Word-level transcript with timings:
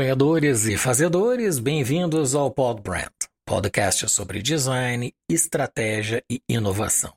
Sonhadores 0.00 0.64
e 0.64 0.78
fazedores, 0.78 1.58
bem-vindos 1.58 2.34
ao 2.34 2.50
Pod 2.50 2.80
Brand, 2.80 3.12
podcast 3.44 4.08
sobre 4.08 4.40
design, 4.40 5.14
estratégia 5.28 6.24
e 6.26 6.40
inovação. 6.48 7.12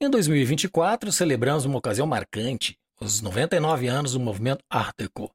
Em 0.00 0.08
2024, 0.08 1.10
celebramos 1.10 1.64
uma 1.64 1.76
ocasião 1.76 2.06
marcante, 2.06 2.78
os 3.00 3.20
99 3.20 3.88
anos 3.88 4.12
do 4.12 4.20
movimento 4.20 4.64
Art 4.70 4.94
Deco, 4.96 5.34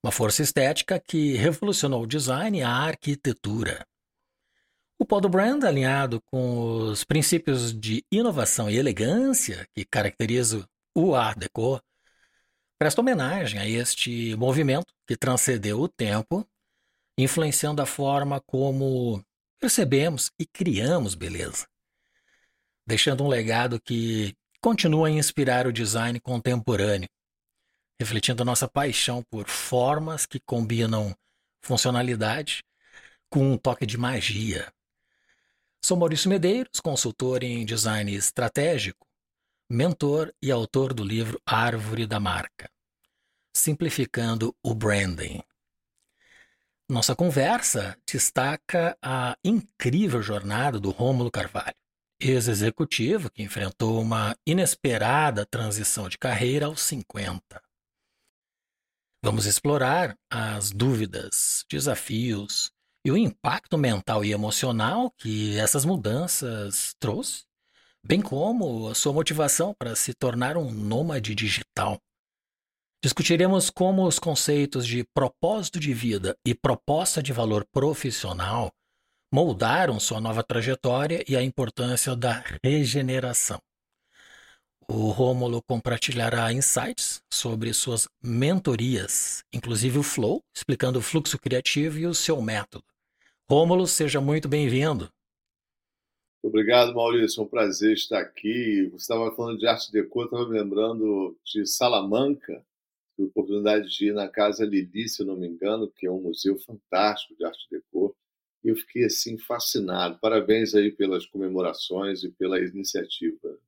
uma 0.00 0.12
força 0.12 0.44
estética 0.44 1.02
que 1.04 1.34
revolucionou 1.34 2.04
o 2.04 2.06
design 2.06 2.60
e 2.60 2.62
a 2.62 2.70
arquitetura. 2.70 3.84
O 4.96 5.04
Pod 5.04 5.28
Brand, 5.28 5.64
alinhado 5.64 6.22
com 6.30 6.84
os 6.88 7.02
princípios 7.02 7.76
de 7.76 8.04
inovação 8.12 8.70
e 8.70 8.76
elegância 8.76 9.66
que 9.74 9.84
caracterizam 9.84 10.64
o 10.94 11.16
Art 11.16 11.36
Deco, 11.36 11.82
presta 12.84 13.00
homenagem 13.00 13.58
a 13.58 13.66
este 13.66 14.36
movimento 14.36 14.92
que 15.06 15.16
transcendeu 15.16 15.80
o 15.80 15.88
tempo, 15.88 16.46
influenciando 17.16 17.80
a 17.80 17.86
forma 17.86 18.42
como 18.42 19.24
percebemos 19.58 20.30
e 20.38 20.44
criamos 20.44 21.14
beleza, 21.14 21.66
deixando 22.86 23.24
um 23.24 23.28
legado 23.28 23.80
que 23.80 24.36
continua 24.60 25.08
a 25.08 25.10
inspirar 25.10 25.66
o 25.66 25.72
design 25.72 26.20
contemporâneo, 26.20 27.08
refletindo 27.98 28.44
nossa 28.44 28.68
paixão 28.68 29.22
por 29.30 29.48
formas 29.48 30.26
que 30.26 30.38
combinam 30.38 31.16
funcionalidade 31.62 32.62
com 33.30 33.50
um 33.50 33.56
toque 33.56 33.86
de 33.86 33.96
magia. 33.96 34.70
Sou 35.82 35.96
Maurício 35.96 36.28
Medeiros, 36.28 36.80
consultor 36.82 37.44
em 37.44 37.64
design 37.64 38.14
estratégico, 38.14 39.06
mentor 39.70 40.34
e 40.42 40.50
autor 40.50 40.92
do 40.92 41.02
livro 41.02 41.40
Árvore 41.46 42.06
da 42.06 42.20
Marca 42.20 42.73
simplificando 43.54 44.54
o 44.62 44.74
branding. 44.74 45.42
Nossa 46.88 47.14
conversa 47.14 47.96
destaca 48.06 48.96
a 49.00 49.38
incrível 49.42 50.20
jornada 50.20 50.78
do 50.78 50.90
Rômulo 50.90 51.30
Carvalho, 51.30 51.74
ex-executivo 52.20 53.30
que 53.30 53.42
enfrentou 53.42 54.00
uma 54.00 54.36
inesperada 54.46 55.46
transição 55.46 56.08
de 56.08 56.18
carreira 56.18 56.66
aos 56.66 56.82
50. 56.82 57.62
Vamos 59.22 59.46
explorar 59.46 60.14
as 60.28 60.70
dúvidas, 60.70 61.64
desafios 61.70 62.70
e 63.02 63.10
o 63.10 63.16
impacto 63.16 63.78
mental 63.78 64.22
e 64.22 64.32
emocional 64.32 65.10
que 65.16 65.56
essas 65.56 65.86
mudanças 65.86 66.94
trouxe, 66.98 67.44
bem 68.04 68.20
como 68.20 68.88
a 68.88 68.94
sua 68.94 69.14
motivação 69.14 69.74
para 69.78 69.96
se 69.96 70.12
tornar 70.12 70.58
um 70.58 70.70
nômade 70.70 71.34
digital. 71.34 71.98
Discutiremos 73.04 73.68
como 73.68 74.06
os 74.06 74.18
conceitos 74.18 74.86
de 74.86 75.04
propósito 75.12 75.78
de 75.78 75.92
vida 75.92 76.34
e 76.42 76.54
proposta 76.54 77.22
de 77.22 77.34
valor 77.34 77.62
profissional 77.70 78.72
moldaram 79.30 80.00
sua 80.00 80.22
nova 80.22 80.42
trajetória 80.42 81.22
e 81.28 81.36
a 81.36 81.42
importância 81.42 82.16
da 82.16 82.42
regeneração. 82.64 83.60
O 84.88 85.10
Rômulo 85.10 85.60
compartilhará 85.60 86.50
insights 86.50 87.20
sobre 87.30 87.74
suas 87.74 88.08
mentorias, 88.22 89.44
inclusive 89.52 89.98
o 89.98 90.02
Flow, 90.02 90.40
explicando 90.56 90.98
o 90.98 91.02
fluxo 91.02 91.38
criativo 91.38 91.98
e 91.98 92.06
o 92.06 92.14
seu 92.14 92.40
método. 92.40 92.86
Rômulo, 93.46 93.86
seja 93.86 94.18
muito 94.18 94.48
bem-vindo. 94.48 95.10
Obrigado, 96.42 96.94
Maurício. 96.94 97.42
É 97.42 97.44
um 97.44 97.48
prazer 97.48 97.92
estar 97.92 98.20
aqui. 98.20 98.88
Você 98.92 98.96
estava 98.96 99.30
falando 99.36 99.58
de 99.58 99.66
arte 99.66 99.92
deco, 99.92 100.24
estava 100.24 100.48
me 100.48 100.58
lembrando 100.58 101.36
de 101.44 101.66
Salamanca, 101.66 102.64
tive 103.14 103.28
a 103.28 103.30
oportunidade 103.30 103.88
de 103.88 104.08
ir 104.08 104.14
na 104.14 104.28
Casa 104.28 104.64
Lili, 104.64 105.08
se 105.08 105.24
não 105.24 105.36
me 105.36 105.46
engano, 105.46 105.90
que 105.90 106.06
é 106.06 106.10
um 106.10 106.20
museu 106.20 106.58
fantástico 106.58 107.36
de 107.36 107.44
arte 107.44 107.66
deco, 107.70 108.16
e 108.62 108.68
eu 108.68 108.76
fiquei 108.76 109.04
assim 109.04 109.38
fascinado. 109.38 110.18
Parabéns 110.18 110.74
aí 110.74 110.90
pelas 110.90 111.26
comemorações 111.26 112.24
e 112.24 112.30
pela 112.30 112.58
iniciativa. 112.58 113.58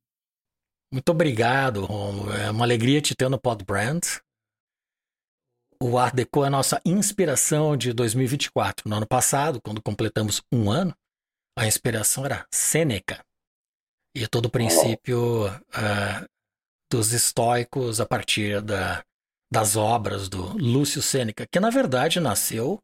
Muito 0.91 1.09
obrigado, 1.09 1.85
Romulo. 1.85 2.31
É 2.31 2.49
uma 2.49 2.65
alegria 2.65 3.01
te 3.01 3.15
ter 3.15 3.29
no 3.29 3.39
Pod 3.39 3.63
Brand. 3.63 4.03
O 5.81 5.97
Art 5.97 6.15
Deco 6.15 6.43
é 6.43 6.47
a 6.47 6.49
nossa 6.49 6.81
inspiração 6.83 7.77
de 7.77 7.93
2024. 7.93 8.89
No 8.89 8.95
ano 8.95 9.05
passado, 9.05 9.61
quando 9.61 9.81
completamos 9.81 10.41
um 10.51 10.71
ano, 10.71 10.95
a 11.57 11.67
inspiração 11.67 12.25
era 12.25 12.47
Sêneca. 12.51 13.23
E 14.15 14.27
todo 14.27 14.47
o 14.47 14.49
princípio 14.49 15.47
uh, 15.47 16.27
dos 16.91 17.13
estoicos 17.13 18.01
a 18.01 18.05
partir 18.05 18.61
da 18.61 19.03
das 19.51 19.75
obras 19.75 20.27
do 20.27 20.57
Lúcio 20.57 21.01
Sêneca, 21.01 21.45
que 21.49 21.59
na 21.59 21.69
verdade 21.69 22.19
nasceu 22.19 22.79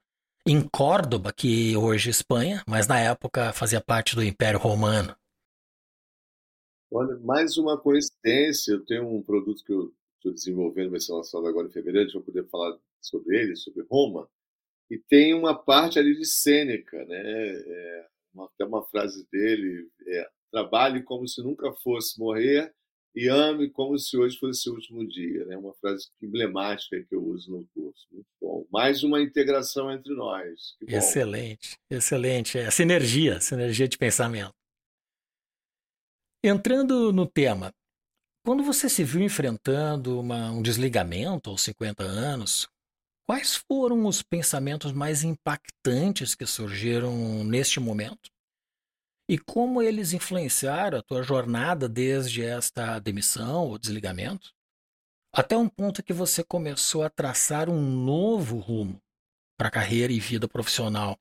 em 0.46 0.62
Córdoba, 0.62 1.32
que 1.32 1.76
hoje 1.76 2.10
é 2.10 2.12
Espanha, 2.12 2.64
mas 2.68 2.88
na 2.88 3.00
época 3.00 3.54
fazia 3.54 3.82
parte 3.82 4.16
do 4.16 4.24
Império 4.24 4.60
Romano. 4.60 5.16
Olha, 6.92 7.18
mais 7.20 7.58
uma 7.58 7.78
coincidência, 7.78 8.74
eu 8.74 8.86
tenho 8.86 9.08
um 9.08 9.22
produto 9.22 9.64
que 9.64 9.74
eu 9.74 9.94
estou 10.18 10.34
desenvolvendo, 10.34 10.92
vai 10.92 11.00
ser 11.00 11.14
lançado 11.14 11.48
agora 11.48 11.68
em 11.68 11.72
fevereiro, 11.72 12.02
a 12.02 12.10
gente 12.10 12.16
vai 12.16 12.24
poder 12.24 12.48
falar 12.50 12.78
sobre 13.02 13.38
ele, 13.38 13.56
sobre 13.56 13.86
Roma, 13.90 14.30
e 14.90 14.98
tem 14.98 15.34
uma 15.34 15.58
parte 15.58 15.98
ali 15.98 16.16
de 16.16 16.26
Sêneca, 16.26 17.04
né? 17.06 17.18
É 17.18 18.08
uma, 18.34 18.46
até 18.46 18.66
uma 18.66 18.84
frase 18.86 19.28
dele, 19.32 19.90
é, 20.06 20.30
trabalhe 20.52 21.02
como 21.02 21.28
se 21.28 21.42
nunca 21.42 21.74
fosse 21.74 22.20
morrer 22.20 22.74
e 23.16 23.28
ame 23.28 23.70
como 23.70 23.98
se 23.98 24.18
hoje 24.18 24.38
fosse 24.38 24.62
seu 24.62 24.74
último 24.74 25.08
dia. 25.08 25.46
Né? 25.46 25.58
Uma 25.58 25.74
frase 25.76 26.08
emblemática 26.22 27.02
que 27.04 27.16
eu 27.16 27.24
uso 27.24 27.52
no 27.52 27.68
curso. 27.74 28.08
Muito 28.12 28.28
bom. 28.42 28.66
Mais 28.72 29.04
uma 29.04 29.22
integração 29.22 29.92
entre 29.92 30.14
nós. 30.16 30.76
Excelente, 30.88 31.78
excelente. 31.90 32.58
É, 32.58 32.72
sinergia, 32.72 33.40
sinergia 33.40 33.88
de 33.88 33.98
pensamento. 33.98 34.54
Entrando 36.44 37.14
no 37.14 37.26
tema, 37.26 37.72
quando 38.46 38.64
você 38.64 38.90
se 38.90 39.04
viu 39.04 39.22
enfrentando 39.22 40.20
uma, 40.20 40.52
um 40.52 40.62
desligamento 40.62 41.50
aos 41.50 41.62
50 41.62 42.04
anos, 42.04 42.68
quais 43.26 43.56
foram 43.56 44.06
os 44.06 44.22
pensamentos 44.22 44.92
mais 44.92 45.24
impactantes 45.24 46.36
que 46.36 46.46
surgiram 46.46 47.44
neste 47.46 47.80
momento? 47.80 48.30
E 49.28 49.38
como 49.38 49.82
eles 49.82 50.14
influenciaram 50.14 50.98
a 50.98 51.04
tua 51.04 51.24
jornada 51.24 51.88
desde 51.88 52.44
esta 52.44 53.00
demissão 53.00 53.68
ou 53.68 53.78
desligamento, 53.78 54.52
até 55.32 55.58
um 55.58 55.68
ponto 55.68 56.04
que 56.04 56.14
você 56.14 56.44
começou 56.44 57.04
a 57.04 57.10
traçar 57.10 57.70
um 57.70 57.82
novo 57.82 58.60
rumo 58.60 59.02
para 59.58 59.70
a 59.70 59.72
carreira 59.72 60.12
e 60.14 60.20
vida 60.20 60.48
profissional. 60.48 61.18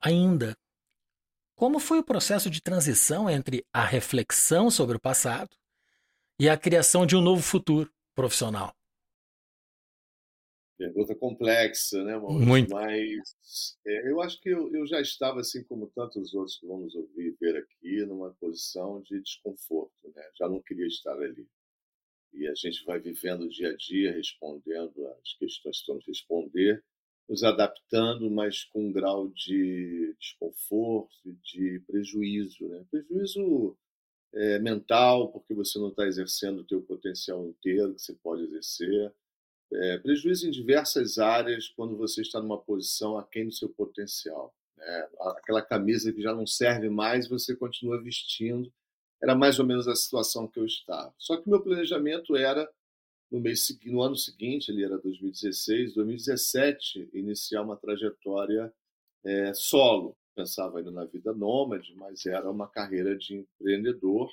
Ainda, 0.00 0.56
como 1.56 1.78
foi 1.78 1.98
o 1.98 2.04
processo 2.04 2.48
de 2.48 2.60
transição 2.60 3.28
entre 3.28 3.66
a 3.72 3.84
reflexão 3.84 4.70
sobre 4.70 4.96
o 4.96 5.00
passado 5.00 5.50
e 6.38 6.48
a 6.48 6.56
criação 6.56 7.04
de 7.04 7.16
um 7.16 7.20
novo 7.20 7.42
futuro 7.42 7.92
profissional? 8.14 8.74
Pergunta 10.80 11.14
complexa, 11.14 12.02
né, 12.02 12.16
Maurício? 12.16 12.48
Muito. 12.48 12.70
Mas 12.70 13.76
é, 13.86 14.10
eu 14.10 14.18
acho 14.22 14.40
que 14.40 14.48
eu, 14.48 14.74
eu, 14.74 14.86
já 14.86 14.98
estava, 14.98 15.40
assim 15.40 15.62
como 15.64 15.92
tantos 15.94 16.32
outros 16.32 16.56
que 16.56 16.66
vamos 16.66 16.94
ouvir 16.94 17.36
ver 17.38 17.54
aqui, 17.54 18.02
numa 18.06 18.32
posição 18.40 19.02
de 19.02 19.20
desconforto, 19.20 19.92
né? 20.16 20.22
Já 20.38 20.48
não 20.48 20.62
queria 20.62 20.86
estar 20.86 21.12
ali. 21.12 21.46
E 22.32 22.48
a 22.48 22.54
gente 22.54 22.82
vai 22.86 22.98
vivendo 22.98 23.50
dia 23.50 23.68
a 23.68 23.76
dia, 23.76 24.12
respondendo 24.12 25.06
as 25.06 25.34
questões 25.34 25.82
que 25.82 25.86
vamos 25.86 26.06
responder, 26.06 26.82
nos 27.28 27.44
adaptando, 27.44 28.30
mas 28.30 28.64
com 28.64 28.86
um 28.86 28.92
grau 28.92 29.28
de 29.28 30.16
desconforto 30.18 31.12
de 31.44 31.82
prejuízo, 31.86 32.66
né? 32.68 32.86
Prejuízo 32.90 33.76
é, 34.32 34.58
mental, 34.58 35.30
porque 35.30 35.52
você 35.52 35.78
não 35.78 35.90
está 35.90 36.06
exercendo 36.06 36.60
o 36.60 36.66
teu 36.66 36.80
potencial 36.80 37.46
inteiro 37.46 37.94
que 37.94 38.00
você 38.00 38.14
pode 38.14 38.44
exercer 38.44 39.12
é, 39.72 39.98
prejuízo 39.98 40.46
em 40.46 40.50
diversas 40.50 41.18
áreas 41.18 41.68
quando 41.68 41.96
você 41.96 42.22
está 42.22 42.40
numa 42.40 42.58
posição 42.58 43.16
aquém 43.16 43.46
do 43.46 43.52
seu 43.52 43.68
potencial. 43.68 44.54
Né? 44.76 45.08
Aquela 45.36 45.62
camisa 45.62 46.12
que 46.12 46.22
já 46.22 46.34
não 46.34 46.46
serve 46.46 46.88
mais, 46.88 47.28
você 47.28 47.54
continua 47.54 48.02
vestindo. 48.02 48.72
Era 49.22 49.34
mais 49.34 49.58
ou 49.58 49.66
menos 49.66 49.86
a 49.86 49.94
situação 49.94 50.48
que 50.48 50.58
eu 50.58 50.66
estava. 50.66 51.14
Só 51.18 51.36
que 51.36 51.48
meu 51.48 51.60
planejamento 51.60 52.36
era, 52.36 52.68
no, 53.30 53.38
mês, 53.38 53.78
no 53.84 54.02
ano 54.02 54.16
seguinte, 54.16 54.70
ele 54.70 54.84
era 54.84 54.98
2016, 54.98 55.94
2017, 55.94 57.10
iniciar 57.12 57.62
uma 57.62 57.76
trajetória 57.76 58.72
é, 59.24 59.52
solo. 59.54 60.16
Pensava 60.34 60.78
ainda 60.78 60.90
na 60.90 61.04
vida 61.04 61.32
nômade, 61.34 61.94
mas 61.96 62.24
era 62.24 62.50
uma 62.50 62.66
carreira 62.66 63.16
de 63.16 63.36
empreendedor 63.36 64.30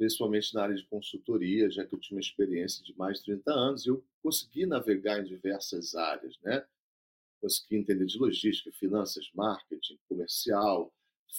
principalmente 0.00 0.54
na 0.54 0.62
área 0.62 0.74
de 0.74 0.86
consultoria, 0.86 1.70
já 1.70 1.84
que 1.84 1.94
eu 1.94 2.00
tinha 2.00 2.16
uma 2.16 2.22
experiência 2.22 2.82
de 2.82 2.96
mais 2.96 3.18
de 3.18 3.24
30 3.26 3.52
anos, 3.52 3.86
eu 3.86 4.02
consegui 4.22 4.66
navegar 4.66 5.20
em 5.20 5.24
diversas 5.24 5.94
áreas, 5.94 6.38
né? 6.42 6.64
Consegui 7.40 7.76
entender 7.76 8.06
de 8.06 8.18
logística, 8.18 8.70
finanças, 8.72 9.30
marketing, 9.34 9.98
comercial, 10.08 10.92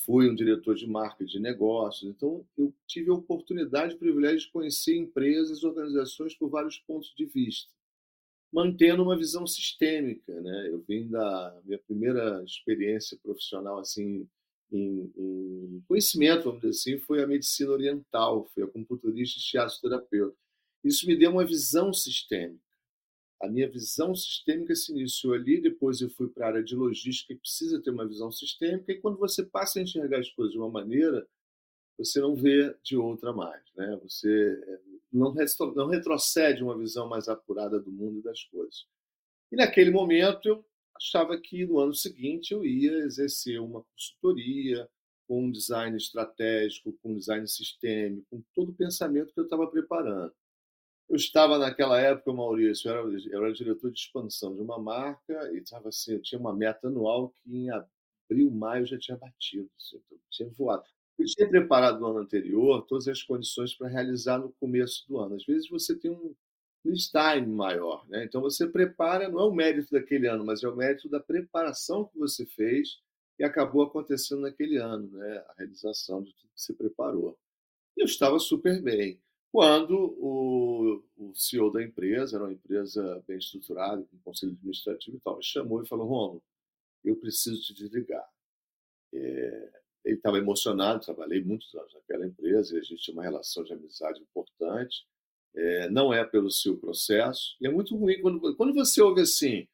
fui 0.05 0.29
um 0.29 0.35
diretor 0.35 0.75
de 0.75 0.87
marketing 0.87 1.31
de 1.33 1.39
negócios, 1.39 2.09
então 2.09 2.45
eu 2.57 2.73
tive 2.87 3.09
a 3.11 3.13
oportunidade 3.13 3.93
e 3.95 3.97
privilégio 3.97 4.39
de 4.39 4.51
conhecer 4.51 4.95
empresas 4.95 5.61
e 5.61 5.65
organizações 5.65 6.33
por 6.35 6.49
vários 6.49 6.77
pontos 6.79 7.13
de 7.15 7.25
vista. 7.25 7.69
mantendo 8.51 9.03
uma 9.03 9.17
visão 9.17 9.47
sistêmica, 9.47 10.39
né? 10.41 10.69
Eu 10.69 10.83
vim 10.87 11.07
da 11.09 11.61
minha 11.63 11.79
primeira 11.79 12.43
experiência 12.43 13.17
profissional 13.23 13.79
assim 13.79 14.27
em, 14.71 15.11
em 15.17 15.83
conhecimento, 15.87 16.45
vamos 16.45 16.61
dizer 16.61 16.69
assim, 16.95 16.99
foi 16.99 17.23
a 17.23 17.27
medicina 17.27 17.71
oriental, 17.71 18.45
foi 18.53 18.63
a 18.63 18.65
acupunturista 18.65 19.39
e 19.39 19.41
shiatsu-terapeuta. 19.41 20.37
Isso 20.83 21.05
me 21.07 21.15
deu 21.15 21.31
uma 21.31 21.45
visão 21.45 21.93
sistêmica. 21.93 22.61
A 23.41 23.47
minha 23.47 23.69
visão 23.69 24.13
sistêmica 24.13 24.75
se 24.75 24.91
iniciou 24.91 25.33
ali, 25.33 25.59
depois 25.59 25.99
eu 25.99 26.09
fui 26.11 26.27
para 26.29 26.45
a 26.45 26.49
área 26.49 26.63
de 26.63 26.75
logística, 26.75 27.33
que 27.33 27.39
precisa 27.39 27.81
ter 27.81 27.89
uma 27.89 28.07
visão 28.07 28.31
sistêmica, 28.31 28.91
e 28.91 29.01
quando 29.01 29.17
você 29.17 29.43
passa 29.43 29.79
a 29.79 29.81
enxergar 29.81 30.19
as 30.19 30.29
coisas 30.29 30.53
de 30.53 30.59
uma 30.59 30.69
maneira, 30.69 31.27
você 31.97 32.19
não 32.19 32.35
vê 32.35 32.75
de 32.83 32.95
outra 32.95 33.33
mais. 33.33 33.63
Né? 33.75 33.99
Você 34.03 34.61
eh, 34.67 34.79
não, 35.11 35.31
retrocede 35.87 36.63
uma 36.63 36.77
visão 36.77 37.07
mais 37.07 37.27
apurada 37.27 37.79
do 37.79 37.91
mundo 37.91 38.19
e 38.19 38.23
das 38.23 38.43
coisas. 38.45 38.85
E 39.51 39.55
naquele 39.55 39.91
momento 39.91 40.47
eu 40.47 40.65
achava 40.95 41.39
que 41.39 41.65
no 41.65 41.79
ano 41.79 41.93
seguinte 41.93 42.53
eu 42.53 42.65
ia 42.65 42.99
exercer 42.99 43.59
uma 43.59 43.83
consultoria 43.83 44.87
com 45.27 45.45
um 45.45 45.51
design 45.51 45.95
estratégico, 45.97 46.93
com 47.01 47.13
um 47.13 47.17
design 47.17 47.47
sistêmico, 47.47 48.25
com 48.29 48.43
todo 48.53 48.69
o 48.69 48.75
pensamento 48.75 49.33
que 49.33 49.39
eu 49.39 49.45
estava 49.45 49.67
preparando. 49.67 50.33
Eu 51.11 51.17
estava 51.17 51.57
naquela 51.57 51.99
época, 51.99 52.31
Maurício, 52.31 52.89
eu 52.89 52.93
era, 52.93 53.27
eu 53.31 53.43
era 53.43 53.53
diretor 53.53 53.91
de 53.91 53.99
expansão 53.99 54.55
de 54.55 54.61
uma 54.61 54.79
marca 54.79 55.51
e 55.51 55.57
estava 55.57 55.89
assim, 55.89 56.13
eu 56.13 56.21
tinha 56.21 56.39
uma 56.39 56.55
meta 56.55 56.87
anual 56.87 57.31
que 57.31 57.53
em 57.53 57.69
abril, 57.69 58.49
maio 58.49 58.85
já 58.85 58.97
tinha 58.97 59.17
batido, 59.17 59.69
assim, 59.77 60.01
tinha 60.29 60.49
voado. 60.51 60.85
Eu 61.19 61.25
tinha 61.25 61.49
preparado 61.49 61.99
no 61.99 62.07
ano 62.07 62.19
anterior 62.19 62.85
todas 62.87 63.09
as 63.09 63.21
condições 63.23 63.75
para 63.75 63.89
realizar 63.89 64.37
no 64.37 64.53
começo 64.53 65.05
do 65.05 65.19
ano. 65.19 65.35
Às 65.35 65.43
vezes 65.45 65.69
você 65.69 65.93
tem 65.99 66.11
um 66.11 66.33
time 66.85 67.45
maior, 67.47 68.07
né? 68.07 68.23
Então 68.23 68.39
você 68.39 68.65
prepara, 68.65 69.27
não 69.27 69.41
é 69.41 69.43
o 69.43 69.53
mérito 69.53 69.91
daquele 69.91 70.27
ano, 70.27 70.45
mas 70.45 70.63
é 70.63 70.69
o 70.69 70.75
mérito 70.77 71.09
da 71.09 71.19
preparação 71.19 72.05
que 72.05 72.17
você 72.17 72.45
fez 72.45 73.01
e 73.37 73.43
acabou 73.43 73.83
acontecendo 73.83 74.43
naquele 74.43 74.77
ano, 74.77 75.09
né? 75.11 75.43
A 75.49 75.55
realização 75.57 76.23
de 76.23 76.33
tudo 76.35 76.53
que 76.55 76.61
você 76.61 76.73
preparou. 76.73 77.37
E 77.97 78.01
eu 78.01 78.05
estava 78.05 78.39
super 78.39 78.81
bem. 78.81 79.19
Quando 79.51 80.15
o, 80.17 81.03
o 81.17 81.35
CEO 81.35 81.71
da 81.71 81.83
empresa, 81.83 82.37
era 82.37 82.45
uma 82.45 82.53
empresa 82.53 83.21
bem 83.27 83.37
estruturada, 83.37 84.01
com 84.03 84.17
conselho 84.19 84.53
administrativo 84.53 85.17
e 85.17 85.19
tal, 85.19 85.37
me 85.37 85.43
chamou 85.43 85.83
e 85.83 85.87
falou: 85.87 86.07
Romulo, 86.07 86.43
eu 87.03 87.17
preciso 87.17 87.61
te 87.61 87.73
desligar. 87.73 88.25
É, 89.13 89.81
ele 90.05 90.15
estava 90.15 90.37
emocionado, 90.37 91.03
trabalhei 91.03 91.43
muitos 91.43 91.73
anos 91.75 91.93
naquela 91.93 92.25
empresa 92.25 92.75
e 92.75 92.79
a 92.79 92.81
gente 92.81 93.03
tinha 93.03 93.13
uma 93.13 93.23
relação 93.23 93.63
de 93.63 93.73
amizade 93.73 94.21
importante. 94.21 95.05
É, 95.53 95.89
não 95.89 96.13
é 96.13 96.23
pelo 96.23 96.49
seu 96.49 96.77
processo. 96.77 97.57
E 97.59 97.67
é 97.67 97.71
muito 97.71 97.95
ruim 97.97 98.21
quando, 98.21 98.55
quando 98.55 98.73
você 98.73 99.01
ouve 99.01 99.21
assim: 99.21 99.67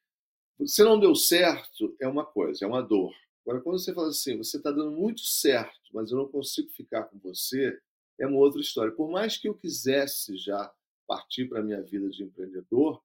você 0.58 0.82
não 0.82 0.98
deu 0.98 1.14
certo, 1.14 1.96
é 2.00 2.08
uma 2.08 2.24
coisa, 2.26 2.64
é 2.64 2.68
uma 2.68 2.82
dor. 2.82 3.14
Agora, 3.46 3.62
quando 3.62 3.78
você 3.78 3.94
fala 3.94 4.08
assim, 4.08 4.36
você 4.36 4.56
está 4.56 4.72
dando 4.72 4.90
muito 4.90 5.20
certo, 5.20 5.88
mas 5.94 6.10
eu 6.10 6.18
não 6.18 6.28
consigo 6.28 6.68
ficar 6.70 7.04
com 7.04 7.18
você, 7.18 7.80
é 8.18 8.26
uma 8.26 8.38
outra 8.38 8.60
história. 8.60 8.92
Por 8.92 9.10
mais 9.10 9.36
que 9.36 9.48
eu 9.48 9.54
quisesse 9.54 10.36
já 10.36 10.72
partir 11.06 11.46
para 11.48 11.60
a 11.60 11.62
minha 11.62 11.82
vida 11.82 12.08
de 12.10 12.22
empreendedor, 12.22 13.02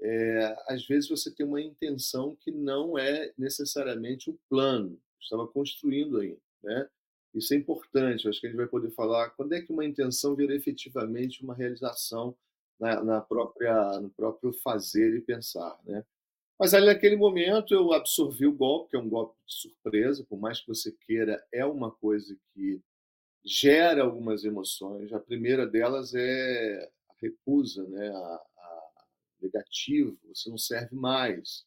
é, 0.00 0.56
às 0.68 0.86
vezes 0.86 1.08
você 1.08 1.30
tem 1.30 1.46
uma 1.46 1.60
intenção 1.60 2.36
que 2.40 2.50
não 2.50 2.98
é 2.98 3.32
necessariamente 3.38 4.30
um 4.30 4.36
plano. 4.48 5.00
Estava 5.20 5.46
construindo 5.46 6.18
ainda. 6.18 6.40
Né? 6.62 6.88
Isso 7.34 7.54
é 7.54 7.56
importante, 7.56 8.28
acho 8.28 8.40
que 8.40 8.46
a 8.46 8.50
gente 8.50 8.58
vai 8.58 8.66
poder 8.66 8.90
falar 8.90 9.30
quando 9.30 9.52
é 9.52 9.60
que 9.60 9.72
uma 9.72 9.84
intenção 9.84 10.34
vira 10.34 10.54
efetivamente 10.54 11.42
uma 11.42 11.54
realização 11.54 12.36
na, 12.78 13.02
na 13.02 13.20
própria, 13.20 14.00
no 14.00 14.10
próprio 14.10 14.52
fazer 14.52 15.16
e 15.16 15.20
pensar. 15.20 15.78
Né? 15.84 16.04
Mas 16.58 16.74
ali 16.74 16.86
naquele 16.86 17.16
momento 17.16 17.74
eu 17.74 17.92
absorvi 17.92 18.46
o 18.46 18.52
golpe, 18.52 18.90
que 18.90 18.96
é 18.96 19.00
um 19.00 19.08
golpe 19.08 19.36
de 19.46 19.54
surpresa, 19.54 20.24
por 20.28 20.38
mais 20.38 20.60
que 20.60 20.68
você 20.68 20.92
queira, 20.92 21.44
é 21.52 21.64
uma 21.64 21.90
coisa 21.90 22.36
que 22.52 22.80
gera 23.44 24.02
algumas 24.02 24.44
emoções. 24.44 25.12
A 25.12 25.20
primeira 25.20 25.66
delas 25.66 26.14
é 26.14 26.90
a 27.10 27.14
recusa, 27.20 27.86
né? 27.88 28.08
a, 28.08 28.14
a 28.14 29.04
negativo, 29.40 30.18
você 30.24 30.48
não 30.48 30.58
serve 30.58 30.94
mais. 30.94 31.64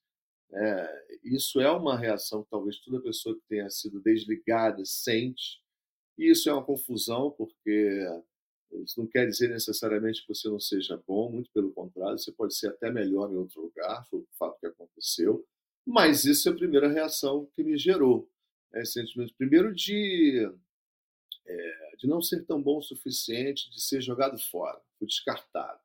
É, 0.51 1.06
isso 1.24 1.59
é 1.59 1.69
uma 1.69 1.97
reação 1.97 2.44
que 2.44 2.50
talvez 2.50 2.79
toda 2.79 3.01
pessoa 3.01 3.35
que 3.35 3.41
tenha 3.47 3.69
sido 3.69 4.01
desligada 4.01 4.83
sente. 4.85 5.62
E 6.18 6.31
isso 6.31 6.50
é 6.50 6.53
uma 6.53 6.65
confusão, 6.65 7.31
porque 7.31 8.06
isso 8.83 9.00
não 9.00 9.07
quer 9.07 9.27
dizer 9.27 9.50
necessariamente 9.50 10.21
que 10.21 10.33
você 10.33 10.50
não 10.50 10.59
seja 10.59 11.01
bom, 11.06 11.31
muito 11.31 11.51
pelo 11.51 11.71
contrário, 11.71 12.18
você 12.18 12.31
pode 12.31 12.56
ser 12.56 12.68
até 12.69 12.91
melhor 12.91 13.31
em 13.31 13.35
outro 13.35 13.62
lugar, 13.62 14.06
foi 14.09 14.19
o 14.19 14.27
fato 14.38 14.59
que 14.59 14.68
aconteceu. 14.68 15.45
Mas 15.85 16.25
isso 16.25 16.50
é 16.50 16.51
a 16.51 16.56
primeira 16.56 16.89
reação 16.89 17.50
que 17.56 17.63
me 17.63 17.77
gerou. 17.77 18.29
Né, 18.71 18.83
sentimento, 18.83 19.33
primeiro, 19.38 19.74
de, 19.74 20.51
é, 21.48 21.96
de 21.98 22.08
não 22.08 22.22
ser 22.22 22.46
tão 22.46 22.62
bom 22.62 22.78
o 22.78 22.82
suficiente, 22.82 23.70
de 23.72 23.82
ser 23.82 24.02
jogado 24.02 24.38
fora, 24.38 24.80
fui 24.98 25.08
descartado. 25.08 25.80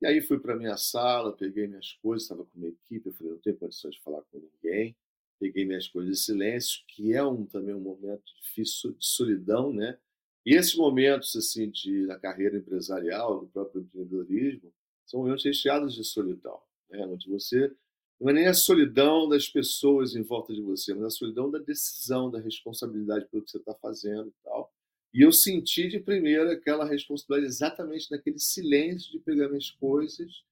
E 0.00 0.06
aí 0.06 0.20
fui 0.20 0.38
para 0.38 0.56
minha 0.56 0.76
sala, 0.76 1.34
peguei 1.34 1.66
minhas 1.66 1.92
coisas, 1.94 2.24
estava 2.24 2.44
com 2.44 2.58
minha 2.58 2.72
equipe, 2.72 3.08
eu 3.08 3.12
falei, 3.14 3.32
não 3.32 3.40
tenho 3.40 3.56
condições 3.56 3.94
de 3.94 4.02
falar 4.02 4.22
com 4.30 4.38
ninguém. 4.38 4.94
Peguei 5.40 5.64
minhas 5.64 5.88
coisas 5.88 6.12
em 6.12 6.22
silêncio, 6.22 6.82
que 6.86 7.12
é 7.12 7.24
um, 7.24 7.44
também 7.44 7.74
um 7.74 7.80
momento 7.80 8.22
difícil 8.42 8.92
de 8.92 9.04
solidão, 9.04 9.72
né? 9.72 9.98
E 10.46 10.54
esses 10.54 10.74
momentos 10.74 11.34
assim 11.36 11.70
de 11.70 12.06
na 12.06 12.18
carreira 12.18 12.58
empresarial, 12.58 13.40
do 13.40 13.46
próprio 13.46 13.82
empreendedorismo, 13.82 14.72
são 15.06 15.20
momentos 15.20 15.44
recheados 15.44 15.94
de 15.94 16.04
solidão, 16.04 16.60
né? 16.90 17.04
Onde 17.06 17.28
você 17.28 17.74
não 18.20 18.30
é 18.30 18.32
nem 18.32 18.46
a 18.46 18.54
solidão 18.54 19.28
das 19.28 19.48
pessoas 19.48 20.14
em 20.14 20.22
volta 20.22 20.54
de 20.54 20.62
você, 20.62 20.94
mas 20.94 21.04
a 21.04 21.10
solidão 21.10 21.50
da 21.50 21.58
decisão, 21.58 22.30
da 22.30 22.40
responsabilidade 22.40 23.26
pelo 23.26 23.42
que 23.42 23.50
você 23.50 23.58
está 23.58 23.74
fazendo 23.74 24.28
e 24.28 24.34
tal. 24.44 24.72
E 25.12 25.22
eu 25.22 25.32
senti 25.32 25.88
de 25.88 26.00
primeira 26.00 26.52
aquela 26.52 26.84
responsabilidade 26.84 27.52
exatamente 27.52 28.10
naquele 28.10 28.38
silêncio 28.38 29.12
de 29.12 29.18
pegar 29.18 29.48
minhas 29.48 29.70
coisas 29.70 30.42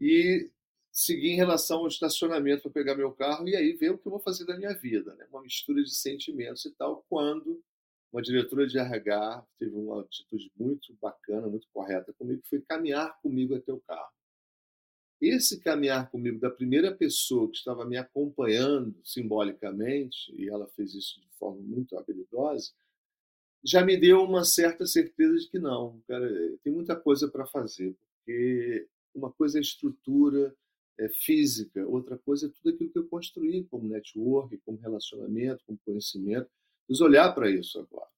e 0.00 0.50
seguir 0.90 1.28
em 1.28 1.36
relação 1.36 1.80
ao 1.80 1.88
estacionamento 1.88 2.62
para 2.62 2.70
pegar 2.70 2.94
meu 2.94 3.12
carro 3.12 3.46
e 3.46 3.54
aí 3.54 3.74
ver 3.74 3.90
o 3.90 3.98
que 3.98 4.06
eu 4.06 4.12
vou 4.12 4.20
fazer 4.20 4.46
da 4.46 4.56
minha 4.56 4.72
vida. 4.72 5.14
Né? 5.16 5.26
Uma 5.30 5.42
mistura 5.42 5.82
de 5.82 5.94
sentimentos 5.94 6.64
e 6.64 6.70
tal, 6.70 7.04
quando 7.08 7.62
uma 8.10 8.22
diretora 8.22 8.66
de 8.66 8.78
RH 8.78 9.46
teve 9.58 9.76
uma 9.76 10.00
atitude 10.00 10.50
muito 10.56 10.96
bacana, 11.02 11.48
muito 11.48 11.68
correta 11.70 12.14
comigo, 12.14 12.40
foi 12.48 12.62
caminhar 12.62 13.20
comigo 13.20 13.54
até 13.54 13.70
o 13.70 13.80
carro. 13.80 14.15
Esse 15.28 15.60
caminhar 15.60 16.10
comigo 16.10 16.38
da 16.38 16.50
primeira 16.50 16.94
pessoa 16.94 17.50
que 17.50 17.56
estava 17.56 17.84
me 17.84 17.96
acompanhando 17.96 18.94
simbolicamente, 19.04 20.32
e 20.36 20.48
ela 20.48 20.66
fez 20.68 20.94
isso 20.94 21.20
de 21.20 21.28
forma 21.38 21.60
muito 21.60 21.96
habilidosa, 21.98 22.72
já 23.64 23.84
me 23.84 23.96
deu 23.96 24.22
uma 24.22 24.44
certa 24.44 24.86
certeza 24.86 25.36
de 25.38 25.48
que 25.48 25.58
não, 25.58 26.00
cara, 26.06 26.28
tem 26.62 26.72
muita 26.72 26.94
coisa 26.94 27.28
para 27.28 27.46
fazer, 27.46 27.96
porque 27.98 28.86
uma 29.14 29.32
coisa 29.32 29.58
é 29.58 29.60
estrutura 29.60 30.54
é 30.98 31.08
física, 31.08 31.86
outra 31.86 32.16
coisa 32.16 32.46
é 32.46 32.48
tudo 32.48 32.74
aquilo 32.74 32.90
que 32.90 32.98
eu 32.98 33.08
construí 33.08 33.64
como 33.64 33.88
network, 33.88 34.56
como 34.64 34.78
relacionamento, 34.78 35.62
como 35.66 35.78
conhecimento. 35.84 36.48
Vamos 36.88 37.00
olhar 37.00 37.34
para 37.34 37.50
isso 37.50 37.78
agora. 37.78 38.08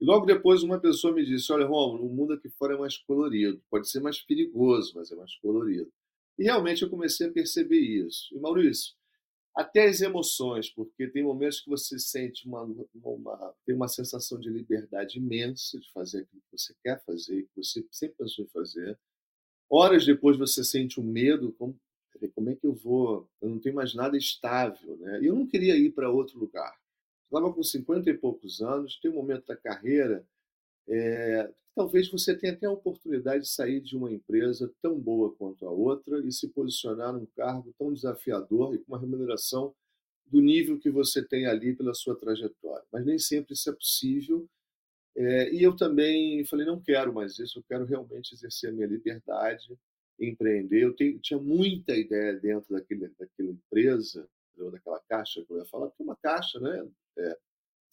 E 0.00 0.04
logo 0.04 0.24
depois 0.24 0.62
uma 0.62 0.78
pessoa 0.78 1.12
me 1.12 1.24
disse: 1.24 1.52
Olha, 1.52 1.66
Romulo, 1.66 2.06
o 2.06 2.14
mundo 2.14 2.32
aqui 2.32 2.48
fora 2.48 2.74
é 2.74 2.78
mais 2.78 2.96
colorido, 2.96 3.60
pode 3.70 3.88
ser 3.88 4.00
mais 4.00 4.20
perigoso, 4.20 4.92
mas 4.94 5.12
é 5.12 5.16
mais 5.16 5.34
colorido. 5.36 5.92
E 6.38 6.44
realmente 6.44 6.82
eu 6.82 6.90
comecei 6.90 7.28
a 7.28 7.32
perceber 7.32 7.78
isso. 7.78 8.34
E 8.34 8.38
Maurício, 8.38 8.94
até 9.54 9.86
as 9.86 10.00
emoções, 10.00 10.68
porque 10.68 11.06
tem 11.06 11.22
momentos 11.22 11.60
que 11.60 11.70
você 11.70 11.98
sente 11.98 12.46
uma, 12.46 12.62
uma, 12.94 13.54
tem 13.64 13.74
uma 13.74 13.86
sensação 13.86 14.38
de 14.38 14.50
liberdade 14.50 15.18
imensa 15.18 15.78
de 15.78 15.90
fazer 15.92 16.22
aquilo 16.22 16.42
que 16.42 16.58
você 16.58 16.74
quer 16.82 17.02
fazer, 17.04 17.42
que 17.42 17.62
você 17.62 17.84
sempre 17.90 18.16
pensou 18.16 18.44
em 18.44 18.48
fazer. 18.48 18.98
Horas 19.70 20.04
depois 20.04 20.36
você 20.36 20.64
sente 20.64 21.00
um 21.00 21.04
medo, 21.04 21.52
como, 21.52 21.78
como 22.34 22.50
é 22.50 22.56
que 22.56 22.66
eu 22.66 22.74
vou? 22.74 23.28
Eu 23.40 23.48
não 23.48 23.60
tenho 23.60 23.76
mais 23.76 23.94
nada 23.94 24.16
estável, 24.16 24.96
né? 24.96 25.20
E 25.22 25.26
eu 25.26 25.36
não 25.36 25.46
queria 25.46 25.76
ir 25.76 25.92
para 25.92 26.10
outro 26.10 26.38
lugar. 26.38 26.76
Estava 27.24 27.52
com 27.52 27.62
50 27.62 28.10
e 28.10 28.14
poucos 28.14 28.60
anos, 28.60 28.98
tem 29.00 29.10
um 29.10 29.14
momento 29.14 29.46
da 29.46 29.56
carreira 29.56 30.26
é, 30.88 31.50
talvez 31.74 32.08
você 32.10 32.36
tenha 32.36 32.52
até 32.52 32.66
a 32.66 32.70
oportunidade 32.70 33.44
de 33.44 33.48
sair 33.48 33.80
de 33.80 33.96
uma 33.96 34.10
empresa 34.12 34.72
tão 34.80 34.98
boa 34.98 35.34
quanto 35.34 35.66
a 35.66 35.70
outra 35.70 36.20
e 36.24 36.32
se 36.32 36.48
posicionar 36.48 37.12
num 37.12 37.26
cargo 37.36 37.74
tão 37.78 37.92
desafiador 37.92 38.74
e 38.74 38.78
com 38.78 38.92
uma 38.92 39.00
remuneração 39.00 39.74
do 40.26 40.40
nível 40.40 40.78
que 40.78 40.90
você 40.90 41.22
tem 41.22 41.46
ali 41.46 41.74
pela 41.74 41.94
sua 41.94 42.16
trajetória. 42.16 42.86
Mas 42.92 43.04
nem 43.04 43.18
sempre 43.18 43.54
isso 43.54 43.68
é 43.68 43.72
possível. 43.72 44.48
É, 45.16 45.52
e 45.52 45.62
eu 45.62 45.76
também 45.76 46.44
falei, 46.44 46.66
não 46.66 46.80
quero 46.80 47.12
mais 47.12 47.38
isso, 47.38 47.58
eu 47.58 47.64
quero 47.68 47.84
realmente 47.84 48.34
exercer 48.34 48.70
a 48.70 48.72
minha 48.72 48.86
liberdade, 48.86 49.78
empreender. 50.18 50.82
Eu 50.84 50.94
tenho, 50.94 51.18
tinha 51.20 51.38
muita 51.38 51.94
ideia 51.94 52.34
dentro 52.34 52.74
daquele, 52.74 53.08
daquela 53.18 53.50
empresa, 53.50 54.28
daquela 54.72 55.00
caixa 55.08 55.44
que 55.44 55.52
eu 55.52 55.58
ia 55.58 55.66
falar, 55.66 55.88
porque 55.88 56.02
é 56.02 56.06
uma 56.06 56.16
caixa, 56.16 56.58
né? 56.58 56.88
É, 57.18 57.38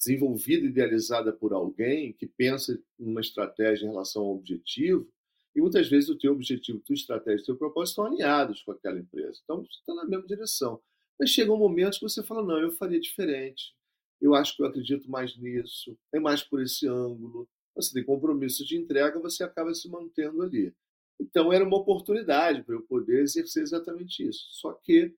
desenvolvida, 0.04 0.66
idealizada 0.66 1.32
por 1.32 1.54
alguém 1.54 2.14
que 2.14 2.26
pensa 2.26 2.82
numa 2.98 3.22
estratégia 3.22 3.86
em 3.86 3.90
relação 3.90 4.24
ao 4.24 4.36
objetivo, 4.36 5.08
E 5.54 5.60
muitas 5.60 5.90
vezes 5.90 6.10
o 6.10 6.18
teu 6.18 6.32
objetivo, 6.32 6.80
tua 6.80 6.94
estratégia, 6.94 7.46
teu 7.46 7.58
propósito 7.58 7.92
estão 7.92 8.06
alinhados 8.06 8.64
com 8.64 8.72
aquela 8.72 8.98
empresa. 9.00 9.38
Então, 9.44 9.58
você 9.66 9.80
está 9.80 9.94
na 9.94 10.06
mesma 10.06 10.26
direção. 10.26 10.82
Mas 11.20 11.30
chega 11.30 11.52
um 11.52 11.58
momento 11.58 12.00
que 12.00 12.08
você 12.08 12.24
fala, 12.24 12.42
não, 12.42 12.58
eu 12.58 12.72
faria 12.72 13.00
diferente. 13.00 13.76
Eu 14.22 14.34
acho 14.34 14.56
que 14.56 14.64
eu 14.64 14.66
acredito 14.68 15.12
mais 15.12 15.38
nisso. 15.38 15.98
É 16.14 16.20
mais 16.22 16.42
por 16.42 16.62
esse 16.62 16.88
ângulo. 16.88 17.50
Você 17.76 17.94
tem 17.94 18.04
compromisso 18.06 18.66
de 18.66 18.78
entrega, 18.78 19.20
você 19.20 19.44
acaba 19.44 19.74
se 19.74 19.90
mantendo 19.90 20.42
ali. 20.42 20.74
Então, 21.20 21.52
era 21.52 21.66
uma 21.66 21.78
oportunidade 21.78 22.64
para 22.64 22.76
eu 22.76 22.82
poder 22.84 23.22
exercer 23.22 23.62
exatamente 23.62 24.26
isso. 24.26 24.48
Só 24.52 24.72
que 24.72 25.14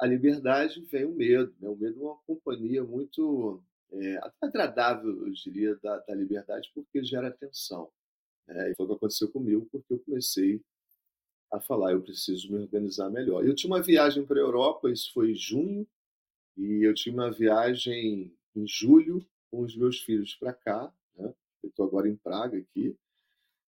a 0.00 0.06
liberdade 0.06 0.80
vem 0.90 1.04
o 1.04 1.12
medo. 1.12 1.54
Né? 1.60 1.68
O 1.68 1.76
medo 1.76 2.00
é 2.00 2.02
uma 2.04 2.16
companhia 2.26 2.82
muito 2.82 3.62
é, 3.92 4.20
agradável, 4.40 5.26
eu 5.26 5.32
diria, 5.32 5.76
da, 5.76 5.98
da 5.98 6.14
liberdade, 6.14 6.70
porque 6.74 7.04
gera 7.04 7.30
tensão. 7.30 7.90
É, 8.48 8.70
e 8.70 8.74
foi 8.74 8.86
o 8.86 8.88
que 8.88 8.94
aconteceu 8.94 9.30
comigo, 9.30 9.68
porque 9.70 9.92
eu 9.92 9.98
comecei 10.00 10.60
a 11.52 11.60
falar, 11.60 11.92
eu 11.92 12.02
preciso 12.02 12.50
me 12.50 12.58
organizar 12.58 13.10
melhor. 13.10 13.44
Eu 13.44 13.54
tinha 13.54 13.70
uma 13.70 13.82
viagem 13.82 14.24
para 14.24 14.38
a 14.38 14.42
Europa, 14.42 14.90
isso 14.90 15.12
foi 15.12 15.32
em 15.32 15.34
junho, 15.34 15.86
e 16.56 16.86
eu 16.86 16.94
tinha 16.94 17.14
uma 17.14 17.30
viagem 17.30 18.34
em 18.56 18.66
julho 18.66 19.24
com 19.50 19.60
os 19.60 19.76
meus 19.76 20.00
filhos 20.00 20.34
para 20.34 20.52
cá, 20.52 20.92
né? 21.16 21.32
eu 21.62 21.68
estou 21.68 21.86
agora 21.86 22.08
em 22.08 22.16
Praga 22.16 22.58
aqui, 22.58 22.96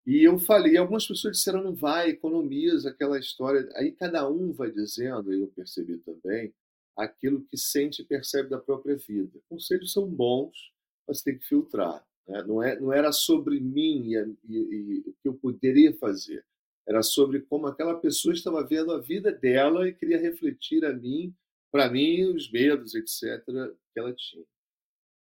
e 0.09 0.25
eu 0.27 0.39
falei, 0.39 0.77
algumas 0.77 1.07
pessoas 1.07 1.37
disseram, 1.37 1.63
não 1.63 1.75
vai, 1.75 2.09
economiza 2.09 2.89
aquela 2.89 3.19
história. 3.19 3.69
Aí 3.75 3.93
cada 3.93 4.27
um 4.27 4.53
vai 4.55 4.71
dizendo, 4.71 5.35
e 5.35 5.43
eu 5.43 5.49
percebi 5.49 5.99
também, 5.99 6.53
aquilo 6.99 7.45
que 7.45 7.57
sente 7.57 8.03
e 8.03 8.05
percebe 8.05 8.49
da 8.49 8.59
própria 8.59 8.97
vida. 8.97 9.39
Conselhos 9.49 9.93
são 9.93 10.07
bons, 10.07 10.73
mas 11.07 11.23
tem 11.23 11.39
que 11.39 11.47
filtrar. 11.47 12.05
Né? 12.27 12.43
Não, 12.43 12.63
é, 12.63 12.79
não 12.79 12.93
era 12.93 13.13
sobre 13.13 13.61
mim 13.61 14.13
e, 14.13 14.17
e, 14.49 14.59
e, 14.59 14.99
o 15.07 15.15
que 15.23 15.29
eu 15.29 15.35
poderia 15.35 15.95
fazer. 15.95 16.45
Era 16.87 17.03
sobre 17.03 17.41
como 17.43 17.67
aquela 17.67 17.99
pessoa 17.99 18.35
estava 18.35 18.67
vendo 18.67 18.93
a 18.93 18.99
vida 18.99 19.31
dela 19.31 19.89
e 19.89 19.95
queria 19.95 20.19
refletir 20.19 20.85
a 20.85 20.93
mim, 20.93 21.35
para 21.71 21.89
mim, 21.89 22.25
os 22.25 22.51
medos, 22.51 22.95
etc., 22.95 23.45
que 23.93 23.99
ela 24.01 24.13
tinha. 24.13 24.45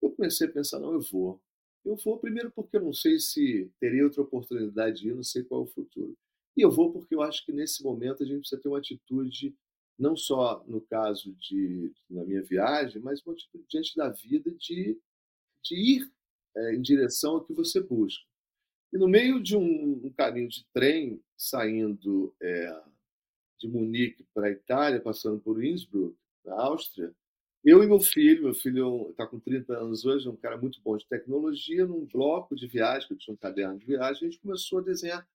Eu 0.00 0.10
comecei 0.10 0.46
a 0.46 0.52
pensar, 0.52 0.78
não, 0.78 0.92
eu 0.92 1.00
vou. 1.00 1.40
Eu 1.84 1.96
vou 1.96 2.18
primeiro 2.18 2.50
porque 2.50 2.76
eu 2.76 2.82
não 2.82 2.92
sei 2.92 3.18
se 3.18 3.70
teria 3.80 4.04
outra 4.04 4.22
oportunidade 4.22 5.00
de 5.00 5.08
ir, 5.08 5.14
não 5.14 5.22
sei 5.22 5.42
qual 5.42 5.62
é 5.62 5.64
o 5.64 5.68
futuro. 5.68 6.16
E 6.56 6.62
eu 6.62 6.70
vou 6.70 6.92
porque 6.92 7.14
eu 7.14 7.22
acho 7.22 7.44
que 7.44 7.52
nesse 7.52 7.82
momento 7.82 8.22
a 8.22 8.26
gente 8.26 8.40
precisa 8.40 8.60
ter 8.60 8.68
uma 8.68 8.78
atitude, 8.78 9.54
não 9.98 10.16
só 10.16 10.64
no 10.66 10.80
caso 10.80 11.32
de 11.34 11.92
na 12.10 12.24
minha 12.24 12.42
viagem, 12.42 13.00
mas 13.00 13.22
diante 13.68 13.96
da 13.96 14.08
vida 14.08 14.50
de, 14.52 14.98
de 15.62 15.74
ir 15.74 16.12
é, 16.56 16.74
em 16.74 16.82
direção 16.82 17.34
ao 17.34 17.44
que 17.44 17.52
você 17.52 17.80
busca. 17.80 18.24
E 18.92 18.98
no 18.98 19.08
meio 19.08 19.42
de 19.42 19.56
um, 19.56 20.06
um 20.06 20.10
caminho 20.10 20.48
de 20.48 20.64
trem 20.72 21.20
saindo 21.36 22.34
é, 22.40 22.82
de 23.58 23.68
Munique 23.68 24.24
para 24.32 24.46
a 24.46 24.50
Itália, 24.50 25.00
passando 25.00 25.40
por 25.40 25.62
Innsbruck, 25.64 26.16
na 26.44 26.54
Áustria, 26.54 27.12
eu 27.64 27.82
e 27.82 27.86
meu 27.86 27.98
filho, 27.98 28.44
meu 28.44 28.54
filho 28.54 29.08
está 29.10 29.26
com 29.26 29.40
30 29.40 29.72
anos 29.78 30.04
hoje, 30.04 30.28
é 30.28 30.30
um 30.30 30.36
cara 30.36 30.58
muito 30.58 30.80
bom 30.82 30.96
de 30.98 31.08
tecnologia, 31.08 31.86
num 31.86 32.04
bloco 32.04 32.54
de 32.54 32.66
viagem, 32.66 33.08
que 33.08 33.14
eu 33.14 33.18
tinha 33.18 33.32
um 33.32 33.38
caderno 33.38 33.78
de 33.78 33.86
viagem, 33.86 34.28
a 34.28 34.30
gente 34.30 34.40
começou 34.40 34.80
a 34.80 34.82
desenhar, 34.82 35.26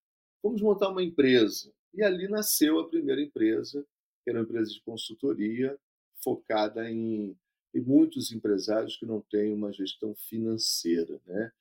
vamos 0.43 0.61
montar 0.61 0.89
uma 0.89 1.01
empresa. 1.01 1.73
E 1.91 2.03
ali 2.03 2.27
nasceu 2.27 2.79
a 2.79 2.87
primeira 2.87 3.19
empresa, 3.19 3.83
que 4.29 4.31
era 4.31 4.39
uma 4.39 4.43
empresa 4.43 4.71
de 4.71 4.81
consultoria 4.81 5.77
focada 6.23 6.89
em, 6.89 7.35
em 7.73 7.81
muitos 7.81 8.31
empresários 8.31 8.95
que 8.95 9.05
não 9.05 9.21
têm 9.21 9.51
uma 9.51 9.73
gestão 9.73 10.13
financeira, 10.15 11.19
né? 11.25 11.51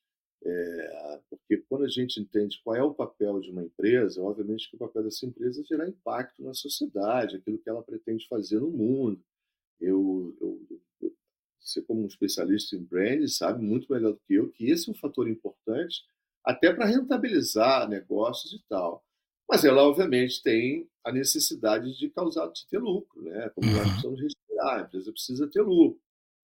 É, 0.45 1.21
porque 1.31 1.57
quando 1.69 1.85
a 1.85 1.89
gente 1.89 2.21
entende 2.21 2.61
qual 2.63 2.77
é 2.77 2.83
o 2.83 2.95
papel 2.95 3.41
de 3.41 3.51
uma 3.51 3.65
empresa, 3.65 4.23
obviamente 4.23 4.71
que 4.71 4.77
o 4.77 4.79
papel 4.79 5.03
dessa 5.03 5.27
empresa 5.27 5.61
é 5.61 5.65
gerar 5.65 5.89
impacto 5.89 6.43
na 6.43 6.55
sociedade, 6.55 7.37
aquilo 7.37 7.59
que 7.59 7.69
ela 7.69 7.83
pretende 7.83 8.29
fazer 8.29 8.61
no 8.61 8.71
mundo. 8.71 9.21
Eu, 9.81 10.37
eu, 10.41 10.81
eu, 11.01 11.13
você, 11.59 11.83
como 11.83 12.03
um 12.03 12.07
especialista 12.07 12.77
em 12.77 12.85
brand, 12.85 13.27
sabe 13.29 13.65
muito 13.65 13.93
melhor 13.93 14.13
do 14.13 14.21
que 14.21 14.35
eu 14.35 14.51
que 14.51 14.71
esse 14.71 14.89
é 14.89 14.93
um 14.93 14.95
fator 14.95 15.29
importante 15.29 16.05
até 16.45 16.73
para 16.73 16.87
rentabilizar 16.87 17.89
negócios 17.89 18.53
e 18.53 18.63
tal. 18.69 19.05
Mas 19.49 19.65
ela, 19.65 19.83
obviamente, 19.83 20.43
tem 20.43 20.89
a 21.03 21.11
necessidade 21.11 21.97
de 21.99 22.11
causar, 22.11 22.49
de 22.49 22.67
ter 22.67 22.79
lucro, 22.79 23.23
né? 23.23 23.49
Como 23.55 23.71
nós 23.71 23.79
uhum. 23.79 23.89
precisamos 23.89 24.21
respirar, 24.21 24.79
a 24.79 24.83
empresa 24.83 25.13
precisa 25.13 25.49
ter 25.49 25.63
lucro. 25.63 26.01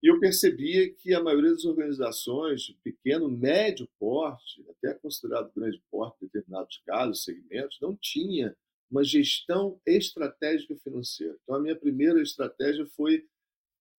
E 0.03 0.07
eu 0.07 0.19
percebia 0.19 0.93
que 0.93 1.13
a 1.13 1.23
maioria 1.23 1.51
das 1.51 1.63
organizações 1.63 2.63
de 2.63 2.73
pequeno, 2.83 3.29
médio 3.29 3.88
porte, 3.97 4.63
até 4.69 4.93
considerado 4.93 5.51
grande 5.55 5.81
porte 5.89 6.17
em 6.21 6.27
determinados 6.27 6.81
casos, 6.85 7.23
segmentos, 7.23 7.79
não 7.81 7.95
tinha 7.95 8.55
uma 8.91 9.03
gestão 9.03 9.79
estratégica 9.85 10.75
financeira. 10.75 11.35
Então, 11.41 11.55
a 11.55 11.59
minha 11.59 11.75
primeira 11.75 12.21
estratégia 12.21 12.85
foi 12.85 13.25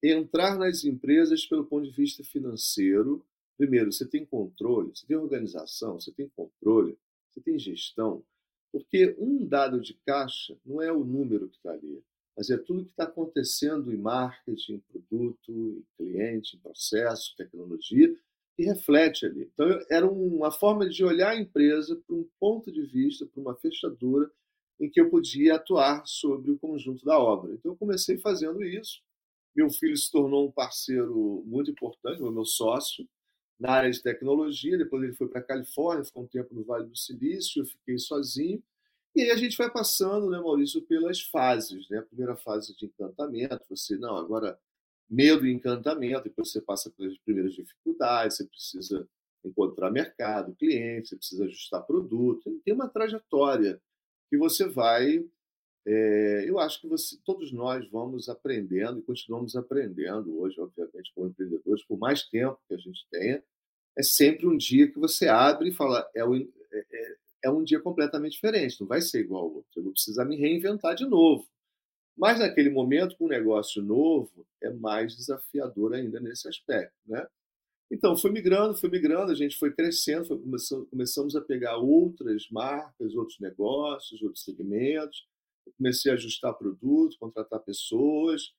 entrar 0.04 0.58
nas 0.58 0.84
empresas 0.84 1.46
pelo 1.46 1.66
ponto 1.66 1.86
de 1.90 1.96
vista 1.96 2.24
financeiro. 2.24 3.26
Primeiro, 3.58 3.92
você 3.92 4.06
tem 4.06 4.26
controle, 4.26 4.94
você 4.94 5.08
tem 5.08 5.16
organização, 5.16 6.00
você 6.00 6.12
tem 6.12 6.30
controle, 6.36 6.98
você 7.32 7.40
tem 7.40 7.58
gestão. 7.58 8.24
Porque 8.74 9.16
um 9.20 9.46
dado 9.46 9.80
de 9.80 9.94
caixa 10.04 10.58
não 10.66 10.82
é 10.82 10.92
o 10.92 11.06
número 11.06 11.48
que 11.48 11.58
está 11.58 11.72
ali, 11.72 12.04
mas 12.36 12.50
é 12.50 12.58
tudo 12.58 12.84
que 12.84 12.90
está 12.90 13.04
acontecendo 13.04 13.94
em 13.94 13.98
marketing, 13.98 14.74
em 14.74 14.80
produto, 14.80 15.52
em 15.52 15.86
cliente, 15.96 16.56
em 16.56 16.60
processo, 16.60 17.36
tecnologia, 17.38 18.12
e 18.58 18.66
reflete 18.66 19.28
ali. 19.28 19.48
Então, 19.54 19.68
era 19.92 20.08
uma 20.10 20.52
forma 20.52 20.90
de 20.90 21.04
olhar 21.04 21.30
a 21.30 21.40
empresa 21.40 21.96
para 21.96 22.16
um 22.16 22.28
ponto 22.40 22.72
de 22.72 22.82
vista, 22.82 23.28
para 23.28 23.40
uma 23.40 23.56
fechadura 23.56 24.30
em 24.80 24.90
que 24.90 25.00
eu 25.00 25.08
podia 25.08 25.56
atuar 25.56 26.04
sobre 26.08 26.50
o 26.50 26.58
conjunto 26.58 27.06
da 27.06 27.20
obra. 27.20 27.54
Então, 27.54 27.74
eu 27.74 27.78
comecei 27.78 28.18
fazendo 28.18 28.64
isso. 28.64 29.04
Meu 29.56 29.70
filho 29.70 29.96
se 29.96 30.12
tornou 30.12 30.48
um 30.48 30.52
parceiro 30.52 31.44
muito 31.46 31.70
importante, 31.70 32.24
o 32.24 32.32
meu 32.32 32.46
sócio, 32.46 33.08
na 33.64 33.72
área 33.72 33.90
de 33.90 34.04
tecnologia. 34.04 34.78
Depois 34.78 35.02
ele 35.02 35.14
foi 35.14 35.30
para 35.30 35.40
a 35.40 35.44
Califórnia, 35.44 36.04
ficou 36.04 36.24
um 36.24 36.28
tempo 36.28 36.54
no 36.54 36.66
Vale 36.66 36.86
do 36.86 36.98
Silício, 36.98 37.62
eu 37.62 37.66
fiquei 37.66 37.98
sozinho. 37.98 38.62
E 39.16 39.22
aí 39.22 39.32
a 39.32 39.38
gente 39.38 39.58
vai 39.58 39.72
passando, 39.72 40.30
né, 40.30 40.38
Maurício, 40.38 40.82
pelas 40.82 41.22
fases. 41.22 41.88
Né? 41.90 42.00
A 42.00 42.04
primeira 42.04 42.36
fase 42.36 42.76
de 42.76 42.86
encantamento, 42.86 43.64
você, 43.70 43.96
não, 43.96 44.18
agora 44.18 44.60
medo 45.10 45.48
e 45.48 45.54
encantamento, 45.54 46.24
depois 46.26 46.52
você 46.52 46.60
passa 46.60 46.90
pelas 46.92 47.18
primeiras 47.20 47.54
dificuldades, 47.54 48.38
você 48.38 48.46
precisa 48.46 49.08
encontrar 49.46 49.92
mercado, 49.92 50.56
cliente, 50.56 51.10
você 51.10 51.16
precisa 51.16 51.46
ajustar 51.46 51.86
produto. 51.86 52.60
Tem 52.66 52.74
uma 52.74 52.90
trajetória 52.90 53.80
que 54.30 54.38
você 54.38 54.68
vai. 54.68 55.26
É, 55.86 56.46
eu 56.48 56.60
acho 56.60 56.82
que 56.82 56.88
você, 56.88 57.18
todos 57.24 57.52
nós 57.52 57.90
vamos 57.90 58.28
aprendendo 58.28 59.00
e 59.00 59.04
continuamos 59.04 59.56
aprendendo 59.56 60.38
hoje, 60.40 60.60
obviamente, 60.60 61.12
como 61.14 61.28
empreendedores, 61.28 61.84
por 61.86 61.98
mais 61.98 62.24
tempo 62.24 62.60
que 62.68 62.74
a 62.74 62.78
gente 62.78 63.06
tenha. 63.10 63.44
É 63.98 64.04
sempre 64.04 64.48
um 64.48 64.58
dia 64.58 64.92
que 64.92 65.00
você 65.00 65.28
abre 65.28 65.70
e 65.70 65.74
fala: 65.74 66.08
é, 66.16 66.24
o, 66.24 66.36
é, 66.36 66.46
é, 66.72 67.16
é 67.46 67.50
um 67.52 67.64
dia 67.64 67.80
completamente 67.80 68.34
diferente, 68.34 68.80
não 68.80 68.88
vai 68.88 69.02
ser 69.02 69.22
igual 69.22 69.44
ao 69.44 69.54
outro. 69.56 69.72
Eu 69.76 69.84
vou 69.84 69.94
precisar 69.94 70.26
me 70.26 70.36
reinventar 70.36 70.96
de 70.96 71.06
novo. 71.06 71.48
Mas 72.16 72.40
naquele 72.40 72.70
momento, 72.70 73.18
com 73.18 73.26
um 73.26 73.30
negócio 73.30 73.82
novo, 73.82 74.46
é 74.62 74.70
mais 74.72 75.16
desafiador 75.16 75.94
ainda 75.94 76.20
nesse 76.20 76.48
aspecto, 76.48 76.94
né? 77.06 77.26
Então, 77.92 78.16
foi 78.18 78.32
migrando, 78.32 78.76
foi 78.76 78.90
migrando, 78.90 79.32
a 79.32 79.36
gente 79.36 79.58
foi 79.58 79.72
crescendo, 79.72 80.26
foi 80.26 80.40
começando, 80.40 80.86
começamos 80.88 81.36
a 81.36 81.42
pegar 81.42 81.78
outras 81.78 82.50
marcas, 82.50 83.14
outros 83.14 83.40
negócios, 83.40 84.22
outros 84.22 84.44
segmentos. 84.44 85.28
Comecei 85.78 86.12
a 86.12 86.16
ajustar 86.16 86.56
produto, 86.56 87.18
contratar 87.20 87.60
pessoas. 87.60 88.52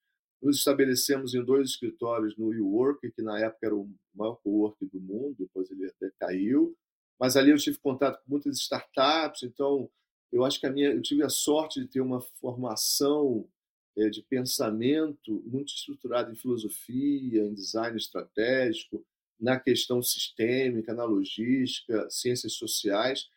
Nos 0.43 0.59
estabelecemos 0.59 1.35
em 1.35 1.43
dois 1.45 1.71
escritórios 1.71 2.37
no 2.37 2.49
WeWork, 2.49 3.11
que 3.13 3.23
na 3.23 3.39
época 3.39 3.67
era 3.67 3.75
o 3.75 3.91
maior 4.15 4.37
co-work 4.37 4.85
do 4.87 5.01
mundo, 5.01 5.37
depois 5.39 5.71
ele 5.71 5.87
até 5.87 6.11
caiu. 6.19 6.77
Mas 7.19 7.37
ali 7.37 7.51
eu 7.51 7.59
tive 7.59 7.79
contato 7.79 8.23
com 8.23 8.31
muitas 8.31 8.59
startups, 8.59 9.43
então 9.43 9.89
eu 10.33 10.45
acho 10.45 10.59
que 10.59 10.67
a 10.67 10.71
minha, 10.71 10.91
eu 10.91 11.01
tive 11.01 11.23
a 11.23 11.29
sorte 11.29 11.81
de 11.81 11.87
ter 11.87 12.01
uma 12.01 12.21
formação 12.21 13.49
é, 13.97 14.09
de 14.11 14.23
pensamento 14.23 15.43
muito 15.47 15.73
estruturada 15.73 16.31
em 16.31 16.35
filosofia, 16.35 17.43
em 17.43 17.55
design 17.55 17.97
estratégico, 17.97 19.05
na 19.41 19.59
questão 19.59 20.03
sistêmica, 20.03 20.93
na 20.93 21.05
logística, 21.05 22.09
ciências 22.11 22.55
sociais. 22.55 23.29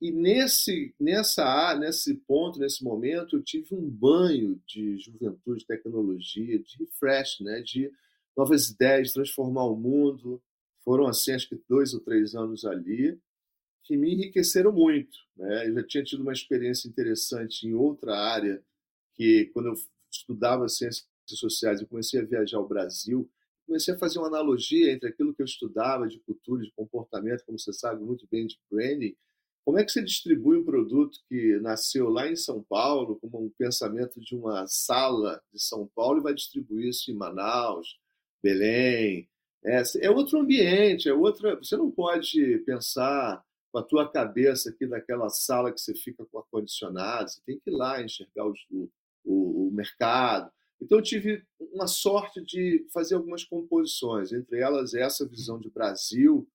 E 0.00 0.12
nesse, 0.12 0.94
nessa, 1.00 1.74
nesse 1.78 2.14
ponto, 2.14 2.58
nesse 2.58 2.84
momento, 2.84 3.36
eu 3.36 3.42
tive 3.42 3.74
um 3.74 3.88
banho 3.88 4.60
de 4.66 4.98
juventude, 4.98 5.60
de 5.60 5.66
tecnologia, 5.66 6.58
de 6.58 6.78
refresh, 6.78 7.40
né? 7.40 7.62
de 7.62 7.90
novas 8.36 8.68
ideias, 8.68 9.08
de 9.08 9.14
transformar 9.14 9.64
o 9.64 9.76
mundo. 9.76 10.42
Foram, 10.84 11.06
assim, 11.06 11.32
acho 11.32 11.48
que 11.48 11.60
dois 11.68 11.94
ou 11.94 12.00
três 12.00 12.34
anos 12.34 12.64
ali, 12.64 13.18
que 13.84 13.96
me 13.96 14.12
enriqueceram 14.12 14.70
muito. 14.70 15.18
Né? 15.36 15.68
Eu 15.68 15.74
já 15.74 15.82
tinha 15.86 16.04
tido 16.04 16.22
uma 16.22 16.32
experiência 16.32 16.88
interessante 16.88 17.66
em 17.66 17.72
outra 17.72 18.18
área, 18.18 18.62
que 19.14 19.46
quando 19.54 19.66
eu 19.66 19.74
estudava 20.10 20.68
ciências 20.68 21.08
sociais, 21.26 21.80
eu 21.80 21.86
comecei 21.86 22.20
a 22.20 22.24
viajar 22.24 22.58
ao 22.58 22.68
Brasil 22.68 23.30
comecei 23.66 23.92
a 23.92 23.98
fazer 23.98 24.18
uma 24.18 24.28
analogia 24.28 24.92
entre 24.92 25.08
aquilo 25.08 25.34
que 25.34 25.42
eu 25.42 25.46
estudava 25.46 26.06
de 26.06 26.20
cultura, 26.20 26.62
de 26.62 26.70
comportamento, 26.72 27.44
como 27.44 27.58
você 27.58 27.72
sabe 27.72 28.02
muito 28.02 28.26
bem, 28.30 28.46
de 28.46 28.58
branding, 28.70 29.16
Como 29.66 29.80
é 29.80 29.84
que 29.84 29.90
você 29.90 30.00
distribui 30.00 30.58
um 30.58 30.64
produto 30.64 31.18
que 31.28 31.58
nasceu 31.58 32.08
lá 32.08 32.28
em 32.28 32.36
São 32.36 32.62
Paulo, 32.62 33.18
com 33.18 33.46
um 33.46 33.50
pensamento 33.58 34.20
de 34.20 34.36
uma 34.36 34.64
sala 34.68 35.42
de 35.52 35.60
São 35.60 35.90
Paulo, 35.92 36.20
e 36.20 36.22
vai 36.22 36.34
distribuir 36.34 36.90
isso 36.90 37.10
em 37.10 37.14
Manaus, 37.14 37.98
Belém? 38.40 39.28
É, 39.64 39.82
é 40.02 40.08
outro 40.08 40.38
ambiente, 40.38 41.08
é 41.08 41.12
outra. 41.12 41.56
Você 41.56 41.76
não 41.76 41.90
pode 41.90 42.58
pensar 42.58 43.44
com 43.72 43.78
a 43.80 43.82
tua 43.82 44.08
cabeça 44.08 44.70
aqui 44.70 44.86
naquela 44.86 45.28
sala 45.30 45.72
que 45.72 45.80
você 45.80 45.96
fica 45.96 46.24
com 46.26 46.38
ar-condicionado, 46.38 47.28
você 47.28 47.40
tem 47.44 47.58
que 47.58 47.68
ir 47.68 47.74
lá 47.74 48.00
enxergar 48.00 48.46
os, 48.46 48.60
o, 48.70 48.88
o, 49.24 49.66
o 49.66 49.72
mercado. 49.72 50.48
Então, 50.80 50.98
eu 50.98 51.02
tive 51.02 51.44
uma 51.58 51.88
sorte 51.88 52.40
de 52.40 52.86
fazer 52.92 53.16
algumas 53.16 53.42
composições, 53.42 54.32
entre 54.32 54.60
elas 54.60 54.94
essa 54.94 55.26
visão 55.26 55.58
de 55.58 55.68
Brasil, 55.68 56.48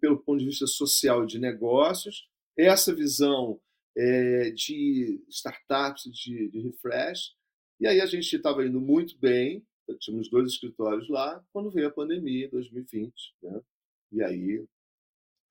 pelo 0.00 0.18
ponto 0.18 0.38
de 0.38 0.46
vista 0.46 0.66
social 0.66 1.26
de 1.26 1.38
negócios, 1.38 2.29
essa 2.56 2.94
visão 2.94 3.60
é, 3.96 4.50
de 4.50 5.22
startups, 5.28 6.04
de, 6.04 6.48
de 6.48 6.60
refresh. 6.60 7.34
E 7.80 7.86
aí 7.86 8.00
a 8.00 8.06
gente 8.06 8.34
estava 8.34 8.64
indo 8.64 8.80
muito 8.80 9.16
bem, 9.18 9.64
tínhamos 9.98 10.28
dois 10.28 10.52
escritórios 10.52 11.08
lá, 11.08 11.44
quando 11.52 11.70
veio 11.70 11.88
a 11.88 11.92
pandemia 11.92 12.46
em 12.46 12.50
2020. 12.50 13.12
Né? 13.42 13.60
E 14.12 14.22
aí, 14.22 14.64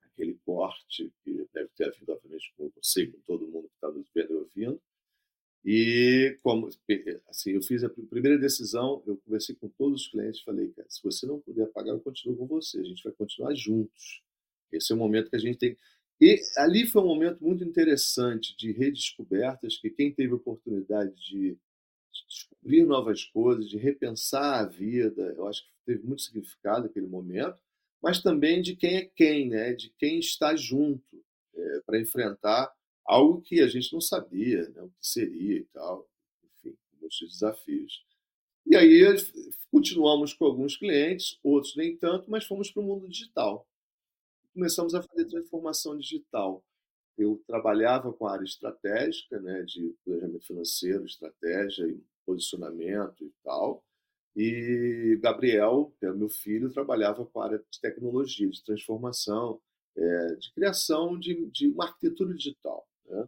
aquele 0.03 0.37
corte, 0.45 1.11
que 1.23 1.47
deve 1.53 1.69
ter 1.75 1.85
havido, 1.85 2.11
obviamente, 2.11 2.53
com 2.55 2.69
você, 2.75 3.07
com 3.07 3.19
todo 3.21 3.47
mundo 3.47 3.67
que 3.67 3.75
está 3.75 3.89
nos 3.91 4.07
vendo 4.13 4.33
e 4.33 4.35
ouvindo. 4.35 4.81
E 5.65 6.37
como 6.41 6.69
assim, 7.27 7.51
eu 7.51 7.61
fiz 7.61 7.83
a 7.83 7.89
primeira 7.89 8.37
decisão, 8.37 9.03
eu 9.05 9.17
conversei 9.17 9.55
com 9.55 9.67
todos 9.69 10.03
os 10.03 10.07
clientes, 10.07 10.41
falei, 10.41 10.69
cara, 10.69 10.89
se 10.89 11.03
você 11.03 11.25
não 11.25 11.39
puder 11.39 11.67
pagar, 11.67 11.91
eu 11.91 11.99
continuo 11.99 12.37
com 12.37 12.47
você, 12.47 12.79
a 12.79 12.83
gente 12.83 13.03
vai 13.03 13.11
continuar 13.11 13.53
juntos. 13.53 14.21
Esse 14.71 14.93
é 14.93 14.95
o 14.95 14.99
momento 14.99 15.29
que 15.29 15.35
a 15.35 15.39
gente 15.39 15.57
tem. 15.57 15.77
E 16.21 16.37
ali 16.57 16.85
foi 16.85 17.01
um 17.01 17.07
momento 17.07 17.41
muito 17.41 17.63
interessante 17.63 18.55
de 18.57 18.73
redescobertas, 18.73 19.77
que 19.77 19.89
quem 19.89 20.11
teve 20.11 20.33
oportunidade 20.33 21.15
de 21.15 21.57
descobrir 22.27 22.85
novas 22.85 23.23
coisas, 23.23 23.69
de 23.69 23.77
repensar 23.77 24.59
a 24.59 24.65
vida, 24.65 25.33
eu 25.37 25.47
acho 25.47 25.63
que 25.63 25.71
teve 25.85 26.03
muito 26.05 26.21
significado 26.21 26.87
aquele 26.87 27.07
momento, 27.07 27.57
mas 28.01 28.21
também 28.21 28.61
de 28.61 28.75
quem 28.75 28.97
é 28.97 29.05
quem, 29.05 29.47
né? 29.47 29.73
de 29.73 29.89
quem 29.97 30.19
está 30.19 30.55
junto 30.55 31.23
é, 31.55 31.79
para 31.85 31.99
enfrentar 31.99 32.71
algo 33.05 33.41
que 33.41 33.61
a 33.61 33.67
gente 33.67 33.91
não 33.93 34.01
sabia 34.01 34.67
né? 34.69 34.81
o 34.81 34.89
que 34.89 35.07
seria 35.07 35.57
e 35.57 35.65
tal, 35.73 36.05
enfim, 36.43 36.77
muitos 36.99 37.19
desafios. 37.19 38.05
E 38.65 38.75
aí 38.75 39.03
continuamos 39.71 40.33
com 40.33 40.45
alguns 40.45 40.75
clientes, 40.75 41.39
outros 41.41 41.75
nem 41.77 41.95
tanto, 41.95 42.29
mas 42.29 42.45
fomos 42.45 42.69
para 42.69 42.83
o 42.83 42.85
mundo 42.85 43.07
digital 43.07 43.65
começamos 44.53 44.95
a 44.95 45.01
fazer 45.01 45.25
transformação 45.25 45.97
digital. 45.97 46.63
Eu 47.17 47.41
trabalhava 47.45 48.13
com 48.13 48.25
a 48.25 48.33
área 48.33 48.45
estratégica, 48.45 49.39
né, 49.39 49.63
de 49.63 49.95
planejamento 50.05 50.45
financeiro, 50.45 51.05
estratégia 51.05 51.85
e 51.87 52.01
posicionamento 52.25 53.25
e 53.25 53.33
tal. 53.43 53.83
E 54.35 55.19
Gabriel, 55.21 55.93
que 55.99 56.05
é 56.05 56.13
meu 56.13 56.29
filho, 56.29 56.71
trabalhava 56.71 57.25
com 57.25 57.41
a 57.41 57.45
área 57.45 57.57
de 57.57 57.81
tecnologia, 57.81 58.49
de 58.49 58.63
transformação, 58.63 59.59
é, 59.97 60.35
de 60.35 60.53
criação 60.53 61.19
de, 61.19 61.45
de 61.47 61.67
uma 61.67 61.85
arquitetura 61.85 62.33
digital. 62.33 62.87
Né? 63.05 63.27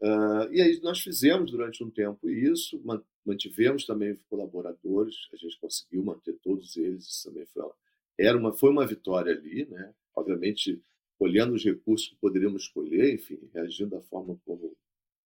Uh, 0.00 0.52
e 0.52 0.60
aí 0.60 0.80
nós 0.82 1.00
fizemos 1.00 1.50
durante 1.50 1.82
um 1.82 1.90
tempo 1.90 2.28
isso, 2.28 2.80
mantivemos 3.24 3.86
também 3.86 4.14
colaboradores, 4.28 5.14
a 5.32 5.36
gente 5.36 5.58
conseguiu 5.58 6.02
manter 6.02 6.34
todos 6.42 6.76
eles, 6.76 7.06
isso 7.06 7.28
também 7.28 7.46
foi 7.46 7.62
uma, 7.62 7.74
era 8.18 8.36
uma, 8.36 8.52
foi 8.52 8.70
uma 8.70 8.86
vitória 8.86 9.32
ali, 9.32 9.66
né? 9.66 9.94
Obviamente, 10.14 10.82
olhando 11.18 11.54
os 11.54 11.64
recursos 11.64 12.08
que 12.08 12.16
poderíamos 12.16 12.64
escolher, 12.64 13.14
enfim, 13.14 13.38
reagindo 13.52 13.90
da 13.90 14.02
forma 14.02 14.38
como 14.44 14.76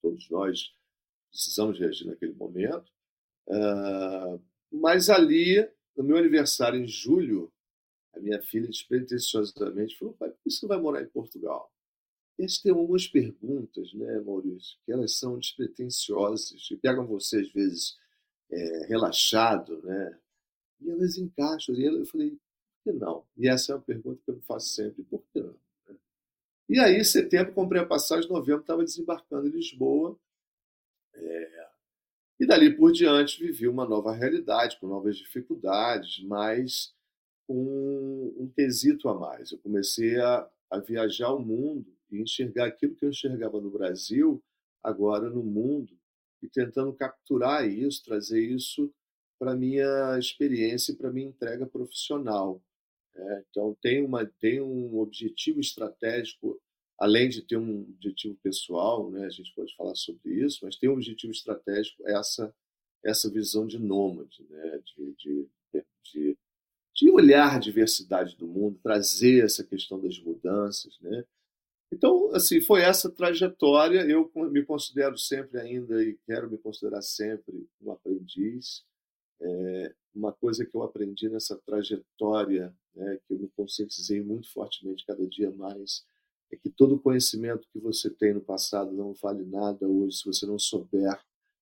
todos 0.00 0.28
nós 0.30 0.74
precisamos 1.30 1.78
reagir 1.78 2.06
naquele 2.06 2.34
momento. 2.34 2.90
Uh, 3.46 4.40
mas 4.70 5.08
ali, 5.08 5.66
no 5.96 6.04
meu 6.04 6.16
aniversário, 6.16 6.78
em 6.78 6.86
julho, 6.86 7.52
a 8.14 8.20
minha 8.20 8.40
filha 8.42 8.68
despretensiosamente 8.68 9.96
falou: 9.96 10.14
pai, 10.14 10.30
por 10.30 10.38
que 10.42 10.50
você 10.50 10.66
vai 10.66 10.78
morar 10.78 11.02
em 11.02 11.08
Portugal? 11.08 11.72
E 12.38 12.42
eles 12.42 12.60
têm 12.60 12.72
algumas 12.72 13.06
perguntas, 13.06 13.92
né, 13.94 14.20
Maurício, 14.20 14.78
que 14.84 14.92
elas 14.92 15.18
são 15.18 15.38
despretensiosas 15.38 16.68
e 16.70 16.76
pegam 16.76 17.06
você, 17.06 17.40
às 17.40 17.52
vezes, 17.52 17.96
é, 18.50 18.86
relaxado, 18.86 19.82
né? 19.82 20.18
E 20.80 20.90
elas 20.90 21.18
encaixam. 21.18 21.74
E 21.74 21.84
eu 21.84 22.06
falei: 22.06 22.38
que 22.88 22.92
não? 22.92 23.24
E 23.36 23.48
essa 23.48 23.72
é 23.72 23.74
uma 23.74 23.82
pergunta 23.82 24.20
que 24.24 24.30
eu 24.30 24.40
faço 24.40 24.68
sempre: 24.68 25.02
por 25.04 25.22
que 25.32 25.40
não? 25.40 25.54
E 26.68 26.78
aí, 26.78 26.96
em 26.96 27.04
setembro, 27.04 27.52
comprei 27.52 27.80
a 27.80 27.86
passagem, 27.86 28.28
novembro 28.30 28.60
estava 28.60 28.84
desembarcando 28.84 29.46
em 29.46 29.50
Lisboa. 29.50 30.18
É... 31.14 31.68
E 32.40 32.46
dali 32.46 32.76
por 32.76 32.92
diante 32.92 33.42
vivi 33.42 33.66
uma 33.66 33.86
nova 33.86 34.12
realidade, 34.12 34.78
com 34.78 34.86
novas 34.86 35.16
dificuldades, 35.16 36.22
mas 36.24 36.94
com 37.46 38.34
um 38.38 38.48
quesito 38.54 39.08
a 39.08 39.14
mais. 39.14 39.50
Eu 39.50 39.58
comecei 39.58 40.20
a, 40.20 40.48
a 40.70 40.78
viajar 40.78 41.32
o 41.32 41.40
mundo 41.40 41.86
e 42.10 42.20
enxergar 42.20 42.66
aquilo 42.66 42.94
que 42.94 43.04
eu 43.04 43.10
enxergava 43.10 43.60
no 43.60 43.70
Brasil, 43.70 44.42
agora 44.82 45.28
no 45.28 45.42
mundo, 45.42 45.98
e 46.42 46.48
tentando 46.48 46.92
capturar 46.92 47.66
isso, 47.66 48.04
trazer 48.04 48.40
isso 48.40 48.92
para 49.38 49.56
minha 49.56 50.18
experiência 50.18 50.92
e 50.92 50.96
para 50.96 51.10
minha 51.10 51.28
entrega 51.28 51.66
profissional. 51.66 52.62
É, 53.18 53.44
então, 53.50 53.76
tem, 53.82 54.04
uma, 54.04 54.24
tem 54.24 54.60
um 54.60 54.98
objetivo 54.98 55.58
estratégico, 55.58 56.60
além 56.98 57.28
de 57.28 57.42
ter 57.42 57.56
um 57.56 57.82
objetivo 57.82 58.36
pessoal, 58.42 59.10
né, 59.10 59.26
a 59.26 59.30
gente 59.30 59.52
pode 59.54 59.74
falar 59.74 59.94
sobre 59.96 60.44
isso, 60.44 60.60
mas 60.62 60.76
tem 60.76 60.88
um 60.88 60.94
objetivo 60.94 61.32
estratégico, 61.32 62.08
essa, 62.08 62.54
essa 63.04 63.30
visão 63.30 63.66
de 63.66 63.78
nômade, 63.78 64.46
né, 64.48 64.80
de, 64.84 65.14
de, 65.14 65.48
de, 66.04 66.38
de 66.94 67.10
olhar 67.10 67.56
a 67.56 67.58
diversidade 67.58 68.36
do 68.36 68.46
mundo, 68.46 68.78
trazer 68.82 69.44
essa 69.44 69.64
questão 69.64 70.00
das 70.00 70.18
mudanças. 70.20 70.96
Né? 71.00 71.24
Então, 71.92 72.30
assim, 72.34 72.60
foi 72.60 72.82
essa 72.82 73.10
trajetória. 73.10 74.00
Eu 74.02 74.30
me 74.50 74.64
considero 74.64 75.16
sempre 75.16 75.58
ainda, 75.58 76.02
e 76.02 76.18
quero 76.26 76.50
me 76.50 76.58
considerar 76.58 77.02
sempre, 77.02 77.66
um 77.80 77.90
aprendiz. 77.90 78.84
É, 79.40 79.94
uma 80.18 80.32
coisa 80.32 80.66
que 80.66 80.74
eu 80.74 80.82
aprendi 80.82 81.28
nessa 81.28 81.56
trajetória, 81.56 82.74
né, 82.94 83.18
que 83.26 83.34
eu 83.34 83.38
me 83.38 83.48
conscientizei 83.56 84.20
muito 84.22 84.50
fortemente 84.52 85.06
cada 85.06 85.26
dia 85.26 85.50
mais, 85.50 86.04
é 86.50 86.56
que 86.56 86.68
todo 86.68 86.98
conhecimento 86.98 87.68
que 87.72 87.78
você 87.78 88.10
tem 88.10 88.34
no 88.34 88.40
passado 88.40 88.92
não 88.92 89.12
vale 89.12 89.44
nada 89.44 89.86
hoje 89.86 90.18
se 90.18 90.26
você 90.26 90.46
não 90.46 90.58
souber 90.58 91.18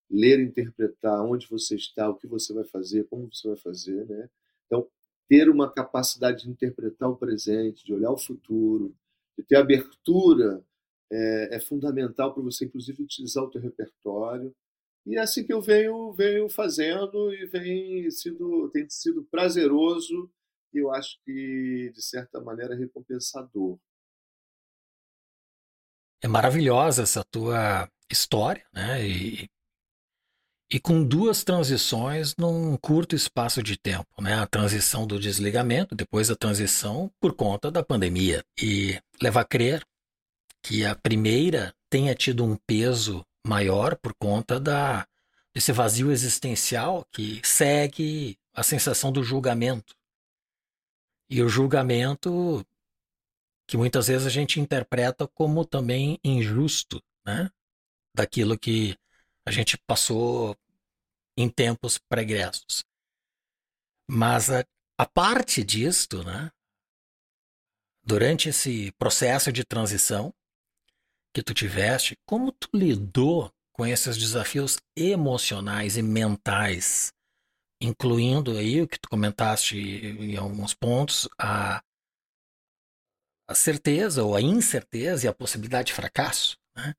ler, 0.08 0.40
interpretar 0.40 1.24
onde 1.24 1.48
você 1.48 1.74
está, 1.74 2.08
o 2.08 2.14
que 2.14 2.26
você 2.26 2.52
vai 2.52 2.64
fazer, 2.64 3.04
como 3.08 3.28
você 3.32 3.48
vai 3.48 3.56
fazer, 3.56 4.06
né? 4.06 4.30
Então, 4.66 4.88
ter 5.28 5.48
uma 5.50 5.70
capacidade 5.70 6.44
de 6.44 6.50
interpretar 6.50 7.10
o 7.10 7.16
presente, 7.16 7.84
de 7.84 7.92
olhar 7.92 8.12
o 8.12 8.18
futuro, 8.18 8.94
de 9.36 9.42
ter 9.44 9.56
abertura 9.56 10.64
é, 11.10 11.56
é 11.56 11.60
fundamental 11.60 12.32
para 12.32 12.42
você, 12.42 12.66
inclusive, 12.66 13.02
utilizar 13.02 13.42
o 13.42 13.50
teu 13.50 13.60
repertório 13.60 14.54
e 15.06 15.16
é 15.16 15.20
assim 15.20 15.46
que 15.46 15.52
eu 15.52 15.62
venho, 15.62 16.12
venho 16.12 16.48
fazendo 16.48 17.32
e 17.32 17.46
vem 17.46 18.10
sido, 18.10 18.68
tem 18.70 18.90
sido 18.90 19.24
prazeroso 19.30 20.28
e 20.74 20.78
eu 20.78 20.92
acho 20.92 21.16
que, 21.24 21.92
de 21.94 22.02
certa 22.02 22.40
maneira, 22.40 22.74
recompensador. 22.74 23.78
É 26.20 26.26
maravilhosa 26.26 27.04
essa 27.04 27.22
tua 27.24 27.88
história, 28.10 28.66
né? 28.74 29.06
E, 29.06 29.48
e 30.72 30.80
com 30.80 31.04
duas 31.04 31.44
transições 31.44 32.34
num 32.36 32.76
curto 32.76 33.14
espaço 33.14 33.62
de 33.62 33.78
tempo, 33.78 34.20
né? 34.20 34.34
A 34.34 34.46
transição 34.46 35.06
do 35.06 35.20
desligamento, 35.20 35.94
depois 35.94 36.30
a 36.30 36.36
transição 36.36 37.12
por 37.20 37.32
conta 37.32 37.70
da 37.70 37.84
pandemia. 37.84 38.42
E 38.60 39.00
leva 39.22 39.42
a 39.42 39.44
crer 39.44 39.86
que 40.64 40.84
a 40.84 40.96
primeira 40.96 41.72
tenha 41.88 42.12
tido 42.12 42.44
um 42.44 42.56
peso 42.66 43.24
maior 43.46 43.96
por 43.96 44.14
conta 44.14 44.58
da 44.58 45.06
desse 45.54 45.72
vazio 45.72 46.12
existencial 46.12 47.06
que 47.10 47.40
segue 47.42 48.38
a 48.52 48.62
sensação 48.62 49.10
do 49.10 49.22
julgamento. 49.22 49.96
E 51.30 51.42
o 51.42 51.48
julgamento 51.48 52.62
que 53.66 53.76
muitas 53.76 54.08
vezes 54.08 54.26
a 54.26 54.30
gente 54.30 54.60
interpreta 54.60 55.26
como 55.26 55.64
também 55.64 56.20
injusto, 56.22 57.02
né? 57.24 57.50
Daquilo 58.14 58.58
que 58.58 58.96
a 59.46 59.50
gente 59.50 59.78
passou 59.78 60.56
em 61.36 61.48
tempos 61.48 61.98
pregressos. 61.98 62.84
Mas 64.08 64.50
a, 64.50 64.64
a 64.98 65.06
parte 65.06 65.64
disto, 65.64 66.22
né? 66.22 66.50
Durante 68.04 68.50
esse 68.50 68.92
processo 68.92 69.50
de 69.50 69.64
transição, 69.64 70.32
que 71.36 71.42
tu 71.42 71.52
tiveste, 71.52 72.16
como 72.24 72.50
tu 72.50 72.66
lidou 72.72 73.52
com 73.70 73.84
esses 73.84 74.16
desafios 74.16 74.78
emocionais 74.96 75.98
e 75.98 76.02
mentais, 76.02 77.12
incluindo 77.78 78.56
aí 78.56 78.80
o 78.80 78.88
que 78.88 78.98
tu 78.98 79.06
comentaste 79.06 79.76
em 79.76 80.34
alguns 80.38 80.72
pontos, 80.72 81.28
a, 81.38 81.82
a 83.46 83.54
certeza 83.54 84.24
ou 84.24 84.34
a 84.34 84.40
incerteza 84.40 85.26
e 85.26 85.28
a 85.28 85.34
possibilidade 85.34 85.88
de 85.88 85.92
fracasso. 85.92 86.56
Né? 86.74 86.94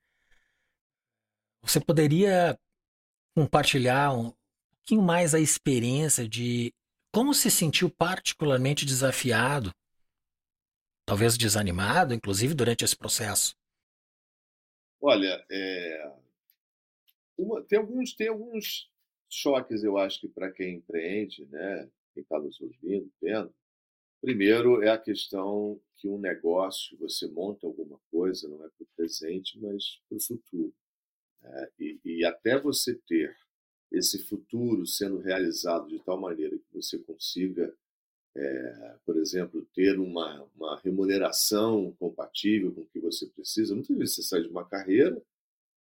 Você 1.63 1.79
poderia 1.79 2.59
compartilhar 3.35 4.13
um 4.13 4.31
pouquinho 4.69 5.01
mais 5.01 5.33
a 5.33 5.39
experiência 5.39 6.29
de 6.29 6.71
como 7.11 7.33
se 7.33 7.49
sentiu 7.49 7.89
particularmente 7.89 8.85
desafiado, 8.85 9.73
talvez 11.07 11.35
desanimado, 11.35 12.13
inclusive 12.13 12.53
durante 12.53 12.85
esse 12.85 12.95
processo? 12.95 13.56
Olha, 15.01 15.45
é... 15.49 16.13
Uma... 17.37 17.61
tem, 17.63 17.77
alguns, 17.79 18.13
tem 18.13 18.27
alguns 18.29 18.89
choques, 19.29 19.83
eu 19.83 19.97
acho 19.97 20.21
que 20.21 20.27
para 20.27 20.51
quem 20.51 20.75
empreende, 20.75 21.45
né? 21.45 21.89
quem 22.13 22.23
está 22.23 22.39
nos 22.39 22.59
ouvindo, 22.59 23.11
vendo. 23.21 23.53
Primeiro 24.21 24.81
é 24.81 24.89
a 24.89 24.97
questão 24.97 25.79
que 25.97 26.07
um 26.07 26.17
negócio, 26.17 26.97
você 26.97 27.27
monta 27.27 27.67
alguma 27.67 27.99
coisa, 28.09 28.47
não 28.47 28.65
é 28.65 28.69
para 28.69 28.83
o 28.83 28.87
presente, 28.95 29.59
mas 29.59 29.99
para 30.09 30.17
o 30.17 30.21
futuro. 30.21 30.73
Né? 31.41 31.69
E, 31.79 31.99
e 32.03 32.25
até 32.25 32.59
você 32.59 32.95
ter 33.07 33.35
esse 33.91 34.23
futuro 34.25 34.85
sendo 34.85 35.19
realizado 35.19 35.87
de 35.87 35.99
tal 35.99 36.19
maneira 36.19 36.57
que 36.57 36.73
você 36.73 36.97
consiga, 36.99 37.73
é, 38.37 38.95
por 39.03 39.17
exemplo, 39.17 39.65
ter 39.73 39.99
uma, 39.99 40.47
uma 40.55 40.79
remuneração 40.79 41.91
compatível 41.99 42.71
com 42.71 42.81
o 42.81 42.85
que 42.85 42.99
você 42.99 43.25
precisa. 43.25 43.73
Muitas 43.73 43.97
vezes 43.97 44.15
você 44.15 44.21
sai 44.21 44.41
de 44.43 44.47
uma 44.47 44.63
carreira 44.63 45.19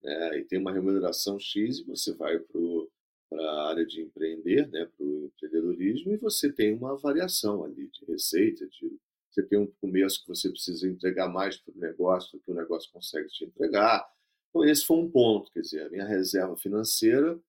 né, 0.03 0.39
e 0.39 0.43
tem 0.43 0.59
uma 0.59 0.71
remuneração 0.71 1.39
X 1.39 1.79
e 1.79 1.83
você 1.83 2.13
vai 2.13 2.37
para 2.37 3.41
a 3.41 3.69
área 3.69 3.85
de 3.85 4.01
empreender, 4.01 4.67
né, 4.69 4.85
para 4.85 5.03
o 5.03 5.25
empreendedorismo, 5.25 6.13
e 6.13 6.17
você 6.17 6.51
tem 6.51 6.75
uma 6.75 6.95
variação 6.95 7.63
ali 7.63 7.87
de 7.87 8.05
receita, 8.05 8.67
de, 8.67 8.99
você 9.31 9.41
tem 9.41 9.57
um 9.57 9.67
começo 9.81 10.21
que 10.21 10.27
você 10.27 10.47
precisa 10.47 10.87
entregar 10.87 11.27
mais 11.27 11.57
para 11.57 11.73
o 11.73 11.79
negócio 11.79 12.37
do 12.37 12.43
que 12.43 12.51
o 12.51 12.53
negócio 12.53 12.91
consegue 12.91 13.29
te 13.29 13.45
entregar. 13.45 14.07
Então, 14.49 14.63
esse 14.63 14.85
foi 14.85 14.97
um 14.97 15.09
ponto, 15.09 15.49
quer 15.51 15.61
dizer, 15.61 15.87
a 15.87 15.89
minha 15.89 16.05
reserva 16.05 16.55
financeira 16.55 17.39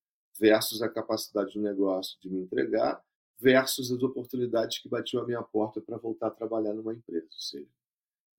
versus 0.40 0.80
a 0.80 0.88
capacidade 0.88 1.52
do 1.52 1.60
negócio 1.60 2.18
de 2.22 2.30
me 2.30 2.40
entregar, 2.40 3.04
versus 3.38 3.90
as 3.90 4.02
oportunidades 4.02 4.78
que 4.78 4.88
batiam 4.88 5.22
à 5.22 5.26
minha 5.26 5.42
porta 5.42 5.80
para 5.80 5.96
voltar 5.96 6.28
a 6.28 6.30
trabalhar 6.30 6.72
numa 6.72 6.94
empresa. 6.94 7.26
Ou 7.26 7.40
seja, 7.40 7.68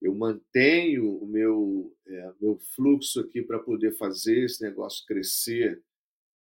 eu 0.00 0.14
mantenho 0.14 1.16
o 1.18 1.26
meu, 1.26 1.96
é, 2.06 2.32
meu 2.40 2.58
fluxo 2.74 3.20
aqui 3.20 3.42
para 3.42 3.58
poder 3.58 3.96
fazer 3.96 4.44
esse 4.44 4.62
negócio 4.62 5.06
crescer, 5.06 5.82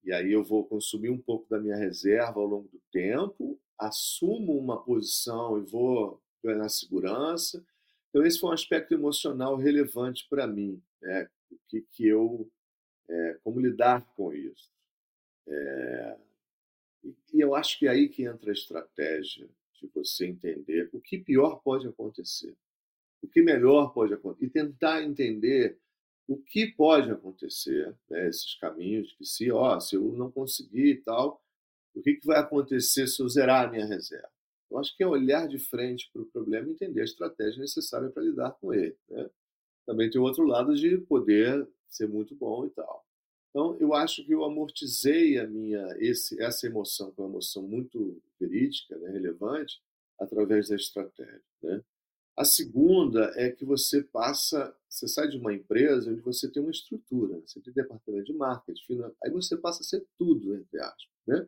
e 0.04 0.12
aí 0.14 0.32
eu 0.32 0.44
vou 0.44 0.66
consumir 0.66 1.10
um 1.10 1.18
pouco 1.18 1.48
da 1.50 1.60
minha 1.60 1.76
reserva 1.76 2.40
ao 2.40 2.48
longo 2.48 2.68
do 2.70 2.82
tempo, 2.92 3.60
assumo 3.78 4.58
uma 4.58 4.82
posição 4.82 5.58
e 5.58 5.62
vou 5.62 6.22
ganhar 6.44 6.70
segurança. 6.70 7.64
Então, 8.10 8.26
esse 8.26 8.40
foi 8.40 8.50
um 8.50 8.54
aspecto 8.54 8.94
emocional 8.94 9.56
relevante 9.56 10.28
para 10.30 10.48
mim, 10.48 10.82
né? 11.02 11.30
o 11.52 11.58
que, 11.68 11.82
que 11.82 12.08
eu, 12.08 12.50
é, 13.10 13.38
como 13.44 13.60
lidar 13.60 14.06
com 14.16 14.34
isso. 14.34 14.72
É, 15.48 16.18
e 17.04 17.40
eu 17.40 17.56
acho 17.56 17.80
que 17.80 17.88
é 17.88 17.92
aí 17.92 18.10
que 18.10 18.24
entra 18.24 18.52
a 18.52 18.54
estratégia 18.54 19.50
de 19.74 19.88
você 19.94 20.28
entender 20.28 20.90
o 20.94 21.02
que 21.02 21.18
pior 21.18 21.62
pode 21.64 21.88
acontecer, 21.88 22.56
o 23.22 23.28
que 23.28 23.42
melhor 23.42 23.94
pode 23.94 24.14
acontecer, 24.14 24.46
e 24.46 24.50
tentar 24.50 25.04
entender 25.04 25.80
o 26.28 26.38
que 26.38 26.68
pode 26.68 27.12
acontecer, 27.12 27.96
né, 28.10 28.28
esses 28.28 28.56
caminhos 28.56 29.14
que 29.14 29.26
se, 29.26 29.52
ó, 29.52 29.80
se 29.80 29.96
eu 29.96 30.04
não 30.14 30.32
conseguir 30.32 30.92
e 30.92 31.02
tal, 31.02 31.44
o 31.94 32.02
que, 32.02 32.16
que 32.16 32.26
vai 32.26 32.40
acontecer 32.40 33.08
se 33.08 33.22
eu 33.22 33.28
zerar 33.28 33.68
a 33.68 33.72
minha 33.72 33.86
reserva? 33.86 34.30
Eu 34.70 34.78
acho 34.78 34.96
que 34.96 35.04
é 35.04 35.08
olhar 35.08 35.48
de 35.48 35.60
frente 35.60 36.10
para 36.14 36.22
o 36.22 36.26
problema 36.26 36.70
e 36.70 36.72
entender 36.72 37.02
a 37.02 37.06
estratégia 37.06 37.60
necessária 37.60 38.10
para 38.10 38.24
lidar 38.24 38.52
com 38.52 38.74
ele. 38.74 38.96
Né? 39.10 39.30
Também 39.86 40.10
tem 40.10 40.22
o 40.22 40.24
outro 40.24 40.46
lado 40.46 40.74
de 40.74 40.98
poder 41.00 41.68
ser 41.90 42.08
muito 42.08 42.34
bom 42.34 42.66
e 42.66 42.70
tal. 42.70 43.06
Então, 43.52 43.78
eu 43.80 43.94
acho 43.94 44.26
que 44.26 44.34
eu 44.34 44.46
amortizei 44.46 45.38
a 45.38 45.46
minha 45.46 45.86
esse, 46.00 46.42
essa 46.42 46.66
emoção, 46.66 47.12
que 47.12 47.20
é 47.20 47.24
uma 47.24 47.32
emoção 47.32 47.62
muito 47.64 48.22
verídica, 48.40 48.98
né, 48.98 49.12
relevante, 49.12 49.82
através 50.18 50.70
da 50.70 50.76
estratégia. 50.76 51.44
Né? 51.62 51.84
A 52.38 52.46
segunda 52.46 53.34
é 53.36 53.52
que 53.52 53.66
você 53.66 54.02
passa, 54.02 54.74
você 54.88 55.06
sai 55.08 55.28
de 55.28 55.38
uma 55.38 55.54
empresa 55.54 56.10
onde 56.10 56.22
você 56.22 56.50
tem 56.50 56.62
uma 56.62 56.72
estrutura, 56.72 57.42
você 57.46 57.60
tem 57.60 57.74
departamento 57.74 58.26
de 58.26 58.34
marketing, 58.34 59.02
aí 59.24 59.30
você 59.30 59.58
passa 59.58 59.82
a 59.82 59.86
ser 59.86 60.06
tudo, 60.18 60.56
entre 60.56 60.80
aspas. 60.80 61.10
Né? 61.28 61.46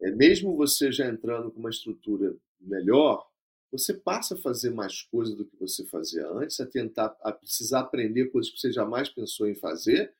É, 0.00 0.10
mesmo 0.10 0.56
você 0.56 0.90
já 0.90 1.06
entrando 1.06 1.50
com 1.50 1.60
uma 1.60 1.70
estrutura 1.70 2.34
melhor, 2.58 3.28
você 3.70 3.92
passa 3.92 4.34
a 4.34 4.38
fazer 4.38 4.70
mais 4.70 5.02
coisas 5.02 5.34
do 5.34 5.44
que 5.44 5.56
você 5.56 5.84
fazia 5.84 6.26
antes, 6.30 6.58
a 6.60 6.66
tentar, 6.66 7.14
a 7.20 7.30
precisar 7.30 7.80
aprender 7.80 8.30
coisas 8.30 8.50
que 8.50 8.58
você 8.58 8.72
jamais 8.72 9.10
pensou 9.10 9.46
em 9.46 9.54
fazer, 9.54 10.14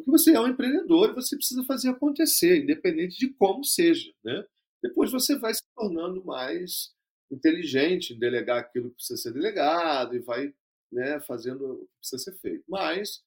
porque 0.00 0.10
você 0.10 0.32
é 0.32 0.40
um 0.40 0.48
empreendedor 0.48 1.10
e 1.10 1.14
você 1.14 1.36
precisa 1.36 1.62
fazer 1.64 1.88
acontecer, 1.88 2.62
independente 2.62 3.18
de 3.18 3.28
como 3.28 3.64
seja. 3.64 4.12
Né? 4.24 4.44
Depois 4.82 5.12
você 5.12 5.38
vai 5.38 5.54
se 5.54 5.62
tornando 5.74 6.24
mais 6.24 6.94
inteligente 7.30 8.12
em 8.12 8.18
delegar 8.18 8.58
aquilo 8.58 8.90
que 8.90 8.96
precisa 8.96 9.20
ser 9.20 9.32
delegado 9.32 10.16
e 10.16 10.20
vai 10.20 10.52
né, 10.90 11.20
fazendo 11.20 11.74
o 11.74 11.86
que 11.86 11.98
precisa 11.98 12.22
ser 12.24 12.38
feito. 12.38 12.64
Mas 12.68 13.22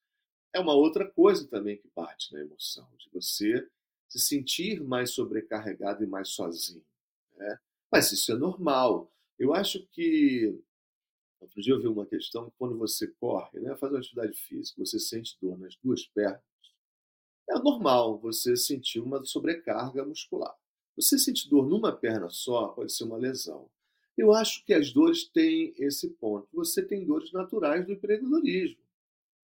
é 0.53 0.59
uma 0.59 0.73
outra 0.73 1.09
coisa 1.09 1.47
também 1.47 1.77
que 1.77 1.89
bate 1.95 2.33
na 2.33 2.41
emoção, 2.41 2.87
de 2.97 3.09
você 3.11 3.67
se 4.09 4.19
sentir 4.19 4.81
mais 4.83 5.11
sobrecarregado 5.11 6.03
e 6.03 6.07
mais 6.07 6.29
sozinho. 6.29 6.85
Né? 7.35 7.59
Mas 7.91 8.11
isso 8.11 8.31
é 8.31 8.35
normal. 8.35 9.11
Eu 9.39 9.53
acho 9.53 9.85
que. 9.87 10.59
Outro 11.39 11.61
dia 11.61 11.73
eu 11.73 11.79
vi 11.81 11.87
uma 11.87 12.05
questão 12.05 12.49
que 12.49 12.55
quando 12.57 12.77
você 12.77 13.07
corre, 13.19 13.59
né, 13.59 13.75
faz 13.75 13.91
uma 13.91 13.99
atividade 13.99 14.33
física, 14.33 14.83
você 14.83 14.97
sente 14.97 15.37
dor 15.41 15.57
nas 15.59 15.75
duas 15.75 16.05
pernas, 16.07 16.41
é 17.49 17.59
normal 17.59 18.17
você 18.17 18.55
sentir 18.55 18.99
uma 18.99 19.23
sobrecarga 19.25 20.05
muscular. 20.05 20.55
Você 20.95 21.17
sentir 21.17 21.49
dor 21.49 21.67
numa 21.67 21.91
perna 21.91 22.29
só 22.29 22.67
pode 22.69 22.93
ser 22.93 23.03
uma 23.03 23.17
lesão. 23.17 23.69
Eu 24.17 24.31
acho 24.31 24.63
que 24.63 24.73
as 24.73 24.91
dores 24.91 25.25
têm 25.25 25.73
esse 25.77 26.09
ponto. 26.09 26.47
Você 26.53 26.83
tem 26.83 27.05
dores 27.05 27.31
naturais 27.31 27.85
do 27.85 27.93
empreendedorismo. 27.93 28.81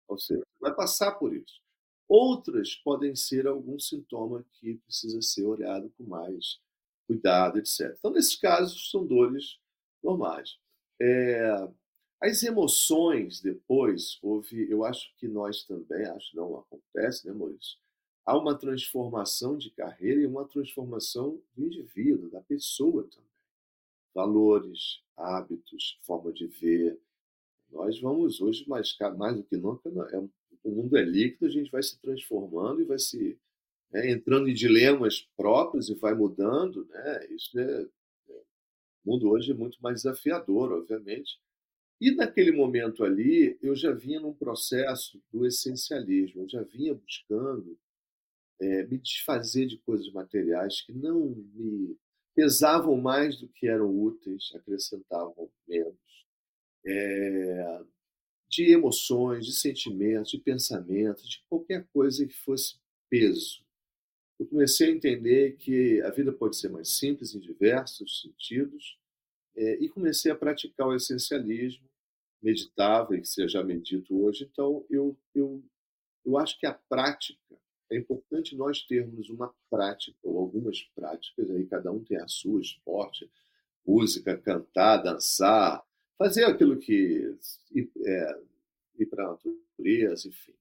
Ou 0.08 0.17
seja, 0.17 0.43
vai 0.60 0.73
passar 0.73 1.13
por 1.13 1.36
isso. 1.36 1.62
Outras 2.08 2.75
podem 2.75 3.15
ser 3.15 3.47
algum 3.47 3.79
sintoma 3.79 4.45
que 4.53 4.75
precisa 4.75 5.21
ser 5.21 5.45
olhado 5.45 5.91
com 5.97 6.03
mais 6.03 6.60
cuidado, 7.08 7.60
etc. 7.60 7.95
Então, 7.97 8.12
nesses 8.12 8.36
casos, 8.36 8.89
são 8.89 9.05
dores 9.05 9.60
normais. 10.03 10.58
É, 10.99 11.67
as 12.21 12.41
emoções 12.43 13.41
depois, 13.41 14.17
houve, 14.21 14.69
eu 14.69 14.84
acho 14.84 15.13
que 15.17 15.27
nós 15.27 15.63
também, 15.63 16.05
acho 16.05 16.36
não 16.36 16.58
acontece, 16.58 17.27
né, 17.27 17.34
Maurício? 17.34 17.77
Há 18.25 18.38
uma 18.38 18.57
transformação 18.57 19.57
de 19.57 19.69
carreira 19.69 20.21
e 20.21 20.25
uma 20.25 20.45
transformação 20.45 21.39
do 21.55 21.65
indivíduo, 21.65 22.29
da 22.29 22.41
pessoa 22.41 23.03
também. 23.03 23.25
Valores, 24.13 25.01
hábitos, 25.15 25.99
forma 26.01 26.33
de 26.33 26.47
ver. 26.47 26.99
Nós 27.69 27.99
vamos 27.99 28.41
hoje, 28.41 28.67
mais, 28.67 28.97
mais 29.17 29.35
do 29.35 29.43
que 29.43 29.57
nunca, 29.57 29.89
é, 29.89 30.17
o 30.63 30.71
mundo 30.71 30.97
é 30.97 31.03
líquido, 31.03 31.45
a 31.45 31.49
gente 31.49 31.69
vai 31.69 31.83
se 31.83 31.99
transformando 31.99 32.81
e 32.81 32.85
vai 32.85 32.97
se 32.97 33.38
né, 33.91 34.09
entrando 34.09 34.47
em 34.47 34.53
dilemas 34.53 35.27
próprios 35.38 35.89
e 35.89 35.93
vai 35.93 36.15
mudando. 36.15 36.85
Né? 36.85 37.27
Isso 37.31 37.59
é, 37.59 37.81
é, 38.29 38.33
o 38.33 39.11
mundo 39.11 39.29
hoje 39.29 39.51
é 39.51 39.55
muito 39.55 39.77
mais 39.81 39.97
desafiador, 40.01 40.71
obviamente. 40.71 41.39
E 42.01 42.11
naquele 42.11 42.51
momento 42.51 43.03
ali, 43.03 43.57
eu 43.61 43.75
já 43.75 43.91
vinha 43.91 44.19
num 44.19 44.33
processo 44.33 45.21
do 45.31 45.45
essencialismo, 45.45 46.41
eu 46.41 46.49
já 46.49 46.61
vinha 46.63 46.93
buscando 46.93 47.77
é, 48.60 48.86
me 48.86 48.98
desfazer 48.98 49.65
de 49.65 49.78
coisas 49.80 50.12
materiais 50.12 50.82
que 50.82 50.94
não 50.94 51.36
me 51.54 51.98
pesavam 52.36 52.98
mais 52.98 53.39
do 53.39 53.48
que 53.48 53.68
eram 53.68 53.89
úteis, 53.89 54.52
acrescentavam 54.54 55.50
menos, 55.68 55.96
é, 56.86 57.82
de 58.50 58.72
emoções, 58.72 59.46
de 59.46 59.54
sentimentos, 59.54 60.32
de 60.32 60.39
pensamentos, 60.39 61.28
de 61.28 61.44
qualquer 61.50 61.88
coisa 61.94 62.26
que 62.26 62.34
fosse 62.34 62.78
peso. 63.10 63.65
Eu 64.38 64.46
comecei 64.48 64.89
a 64.89 64.91
entender 64.91 65.56
que 65.58 66.02
a 66.02 66.10
vida 66.10 66.32
pode 66.32 66.58
ser 66.58 66.70
mais 66.70 66.98
simples 66.98 67.34
em 67.34 67.39
diversos 67.39 68.22
sentidos 68.22 68.98
é, 69.56 69.78
e 69.80 69.88
comecei 69.88 70.32
a 70.32 70.36
praticar 70.36 70.88
o 70.88 70.96
essencialismo, 70.96 71.89
meditava, 72.41 73.15
e 73.15 73.22
que 73.22 73.28
seja 73.28 73.63
medito 73.63 74.22
hoje. 74.22 74.48
Então, 74.52 74.86
eu, 74.89 75.18
eu, 75.34 75.63
eu 76.26 76.38
acho 76.38 76.60
que 76.60 76.65
a 76.65 76.74
prática 76.74 77.58
é 77.91 77.98
importante 77.98 78.56
nós 78.56 78.82
termos 78.82 79.30
uma 79.30 79.54
prática, 79.69 80.17
ou 80.24 80.39
algumas 80.39 80.82
práticas, 80.95 81.50
aí 81.52 81.65
cada 81.65 81.91
um 81.91 82.04
tem 82.04 82.17
a 82.17 82.28
sua, 82.28 82.62
esporte, 82.62 83.30
música, 83.86 84.38
cantar, 84.38 84.98
dançar, 84.98 85.84
fazer 86.17 86.45
aquilo 86.45 86.78
que. 86.78 87.36
É, 88.06 88.39
ir 88.98 89.06
para 89.08 89.26
a 89.26 89.32
natureza, 89.32 90.28
enfim. 90.28 90.54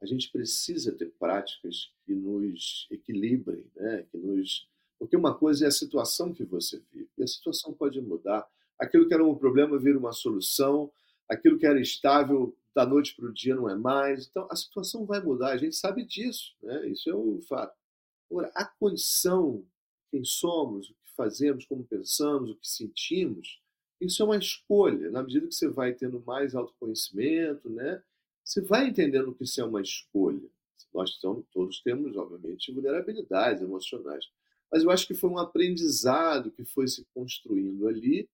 A 0.00 0.06
gente 0.06 0.30
precisa 0.30 0.92
ter 0.92 1.10
práticas 1.18 1.92
que 2.04 2.14
nos 2.14 2.86
equilibrem, 2.90 3.64
né? 3.76 4.06
que 4.10 4.16
nos. 4.16 4.68
Porque 4.98 5.16
uma 5.16 5.34
coisa 5.34 5.64
é 5.64 5.68
a 5.68 5.72
situação 5.72 6.32
que 6.32 6.44
você 6.44 6.80
vive, 6.92 7.08
e 7.18 7.22
a 7.22 7.26
situação 7.26 7.72
pode 7.72 8.00
mudar. 8.00 8.46
Aquilo 8.78 9.06
que 9.06 9.14
era 9.14 9.24
um 9.24 9.34
problema 9.34 9.78
vira 9.78 9.98
uma 9.98 10.12
solução, 10.12 10.90
aquilo 11.30 11.58
que 11.58 11.66
era 11.66 11.80
estável 11.80 12.54
da 12.74 12.84
noite 12.84 13.14
para 13.14 13.26
o 13.26 13.32
dia 13.32 13.54
não 13.54 13.68
é 13.68 13.76
mais. 13.76 14.26
Então, 14.26 14.46
a 14.50 14.56
situação 14.56 15.06
vai 15.06 15.20
mudar, 15.20 15.52
a 15.52 15.56
gente 15.56 15.76
sabe 15.76 16.04
disso, 16.04 16.54
né? 16.62 16.88
isso 16.88 17.08
é 17.08 17.14
o 17.14 17.40
fato. 17.42 17.74
Agora, 18.30 18.50
a 18.54 18.64
condição, 18.64 19.64
quem 20.10 20.24
somos, 20.24 20.90
o 20.90 20.94
que 20.94 21.10
fazemos, 21.16 21.64
como 21.64 21.84
pensamos, 21.84 22.50
o 22.50 22.56
que 22.56 22.68
sentimos, 22.68 23.60
isso 24.00 24.22
é 24.22 24.24
uma 24.24 24.36
escolha. 24.36 25.10
Na 25.10 25.22
medida 25.22 25.46
que 25.46 25.54
você 25.54 25.68
vai 25.68 25.92
tendo 25.92 26.22
mais 26.24 26.54
autoconhecimento, 26.54 27.68
né? 27.70 28.02
você 28.44 28.60
vai 28.60 28.88
entendendo 28.88 29.34
que 29.34 29.44
isso 29.44 29.60
é 29.60 29.64
uma 29.64 29.80
escolha. 29.80 30.48
Nós 30.92 31.16
todos 31.52 31.80
temos, 31.82 32.16
obviamente, 32.16 32.72
vulnerabilidades 32.72 33.62
emocionais. 33.62 34.24
Mas 34.72 34.82
eu 34.82 34.90
acho 34.90 35.06
que 35.06 35.14
foi 35.14 35.30
um 35.30 35.38
aprendizado 35.38 36.50
que 36.50 36.64
foi 36.64 36.88
se 36.88 37.04
construindo 37.14 37.86
ali 37.86 38.28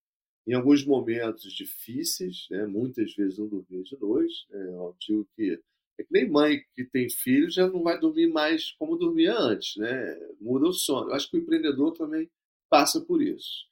em 0.46 0.54
alguns 0.54 0.84
momentos 0.84 1.52
difíceis, 1.52 2.46
né? 2.50 2.66
muitas 2.66 3.14
vezes 3.14 3.38
não 3.38 3.48
dormia 3.48 3.82
de 3.82 3.98
noite. 3.98 4.46
Né? 4.50 4.68
Eu 4.68 4.96
digo 5.00 5.28
que 5.34 5.60
é 5.98 6.02
que 6.04 6.12
nem 6.12 6.28
mãe 6.28 6.62
que 6.74 6.84
tem 6.84 7.08
filhos 7.08 7.54
já 7.54 7.66
não 7.66 7.82
vai 7.82 7.98
dormir 7.98 8.26
mais 8.28 8.70
como 8.72 8.96
dormia 8.96 9.36
antes, 9.36 9.76
né? 9.76 10.18
muda 10.40 10.68
o 10.68 10.72
sono. 10.72 11.10
Eu 11.10 11.14
acho 11.14 11.30
que 11.30 11.36
o 11.36 11.40
empreendedor 11.40 11.92
também 11.92 12.30
passa 12.68 13.00
por 13.00 13.22
isso. 13.22 13.66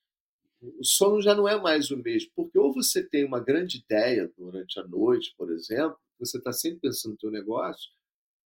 O 0.60 0.84
sono 0.84 1.20
já 1.20 1.34
não 1.34 1.46
é 1.46 1.60
mais 1.60 1.90
o 1.90 1.96
mesmo, 1.98 2.30
porque 2.34 2.58
ou 2.58 2.72
você 2.72 3.02
tem 3.06 3.24
uma 3.24 3.38
grande 3.38 3.78
ideia 3.78 4.32
durante 4.36 4.80
a 4.80 4.86
noite, 4.86 5.34
por 5.36 5.52
exemplo, 5.52 5.98
você 6.18 6.38
está 6.38 6.52
sempre 6.52 6.80
pensando 6.80 7.12
no 7.12 7.20
seu 7.20 7.30
negócio, 7.30 7.90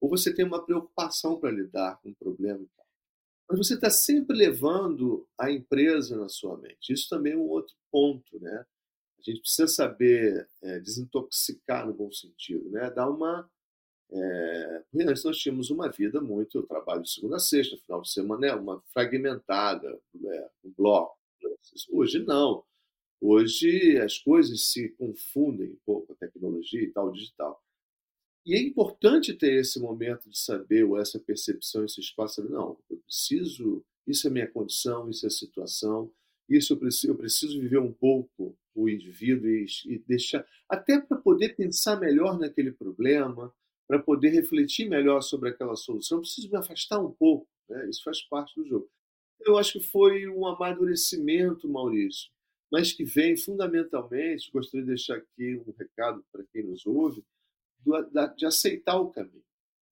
ou 0.01 0.09
você 0.11 0.35
tem 0.35 0.45
uma 0.45 0.65
preocupação 0.65 1.39
para 1.39 1.53
lidar 1.53 2.01
com 2.03 2.11
o 2.11 2.17
problema 2.17 2.67
mas 3.49 3.59
você 3.59 3.75
está 3.75 3.91
sempre 3.91 4.37
levando 4.37 5.27
a 5.39 5.51
empresa 5.51 6.17
na 6.17 6.29
sua 6.29 6.57
mente. 6.59 6.93
Isso 6.93 7.09
também 7.09 7.33
é 7.33 7.37
um 7.37 7.49
outro 7.49 7.75
ponto, 7.91 8.39
né? 8.41 8.65
A 9.19 9.23
gente 9.23 9.41
precisa 9.41 9.67
saber 9.67 10.49
é, 10.63 10.79
desintoxicar 10.81 11.87
no 11.87 11.95
bom 11.95 12.11
sentido, 12.13 12.71
né? 12.71 12.91
Dar 12.91 13.09
uma 13.09 13.49
é, 14.11 14.85
antes 15.07 15.25
nós 15.25 15.39
tínhamos 15.39 15.71
uma 15.71 15.91
vida 15.91 16.21
muito, 16.21 16.59
eu 16.59 16.67
trabalho 16.67 17.03
de 17.03 17.11
segunda 17.13 17.37
a 17.37 17.41
sexta, 17.41 17.77
final 17.77 18.01
de 18.01 18.11
semana 18.11 18.47
é 18.47 18.55
uma 18.55 18.83
fragmentada, 18.93 20.01
né, 20.15 20.49
um 20.65 20.73
bloco. 20.73 21.19
Hoje 21.91 22.25
não. 22.25 22.65
Hoje 23.21 23.99
as 23.99 24.19
coisas 24.19 24.71
se 24.71 24.91
confundem 24.91 25.73
um 25.73 25.79
pouco, 25.85 26.13
a 26.13 26.17
tecnologia 26.17 26.83
e 26.83 26.91
tal, 26.91 27.13
digital. 27.13 27.63
E 28.47 28.55
é 28.55 28.63
importante 28.63 29.35
ter 29.35 29.61
esse 29.61 29.79
momento 29.79 30.29
de 30.31 30.39
saber, 30.39 30.85
ou 30.85 30.99
essa 30.99 31.19
percepção, 31.19 31.85
esse 31.85 32.01
espaço, 32.01 32.43
não, 32.49 32.79
eu 32.89 32.97
preciso, 32.99 33.85
isso 34.07 34.27
é 34.27 34.31
minha 34.31 34.49
condição, 34.49 35.09
isso 35.11 35.27
é 35.27 35.29
a 35.29 35.31
situação, 35.31 36.11
isso 36.49 36.73
eu 36.73 36.79
preciso, 36.79 37.13
eu 37.13 37.17
preciso 37.17 37.61
viver 37.61 37.79
um 37.79 37.93
pouco 37.93 38.57
o 38.75 38.89
indivíduo 38.89 39.49
e, 39.49 39.67
e 39.87 39.99
deixar, 39.99 40.47
até 40.69 41.01
para 41.01 41.19
poder 41.19 41.57
pensar 41.57 41.99
melhor 42.01 42.39
naquele 42.39 42.73
problema, 42.73 43.53
para 43.87 43.99
poder 43.99 44.31
refletir 44.31 44.89
melhor 44.89 45.21
sobre 45.21 45.51
aquela 45.51 45.75
solução, 45.77 46.19
eu 46.19 46.23
preciso 46.23 46.51
me 46.51 46.57
afastar 46.57 47.01
um 47.01 47.11
pouco, 47.11 47.49
né? 47.69 47.89
isso 47.89 48.03
faz 48.05 48.23
parte 48.23 48.55
do 48.55 48.67
jogo. 48.67 48.89
Eu 49.41 49.57
acho 49.57 49.79
que 49.79 49.81
foi 49.81 50.29
um 50.29 50.47
amadurecimento, 50.47 51.69
Maurício, 51.69 52.31
mas 52.71 52.93
que 52.93 53.05
vem 53.05 53.37
fundamentalmente, 53.37 54.51
gostaria 54.53 54.85
de 54.85 54.89
deixar 54.89 55.17
aqui 55.17 55.57
um 55.67 55.73
recado 55.73 56.25
para 56.31 56.45
quem 56.53 56.63
nos 56.63 56.87
ouve, 56.87 57.25
de 58.37 58.47
aceitar 58.47 58.97
o 58.97 59.11
caminho. 59.11 59.45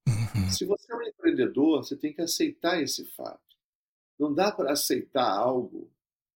Uhum. 0.08 0.50
Se 0.50 0.64
você 0.64 0.92
é 0.92 0.96
um 0.96 1.02
empreendedor, 1.02 1.84
você 1.84 1.96
tem 1.96 2.12
que 2.12 2.22
aceitar 2.22 2.80
esse 2.82 3.04
fato. 3.04 3.40
Não 4.18 4.32
dá 4.32 4.50
para 4.50 4.72
aceitar 4.72 5.30
algo 5.30 5.90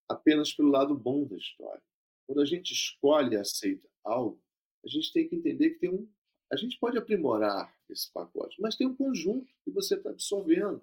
apenas 0.08 0.52
pelo 0.52 0.70
lado 0.70 0.94
bom 0.94 1.24
da 1.24 1.36
história. 1.36 1.82
Quando 2.26 2.40
a 2.40 2.44
gente 2.44 2.72
escolhe 2.72 3.34
e 3.34 3.38
aceita 3.38 3.88
algo, 4.04 4.40
a 4.84 4.88
gente 4.88 5.12
tem 5.12 5.28
que 5.28 5.36
entender 5.36 5.70
que 5.70 5.80
tem 5.80 5.90
um. 5.90 6.08
A 6.52 6.56
gente 6.56 6.78
pode 6.78 6.98
aprimorar 6.98 7.72
esse 7.88 8.10
pacote, 8.12 8.60
mas 8.60 8.76
tem 8.76 8.86
um 8.86 8.94
conjunto 8.94 9.52
que 9.64 9.70
você 9.70 9.94
está 9.94 10.10
absorvendo. 10.10 10.82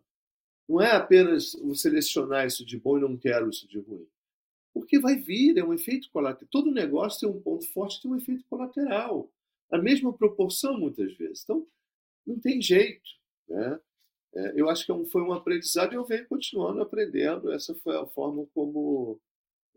Não 0.68 0.82
é 0.82 0.92
apenas 0.92 1.56
selecionar 1.76 2.46
isso 2.46 2.66
de 2.66 2.78
bom 2.78 2.98
e 2.98 3.02
não 3.02 3.18
quero 3.18 3.50
isso 3.50 3.68
de 3.68 3.80
ruim. 3.80 4.08
Porque 4.74 5.00
vai 5.00 5.16
vir, 5.16 5.58
é 5.58 5.64
um 5.64 5.74
efeito 5.74 6.10
colateral. 6.12 6.50
Todo 6.52 6.72
negócio 6.72 7.22
tem 7.22 7.30
um 7.30 7.42
ponto 7.42 7.66
forte, 7.68 8.02
tem 8.02 8.12
um 8.12 8.18
efeito 8.18 8.46
colateral 8.50 9.32
a 9.72 9.78
mesma 9.78 10.14
proporção 10.14 10.78
muitas 10.80 11.14
vezes. 11.16 11.44
Então, 11.44 11.68
não 12.26 12.40
tem 12.40 12.62
jeito. 12.62 13.10
Né? 13.48 13.80
É, 14.36 14.54
eu 14.60 14.70
acho 14.70 14.86
que 14.86 14.92
é 14.92 15.06
foi 15.06 15.22
um 15.22 15.34
aprendizado 15.34 15.94
e 15.94 15.96
eu 15.96 16.06
venho 16.06 16.28
continuando 16.28 16.82
aprendendo. 16.82 17.52
Essa 17.52 17.74
foi 17.76 17.98
a 17.98 18.06
forma 18.06 18.46
como 18.54 19.20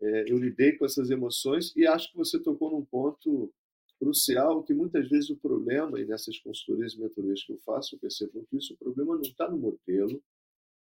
é, 0.01 0.31
eu 0.31 0.37
lidei 0.37 0.73
com 0.73 0.85
essas 0.85 1.09
emoções 1.09 1.75
e 1.75 1.85
acho 1.85 2.11
que 2.11 2.17
você 2.17 2.39
tocou 2.39 2.71
num 2.71 2.85
ponto 2.85 3.53
crucial 3.99 4.63
que 4.63 4.73
muitas 4.73 5.07
vezes 5.07 5.29
o 5.29 5.37
problema, 5.37 5.99
e 5.99 6.05
nessas 6.05 6.39
consultorias 6.39 6.93
e 6.93 6.99
mentorias 6.99 7.43
que 7.43 7.53
eu 7.53 7.59
faço, 7.59 7.95
eu 7.95 7.99
percebo 7.99 8.31
muito 8.33 8.57
isso, 8.57 8.73
o 8.73 8.77
problema 8.77 9.13
não 9.13 9.21
está 9.21 9.47
no 9.47 9.57
modelo, 9.57 10.23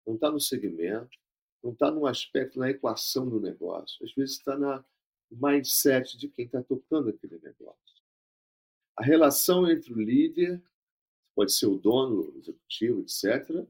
não 0.05 0.15
está 0.15 0.31
no 0.31 0.39
segmento, 0.39 1.15
não 1.63 1.73
está 1.73 1.91
no 1.91 2.07
aspecto, 2.07 2.57
na 2.57 2.71
equação 2.71 3.29
do 3.29 3.39
negócio. 3.39 4.03
Às 4.03 4.13
vezes 4.13 4.37
está 4.37 4.57
na 4.57 4.83
mindset 5.31 6.17
de 6.17 6.27
quem 6.27 6.45
está 6.45 6.63
tocando 6.63 7.09
aquele 7.09 7.39
negócio 7.39 7.92
a 8.97 9.03
relação 9.03 9.69
entre 9.69 9.93
o 9.93 10.01
líder, 10.01 10.61
pode 11.35 11.53
ser 11.53 11.67
o 11.67 11.77
dono, 11.77 12.31
o 12.31 12.37
executivo, 12.37 13.01
etc., 13.01 13.65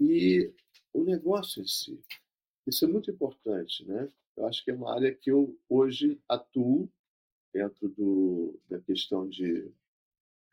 e 0.00 0.52
o 0.92 1.04
negócio 1.04 1.62
em 1.62 1.66
si. 1.66 2.00
Isso 2.66 2.84
é 2.84 2.88
muito 2.88 3.10
importante, 3.10 3.84
né? 3.86 4.10
Eu 4.36 4.46
acho 4.46 4.64
que 4.64 4.70
é 4.70 4.74
uma 4.74 4.94
área 4.94 5.14
que 5.14 5.30
eu 5.30 5.56
hoje 5.68 6.20
atuo 6.28 6.90
dentro 7.52 7.88
do, 7.88 8.58
da 8.68 8.80
questão 8.80 9.28
de 9.28 9.70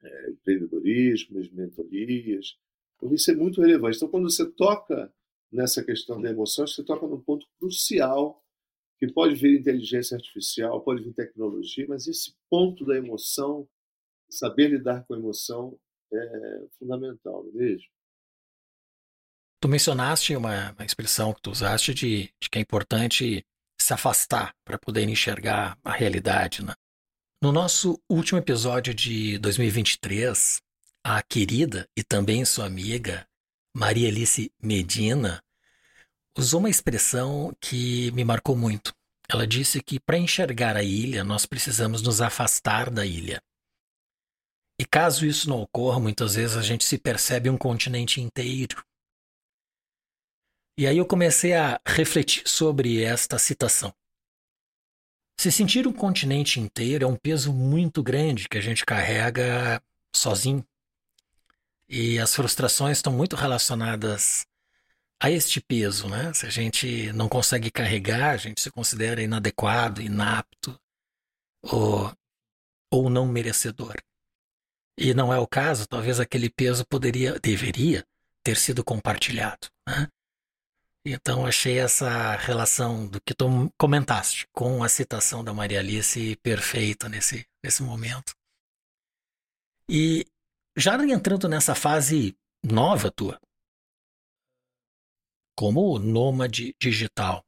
é, 0.02 0.30
empreendedorismo, 0.32 1.40
as 1.40 1.50
mentorias. 1.50 2.58
Então, 2.98 3.14
isso 3.14 3.32
é 3.32 3.36
muito 3.36 3.62
relevante. 3.62 3.98
Então, 3.98 4.10
quando 4.10 4.30
você 4.30 4.50
toca 4.52 5.14
nessa 5.52 5.84
questão 5.84 6.22
da 6.22 6.30
emoção, 6.30 6.68
você 6.68 6.84
toca 6.84 7.08
num 7.08 7.22
ponto 7.22 7.48
crucial 7.58 8.44
que 8.98 9.08
pode 9.08 9.36
vir 9.36 9.60
inteligência 9.60 10.16
artificial, 10.16 10.82
pode 10.82 11.02
vir 11.02 11.14
tecnologia, 11.14 11.86
mas 11.88 12.06
esse 12.06 12.36
ponto 12.50 12.86
da 12.86 12.98
emoção 12.98 13.68
saber 14.30 14.70
lidar 14.70 15.04
com 15.06 15.14
a 15.14 15.18
emoção 15.18 15.78
é 16.12 16.66
fundamental, 16.78 17.44
não 17.44 17.52
é 17.52 17.66
mesmo? 17.66 17.88
Tu 19.62 19.68
mencionaste 19.68 20.36
uma, 20.36 20.72
uma 20.72 20.86
expressão 20.86 21.34
que 21.34 21.42
tu 21.42 21.52
usaste 21.52 21.94
de, 21.94 22.34
de, 22.42 22.50
que 22.50 22.58
é 22.58 22.62
importante 22.62 23.46
se 23.80 23.94
afastar 23.94 24.56
para 24.64 24.80
poder 24.80 25.08
enxergar 25.08 25.78
a 25.84 25.92
realidade. 25.92 26.64
Né? 26.64 26.74
No 27.42 27.52
nosso 27.52 28.02
último 28.10 28.40
episódio 28.40 28.94
de 28.94 29.38
2023, 29.40 30.62
a 31.04 31.22
querida 31.22 31.88
e 31.96 32.04
também 32.04 32.46
sua 32.46 32.66
amiga 32.66 33.28
Maria 33.76 34.08
Alice 34.08 34.52
Medina 34.62 35.44
usou 36.38 36.60
uma 36.60 36.70
expressão 36.70 37.54
que 37.62 38.12
me 38.12 38.24
marcou 38.24 38.56
muito. 38.56 38.94
Ela 39.30 39.46
disse 39.46 39.82
que 39.82 40.00
para 40.00 40.18
enxergar 40.18 40.76
a 40.76 40.84
ilha, 40.84 41.24
nós 41.24 41.46
precisamos 41.46 42.02
nos 42.02 42.22
afastar 42.22 42.90
da 42.90 43.06
ilha. 43.06 43.42
E 44.80 44.86
caso 44.86 45.26
isso 45.26 45.50
não 45.50 45.62
ocorra, 45.62 46.00
muitas 46.00 46.36
vezes 46.36 46.56
a 46.56 46.62
gente 46.62 46.86
se 46.86 46.98
percebe 46.98 47.50
um 47.50 47.58
continente 47.58 48.22
inteiro. 48.22 48.82
E 50.78 50.88
aí 50.88 50.98
eu 50.98 51.06
comecei 51.06 51.54
a 51.54 51.82
refletir 51.86 52.48
sobre 52.48 53.04
esta 53.04 53.38
citação. 53.38 53.94
Se 55.38 55.52
sentir 55.52 55.86
um 55.86 55.92
continente 55.92 56.62
inteiro 56.62 57.04
é 57.04 57.08
um 57.08 57.18
peso 57.18 57.52
muito 57.52 58.02
grande 58.02 58.48
que 58.48 58.58
a 58.58 58.62
gente 58.62 58.86
carrega 58.86 59.84
sozinho. 60.16 60.66
E 61.90 62.18
as 62.18 62.34
frustrações 62.34 63.00
estão 63.00 63.12
muito 63.12 63.36
relacionadas 63.36 64.46
a 65.22 65.30
este 65.30 65.60
peso, 65.60 66.08
né? 66.08 66.34
Se 66.34 66.46
a 66.46 66.50
gente 66.50 67.12
não 67.12 67.28
consegue 67.28 67.70
carregar, 67.70 68.30
a 68.30 68.38
gente 68.38 68.62
se 68.62 68.72
considera 68.72 69.22
inadequado, 69.22 70.02
inapto 70.02 70.80
ou, 71.62 72.14
ou 72.90 73.10
não 73.10 73.28
merecedor 73.28 73.94
e 75.00 75.14
não 75.14 75.34
é 75.34 75.40
o 75.40 75.48
caso, 75.48 75.88
talvez 75.88 76.20
aquele 76.20 76.50
peso 76.50 76.86
poderia, 76.86 77.40
deveria 77.40 78.06
ter 78.44 78.58
sido 78.58 78.84
compartilhado. 78.84 79.70
Né? 79.88 80.10
Então 81.06 81.46
achei 81.46 81.80
essa 81.80 82.36
relação 82.36 83.08
do 83.08 83.22
que 83.22 83.34
tu 83.34 83.72
comentaste 83.78 84.46
com 84.52 84.84
a 84.84 84.90
citação 84.90 85.42
da 85.42 85.54
Maria 85.54 85.80
Alice 85.80 86.36
perfeita 86.44 87.08
nesse, 87.08 87.48
nesse 87.64 87.82
momento. 87.82 88.34
E 89.88 90.26
já 90.76 91.02
entrando 91.06 91.48
nessa 91.48 91.74
fase 91.74 92.38
nova 92.62 93.10
tua, 93.10 93.40
como 95.56 95.98
nômade 95.98 96.76
digital, 96.78 97.46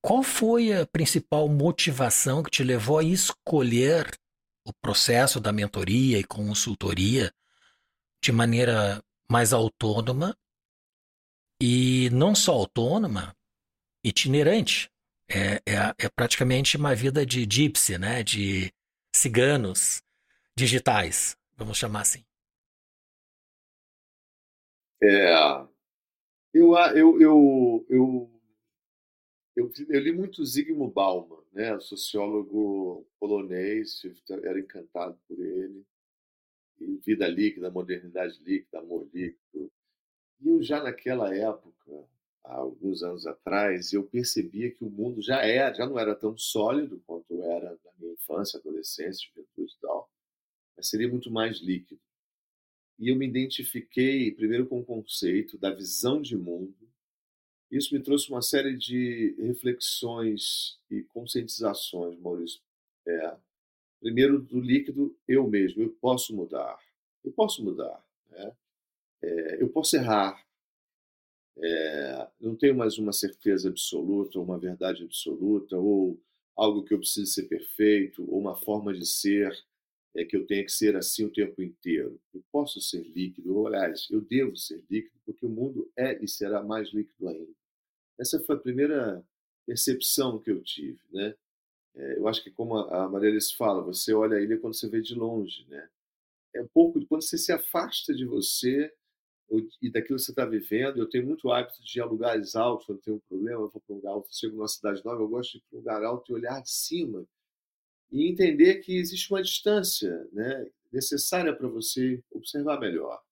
qual 0.00 0.22
foi 0.22 0.72
a 0.72 0.86
principal 0.86 1.48
motivação 1.48 2.40
que 2.40 2.50
te 2.50 2.62
levou 2.62 2.98
a 2.98 3.04
escolher 3.04 4.19
o 4.64 4.72
processo 4.72 5.40
da 5.40 5.52
mentoria 5.52 6.18
e 6.18 6.24
consultoria 6.24 7.32
de 8.22 8.32
maneira 8.32 9.02
mais 9.28 9.52
autônoma 9.52 10.36
e 11.60 12.08
não 12.10 12.34
só 12.34 12.52
autônoma, 12.52 13.36
itinerante. 14.02 14.90
É, 15.28 15.62
é, 15.64 15.94
é 15.98 16.08
praticamente 16.08 16.76
uma 16.76 16.94
vida 16.94 17.24
de 17.24 17.46
gypsy, 17.46 17.96
né? 17.98 18.22
de 18.22 18.72
ciganos 19.14 20.02
digitais, 20.56 21.36
vamos 21.56 21.78
chamar 21.78 22.00
assim. 22.00 22.24
É, 25.02 25.32
eu, 26.52 26.76
eu, 26.94 27.20
eu, 27.20 27.86
eu, 27.88 28.39
eu, 29.60 29.70
eu 29.88 30.00
li 30.00 30.12
muito 30.12 30.44
Zygmunt 30.44 30.92
Bauman, 30.92 31.42
né, 31.52 31.78
sociólogo 31.80 33.06
polonês, 33.18 34.02
era 34.42 34.58
encantado 34.58 35.18
por 35.28 35.38
ele. 35.38 35.84
E 36.80 36.96
vida 36.96 37.28
líquida, 37.28 37.70
modernidade 37.70 38.40
líquida, 38.42 38.78
amor 38.78 39.06
líquido. 39.12 39.70
E 40.40 40.48
eu 40.48 40.62
já 40.62 40.82
naquela 40.82 41.34
época, 41.34 42.08
há 42.42 42.54
alguns 42.54 43.02
anos 43.02 43.26
atrás, 43.26 43.92
eu 43.92 44.02
percebia 44.02 44.70
que 44.70 44.82
o 44.82 44.90
mundo 44.90 45.20
já 45.20 45.42
era, 45.42 45.74
já 45.74 45.86
não 45.86 45.98
era 45.98 46.14
tão 46.14 46.36
sólido 46.38 47.02
quanto 47.06 47.42
era 47.42 47.78
na 47.84 47.92
minha 47.98 48.14
infância, 48.14 48.58
adolescência, 48.58 49.28
juventude 49.28 49.74
e 49.74 49.80
tal, 49.80 50.10
mas 50.74 50.88
seria 50.88 51.08
muito 51.08 51.30
mais 51.30 51.58
líquido. 51.58 52.00
E 52.98 53.10
eu 53.10 53.16
me 53.16 53.26
identifiquei 53.26 54.30
primeiro 54.32 54.66
com 54.66 54.80
o 54.80 54.84
conceito 54.84 55.58
da 55.58 55.70
visão 55.70 56.20
de 56.20 56.36
mundo. 56.36 56.89
Isso 57.70 57.94
me 57.94 58.02
trouxe 58.02 58.28
uma 58.30 58.42
série 58.42 58.76
de 58.76 59.34
reflexões 59.38 60.78
e 60.90 61.02
conscientizações, 61.04 62.18
Maurício. 62.18 62.60
É, 63.06 63.36
primeiro, 64.00 64.40
do 64.40 64.60
líquido, 64.60 65.16
eu 65.28 65.46
mesmo, 65.48 65.82
eu 65.82 65.90
posso 66.00 66.34
mudar. 66.34 66.78
Eu 67.24 67.32
posso 67.32 67.62
mudar. 67.62 68.04
Né? 68.28 68.52
É, 69.22 69.62
eu 69.62 69.68
posso 69.68 69.96
errar. 69.96 70.44
É, 71.58 72.28
não 72.40 72.56
tenho 72.56 72.74
mais 72.74 72.98
uma 72.98 73.12
certeza 73.12 73.68
absoluta, 73.68 74.40
uma 74.40 74.58
verdade 74.58 75.04
absoluta, 75.04 75.76
ou 75.76 76.20
algo 76.56 76.82
que 76.82 76.94
eu 76.94 76.98
preciso 76.98 77.32
ser 77.32 77.44
perfeito, 77.44 78.24
ou 78.30 78.40
uma 78.40 78.56
forma 78.56 78.92
de 78.92 79.06
ser 79.06 79.56
é 80.14 80.24
que 80.24 80.36
eu 80.36 80.44
tenha 80.44 80.64
que 80.64 80.72
ser 80.72 80.96
assim 80.96 81.24
o 81.24 81.32
tempo 81.32 81.62
inteiro. 81.62 82.20
Eu 82.34 82.42
posso 82.50 82.80
ser 82.80 83.02
líquido, 83.02 83.56
ou, 83.56 83.66
aliás, 83.66 84.08
eu 84.10 84.20
devo 84.20 84.56
ser 84.56 84.82
líquido, 84.90 85.14
porque 85.24 85.46
o 85.46 85.48
mundo 85.48 85.90
é 85.96 86.22
e 86.22 86.26
será 86.26 86.62
mais 86.62 86.88
líquido 86.92 87.28
ainda. 87.28 87.59
Essa 88.20 88.38
foi 88.40 88.56
a 88.56 88.60
primeira 88.60 89.24
percepção 89.66 90.38
que 90.38 90.50
eu 90.50 90.62
tive, 90.62 91.00
né? 91.10 91.34
É, 91.96 92.18
eu 92.18 92.28
acho 92.28 92.42
que 92.42 92.50
como 92.50 92.76
a 92.76 93.08
Maria 93.08 93.30
Alice 93.30 93.56
fala, 93.56 93.82
você 93.82 94.12
olha 94.14 94.36
a 94.38 94.42
ilha 94.42 94.58
quando 94.58 94.74
você 94.74 94.88
vê 94.88 95.00
de 95.00 95.14
longe, 95.14 95.66
né? 95.68 95.88
É 96.54 96.62
um 96.62 96.68
pouco 96.68 97.04
quando 97.06 97.22
você 97.22 97.38
se 97.38 97.52
afasta 97.52 98.14
de 98.14 98.24
você 98.26 98.92
e 99.82 99.90
daquilo 99.90 100.18
que 100.18 100.24
você 100.24 100.32
está 100.32 100.44
vivendo. 100.44 100.98
Eu 100.98 101.08
tenho 101.08 101.26
muito 101.26 101.50
hábito 101.50 101.82
de 101.82 101.98
ir 101.98 102.02
a 102.02 102.06
lugares 102.06 102.54
altos 102.54 102.86
quando 102.86 103.00
tenho 103.00 103.16
um 103.16 103.20
problema, 103.28 103.62
eu 103.62 103.70
vou 103.70 103.80
para 103.80 103.94
um 103.94 103.96
lugar 103.96 104.10
alto, 104.12 104.28
chego 104.36 104.56
numa 104.56 104.68
cidade 104.68 105.04
nova, 105.04 105.22
eu 105.22 105.28
gosto 105.28 105.52
de 105.52 105.58
ir 105.58 105.62
para 105.62 105.76
um 105.76 105.80
lugar 105.80 106.04
alto 106.04 106.32
e 106.32 106.34
olhar 106.34 106.62
de 106.62 106.70
cima 106.70 107.26
e 108.12 108.28
entender 108.28 108.76
que 108.80 108.96
existe 108.96 109.32
uma 109.32 109.42
distância 109.42 110.28
né, 110.32 110.70
necessária 110.92 111.54
para 111.54 111.68
você 111.68 112.22
observar 112.30 112.80
melhor. 112.80 113.22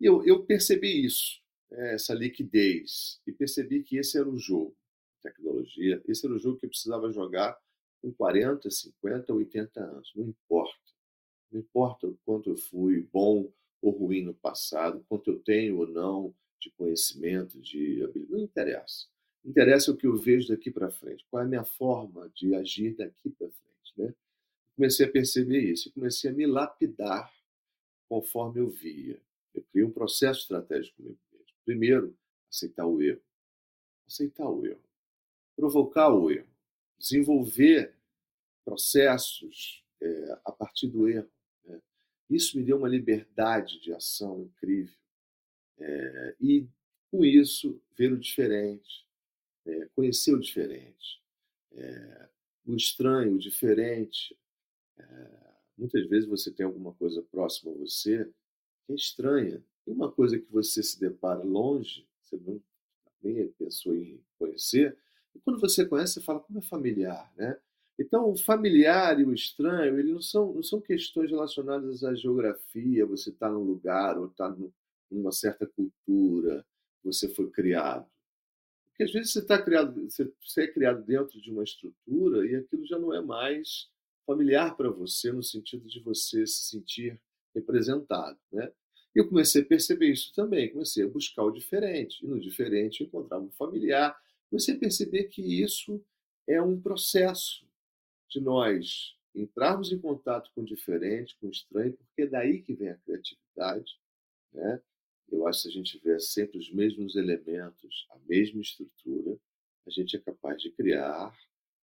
E 0.00 0.06
eu, 0.06 0.24
eu 0.24 0.44
percebi 0.44 1.04
isso, 1.04 1.41
essa 1.74 2.14
liquidez, 2.14 3.20
e 3.26 3.32
percebi 3.32 3.82
que 3.82 3.96
esse 3.96 4.18
era 4.18 4.28
o 4.28 4.38
jogo, 4.38 4.76
tecnologia, 5.22 6.02
esse 6.06 6.26
era 6.26 6.34
o 6.34 6.38
jogo 6.38 6.58
que 6.58 6.66
eu 6.66 6.70
precisava 6.70 7.12
jogar 7.12 7.58
com 8.00 8.12
40, 8.12 8.68
50, 8.68 9.32
80 9.32 9.80
anos, 9.80 10.12
não 10.14 10.24
importa. 10.24 10.76
Não 11.50 11.60
importa 11.60 12.06
o 12.08 12.18
quanto 12.24 12.50
eu 12.50 12.56
fui 12.56 13.06
bom 13.12 13.52
ou 13.80 13.90
ruim 13.92 14.22
no 14.22 14.34
passado, 14.34 15.04
quanto 15.08 15.30
eu 15.30 15.38
tenho 15.38 15.78
ou 15.78 15.86
não 15.86 16.34
de 16.58 16.70
conhecimento, 16.70 17.60
de 17.60 18.02
habilidade, 18.02 18.32
não 18.32 18.40
interessa. 18.40 19.06
Interessa 19.44 19.90
o 19.90 19.96
que 19.96 20.06
eu 20.06 20.16
vejo 20.16 20.48
daqui 20.48 20.70
para 20.70 20.90
frente, 20.90 21.26
qual 21.30 21.42
é 21.42 21.46
a 21.46 21.48
minha 21.48 21.64
forma 21.64 22.30
de 22.34 22.54
agir 22.54 22.94
daqui 22.96 23.30
para 23.30 23.48
frente. 23.48 23.92
Né? 23.96 24.14
Comecei 24.76 25.06
a 25.06 25.10
perceber 25.10 25.60
isso 25.60 25.92
comecei 25.92 26.30
a 26.30 26.32
me 26.32 26.46
lapidar 26.46 27.32
conforme 28.08 28.60
eu 28.60 28.68
via. 28.68 29.20
Eu 29.54 29.62
criei 29.70 29.84
um 29.84 29.90
processo 29.90 30.40
estratégico 30.40 30.96
comigo. 30.96 31.18
Primeiro, 31.64 32.16
aceitar 32.50 32.86
o 32.86 33.00
erro. 33.00 33.22
Aceitar 34.06 34.48
o 34.48 34.64
erro. 34.66 34.82
Provocar 35.56 36.12
o 36.12 36.30
erro. 36.30 36.48
Desenvolver 36.98 37.94
processos 38.64 39.84
é, 40.00 40.40
a 40.44 40.52
partir 40.52 40.88
do 40.88 41.08
erro. 41.08 41.30
Né? 41.64 41.80
Isso 42.30 42.56
me 42.56 42.64
deu 42.64 42.76
uma 42.76 42.88
liberdade 42.88 43.80
de 43.80 43.92
ação 43.92 44.42
incrível. 44.42 44.94
É, 45.78 46.36
e, 46.40 46.66
com 47.10 47.24
isso, 47.24 47.80
ver 47.96 48.12
o 48.12 48.18
diferente, 48.18 49.06
é, 49.66 49.88
conhecer 49.94 50.34
o 50.34 50.40
diferente, 50.40 51.22
é, 51.72 52.28
o 52.66 52.74
estranho, 52.74 53.34
o 53.34 53.38
diferente. 53.38 54.36
É, 54.96 55.52
muitas 55.76 56.06
vezes 56.08 56.28
você 56.28 56.50
tem 56.50 56.64
alguma 56.64 56.92
coisa 56.94 57.22
próxima 57.22 57.72
a 57.72 57.76
você 57.76 58.24
que 58.86 58.92
é 58.92 58.94
estranha. 58.94 59.62
E 59.86 59.90
uma 59.90 60.10
coisa 60.10 60.38
que 60.38 60.50
você 60.50 60.82
se 60.82 60.98
depara 61.00 61.42
longe, 61.42 62.06
você 62.20 62.36
não, 62.36 62.60
nem 63.22 63.48
pensou 63.48 63.94
em 63.94 64.20
conhecer, 64.38 64.96
e 65.34 65.38
quando 65.40 65.60
você 65.60 65.86
conhece, 65.86 66.14
você 66.14 66.20
fala 66.20 66.40
como 66.40 66.58
é 66.58 66.62
familiar, 66.62 67.32
né? 67.36 67.58
Então, 67.98 68.30
o 68.30 68.36
familiar 68.36 69.20
e 69.20 69.24
o 69.24 69.34
estranho, 69.34 69.98
eles 69.98 70.12
não 70.12 70.20
são, 70.20 70.52
não 70.54 70.62
são 70.62 70.80
questões 70.80 71.30
relacionadas 71.30 72.02
à 72.02 72.14
geografia, 72.14 73.06
você 73.06 73.30
está 73.30 73.50
num 73.50 73.62
lugar 73.62 74.18
ou 74.18 74.26
está 74.26 74.54
numa 75.10 75.30
certa 75.30 75.66
cultura, 75.66 76.64
você 77.04 77.28
foi 77.28 77.50
criado. 77.50 78.06
Porque 78.90 79.04
às 79.04 79.12
vezes 79.12 79.32
você 79.32 79.38
está 79.40 79.62
criado, 79.62 80.08
você 80.08 80.62
é 80.62 80.68
criado 80.68 81.02
dentro 81.04 81.40
de 81.40 81.50
uma 81.50 81.64
estrutura 81.64 82.46
e 82.46 82.56
aquilo 82.56 82.86
já 82.86 82.98
não 82.98 83.14
é 83.14 83.22
mais 83.22 83.88
familiar 84.26 84.76
para 84.76 84.90
você 84.90 85.32
no 85.32 85.42
sentido 85.42 85.86
de 85.88 86.00
você 86.00 86.46
se 86.46 86.64
sentir 86.70 87.20
representado, 87.54 88.38
né? 88.50 88.72
E 89.14 89.18
eu 89.18 89.28
comecei 89.28 89.62
a 89.62 89.64
perceber 89.64 90.10
isso 90.10 90.32
também, 90.34 90.70
comecei 90.70 91.04
a 91.04 91.08
buscar 91.08 91.44
o 91.44 91.50
diferente, 91.50 92.24
e 92.24 92.28
no 92.28 92.40
diferente 92.40 93.00
eu 93.00 93.06
encontrava 93.06 93.44
um 93.44 93.50
familiar, 93.50 94.18
comecei 94.48 94.74
a 94.74 94.78
perceber 94.78 95.24
que 95.24 95.42
isso 95.42 96.02
é 96.46 96.60
um 96.62 96.80
processo 96.80 97.66
de 98.28 98.40
nós 98.40 99.16
entrarmos 99.34 99.92
em 99.92 99.98
contato 99.98 100.50
com 100.54 100.62
o 100.62 100.64
diferente, 100.64 101.36
com 101.40 101.46
o 101.46 101.50
estranho, 101.50 101.92
porque 101.92 102.22
é 102.22 102.26
daí 102.26 102.62
que 102.62 102.74
vem 102.74 102.88
a 102.88 102.96
criatividade, 102.96 103.98
né? 104.52 104.80
Eu 105.30 105.46
acho 105.46 105.62
que 105.62 105.62
se 105.62 105.68
a 105.68 105.72
gente 105.72 105.98
tiver 105.98 106.20
sempre 106.20 106.58
os 106.58 106.70
mesmos 106.70 107.16
elementos, 107.16 108.06
a 108.10 108.18
mesma 108.28 108.60
estrutura, 108.60 109.38
a 109.86 109.90
gente 109.90 110.14
é 110.14 110.18
capaz 110.18 110.60
de 110.60 110.70
criar 110.70 111.34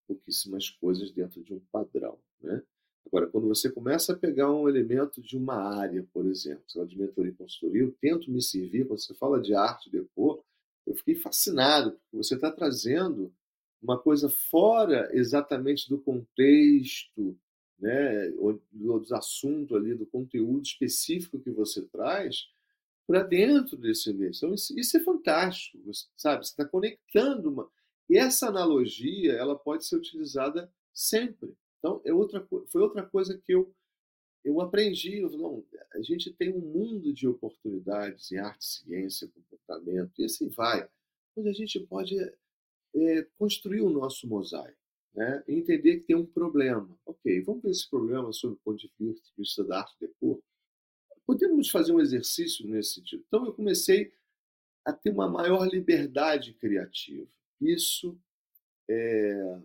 pouquíssimas 0.07 0.69
coisas 0.69 1.11
dentro 1.11 1.43
de 1.43 1.53
um 1.53 1.59
padrão. 1.71 2.19
Né? 2.41 2.61
Agora, 3.09 3.27
quando 3.27 3.47
você 3.47 3.71
começa 3.71 4.13
a 4.13 4.15
pegar 4.15 4.53
um 4.53 4.69
elemento 4.69 5.19
de 5.19 5.35
uma 5.35 5.55
área, 5.55 6.07
por 6.13 6.27
exemplo, 6.27 6.63
de 6.85 6.97
mentoria 6.97 7.31
e 7.31 7.35
consultoria, 7.35 7.81
eu 7.81 7.91
tento 7.99 8.31
me 8.31 8.41
servir, 8.41 8.87
quando 8.87 8.99
você 8.99 9.15
fala 9.15 9.41
de 9.41 9.55
arte, 9.55 9.89
de 9.89 9.99
cor, 10.15 10.43
eu 10.85 10.95
fiquei 10.95 11.15
fascinado, 11.15 11.91
porque 11.91 12.17
você 12.17 12.35
está 12.35 12.51
trazendo 12.51 13.33
uma 13.81 13.97
coisa 13.97 14.29
fora 14.29 15.09
exatamente 15.11 15.89
do 15.89 15.99
contexto, 15.99 17.35
né, 17.79 18.29
dos 18.71 19.11
assuntos 19.11 19.75
ali, 19.75 19.95
do 19.95 20.05
conteúdo 20.05 20.63
específico 20.63 21.39
que 21.39 21.49
você 21.49 21.81
traz, 21.81 22.47
para 23.07 23.23
dentro 23.23 23.75
desse 23.75 24.11
ambiente. 24.11 24.37
Então, 24.37 24.53
isso, 24.53 24.77
isso 24.77 24.97
é 24.97 24.99
fantástico, 24.99 25.79
você, 25.83 26.05
sabe? 26.15 26.45
Você 26.45 26.51
está 26.51 26.63
conectando 26.63 27.49
uma. 27.49 27.67
E 28.07 28.17
essa 28.17 28.49
analogia 28.49 29.33
ela 29.33 29.57
pode 29.57 29.85
ser 29.85 29.95
utilizada 29.95 30.71
sempre. 30.93 31.55
Então, 31.79 32.01
é 32.05 32.13
outra, 32.13 32.45
foi 32.67 32.81
outra 32.81 33.05
coisa 33.05 33.37
que 33.37 33.53
eu, 33.53 33.73
eu 34.43 34.61
aprendi. 34.61 35.17
Eu, 35.17 35.29
não, 35.31 35.65
a 35.93 36.01
gente 36.01 36.31
tem 36.33 36.53
um 36.53 36.59
mundo 36.59 37.13
de 37.13 37.27
oportunidades 37.27 38.31
em 38.31 38.37
arte, 38.37 38.65
ciência, 38.65 39.29
comportamento, 39.29 40.11
e 40.19 40.25
assim 40.25 40.49
vai, 40.49 40.87
onde 41.35 41.49
a 41.49 41.53
gente 41.53 41.79
pode 41.79 42.15
é, 42.19 43.27
construir 43.37 43.81
o 43.81 43.89
nosso 43.89 44.27
mosaico. 44.27 44.77
Né? 45.13 45.43
Entender 45.47 45.97
que 45.97 46.07
tem 46.07 46.15
um 46.15 46.25
problema. 46.25 46.97
Ok, 47.05 47.41
vamos 47.41 47.63
ver 47.63 47.71
esse 47.71 47.89
problema 47.89 48.31
sob 48.31 48.53
o 48.53 48.57
ponto 48.57 48.77
de 48.77 48.91
vista 49.37 49.63
da 49.63 49.79
arte 49.79 49.95
de 49.99 50.07
cor 50.19 50.39
Podemos 51.25 51.69
fazer 51.69 51.93
um 51.93 51.99
exercício 51.99 52.67
nesse 52.67 52.95
sentido. 52.95 53.23
Então, 53.27 53.45
eu 53.45 53.53
comecei 53.53 54.11
a 54.83 54.91
ter 54.91 55.11
uma 55.11 55.29
maior 55.29 55.67
liberdade 55.67 56.53
criativa. 56.53 57.27
Isso 57.61 58.17
é, 58.89 59.59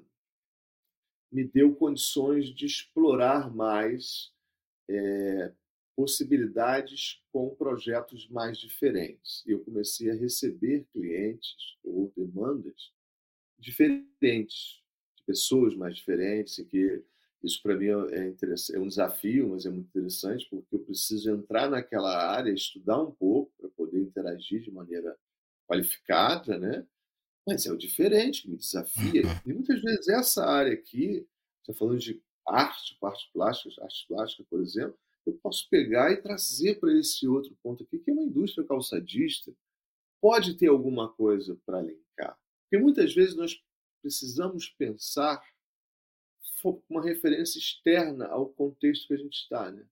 me 1.35 1.43
deu 1.43 1.75
condições 1.75 2.55
de 2.55 2.65
explorar 2.65 3.53
mais 3.53 4.33
é, 4.89 5.53
possibilidades 5.97 7.21
com 7.33 7.53
projetos 7.57 8.29
mais 8.29 8.57
diferentes. 8.57 9.43
Eu 9.45 9.59
comecei 9.65 10.13
a 10.13 10.15
receber 10.15 10.87
clientes 10.93 11.77
ou 11.83 12.13
demandas 12.17 12.93
diferentes, 13.59 14.81
de 15.17 15.25
pessoas 15.27 15.75
mais 15.75 15.97
diferentes, 15.97 16.57
em 16.61 16.65
que 16.67 17.03
isso 17.43 17.61
para 17.63 17.77
mim 17.77 17.87
é, 17.87 18.35
é, 18.73 18.79
um 18.79 18.87
desafio, 18.87 19.49
mas 19.49 19.67
é 19.67 19.71
muito 19.71 19.89
interessante, 19.89 20.47
porque 20.49 20.77
eu 20.77 20.85
preciso 20.85 21.33
entrar 21.33 21.69
naquela 21.69 22.31
área, 22.31 22.53
estudar 22.53 23.03
um 23.03 23.11
pouco 23.11 23.53
para 23.59 23.69
poder 23.71 24.01
interagir 24.01 24.63
de 24.63 24.71
maneira 24.71 25.19
qualificada, 25.67 26.59
né? 26.59 26.87
Mas 27.47 27.67
é 27.67 27.73
o 27.73 27.77
diferente, 27.77 28.49
me 28.49 28.57
desafia. 28.57 29.23
Uhum. 29.27 29.41
E 29.47 29.53
muitas 29.53 29.81
vezes 29.83 30.09
essa 30.09 30.45
área 30.47 30.73
aqui, 30.73 31.27
você 31.63 31.75
falando 31.75 31.99
de 31.99 32.23
arte, 32.47 32.97
parte 33.01 33.31
plástica, 33.33 33.83
arte 33.83 34.07
plástica, 34.09 34.45
por 34.49 34.61
exemplo, 34.61 34.99
eu 35.27 35.35
posso 35.43 35.69
pegar 35.71 36.13
e 36.13 36.21
trazer 36.21 36.79
para 36.79 36.93
esse 36.99 37.27
outro 37.27 37.57
ponto 37.63 37.83
aqui, 37.83 37.99
que 37.99 38.11
é 38.11 38.15
uma 38.15 38.23
indústria 38.23 38.67
calçadista. 38.67 39.53
Pode 40.21 40.55
ter 40.55 40.69
alguma 40.69 41.13
coisa 41.13 41.59
para 41.65 41.81
linkar. 41.81 42.39
Porque 42.63 42.83
muitas 42.83 43.15
vezes 43.15 43.35
nós 43.35 43.63
precisamos 44.03 44.69
pensar 44.69 45.43
uma 46.89 47.03
referência 47.03 47.59
externa 47.59 48.27
ao 48.27 48.49
contexto 48.49 49.09
que 49.09 49.15
a 49.15 49.19
gente 49.19 49.35
está. 49.35 49.71
Né? 49.71 49.87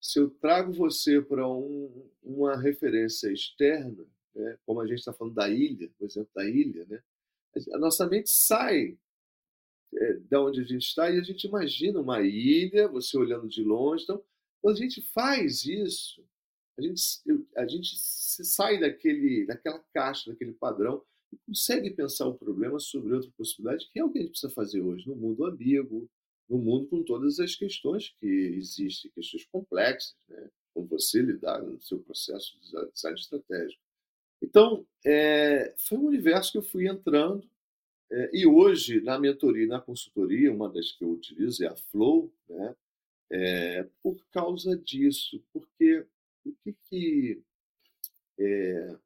Se 0.00 0.18
eu 0.18 0.30
trago 0.30 0.72
você 0.72 1.20
para 1.20 1.46
um, 1.48 2.10
uma 2.22 2.56
referência 2.56 3.32
externa, 3.32 4.04
né, 4.34 4.58
como 4.64 4.80
a 4.80 4.86
gente 4.86 4.98
está 4.98 5.12
falando 5.12 5.34
da 5.34 5.48
ilha, 5.48 5.90
por 5.98 6.06
exemplo, 6.06 6.30
da 6.34 6.48
ilha, 6.48 6.84
né, 6.86 7.02
a 7.72 7.78
nossa 7.78 8.06
mente 8.06 8.30
sai 8.30 8.96
é, 9.92 10.14
da 10.30 10.40
onde 10.42 10.60
a 10.60 10.64
gente 10.64 10.82
está 10.82 11.10
e 11.10 11.18
a 11.18 11.22
gente 11.22 11.46
imagina 11.46 12.00
uma 12.00 12.22
ilha, 12.22 12.88
você 12.88 13.18
olhando 13.18 13.48
de 13.48 13.62
longe. 13.62 14.04
Então, 14.04 14.22
quando 14.62 14.76
a 14.76 14.80
gente 14.80 15.02
faz 15.12 15.64
isso, 15.64 16.24
a 16.78 16.82
gente, 16.82 17.02
a 17.56 17.66
gente 17.66 17.96
sai 17.98 18.78
daquele, 18.78 19.46
daquela 19.46 19.78
caixa, 19.92 20.30
daquele 20.30 20.52
padrão 20.52 21.02
e 21.32 21.36
consegue 21.46 21.90
pensar 21.90 22.26
o 22.26 22.38
problema 22.38 22.78
sobre 22.78 23.14
outra 23.14 23.30
possibilidade, 23.36 23.88
que 23.92 23.98
é 23.98 24.04
o 24.04 24.10
que 24.10 24.18
a 24.18 24.22
gente 24.22 24.32
precisa 24.32 24.52
fazer 24.52 24.80
hoje 24.80 25.08
no 25.08 25.16
mundo 25.16 25.44
ambíguo, 25.44 26.08
no 26.48 26.58
mundo 26.58 26.88
com 26.88 27.02
todas 27.02 27.38
as 27.38 27.54
questões 27.54 28.14
que 28.18 28.26
existem, 28.26 29.10
questões 29.12 29.44
complexas, 29.46 30.16
né? 30.28 30.50
como 30.74 30.86
você 30.86 31.20
lidar 31.20 31.62
no 31.62 31.80
seu 31.80 32.00
processo 32.00 32.58
de 32.60 32.92
design 32.92 33.18
estratégico. 33.18 33.82
Então, 34.42 34.86
é, 35.04 35.74
foi 35.76 35.98
um 35.98 36.06
universo 36.06 36.52
que 36.52 36.58
eu 36.58 36.62
fui 36.62 36.88
entrando, 36.88 37.48
é, 38.10 38.30
e 38.32 38.46
hoje, 38.46 39.00
na 39.00 39.18
mentoria 39.18 39.64
e 39.64 39.68
na 39.68 39.80
consultoria, 39.80 40.52
uma 40.52 40.68
das 40.68 40.92
que 40.92 41.04
eu 41.04 41.10
utilizo 41.10 41.64
é 41.64 41.68
a 41.68 41.76
Flow, 41.76 42.32
né? 42.48 42.76
É, 43.32 43.88
por 44.02 44.20
causa 44.32 44.76
disso, 44.76 45.40
porque 45.52 46.04
o 46.44 46.52
que, 46.64 46.72
que 46.88 47.42
é, 48.38 48.96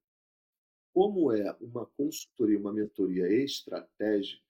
como 0.95 1.33
é 1.33 1.55
uma 1.61 1.85
consultoria, 1.85 2.59
uma 2.59 2.73
mentoria 2.73 3.29
estratégica 3.29 4.43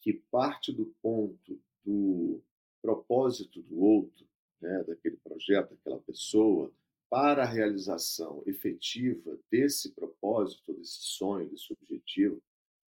que 0.00 0.12
parte 0.30 0.70
do 0.70 0.94
ponto 1.02 1.58
do 1.82 2.40
propósito 2.82 3.62
do 3.62 3.80
outro, 3.80 4.26
né, 4.60 4.84
daquele 4.84 5.16
projeto, 5.16 5.70
daquela 5.70 5.98
pessoa, 6.00 6.70
para 7.14 7.44
a 7.44 7.46
realização 7.46 8.42
efetiva 8.44 9.38
desse 9.48 9.92
propósito, 9.92 10.72
desse 10.72 10.98
sonho, 11.00 11.48
desse 11.48 11.72
objetivo, 11.72 12.42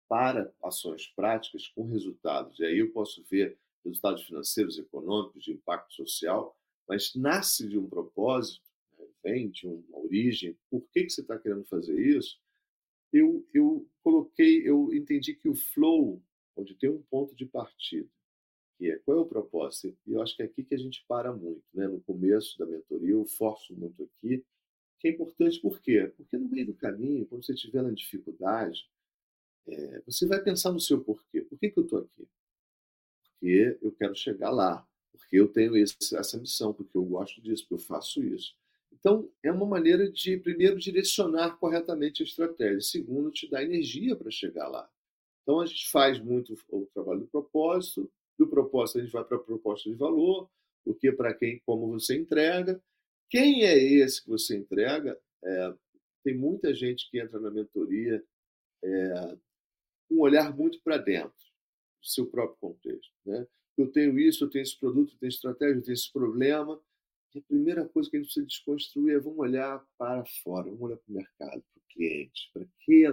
para 0.10 0.54
ações 0.62 1.08
práticas 1.16 1.70
com 1.70 1.86
resultados. 1.86 2.60
E 2.60 2.66
aí 2.66 2.80
eu 2.80 2.92
posso 2.92 3.24
ver 3.32 3.58
resultados 3.82 4.26
financeiros, 4.26 4.78
econômicos, 4.78 5.42
de 5.42 5.54
impacto 5.54 5.94
social, 5.94 6.54
mas 6.86 7.16
nasce 7.16 7.66
de 7.66 7.80
um 7.80 7.88
propósito, 7.88 8.62
né, 8.98 9.06
vem 9.24 9.50
de 9.50 9.66
uma 9.66 10.00
origem. 10.00 10.54
Por 10.70 10.86
que, 10.92 11.06
que 11.06 11.12
você 11.12 11.22
está 11.22 11.40
querendo 11.40 11.64
fazer 11.64 11.98
isso? 11.98 12.42
Eu, 13.14 13.48
eu 13.54 13.88
coloquei, 14.04 14.68
eu 14.68 14.94
entendi 14.94 15.34
que 15.34 15.48
o 15.48 15.56
flow, 15.56 16.22
onde 16.58 16.76
tem 16.76 16.90
um 16.90 17.02
ponto 17.04 17.34
de 17.34 17.46
partida, 17.46 18.10
é 18.88 18.98
qual 19.00 19.18
é 19.18 19.22
o 19.22 19.26
propósito? 19.26 19.98
E 20.06 20.14
eu 20.14 20.22
acho 20.22 20.36
que 20.36 20.42
é 20.42 20.46
aqui 20.46 20.64
que 20.64 20.76
a 20.76 20.78
gente 20.78 21.04
para 21.08 21.34
muito, 21.34 21.64
né? 21.74 21.88
No 21.88 22.00
começo 22.02 22.58
da 22.58 22.66
mentoria, 22.66 23.12
eu 23.12 23.26
forço 23.26 23.74
muito 23.76 24.04
aqui, 24.04 24.46
que 25.00 25.08
é 25.08 25.12
importante 25.12 25.60
por 25.60 25.82
quê? 25.82 26.12
Porque 26.16 26.38
no 26.38 26.48
meio 26.48 26.68
do 26.68 26.74
caminho, 26.74 27.26
quando 27.26 27.44
você 27.44 27.54
estiver 27.54 27.82
na 27.82 27.92
dificuldade, 27.92 28.90
é, 29.68 30.02
você 30.06 30.26
vai 30.26 30.42
pensar 30.42 30.72
no 30.72 30.80
seu 30.80 31.02
porquê. 31.02 31.42
Por 31.42 31.58
que, 31.58 31.70
que 31.70 31.80
eu 31.80 31.84
estou 31.84 32.00
aqui? 32.00 32.28
Porque 33.24 33.78
eu 33.82 33.92
quero 33.92 34.16
chegar 34.16 34.50
lá, 34.50 34.88
porque 35.12 35.38
eu 35.38 35.48
tenho 35.48 35.76
esse, 35.78 36.16
essa 36.16 36.38
missão, 36.38 36.74
porque 36.74 36.98
eu 36.98 37.04
gosto 37.04 37.42
disso, 37.42 37.64
porque 37.64 37.82
eu 37.82 37.88
faço 37.88 38.24
isso. 38.24 38.56
Então, 38.92 39.30
é 39.44 39.52
uma 39.52 39.66
maneira 39.66 40.12
de, 40.12 40.38
primeiro, 40.38 40.78
direcionar 40.78 41.58
corretamente 41.58 42.22
a 42.22 42.26
estratégia, 42.26 42.82
segundo, 42.82 43.32
te 43.32 43.50
dar 43.50 43.64
energia 43.64 44.16
para 44.16 44.32
chegar 44.32 44.68
lá. 44.68 44.90
Então, 45.44 45.62
a 45.62 45.66
gente 45.66 45.90
faz 45.90 46.20
muito 46.20 46.58
o 46.70 46.86
trabalho 46.88 47.22
do 47.22 47.28
propósito, 47.28 48.12
do 48.40 48.48
propósito, 48.48 49.00
a 49.00 49.02
gente 49.02 49.12
vai 49.12 49.26
para 49.26 49.36
a 49.36 49.42
proposta 49.42 49.90
de 49.90 49.96
valor, 49.96 50.50
porque 50.86 51.12
para 51.12 51.34
quem, 51.34 51.62
como 51.66 51.88
você 51.90 52.18
entrega. 52.18 52.82
Quem 53.30 53.66
é 53.66 53.78
esse 53.78 54.24
que 54.24 54.30
você 54.30 54.58
entrega? 54.58 55.20
É, 55.44 55.74
tem 56.24 56.36
muita 56.36 56.74
gente 56.74 57.10
que 57.12 57.20
entra 57.20 57.40
na 57.40 57.52
mentoria 57.52 58.24
é, 58.82 59.38
um 60.10 60.22
olhar 60.22 60.56
muito 60.56 60.82
para 60.82 60.98
dentro 60.98 61.30
do 62.02 62.08
seu 62.08 62.26
próprio 62.26 62.58
contexto. 62.60 63.14
Né? 63.26 63.46
Eu 63.78 63.92
tenho 63.92 64.18
isso, 64.18 64.46
eu 64.46 64.50
tenho 64.50 64.64
esse 64.64 64.80
produto, 64.80 65.14
eu 65.14 65.20
tenho 65.20 65.30
estratégia, 65.30 65.76
eu 65.76 65.84
tenho 65.84 65.94
esse 65.94 66.12
problema. 66.12 66.82
E 67.36 67.40
a 67.40 67.44
primeira 67.44 67.88
coisa 67.88 68.10
que 68.10 68.16
a 68.16 68.20
gente 68.20 68.28
precisa 68.28 68.46
desconstruir 68.46 69.16
é 69.16 69.20
vamos 69.20 69.38
olhar 69.38 69.86
para 69.98 70.26
fora, 70.44 70.64
vamos 70.64 70.82
olhar 70.82 70.98
para 70.98 71.12
o 71.12 71.16
mercado, 71.16 71.62
para 71.62 71.80
o 71.80 71.94
cliente, 71.94 72.50
para 72.54 72.66
que 72.80 73.04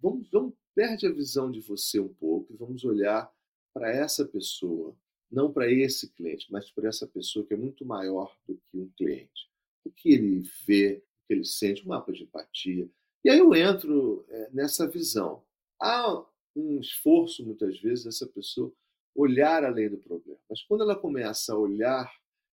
vamos, 0.00 0.30
vamos 0.30 0.54
perde 0.74 1.06
a 1.06 1.12
visão 1.12 1.50
de 1.50 1.60
você 1.60 1.98
um 2.00 2.14
pouco 2.14 2.52
e 2.52 2.56
vamos 2.56 2.84
olhar 2.84 3.30
para 3.72 3.90
essa 3.90 4.24
pessoa, 4.24 4.96
não 5.30 5.52
para 5.52 5.70
esse 5.70 6.10
cliente, 6.12 6.50
mas 6.50 6.70
para 6.70 6.88
essa 6.88 7.06
pessoa 7.06 7.46
que 7.46 7.54
é 7.54 7.56
muito 7.56 7.84
maior 7.84 8.36
do 8.46 8.56
que 8.56 8.78
um 8.78 8.88
cliente. 8.96 9.48
O 9.84 9.90
que 9.90 10.12
ele 10.12 10.42
vê, 10.66 10.96
o 10.96 11.26
que 11.26 11.34
ele 11.34 11.44
sente, 11.44 11.84
um 11.84 11.88
mapa 11.88 12.12
de 12.12 12.24
empatia. 12.24 12.88
E 13.24 13.30
aí 13.30 13.38
eu 13.38 13.54
entro 13.54 14.24
é, 14.28 14.50
nessa 14.52 14.88
visão. 14.88 15.42
Há 15.80 16.24
um 16.56 16.80
esforço, 16.80 17.44
muitas 17.44 17.78
vezes, 17.80 18.04
dessa 18.04 18.26
pessoa 18.26 18.72
olhar 19.14 19.64
além 19.64 19.88
do 19.90 19.98
problema. 19.98 20.40
Mas 20.48 20.62
quando 20.62 20.82
ela 20.82 20.96
começa 20.96 21.52
a 21.52 21.58
olhar 21.58 22.12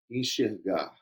e 0.10 0.20
enxergar 0.20 0.96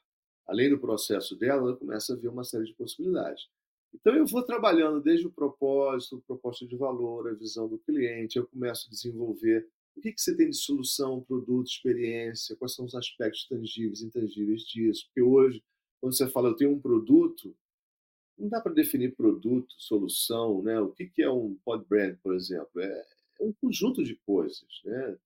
além 0.47 0.69
do 0.69 0.79
processo 0.79 1.35
dela, 1.35 1.61
ela 1.61 1.75
começa 1.75 2.13
a 2.13 2.15
ver 2.15 2.27
uma 2.27 2.43
série 2.43 2.65
de 2.65 2.73
possibilidades. 2.73 3.49
Então 3.93 4.13
eu 4.13 4.25
vou 4.25 4.43
trabalhando 4.43 5.01
desde 5.01 5.25
o 5.25 5.31
propósito, 5.31 6.23
proposta 6.27 6.65
de 6.65 6.75
valor, 6.75 7.29
a 7.29 7.33
visão 7.33 7.67
do 7.67 7.79
cliente, 7.79 8.37
eu 8.37 8.45
começo 8.45 8.87
a 8.87 8.89
desenvolver 8.89 9.67
o 9.95 10.01
que, 10.01 10.11
que 10.11 10.21
você 10.21 10.35
tem 10.35 10.49
de 10.49 10.57
solução, 10.57 11.21
produto, 11.21 11.67
experiência? 11.67 12.55
Quais 12.55 12.75
são 12.75 12.85
os 12.85 12.95
aspectos 12.95 13.47
tangíveis 13.47 14.01
e 14.01 14.05
intangíveis 14.05 14.63
disso? 14.63 15.05
Porque 15.05 15.21
hoje, 15.21 15.63
quando 16.01 16.15
você 16.15 16.27
fala, 16.27 16.49
eu 16.49 16.55
tenho 16.55 16.71
um 16.71 16.79
produto, 16.79 17.55
não 18.37 18.49
dá 18.49 18.59
para 18.59 18.73
definir 18.73 19.15
produto, 19.15 19.73
solução, 19.77 20.61
né? 20.61 20.79
O 20.79 20.91
que, 20.91 21.07
que 21.07 21.23
é 21.23 21.29
um 21.29 21.55
pod 21.63 21.85
brand, 21.87 22.17
por 22.21 22.35
exemplo? 22.35 22.81
É, 22.81 23.05
é 23.39 23.43
um 23.43 23.53
conjunto 23.53 24.03
de 24.03 24.15
coisas, 24.25 24.67
né? 24.83 25.17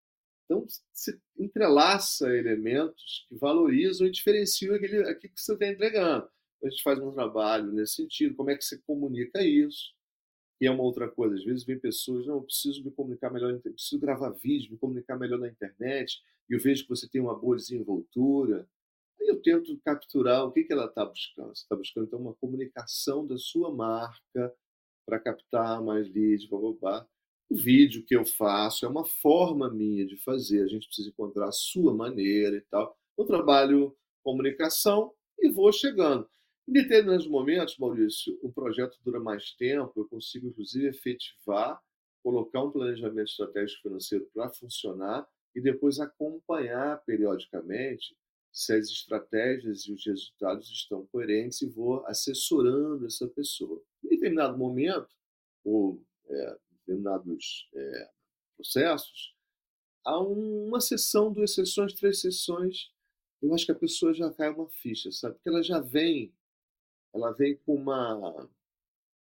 Então, 0.45 0.65
se 0.93 1.19
entrelaça 1.37 2.35
elementos 2.35 3.25
que 3.29 3.35
valorizam 3.35 4.07
e 4.07 4.11
diferenciam 4.11 4.75
aquele, 4.75 5.07
aquilo 5.07 5.33
que 5.33 5.41
você 5.41 5.53
está 5.53 5.67
entregando. 5.67 6.27
A 6.63 6.69
gente 6.69 6.83
faz 6.83 6.99
um 6.99 7.11
trabalho 7.11 7.71
nesse 7.71 7.95
sentido, 7.95 8.35
como 8.35 8.49
é 8.49 8.57
que 8.57 8.65
você 8.65 8.77
comunica 8.79 9.43
isso, 9.43 9.93
e 10.59 10.67
é 10.67 10.71
uma 10.71 10.83
outra 10.83 11.09
coisa. 11.09 11.35
Às 11.35 11.43
vezes 11.43 11.63
vem 11.63 11.79
pessoas, 11.79 12.25
não, 12.25 12.35
eu 12.35 12.43
preciso 12.43 12.83
me 12.83 12.91
comunicar 12.91 13.31
melhor, 13.31 13.57
preciso 13.59 13.99
gravar 13.99 14.31
vídeo, 14.31 14.71
me 14.71 14.77
comunicar 14.77 15.17
melhor 15.17 15.39
na 15.39 15.47
internet, 15.47 16.21
e 16.49 16.53
eu 16.53 16.59
vejo 16.59 16.83
que 16.83 16.89
você 16.89 17.07
tem 17.07 17.21
uma 17.21 17.37
boa 17.37 17.55
desenvoltura. 17.55 18.67
Aí 19.19 19.27
eu 19.27 19.41
tento 19.41 19.77
capturar 19.83 20.45
o 20.45 20.51
que, 20.51 20.63
que 20.63 20.73
ela 20.73 20.85
está 20.85 21.05
buscando. 21.05 21.55
Você 21.55 21.63
está 21.63 21.75
buscando, 21.75 22.07
então, 22.07 22.19
uma 22.19 22.33
comunicação 22.35 23.25
da 23.25 23.37
sua 23.37 23.73
marca 23.73 24.53
para 25.05 25.19
captar 25.19 25.81
mais 25.83 26.11
leads, 26.13 26.47
blá, 26.47 26.59
blá, 26.59 26.73
blá. 26.73 27.07
O 27.49 27.55
vídeo 27.55 28.03
que 28.05 28.15
eu 28.15 28.25
faço 28.25 28.85
é 28.85 28.89
uma 28.89 29.03
forma 29.03 29.69
minha 29.71 30.05
de 30.05 30.17
fazer, 30.17 30.61
a 30.63 30.67
gente 30.67 30.85
precisa 30.85 31.09
encontrar 31.09 31.47
a 31.47 31.51
sua 31.51 31.93
maneira 31.95 32.55
e 32.57 32.61
tal. 32.61 32.95
Eu 33.17 33.25
trabalho 33.25 33.95
comunicação 34.23 35.11
e 35.39 35.49
vou 35.49 35.71
chegando. 35.71 36.29
Em 36.69 36.71
determinados 36.71 37.25
momentos, 37.25 37.79
Maurício, 37.79 38.37
o 38.43 38.53
projeto 38.53 38.95
dura 39.03 39.19
mais 39.19 39.53
tempo, 39.53 39.91
eu 39.95 40.07
consigo, 40.07 40.49
inclusive, 40.49 40.87
efetivar, 40.87 41.81
colocar 42.21 42.63
um 42.63 42.69
planejamento 42.69 43.27
estratégico 43.27 43.81
financeiro 43.81 44.29
para 44.31 44.51
funcionar 44.51 45.27
e 45.55 45.59
depois 45.59 45.99
acompanhar 45.99 47.03
periodicamente 47.05 48.15
se 48.53 48.71
as 48.75 48.87
estratégias 48.87 49.87
e 49.87 49.93
os 49.93 50.05
resultados 50.05 50.69
estão 50.69 51.07
coerentes 51.07 51.59
e 51.63 51.67
vou 51.67 52.05
assessorando 52.05 53.07
essa 53.07 53.27
pessoa. 53.27 53.81
Em 54.03 54.09
determinado 54.09 54.55
momento, 54.55 55.09
ou 55.63 55.99
é, 56.27 56.57
determinados 56.85 57.67
é, 57.73 58.09
processos, 58.55 59.35
há 60.05 60.19
uma 60.19 60.79
sessão, 60.79 61.33
duas 61.33 61.55
sessões, 61.55 61.95
três 61.95 62.21
sessões, 62.21 62.91
eu 63.41 63.51
acho 63.55 63.65
que 63.65 63.71
a 63.71 63.75
pessoa 63.75 64.13
já 64.13 64.31
cai 64.31 64.49
uma 64.49 64.69
ficha, 64.69 65.11
sabe? 65.11 65.33
Porque 65.33 65.49
ela 65.49 65.63
já 65.63 65.79
vem 65.79 66.31
ela 67.13 67.31
vem 67.31 67.55
com 67.57 67.75
uma, 67.75 68.49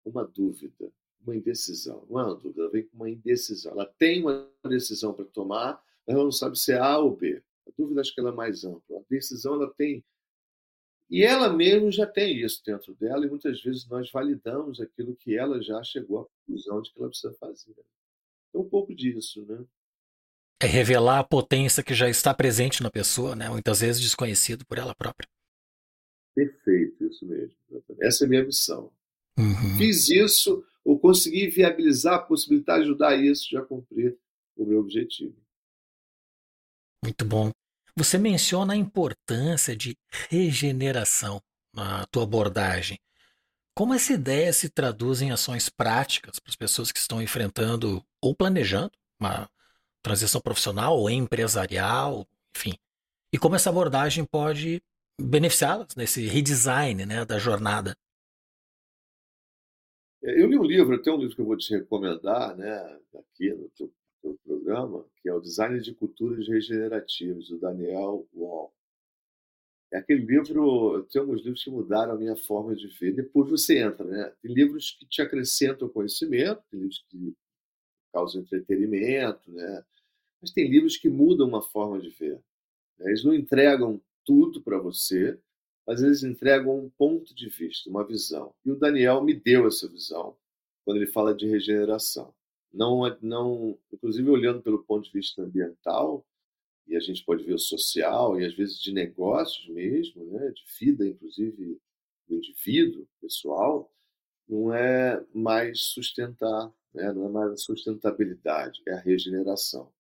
uma 0.05 0.25
dúvida, 0.25 0.91
uma 1.21 1.37
indecisão. 1.37 2.07
Não 2.09 2.21
é 2.21 2.25
uma 2.25 2.35
dúvida, 2.35 2.63
ela 2.63 2.71
vem 2.71 2.85
com 2.85 2.97
uma 2.97 3.11
indecisão. 3.11 3.73
Ela 3.73 3.87
tem 3.99 4.23
uma 4.23 4.49
decisão 4.69 5.13
para 5.13 5.25
tomar, 5.25 5.83
mas 6.07 6.15
ela 6.15 6.25
não 6.25 6.33
sabe 6.33 6.59
se 6.59 6.73
é 6.73 6.79
A 6.79 6.99
ou 6.99 7.17
B. 7.17 7.43
A 7.67 7.71
dúvida 7.77 8.01
acho 8.01 8.15
que 8.15 8.21
ela 8.21 8.31
é 8.31 8.35
mais 8.35 8.65
ampla. 8.65 8.99
A 8.99 9.05
decisão 9.09 9.55
ela 9.55 9.73
tem. 9.75 10.05
E 11.09 11.23
ela 11.23 11.49
mesmo 11.49 11.91
já 11.91 12.07
tem 12.07 12.37
isso 12.41 12.63
dentro 12.65 12.95
dela, 12.95 13.25
e 13.25 13.31
muitas 13.31 13.63
vezes 13.63 13.87
nós 13.87 14.11
validamos 14.11 14.81
aquilo 14.81 15.15
que 15.15 15.37
ela 15.37 15.63
já 15.63 15.83
chegou 15.85 16.21
à 16.21 16.25
conclusão 16.25 16.83
de 16.83 16.93
que 16.93 16.99
ela 16.99 17.09
precisa 17.09 17.33
fazer. 17.35 17.77
É 18.53 18.59
um 18.59 18.69
pouco 18.69 18.95
disso, 18.95 19.45
né? 19.47 19.65
É 20.61 20.67
revelar 20.67 21.19
a 21.19 21.25
potência 21.25 21.83
que 21.83 21.95
já 21.95 22.09
está 22.09 22.33
presente 22.33 22.83
na 22.83 22.91
pessoa, 22.91 23.37
né? 23.37 23.49
muitas 23.51 23.81
vezes 23.81 24.01
desconhecido 24.01 24.65
por 24.65 24.79
ela 24.79 24.95
própria. 24.95 25.29
Perfeito, 26.37 27.07
isso 27.07 27.25
mesmo. 27.25 27.57
Essa 27.99 28.25
é 28.25 28.27
a 28.27 28.29
minha 28.29 28.45
missão. 28.45 28.93
Uhum. 29.39 29.79
Fiz 29.79 30.11
isso, 30.11 30.63
ou 30.85 30.99
consegui 30.99 31.49
viabilizar 31.49 32.15
a 32.17 32.23
possibilidade 32.23 32.85
de 32.85 32.91
ajudar 32.91 33.17
isso, 33.17 33.49
já 33.51 33.63
cumprir 33.63 34.19
o 34.55 34.67
meu 34.67 34.81
objetivo. 34.81 35.35
Muito 37.03 37.25
bom. 37.25 37.51
Você 37.97 38.19
menciona 38.19 38.75
a 38.75 38.77
importância 38.77 39.75
de 39.75 39.97
regeneração 40.29 41.43
na 41.75 42.05
tua 42.07 42.25
abordagem. 42.25 42.99
Como 43.75 43.95
essa 43.95 44.13
ideia 44.13 44.53
se 44.53 44.69
traduz 44.69 45.23
em 45.23 45.31
ações 45.31 45.71
práticas 45.71 46.39
para 46.39 46.51
as 46.51 46.57
pessoas 46.57 46.93
que 46.93 46.99
estão 46.99 47.23
enfrentando 47.23 48.05
ou 48.21 48.35
planejando 48.35 48.93
uma 49.19 49.49
transição 50.03 50.41
profissional 50.41 50.99
ou 50.99 51.09
empresarial, 51.09 52.29
enfim. 52.55 52.75
E 53.33 53.39
como 53.39 53.57
essa 53.57 53.71
abordagem 53.71 54.25
pode 54.25 54.83
beneficiá-las 55.21 55.97
nesse 55.97 56.27
redesign 56.27 57.07
né, 57.07 57.25
da 57.25 57.39
jornada. 57.39 57.97
É, 60.23 60.43
eu 60.43 60.47
li 60.47 60.59
um 60.59 60.65
livro, 60.65 61.01
tem 61.01 61.13
um 61.13 61.19
livro 61.19 61.35
que 61.35 61.41
eu 61.41 61.47
vou 61.47 61.57
te 61.57 61.75
recomendar 61.75 62.57
né, 62.57 63.01
aqui 63.15 63.53
no 63.53 63.69
teu, 63.71 63.93
teu 64.23 64.39
programa, 64.45 65.07
que 65.23 65.29
é 65.29 65.35
o 65.35 65.41
Design 65.41 65.81
de 65.81 65.95
Culturas 65.95 66.49
Regenerativas, 66.49 67.49
do 67.49 67.59
Daniel 67.59 68.27
Wall. 68.35 68.73
É 69.93 69.99
aquele 69.99 70.25
livro, 70.25 71.05
tem 71.05 71.21
alguns 71.21 71.43
livros 71.43 71.63
que 71.63 71.71
mudaram 71.71 72.13
a 72.13 72.19
minha 72.19 72.37
forma 72.37 72.75
de 72.75 72.89
ver. 72.89 73.15
Depois 73.15 73.49
você 73.49 73.79
entra, 73.79 74.05
né? 74.05 74.33
Tem 74.43 74.53
livros 74.53 74.91
que 74.91 75.07
te 75.07 75.23
acrescentam 75.23 75.89
conhecimento, 75.89 76.61
tem 76.71 76.81
livros 76.81 77.05
que 77.09 77.37
causam 78.13 78.43
entretenimento, 78.43 79.51
né? 79.53 79.85
Mas 80.41 80.51
tem 80.51 80.69
livros 80.69 80.97
que 80.97 81.09
mudam 81.09 81.47
uma 81.47 81.63
forma 81.63 82.01
de 82.01 82.11
ver. 82.11 82.43
Né? 82.99 83.07
Eles 83.07 83.25
não 83.25 83.33
entregam 83.33 84.01
tudo 84.27 84.61
para 84.61 84.79
você, 84.79 85.41
mas 85.87 86.03
eles 86.03 86.23
entregam 86.23 86.77
um 86.79 86.91
ponto 86.91 87.35
de 87.35 87.49
vista, 87.49 87.89
uma 87.89 88.07
visão. 88.07 88.53
E 88.65 88.71
o 88.71 88.77
Daniel 88.77 89.23
me 89.23 89.33
deu 89.33 89.67
essa 89.67 89.89
visão 89.89 90.37
quando 90.85 90.99
ele 90.99 91.07
fala 91.07 91.35
de 91.35 91.47
regeneração. 91.47 92.35
Não, 92.73 93.07
é, 93.07 93.17
não, 93.23 93.79
inclusive 93.93 94.29
olhando 94.29 94.61
pelo 94.61 94.85
ponto 94.85 95.05
de 95.05 95.13
vista 95.13 95.43
ambiental, 95.43 96.27
e 96.87 96.97
a 96.97 97.01
gente 97.01 97.25
pode 97.25 97.45
ver 97.45 97.55
o 97.55 97.59
social 97.59 98.39
e 98.41 98.45
às 98.45 98.55
vezes 98.55 98.79
de 98.81 98.93
negócios 98.93 99.69
mesmo, 99.69 100.25
né, 100.27 100.51
de 100.51 100.63
vida, 100.79 101.07
inclusive 101.07 101.81
do 102.29 102.37
indivíduo 102.37 103.09
pessoal, 103.21 103.93
não 104.49 104.73
é 104.73 105.25
mais 105.35 105.81
sustentar, 105.81 106.73
né, 106.95 107.13
não 107.13 107.27
é 107.27 107.29
mais 107.29 107.53
a 107.53 107.57
sustentabilidade, 107.57 108.83
é 108.87 108.93
a 108.93 109.01
regeneração. 109.01 109.93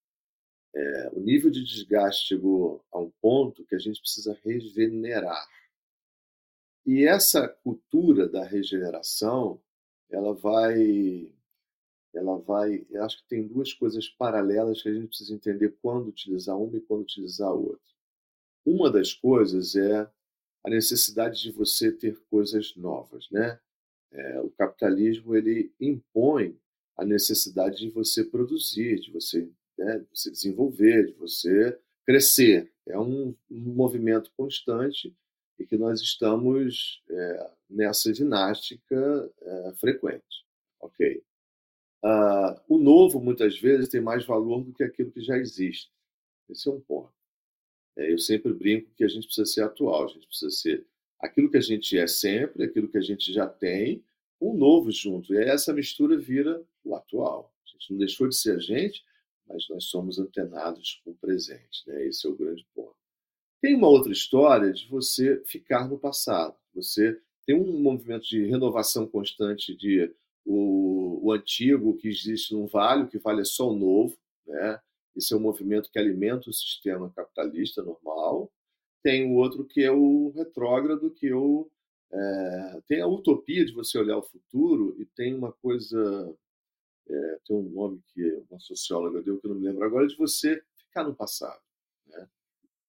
É, 0.78 1.10
o 1.14 1.20
nível 1.20 1.50
de 1.50 1.64
desgaste 1.64 2.28
chegou 2.28 2.84
a 2.92 3.00
um 3.00 3.10
ponto 3.22 3.64
que 3.64 3.74
a 3.74 3.78
gente 3.78 3.98
precisa 3.98 4.38
regenerar. 4.44 5.48
E 6.84 7.04
essa 7.04 7.48
cultura 7.48 8.28
da 8.28 8.44
regeneração, 8.44 9.58
ela 10.10 10.34
vai 10.34 11.32
ela 12.14 12.38
vai, 12.38 12.86
eu 12.88 13.04
acho 13.04 13.18
que 13.18 13.28
tem 13.28 13.46
duas 13.46 13.74
coisas 13.74 14.08
paralelas 14.08 14.82
que 14.82 14.88
a 14.88 14.94
gente 14.94 15.08
precisa 15.08 15.34
entender 15.34 15.76
quando 15.82 16.08
utilizar 16.08 16.56
uma 16.58 16.76
e 16.76 16.80
quando 16.80 17.02
utilizar 17.02 17.48
a 17.48 17.52
outra. 17.52 17.94
Uma 18.64 18.90
das 18.90 19.12
coisas 19.12 19.76
é 19.76 20.10
a 20.64 20.70
necessidade 20.70 21.42
de 21.42 21.52
você 21.52 21.92
ter 21.92 22.18
coisas 22.30 22.74
novas, 22.74 23.30
né? 23.30 23.60
É, 24.10 24.40
o 24.40 24.50
capitalismo 24.50 25.36
ele 25.36 25.72
impõe 25.78 26.58
a 26.96 27.04
necessidade 27.04 27.78
de 27.78 27.90
você 27.90 28.24
produzir, 28.24 28.98
de 29.00 29.12
você, 29.12 29.48
né, 29.78 29.98
de 29.98 30.06
você 30.12 30.30
desenvolver, 30.30 31.06
de 31.06 31.12
você 31.14 31.78
crescer. 32.04 32.70
É 32.86 32.98
um, 32.98 33.34
movimento 33.50 34.30
constante 34.36 35.14
e 35.58 35.66
que 35.66 35.76
nós 35.76 36.00
estamos 36.00 37.02
é, 37.08 37.50
nessa 37.68 38.12
ginástica 38.14 39.32
é, 39.42 39.72
frequente. 39.74 40.44
Ok. 40.80 41.22
Uh, 42.04 42.54
o 42.68 42.78
novo, 42.78 43.20
muitas 43.20 43.58
vezes, 43.58 43.88
tem 43.88 44.00
mais 44.00 44.24
valor 44.24 44.62
do 44.62 44.72
que 44.72 44.84
aquilo 44.84 45.10
que 45.10 45.20
já 45.20 45.36
existe. 45.36 45.90
Esse 46.48 46.68
é 46.68 46.72
um 46.72 46.80
ponto. 46.80 47.12
É, 47.96 48.12
eu 48.12 48.18
sempre 48.18 48.52
brinco 48.52 48.90
que 48.94 49.02
a 49.02 49.08
gente 49.08 49.26
precisa 49.26 49.46
ser 49.46 49.62
atual, 49.62 50.04
a 50.04 50.08
gente 50.08 50.26
precisa 50.26 50.50
ser 50.50 50.86
aquilo 51.18 51.50
que 51.50 51.56
a 51.56 51.62
gente 51.62 51.98
é 51.98 52.06
sempre, 52.06 52.64
aquilo 52.64 52.88
que 52.88 52.98
a 52.98 53.02
gente 53.02 53.32
já 53.32 53.48
tem, 53.48 54.04
um 54.40 54.54
novo 54.54 54.92
junto. 54.92 55.34
E 55.34 55.38
aí 55.38 55.48
essa 55.48 55.72
mistura 55.72 56.16
vira 56.16 56.62
o 56.84 56.94
atual. 56.94 57.52
A 57.64 57.68
gente 57.70 57.90
não 57.90 57.98
deixou 57.98 58.28
de 58.28 58.36
ser 58.36 58.56
a 58.56 58.58
gente, 58.58 59.02
mas 59.48 59.68
nós 59.68 59.84
somos 59.84 60.18
antenados 60.18 61.00
com 61.04 61.10
o 61.10 61.16
presente. 61.16 61.86
Né? 61.86 62.06
Esse 62.06 62.26
é 62.26 62.30
o 62.30 62.36
grande 62.36 62.66
ponto. 62.74 62.96
Tem 63.60 63.74
uma 63.74 63.88
outra 63.88 64.12
história 64.12 64.72
de 64.72 64.86
você 64.88 65.42
ficar 65.44 65.88
no 65.88 65.98
passado. 65.98 66.56
Você 66.74 67.20
tem 67.46 67.56
um 67.56 67.80
movimento 67.80 68.26
de 68.26 68.44
renovação 68.46 69.06
constante 69.06 69.74
de 69.74 70.12
o, 70.44 71.20
o 71.22 71.32
antigo 71.32 71.96
que 71.96 72.08
existe 72.08 72.54
não 72.54 72.66
vale, 72.66 73.04
o 73.04 73.08
que 73.08 73.18
vale 73.18 73.40
é 73.40 73.44
só 73.44 73.70
o 73.70 73.76
novo. 73.76 74.16
Né? 74.46 74.80
Esse 75.16 75.32
é 75.32 75.36
um 75.36 75.40
movimento 75.40 75.90
que 75.90 75.98
alimenta 75.98 76.50
o 76.50 76.52
sistema 76.52 77.10
capitalista 77.10 77.82
normal. 77.82 78.52
Tem 79.02 79.30
o 79.30 79.34
outro 79.34 79.64
que 79.64 79.82
é 79.82 79.90
o 79.90 80.30
retrógrado, 80.30 81.10
que 81.10 81.32
o, 81.32 81.70
é, 82.12 82.80
tem 82.86 83.00
a 83.00 83.06
utopia 83.06 83.64
de 83.64 83.72
você 83.72 83.98
olhar 83.98 84.18
o 84.18 84.22
futuro 84.22 84.94
e 84.98 85.06
tem 85.06 85.34
uma 85.34 85.52
coisa, 85.52 86.34
é, 87.08 87.38
tem 87.46 87.56
um 87.56 87.68
nome 87.70 88.02
que 88.08 88.42
uma 88.50 88.58
socióloga 88.58 89.22
deu 89.22 89.38
que 89.38 89.46
eu 89.46 89.54
não 89.54 89.60
me 89.60 89.66
lembro 89.66 89.84
agora, 89.84 90.06
de 90.06 90.16
você 90.16 90.62
ficar 90.76 91.04
no 91.04 91.14
passado. 91.14 91.60
Né? 92.06 92.28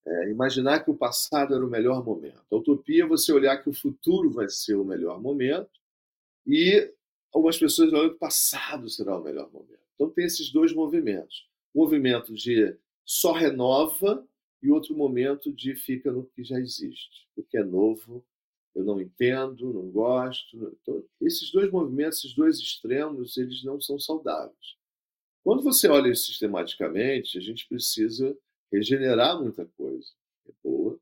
É, 0.06 0.30
imaginar 0.30 0.84
que 0.84 0.92
o 0.92 0.98
passado 0.98 1.54
era 1.54 1.66
o 1.66 1.70
melhor 1.70 2.04
momento. 2.04 2.42
A 2.52 2.56
utopia 2.56 3.04
é 3.04 3.08
você 3.08 3.32
olhar 3.32 3.58
que 3.58 3.70
o 3.70 3.74
futuro 3.74 4.32
vai 4.32 4.50
ser 4.50 4.76
o 4.76 4.86
melhor 4.86 5.22
momento 5.22 5.80
e 6.46 6.94
algumas 7.34 7.58
pessoas 7.58 7.92
olham 7.94 8.10
que 8.10 8.16
o 8.16 8.20
passado 8.20 8.90
será 8.90 9.18
o 9.18 9.24
melhor 9.24 9.52
momento. 9.52 9.82
Então 9.96 10.10
tem 10.10 10.26
esses 10.26 10.52
dois 10.52 10.74
movimentos. 10.74 11.48
Um 11.76 11.82
movimento 11.82 12.34
de 12.34 12.76
só 13.06 13.34
renova 13.34 14.26
e 14.62 14.72
outro 14.72 14.96
momento 14.96 15.52
de 15.52 15.76
fica 15.76 16.12
no 16.12 16.26
que 16.26 16.44
já 16.44 16.60
existe. 16.60 17.28
O 17.36 17.44
que 17.44 17.58
é 17.58 17.64
novo, 17.64 18.26
eu 18.78 18.84
não 18.84 19.02
entendo, 19.02 19.74
não 19.74 19.90
gosto. 19.90 20.78
Então, 20.82 21.04
esses 21.20 21.52
dois 21.52 21.72
movimentos, 21.72 22.20
esses 22.20 22.36
dois 22.36 22.60
extremos, 22.60 23.36
eles 23.36 23.64
não 23.64 23.82
são 23.82 24.00
saudáveis. 24.00 24.78
Quando 25.44 25.64
você 25.64 25.88
olha 25.88 26.14
sistematicamente, 26.14 27.38
a 27.38 27.42
gente 27.42 27.68
precisa 27.68 28.38
regenerar 28.72 29.42
muita 29.42 29.66
coisa. 29.66 30.08
É 30.48 30.52
boa. 30.64 31.00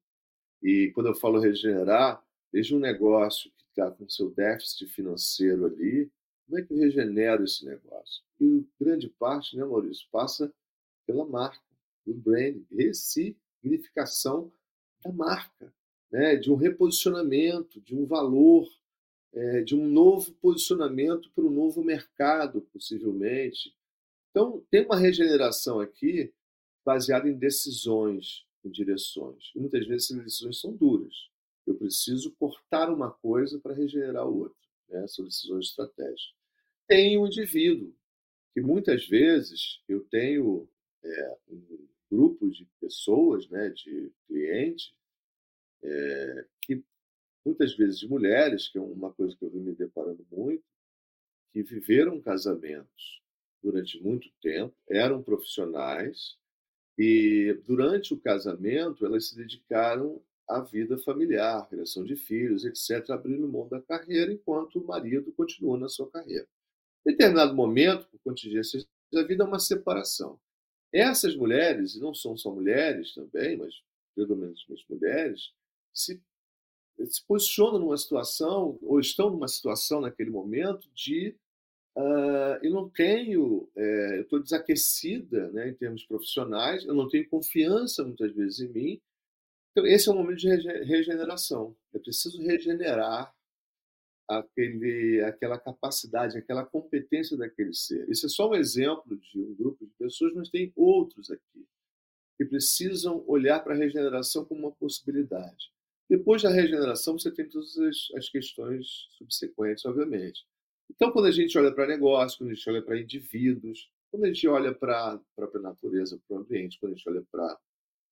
E 0.64 0.92
quando 0.94 1.08
eu 1.08 1.16
falo 1.16 1.40
regenerar, 1.40 2.24
veja 2.52 2.76
um 2.76 2.80
negócio 2.80 3.52
que 3.52 3.66
está 3.70 3.92
com 3.92 4.08
seu 4.08 4.32
déficit 4.32 4.88
financeiro 4.88 5.66
ali, 5.66 6.10
como 6.46 6.60
é 6.60 6.62
que 6.62 6.72
eu 6.72 6.78
regenero 6.78 7.44
esse 7.44 7.66
negócio? 7.66 8.24
E 8.40 8.66
grande 8.80 9.10
parte, 9.10 9.58
né, 9.58 9.66
Maurício, 9.66 10.08
passa 10.12 10.54
pela 11.06 11.26
marca, 11.26 11.60
do 12.06 12.14
brand, 12.14 12.62
ressignificação 12.72 14.52
da 15.04 15.12
marca, 15.12 15.74
né, 16.16 16.38
de 16.38 16.50
um 16.50 16.56
reposicionamento, 16.56 17.82
de 17.82 17.94
um 17.94 18.06
valor, 18.06 18.66
é, 19.34 19.64
de 19.64 19.76
um 19.76 19.86
novo 19.86 20.32
posicionamento 20.36 21.30
para 21.36 21.44
um 21.44 21.50
novo 21.50 21.84
mercado, 21.84 22.62
possivelmente. 22.72 23.76
Então, 24.32 24.66
tem 24.72 24.86
uma 24.86 24.98
regeneração 24.98 25.82
aqui 25.82 26.34
baseada 26.86 27.28
em 27.28 27.38
decisões, 27.38 28.46
em 28.64 28.72
direções. 28.72 29.52
E 29.54 29.60
muitas 29.60 29.86
vezes 29.86 30.10
essas 30.10 30.24
decisões 30.24 30.62
são 30.62 30.72
duras. 30.72 31.14
Eu 31.68 31.76
preciso 31.76 32.34
cortar 32.40 32.90
uma 32.90 33.12
coisa 33.12 33.60
para 33.60 33.76
regenerar 33.76 34.26
outra. 34.26 34.56
Né? 34.88 35.06
São 35.10 35.26
decisões 35.26 35.66
estratégicas. 35.66 36.34
Tem 36.88 37.18
o 37.18 37.28
indivíduo, 37.28 37.94
que 38.54 38.62
muitas 38.62 39.06
vezes 39.06 39.82
eu 39.86 40.00
tenho 40.06 40.66
é, 41.04 41.38
um 41.50 41.88
grupo 42.10 42.50
de 42.50 42.66
pessoas, 42.80 43.50
né, 43.50 43.70
de 43.70 44.14
clientes, 44.28 44.94
é, 45.84 46.46
que 46.62 46.84
muitas 47.46 47.76
vezes 47.76 48.04
mulheres, 48.04 48.68
que 48.68 48.78
é 48.78 48.82
uma 48.82 49.14
coisa 49.14 49.36
que 49.36 49.46
eu 49.46 49.50
vim 49.50 49.60
me 49.60 49.74
deparando 49.74 50.26
muito, 50.32 50.64
que 51.52 51.64
viveram 51.64 52.22
casamentos 52.22 53.22
durante 53.62 54.02
muito 54.02 54.30
tempo, 54.42 54.76
eram 54.90 55.24
profissionais 55.24 56.38
e 56.98 57.60
durante 57.66 58.14
o 58.14 58.20
casamento 58.20 59.06
elas 59.06 59.30
se 59.30 59.36
dedicaram 59.36 60.22
a 60.48 60.60
vida 60.60 60.98
familiar, 61.00 61.68
criação 61.68 62.04
de 62.04 62.16
filhos, 62.16 62.66
etc., 62.66 63.10
abrindo 63.10 63.48
mão 63.48 63.68
da 63.68 63.82
carreira, 63.82 64.32
enquanto 64.32 64.80
o 64.80 64.86
marido 64.86 65.32
continua 65.34 65.78
na 65.78 65.90
sua 65.90 66.10
carreira. 66.10 66.48
Em 67.06 67.12
determinado 67.12 67.56
momento, 67.56 68.08
por 68.08 68.20
contingências 68.20 68.88
da 69.12 69.24
vida, 69.24 69.44
há 69.44 69.48
uma 69.48 69.60
separação. 69.60 70.40
Essas 70.94 71.36
mulheres, 71.36 71.96
e 71.96 72.00
não 72.00 72.14
são 72.14 72.38
só 72.38 72.54
mulheres 72.54 73.14
também, 73.14 73.58
mas 73.58 73.74
predominantemente 74.14 74.86
mulheres, 74.90 75.52
se, 75.96 76.22
se 77.08 77.26
posicionam 77.26 77.80
numa 77.80 77.98
situação, 77.98 78.78
ou 78.82 79.00
estão 79.00 79.30
numa 79.30 79.48
situação 79.48 80.02
naquele 80.02 80.30
momento, 80.30 80.88
de 80.94 81.36
uh, 81.98 82.60
eu 82.62 82.72
não 82.72 82.90
tenho, 82.90 83.70
é, 83.76 84.18
eu 84.18 84.22
estou 84.24 84.42
desaquecida 84.42 85.50
né, 85.52 85.70
em 85.70 85.74
termos 85.74 86.06
profissionais, 86.06 86.86
eu 86.86 86.94
não 86.94 87.08
tenho 87.08 87.30
confiança 87.30 88.04
muitas 88.04 88.34
vezes 88.34 88.60
em 88.60 88.70
mim. 88.70 89.02
Então, 89.72 89.86
esse 89.88 90.08
é 90.08 90.12
um 90.12 90.16
momento 90.16 90.38
de 90.38 90.50
regeneração. 90.84 91.76
Eu 91.94 92.00
preciso 92.00 92.42
regenerar 92.42 93.34
aquele, 94.28 95.22
aquela 95.24 95.60
capacidade, 95.60 96.38
aquela 96.38 96.66
competência 96.66 97.38
daquele 97.38 97.74
ser. 97.74 98.10
Isso 98.10 98.26
é 98.26 98.30
só 98.30 98.50
um 98.50 98.56
exemplo 98.56 99.18
de 99.18 99.40
um 99.40 99.54
grupo 99.56 99.86
de 99.86 99.94
pessoas, 99.96 100.34
mas 100.34 100.50
tem 100.50 100.72
outros 100.76 101.30
aqui 101.30 101.68
que 102.38 102.46
precisam 102.46 103.24
olhar 103.28 103.64
para 103.64 103.74
a 103.74 103.78
regeneração 103.78 104.46
como 104.46 104.62
uma 104.62 104.72
possibilidade. 104.72 105.72
Depois 106.10 106.44
da 106.44 106.50
regeneração, 106.50 107.18
você 107.18 107.32
tem 107.32 107.48
todas 107.50 107.78
as, 107.78 108.08
as 108.16 108.30
questões 108.30 109.08
subsequentes, 109.18 109.86
obviamente. 109.86 110.46
Então, 110.90 111.12
quando 111.12 111.26
a 111.26 111.32
gente 111.32 111.58
olha 111.58 111.74
para 111.74 111.88
negócio, 111.88 112.38
quando 112.38 112.52
a 112.52 112.54
gente 112.54 112.70
olha 112.70 112.82
para 112.82 113.00
indivíduos, 113.00 113.90
quando 114.12 114.26
a 114.26 114.28
gente 114.28 114.48
olha 114.48 114.74
para 114.74 115.14
a 115.14 115.20
própria 115.36 115.62
natureza, 115.62 116.20
para 116.28 116.38
o 116.38 116.40
ambiente, 116.40 116.80
quando 116.80 116.94
a 116.94 116.96
gente 116.96 117.10
olha 117.10 117.24
para 117.32 117.60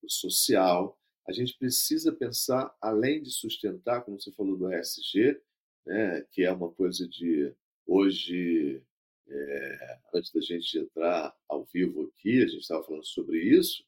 o 0.01 0.09
social, 0.09 0.97
a 1.27 1.31
gente 1.31 1.57
precisa 1.57 2.11
pensar, 2.11 2.75
além 2.81 3.21
de 3.21 3.31
sustentar, 3.31 4.03
como 4.03 4.19
você 4.19 4.31
falou 4.31 4.57
do 4.57 4.73
ESG, 4.73 5.39
né, 5.85 6.21
que 6.31 6.43
é 6.43 6.51
uma 6.51 6.71
coisa 6.71 7.07
de 7.07 7.53
hoje, 7.85 8.81
é, 9.27 9.99
antes 10.13 10.31
da 10.33 10.41
gente 10.41 10.77
entrar 10.77 11.33
ao 11.47 11.63
vivo 11.65 12.11
aqui, 12.11 12.43
a 12.43 12.47
gente 12.47 12.61
estava 12.61 12.83
falando 12.83 13.05
sobre 13.05 13.39
isso, 13.39 13.85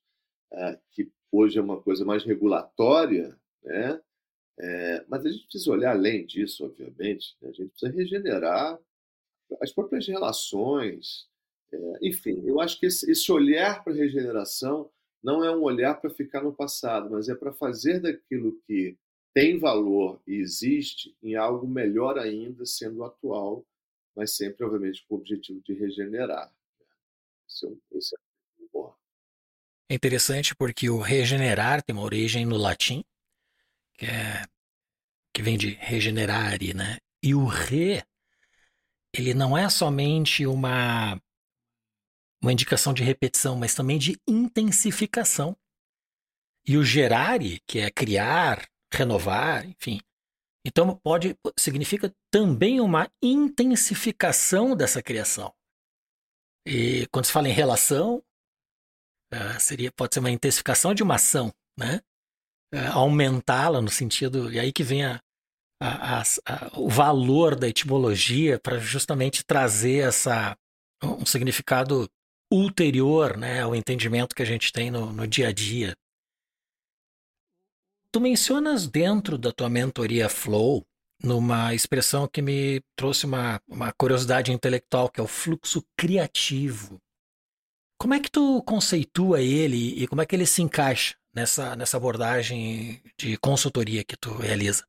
é, 0.54 0.80
que 0.92 1.12
hoje 1.32 1.58
é 1.58 1.62
uma 1.62 1.82
coisa 1.82 2.06
mais 2.06 2.24
regulatória, 2.24 3.38
né? 3.66 4.02
É, 4.58 5.06
mas 5.10 5.26
a 5.26 5.30
gente 5.30 5.44
precisa 5.44 5.72
olhar 5.72 5.92
além 5.92 6.26
disso, 6.26 6.64
obviamente. 6.66 7.36
Né? 7.42 7.50
A 7.50 7.52
gente 7.52 7.70
precisa 7.72 7.92
regenerar 7.92 8.80
as 9.62 9.72
próprias 9.72 10.08
relações. 10.08 11.28
É, 11.72 11.78
enfim, 12.02 12.42
eu 12.46 12.62
acho 12.62 12.80
que 12.80 12.86
esse, 12.86 13.10
esse 13.12 13.30
olhar 13.32 13.84
para 13.84 13.92
a 13.92 13.96
regeneração 13.98 14.90
não 15.22 15.44
é 15.44 15.54
um 15.54 15.62
olhar 15.64 15.96
para 15.96 16.10
ficar 16.10 16.44
no 16.44 16.54
passado, 16.54 17.10
mas 17.10 17.28
é 17.28 17.36
para 17.36 17.52
fazer 17.52 18.00
daquilo 18.00 18.62
que 18.66 18.96
tem 19.34 19.60
valor 19.60 20.22
e 20.26 20.36
existe 20.36 21.14
em 21.22 21.36
algo 21.36 21.68
melhor 21.68 22.18
ainda, 22.18 22.66
sendo 22.66 23.04
atual, 23.04 23.66
mas 24.16 24.36
sempre, 24.38 24.64
obviamente, 24.64 25.06
com 25.06 25.16
o 25.16 25.18
objetivo 25.18 25.60
de 25.62 25.74
regenerar. 25.74 26.54
Né? 26.80 26.86
Esse 27.50 27.68
é, 27.68 27.98
esse 27.98 28.16
é 28.16 28.26
é 29.88 29.94
interessante 29.94 30.56
porque 30.56 30.90
o 30.90 31.00
regenerar 31.00 31.84
tem 31.84 31.96
uma 31.96 32.04
origem 32.04 32.44
no 32.44 32.58
latim, 32.58 33.04
que, 33.98 34.06
é, 34.06 34.44
que 35.34 35.42
vem 35.42 35.58
de 35.58 35.70
regenerare, 35.76 36.74
né? 36.74 36.98
E 37.24 37.34
o 37.34 37.46
re, 37.46 38.04
ele 39.14 39.34
não 39.34 39.58
é 39.58 39.70
somente 39.70 40.46
uma, 40.46 41.20
uma 42.42 42.52
indicação 42.52 42.94
de 42.94 43.04
repetição, 43.04 43.58
mas 43.58 43.74
também 43.74 43.98
de 43.98 44.20
intensificação. 44.28 45.58
E 46.68 46.78
o 46.78 46.84
gerare, 46.84 47.60
que 47.68 47.80
é 47.80 47.92
criar, 47.92 48.68
renovar, 48.92 49.66
enfim. 49.66 50.00
Então 50.66 50.98
pode 50.98 51.38
significa 51.58 52.14
também 52.32 52.82
uma 52.82 53.08
intensificação 53.22 54.76
dessa 54.76 55.02
criação. 55.02 55.54
E 56.66 57.08
quando 57.12 57.26
se 57.26 57.32
fala 57.32 57.48
em 57.48 57.54
relação, 57.54 58.24
uh, 59.32 59.60
seria 59.60 59.92
pode 59.92 60.16
ser 60.16 60.20
uma 60.20 60.32
intensificação 60.32 60.94
de 60.94 61.04
uma 61.04 61.16
ação, 61.16 61.54
né? 61.78 62.02
Uh, 62.74 62.92
aumentá-la 62.94 63.82
no 63.82 63.90
sentido. 63.90 64.52
E 64.52 64.60
aí 64.60 64.72
que 64.72 64.84
vem 64.84 65.06
a, 65.06 65.20
a, 65.80 66.22
a, 66.22 66.80
o 66.80 66.90
valor 66.90 67.56
da 67.56 67.68
etimologia 67.68 68.60
para 68.60 68.80
justamente 68.80 69.44
trazer 69.44 70.08
essa, 70.08 70.58
um 71.04 71.26
significado 71.26 72.10
ulterior 72.52 73.38
né, 73.38 73.62
ao 73.62 73.76
entendimento 73.76 74.36
que 74.36 74.42
a 74.44 74.46
gente 74.46 74.72
tem 74.72 74.90
no, 74.90 75.12
no 75.12 75.28
dia 75.28 75.50
a 75.50 75.52
dia. 75.52 75.96
Tu 78.12 78.22
mencionas 78.22 78.88
dentro 78.88 79.38
da 79.38 79.52
tua 79.52 79.70
mentoria 79.70 80.30
Flow 80.30 80.86
numa 81.22 81.74
expressão 81.74 82.28
que 82.28 82.42
me 82.42 82.82
trouxe 82.96 83.26
uma, 83.26 83.60
uma 83.68 83.92
curiosidade 83.92 84.52
intelectual, 84.52 85.10
que 85.10 85.20
é 85.20 85.24
o 85.24 85.28
fluxo 85.28 85.84
criativo. 85.98 87.02
Como 88.00 88.14
é 88.14 88.20
que 88.20 88.30
tu 88.30 88.62
conceitua 88.64 89.42
ele 89.42 90.02
e 90.02 90.08
como 90.08 90.22
é 90.22 90.26
que 90.26 90.36
ele 90.36 90.46
se 90.46 90.62
encaixa 90.62 91.16
nessa, 91.36 91.76
nessa 91.76 91.98
abordagem 91.98 93.02
de 93.18 93.38
consultoria 93.38 94.04
que 94.04 94.16
tu 94.16 94.32
realiza? 94.32 94.88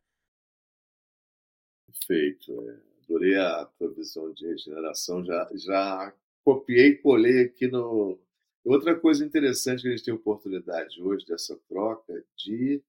Perfeito. 1.86 2.70
É, 2.70 2.80
adorei 3.04 3.36
a 3.36 3.66
tua 3.78 3.92
visão 3.92 4.32
de 4.32 4.46
regeneração. 4.46 5.24
Já, 5.24 5.48
já 5.54 6.14
copiei 6.44 6.88
e 6.88 6.98
colei 6.98 7.42
aqui 7.42 7.66
no. 7.66 8.18
Outra 8.64 8.98
coisa 8.98 9.24
interessante 9.24 9.82
que 9.82 9.88
a 9.88 9.90
gente 9.90 10.04
tem 10.04 10.14
oportunidade 10.14 11.00
hoje 11.02 11.26
dessa 11.26 11.56
troca 11.68 12.24
de 12.36 12.82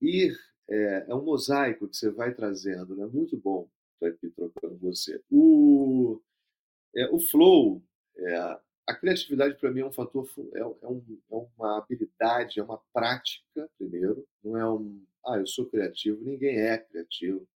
ir. 0.00 0.36
É, 0.70 1.06
é 1.08 1.14
um 1.14 1.24
mosaico 1.24 1.88
que 1.88 1.96
você 1.96 2.10
vai 2.10 2.34
trazendo, 2.34 2.94
né? 2.94 3.06
Muito 3.06 3.36
bom 3.38 3.68
estar 3.94 4.08
aqui 4.08 4.28
trocando 4.28 4.78
com 4.78 4.92
você. 4.92 5.20
O, 5.30 6.20
é, 6.94 7.08
o 7.10 7.18
flow, 7.18 7.82
é, 8.16 8.60
a 8.88 8.94
criatividade 8.94 9.54
para 9.56 9.70
mim 9.70 9.80
é 9.80 9.86
um 9.86 9.92
fator, 9.92 10.26
é, 10.54 10.60
é, 10.60 10.64
um, 10.64 11.20
é, 11.30 11.46
uma 11.58 11.76
habilidade, 11.76 12.58
é 12.58 12.62
uma 12.62 12.78
prática, 12.90 13.68
primeiro. 13.76 14.26
Não 14.42 14.56
é 14.56 14.66
um, 14.66 15.04
ah, 15.26 15.36
eu 15.36 15.46
sou 15.46 15.66
criativo. 15.66 16.24
Ninguém 16.24 16.58
é 16.58 16.78
criativo. 16.78 17.46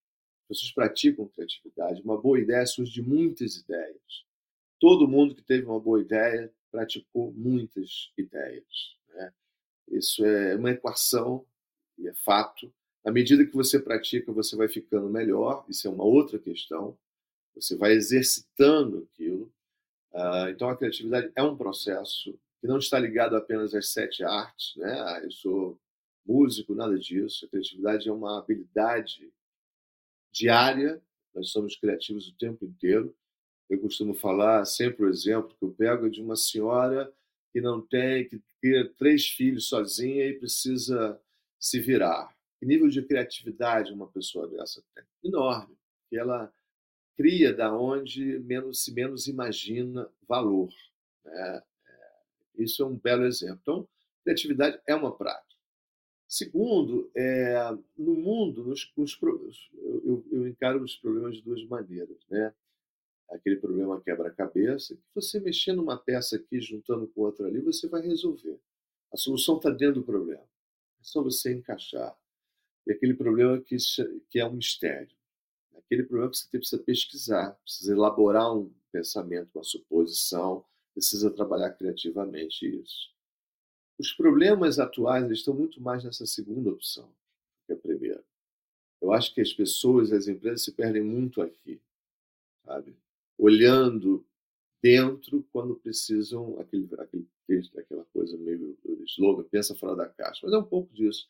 As 0.43 0.59
pessoas 0.59 0.72
praticam 0.72 1.26
criatividade. 1.28 2.03
Uma 2.03 2.20
boa 2.20 2.39
ideia 2.39 2.66
surge 2.66 2.93
de 2.93 3.01
muitas 3.01 3.57
ideias. 3.57 4.26
Todo 4.78 5.09
mundo 5.09 5.35
que 5.35 5.43
teve 5.43 5.64
uma 5.64 5.80
boa 5.80 6.03
ideia 6.03 6.53
praticou 6.70 7.33
muitas 7.33 8.12
ideias. 8.18 8.99
Né? 9.14 9.33
Isso 9.89 10.22
é 10.26 10.55
uma 10.55 10.72
equação 10.72 11.47
e 11.97 12.09
é 12.09 12.12
fato. 12.12 12.70
À 13.03 13.11
medida 13.11 13.47
que 13.47 13.55
você 13.55 13.80
pratica, 13.80 14.30
você 14.33 14.55
vai 14.55 14.68
ficando 14.68 15.09
melhor. 15.09 15.64
Isso 15.66 15.89
é 15.89 15.91
uma 15.91 16.05
outra 16.05 16.39
questão. 16.39 16.95
Você 17.55 17.74
vai 17.74 17.93
exercitando 17.93 19.09
aquilo 19.11 19.51
Uh, 20.12 20.48
então, 20.50 20.68
a 20.68 20.76
criatividade 20.76 21.32
é 21.34 21.42
um 21.42 21.56
processo 21.56 22.38
que 22.60 22.66
não 22.66 22.78
está 22.78 22.98
ligado 22.98 23.34
apenas 23.34 23.74
às 23.74 23.88
sete 23.88 24.22
artes, 24.22 24.76
né? 24.76 24.92
Ah, 25.00 25.20
eu 25.22 25.30
sou 25.30 25.80
músico, 26.24 26.74
nada 26.74 26.98
disso. 26.98 27.44
A 27.44 27.48
criatividade 27.48 28.08
é 28.08 28.12
uma 28.12 28.38
habilidade 28.38 29.32
diária. 30.30 31.02
Nós 31.34 31.50
somos 31.50 31.76
criativos 31.76 32.28
o 32.28 32.36
tempo 32.36 32.64
inteiro. 32.64 33.14
Eu 33.68 33.80
costumo 33.80 34.14
falar 34.14 34.64
sempre 34.64 35.04
o 35.04 35.08
exemplo 35.08 35.56
que 35.58 35.64
eu 35.64 35.72
pego 35.72 36.10
de 36.10 36.20
uma 36.20 36.36
senhora 36.36 37.12
que 37.52 37.60
não 37.60 37.80
tem, 37.80 38.28
que 38.28 38.40
cria 38.60 38.88
três 38.94 39.26
filhos 39.26 39.68
sozinha 39.68 40.26
e 40.26 40.38
precisa 40.38 41.20
se 41.58 41.80
virar. 41.80 42.34
Que 42.58 42.66
nível 42.66 42.88
de 42.88 43.02
criatividade 43.02 43.92
uma 43.92 44.08
pessoa 44.08 44.46
dessa 44.48 44.82
tem? 44.94 45.04
Enorme. 45.24 45.76
Que 46.08 46.16
ela 46.16 46.52
cria 47.16 47.52
da 47.52 47.76
onde 47.76 48.38
menos 48.40 48.84
se 48.84 48.92
menos 48.92 49.26
imagina 49.26 50.08
valor. 50.26 50.72
Né? 51.24 51.62
É, 51.86 52.62
isso 52.62 52.82
é 52.82 52.86
um 52.86 52.96
belo 52.96 53.24
exemplo. 53.24 53.58
Então, 53.62 53.88
criatividade 54.24 54.80
é 54.86 54.94
uma 54.94 55.16
prática. 55.16 55.52
Segundo, 56.28 57.10
é, 57.14 57.54
no 57.96 58.14
mundo, 58.14 58.64
nos, 58.64 58.90
nos, 58.96 59.18
eu, 59.74 60.24
eu, 60.32 60.48
encaro 60.48 60.82
os 60.82 60.96
problemas 60.96 61.36
de 61.36 61.42
duas 61.42 61.62
maneiras. 61.66 62.16
Né? 62.30 62.54
Aquele 63.30 63.56
problema 63.56 64.00
quebra-cabeça, 64.00 64.94
que 64.94 65.02
você 65.14 65.40
mexendo 65.40 65.82
uma 65.82 65.98
peça 65.98 66.36
aqui, 66.36 66.60
juntando 66.60 67.06
com 67.08 67.22
outra 67.22 67.46
ali, 67.46 67.60
você 67.60 67.86
vai 67.86 68.02
resolver. 68.02 68.58
A 69.12 69.16
solução 69.16 69.56
está 69.56 69.68
dentro 69.70 69.96
do 69.96 70.04
problema. 70.04 70.42
É 70.42 71.02
só 71.02 71.22
você 71.22 71.52
encaixar. 71.52 72.16
E 72.86 72.92
aquele 72.92 73.14
problema 73.14 73.60
que, 73.60 73.76
que 74.30 74.40
é 74.40 74.46
um 74.46 74.54
mistério 74.54 75.14
aquele 75.87 76.05
problema 76.05 76.30
que 76.30 76.39
você 76.39 76.59
precisa 76.59 76.83
pesquisar, 76.83 77.53
precisa 77.62 77.93
elaborar 77.93 78.55
um 78.57 78.72
pensamento, 78.91 79.51
uma 79.55 79.64
suposição, 79.64 80.64
precisa 80.95 81.30
trabalhar 81.30 81.70
criativamente 81.72 82.66
isso. 82.66 83.11
Os 83.99 84.12
problemas 84.12 84.78
atuais 84.78 85.30
estão 85.30 85.55
muito 85.55 85.80
mais 85.80 86.05
nessa 86.05 86.26
segunda 86.26 86.70
opção 86.70 87.12
que 87.66 87.72
a 87.72 87.76
primeira. 87.76 88.22
Eu 89.01 89.12
acho 89.12 89.35
que 89.35 89.41
as 89.41 89.53
pessoas, 89.53 90.12
as 90.12 90.28
empresas 90.28 90.64
se 90.64 90.72
perdem 90.72 91.03
muito 91.03 91.43
aqui, 91.43 91.80
sabe? 92.64 92.97
Olhando 93.37 94.24
dentro 94.83 95.47
quando 95.53 95.76
precisam 95.76 96.59
aquele, 96.61 96.89
aquele 96.99 97.28
aquela 97.76 98.05
coisa 98.07 98.37
meio 98.39 98.76
slogan, 99.05 99.45
pensa 99.45 99.74
fora 99.74 99.95
da 99.95 100.09
caixa. 100.09 100.41
Mas 100.43 100.53
é 100.53 100.59
um 100.59 100.64
pouco 100.64 100.93
disso. 100.93 101.28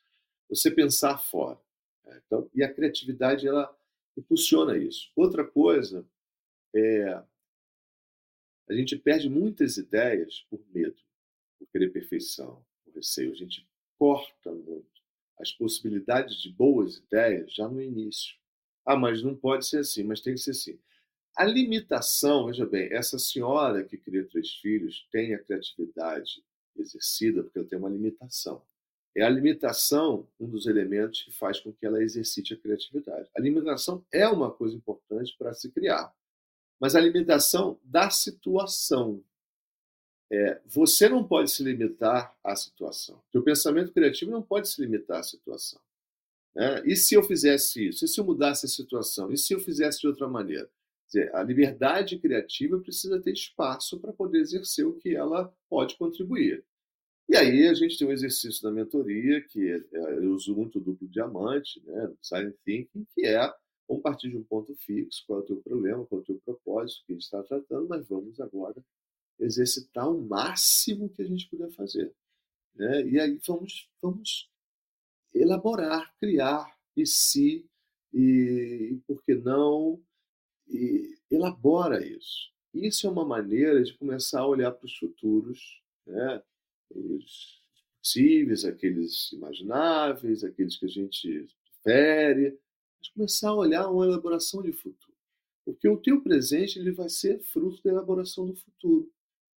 Você 0.48 0.70
pensar 0.70 1.18
fora. 1.18 1.58
Né? 2.04 2.20
Então, 2.26 2.48
e 2.54 2.62
a 2.62 2.72
criatividade 2.72 3.46
ela 3.46 3.74
impulsiona 4.16 4.76
isso. 4.76 5.10
Outra 5.16 5.44
coisa 5.44 6.06
é 6.74 7.22
a 8.68 8.74
gente 8.74 8.96
perde 8.96 9.28
muitas 9.28 9.76
ideias 9.76 10.46
por 10.48 10.60
medo, 10.72 10.96
por 11.58 11.68
querer 11.68 11.90
perfeição, 11.90 12.64
por 12.84 12.94
receio. 12.94 13.32
A 13.32 13.34
gente 13.34 13.68
corta 13.98 14.52
muito 14.52 15.02
as 15.38 15.52
possibilidades 15.52 16.40
de 16.40 16.50
boas 16.50 16.96
ideias 16.96 17.52
já 17.52 17.68
no 17.68 17.82
início. 17.82 18.36
Ah, 18.86 18.96
mas 18.96 19.22
não 19.22 19.36
pode 19.36 19.66
ser 19.66 19.78
assim, 19.78 20.04
mas 20.04 20.20
tem 20.20 20.34
que 20.34 20.40
ser 20.40 20.52
assim. 20.52 20.78
A 21.36 21.44
limitação, 21.44 22.46
veja 22.46 22.66
bem, 22.66 22.92
essa 22.92 23.18
senhora 23.18 23.84
que 23.84 23.96
cria 23.96 24.26
três 24.26 24.52
filhos 24.54 25.06
tem 25.10 25.34
a 25.34 25.42
criatividade 25.42 26.44
exercida 26.76 27.42
porque 27.42 27.58
ela 27.58 27.68
tem 27.68 27.78
uma 27.78 27.88
limitação. 27.88 28.62
É 29.14 29.22
a 29.22 29.28
limitação 29.28 30.26
um 30.40 30.48
dos 30.48 30.66
elementos 30.66 31.22
que 31.22 31.32
faz 31.32 31.60
com 31.60 31.72
que 31.72 31.84
ela 31.84 32.02
exercite 32.02 32.54
a 32.54 32.56
criatividade. 32.56 33.28
A 33.36 33.40
limitação 33.40 34.04
é 34.10 34.26
uma 34.26 34.50
coisa 34.50 34.74
importante 34.74 35.36
para 35.38 35.52
se 35.52 35.70
criar, 35.70 36.12
mas 36.80 36.96
a 36.96 37.00
limitação 37.00 37.78
da 37.84 38.10
situação. 38.10 39.22
É, 40.30 40.60
você 40.64 41.10
não 41.10 41.22
pode 41.22 41.50
se 41.50 41.62
limitar 41.62 42.34
à 42.42 42.56
situação. 42.56 43.22
O 43.34 43.42
pensamento 43.42 43.92
criativo 43.92 44.30
não 44.30 44.40
pode 44.40 44.66
se 44.66 44.80
limitar 44.80 45.20
à 45.20 45.22
situação. 45.22 45.78
Né? 46.54 46.82
E 46.86 46.96
se 46.96 47.14
eu 47.14 47.22
fizesse 47.22 47.88
isso? 47.88 48.04
E 48.04 48.08
se 48.08 48.18
eu 48.18 48.24
mudasse 48.24 48.64
a 48.64 48.68
situação? 48.68 49.30
E 49.30 49.36
se 49.36 49.52
eu 49.52 49.60
fizesse 49.60 50.00
de 50.00 50.06
outra 50.06 50.26
maneira? 50.26 50.70
Dizer, 51.06 51.34
a 51.34 51.42
liberdade 51.42 52.18
criativa 52.18 52.78
precisa 52.78 53.20
ter 53.20 53.32
espaço 53.32 54.00
para 54.00 54.12
poder 54.14 54.38
exercer 54.38 54.86
o 54.86 54.94
que 54.94 55.14
ela 55.14 55.54
pode 55.68 55.96
contribuir. 55.96 56.64
E 57.28 57.36
aí 57.36 57.68
a 57.68 57.74
gente 57.74 57.98
tem 57.98 58.06
um 58.06 58.12
exercício 58.12 58.62
da 58.62 58.70
mentoria, 58.70 59.40
que 59.40 59.70
é, 59.70 60.18
eu 60.18 60.32
uso 60.32 60.54
muito 60.54 60.78
o 60.78 60.80
duplo 60.80 61.08
diamante, 61.08 61.80
né, 61.84 62.12
Silent 62.20 62.56
Thinking, 62.64 63.06
que 63.14 63.26
é 63.26 63.52
vamos 63.88 64.02
partir 64.02 64.30
de 64.30 64.36
um 64.36 64.44
ponto 64.44 64.74
fixo, 64.76 65.24
qual 65.26 65.40
é 65.40 65.42
o 65.42 65.46
teu 65.46 65.56
problema, 65.56 66.06
qual 66.06 66.20
é 66.20 66.22
o 66.22 66.24
teu 66.24 66.40
propósito, 66.44 67.04
que 67.06 67.12
a 67.12 67.14
gente 67.14 67.24
está 67.24 67.42
tratando, 67.42 67.88
mas 67.88 68.06
vamos 68.06 68.40
agora 68.40 68.82
exercitar 69.38 70.10
o 70.10 70.20
máximo 70.20 71.08
que 71.10 71.22
a 71.22 71.26
gente 71.26 71.48
puder 71.48 71.70
fazer. 71.72 72.12
Né? 72.74 73.06
E 73.06 73.20
aí 73.20 73.38
vamos, 73.46 73.90
vamos 74.00 74.48
elaborar, 75.34 76.14
criar, 76.18 76.76
e 76.96 77.06
se, 77.06 77.66
e, 78.12 78.92
e 78.92 78.96
por 79.06 79.22
que 79.24 79.34
não, 79.34 80.00
e 80.68 81.18
elabora 81.30 82.06
isso. 82.06 82.52
Isso 82.72 83.06
é 83.06 83.10
uma 83.10 83.24
maneira 83.24 83.82
de 83.82 83.94
começar 83.94 84.40
a 84.40 84.46
olhar 84.46 84.72
para 84.72 84.86
os 84.86 84.96
futuros, 84.96 85.82
né? 86.06 86.42
Os 86.94 87.62
possíveis, 88.02 88.64
aqueles 88.64 89.32
imagináveis, 89.32 90.42
aqueles 90.42 90.76
que 90.76 90.86
a 90.86 90.88
gente 90.88 91.48
prefere, 91.82 92.58
mas 92.98 93.08
começar 93.10 93.50
a 93.50 93.54
olhar 93.54 93.88
uma 93.88 94.04
elaboração 94.04 94.62
de 94.62 94.72
futuro. 94.72 95.12
Porque 95.64 95.88
o 95.88 95.96
teu 95.96 96.20
presente 96.20 96.78
ele 96.78 96.90
vai 96.90 97.08
ser 97.08 97.38
fruto 97.40 97.80
da 97.84 97.90
elaboração 97.90 98.46
do 98.46 98.54
futuro. 98.54 99.10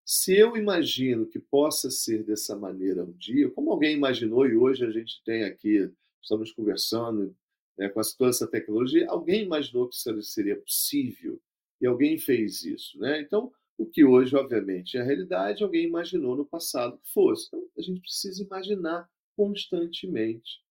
Se 0.06 0.38
eu 0.38 0.56
imagino 0.56 1.26
que 1.26 1.40
possa 1.40 1.90
ser 1.90 2.24
dessa 2.24 2.56
maneira 2.56 3.04
um 3.04 3.12
dia, 3.14 3.50
como 3.50 3.72
alguém 3.72 3.96
imaginou 3.96 4.46
e 4.46 4.56
hoje 4.56 4.86
a 4.86 4.92
gente 4.92 5.24
tem 5.24 5.44
aqui, 5.44 5.92
estamos 6.22 6.52
conversando 6.52 7.36
né, 7.76 7.90
com 7.90 8.02
toda 8.16 8.30
essa 8.30 8.48
tecnologia, 8.48 9.10
alguém 9.10 9.44
imaginou 9.44 9.90
que 9.90 9.96
isso 9.96 10.22
seria 10.22 10.56
possível 10.58 11.42
e 11.82 11.88
alguém 11.88 12.20
fez 12.20 12.64
isso. 12.64 13.00
Né? 13.00 13.22
Então, 13.22 13.52
o 13.78 13.86
que 13.86 14.06
hoje, 14.06 14.36
obviamente, 14.36 14.98
é 14.98 15.02
a 15.02 15.04
realidade, 15.04 15.64
alguém 15.64 15.86
imaginou 15.86 16.36
no 16.36 16.46
passado 16.46 16.98
que 16.98 17.12
fosse. 17.12 17.48
Então, 17.48 17.68
a 17.78 17.82
gente 17.82 18.02
precisa 18.02 18.44
imaginar 18.44 19.10
constantemente 19.36 20.62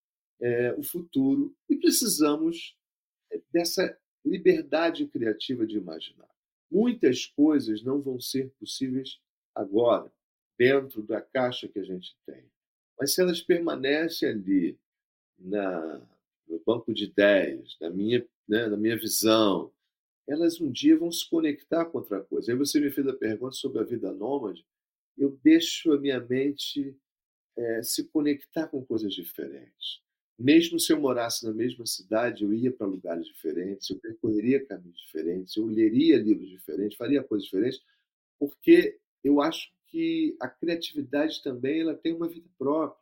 é, 0.40 0.72
o 0.74 0.82
futuro 0.82 1.54
e 1.68 1.76
precisamos 1.76 2.76
é, 3.30 3.40
dessa 3.52 3.96
liberdade 4.24 5.06
criativa 5.06 5.66
de 5.66 5.76
imaginar. 5.76 6.28
Muitas 6.70 7.26
coisas 7.26 7.82
não 7.82 8.00
vão 8.00 8.18
ser 8.18 8.50
possíveis 8.58 9.20
agora, 9.54 10.10
dentro 10.58 11.02
da 11.02 11.20
caixa 11.20 11.68
que 11.68 11.78
a 11.78 11.84
gente 11.84 12.16
tem. 12.24 12.44
Mas 12.98 13.14
se 13.14 13.20
elas 13.20 13.40
permanecem 13.40 14.28
ali, 14.28 14.78
na, 15.38 16.00
no 16.48 16.60
banco 16.64 16.94
de 16.94 17.04
ideias, 17.04 17.76
na 17.80 17.90
minha, 17.90 18.24
né, 18.48 18.66
na 18.66 18.76
minha 18.76 18.96
visão, 18.96 19.72
elas 20.26 20.60
um 20.60 20.70
dia 20.70 20.96
vão 20.96 21.10
se 21.12 21.28
conectar 21.28 21.84
com 21.84 21.98
outra 21.98 22.22
coisa. 22.22 22.52
Aí 22.52 22.58
você 22.58 22.80
me 22.80 22.90
fez 22.90 23.06
a 23.06 23.12
pergunta 23.12 23.54
sobre 23.54 23.80
a 23.80 23.84
vida 23.84 24.12
nômade. 24.12 24.64
Eu 25.16 25.38
deixo 25.42 25.92
a 25.92 26.00
minha 26.00 26.20
mente 26.20 26.96
é, 27.56 27.82
se 27.82 28.04
conectar 28.04 28.66
com 28.68 28.84
coisas 28.84 29.12
diferentes. 29.12 30.02
Mesmo 30.38 30.80
se 30.80 30.92
eu 30.92 31.00
morasse 31.00 31.44
na 31.44 31.52
mesma 31.52 31.86
cidade, 31.86 32.42
eu 32.42 32.52
ia 32.52 32.72
para 32.72 32.86
lugares 32.86 33.26
diferentes, 33.26 33.88
eu 33.88 33.96
percorreria 33.98 34.64
caminhos 34.64 34.98
diferentes, 34.98 35.56
eu 35.56 35.64
leria 35.64 36.16
livros 36.16 36.50
diferentes, 36.50 36.98
faria 36.98 37.22
coisas 37.22 37.44
diferentes, 37.44 37.80
porque 38.38 38.98
eu 39.22 39.40
acho 39.40 39.72
que 39.86 40.36
a 40.40 40.48
criatividade 40.48 41.40
também 41.42 41.82
ela 41.82 41.94
tem 41.94 42.12
uma 42.12 42.28
vida 42.28 42.48
própria. 42.58 43.00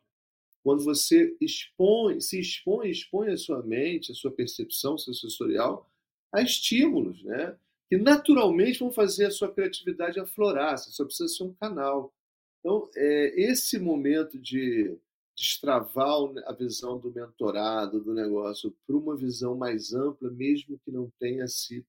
Quando 0.61 0.83
você 0.83 1.35
expõe, 1.41 2.21
se 2.21 2.39
expõe, 2.39 2.91
expõe 2.91 3.31
a 3.31 3.37
sua 3.37 3.63
mente, 3.63 4.11
a 4.11 4.15
sua 4.15 4.31
percepção, 4.31 4.97
seu 4.97 5.13
sensorial 5.13 5.89
a 6.33 6.41
estímulos, 6.41 7.23
né? 7.23 7.55
Que 7.87 7.97
naturalmente 7.97 8.79
vão 8.79 8.91
fazer 8.91 9.27
a 9.27 9.31
sua 9.31 9.53
criatividade 9.53 10.19
aflorar. 10.19 10.77
Você 10.77 10.91
só 10.91 11.05
precisa 11.05 11.29
ser 11.29 11.43
um 11.43 11.53
canal. 11.53 12.11
Então, 12.59 12.89
é, 12.95 13.39
esse 13.39 13.77
momento 13.77 14.39
de 14.39 14.97
destravar 15.35 16.31
a 16.45 16.53
visão 16.53 16.97
do 16.97 17.11
mentorado, 17.11 18.01
do 18.03 18.13
negócio, 18.13 18.75
para 18.85 18.95
uma 18.95 19.15
visão 19.15 19.55
mais 19.55 19.93
ampla, 19.93 20.29
mesmo 20.29 20.79
que 20.79 20.91
não 20.91 21.11
tenha 21.19 21.47
sido, 21.47 21.85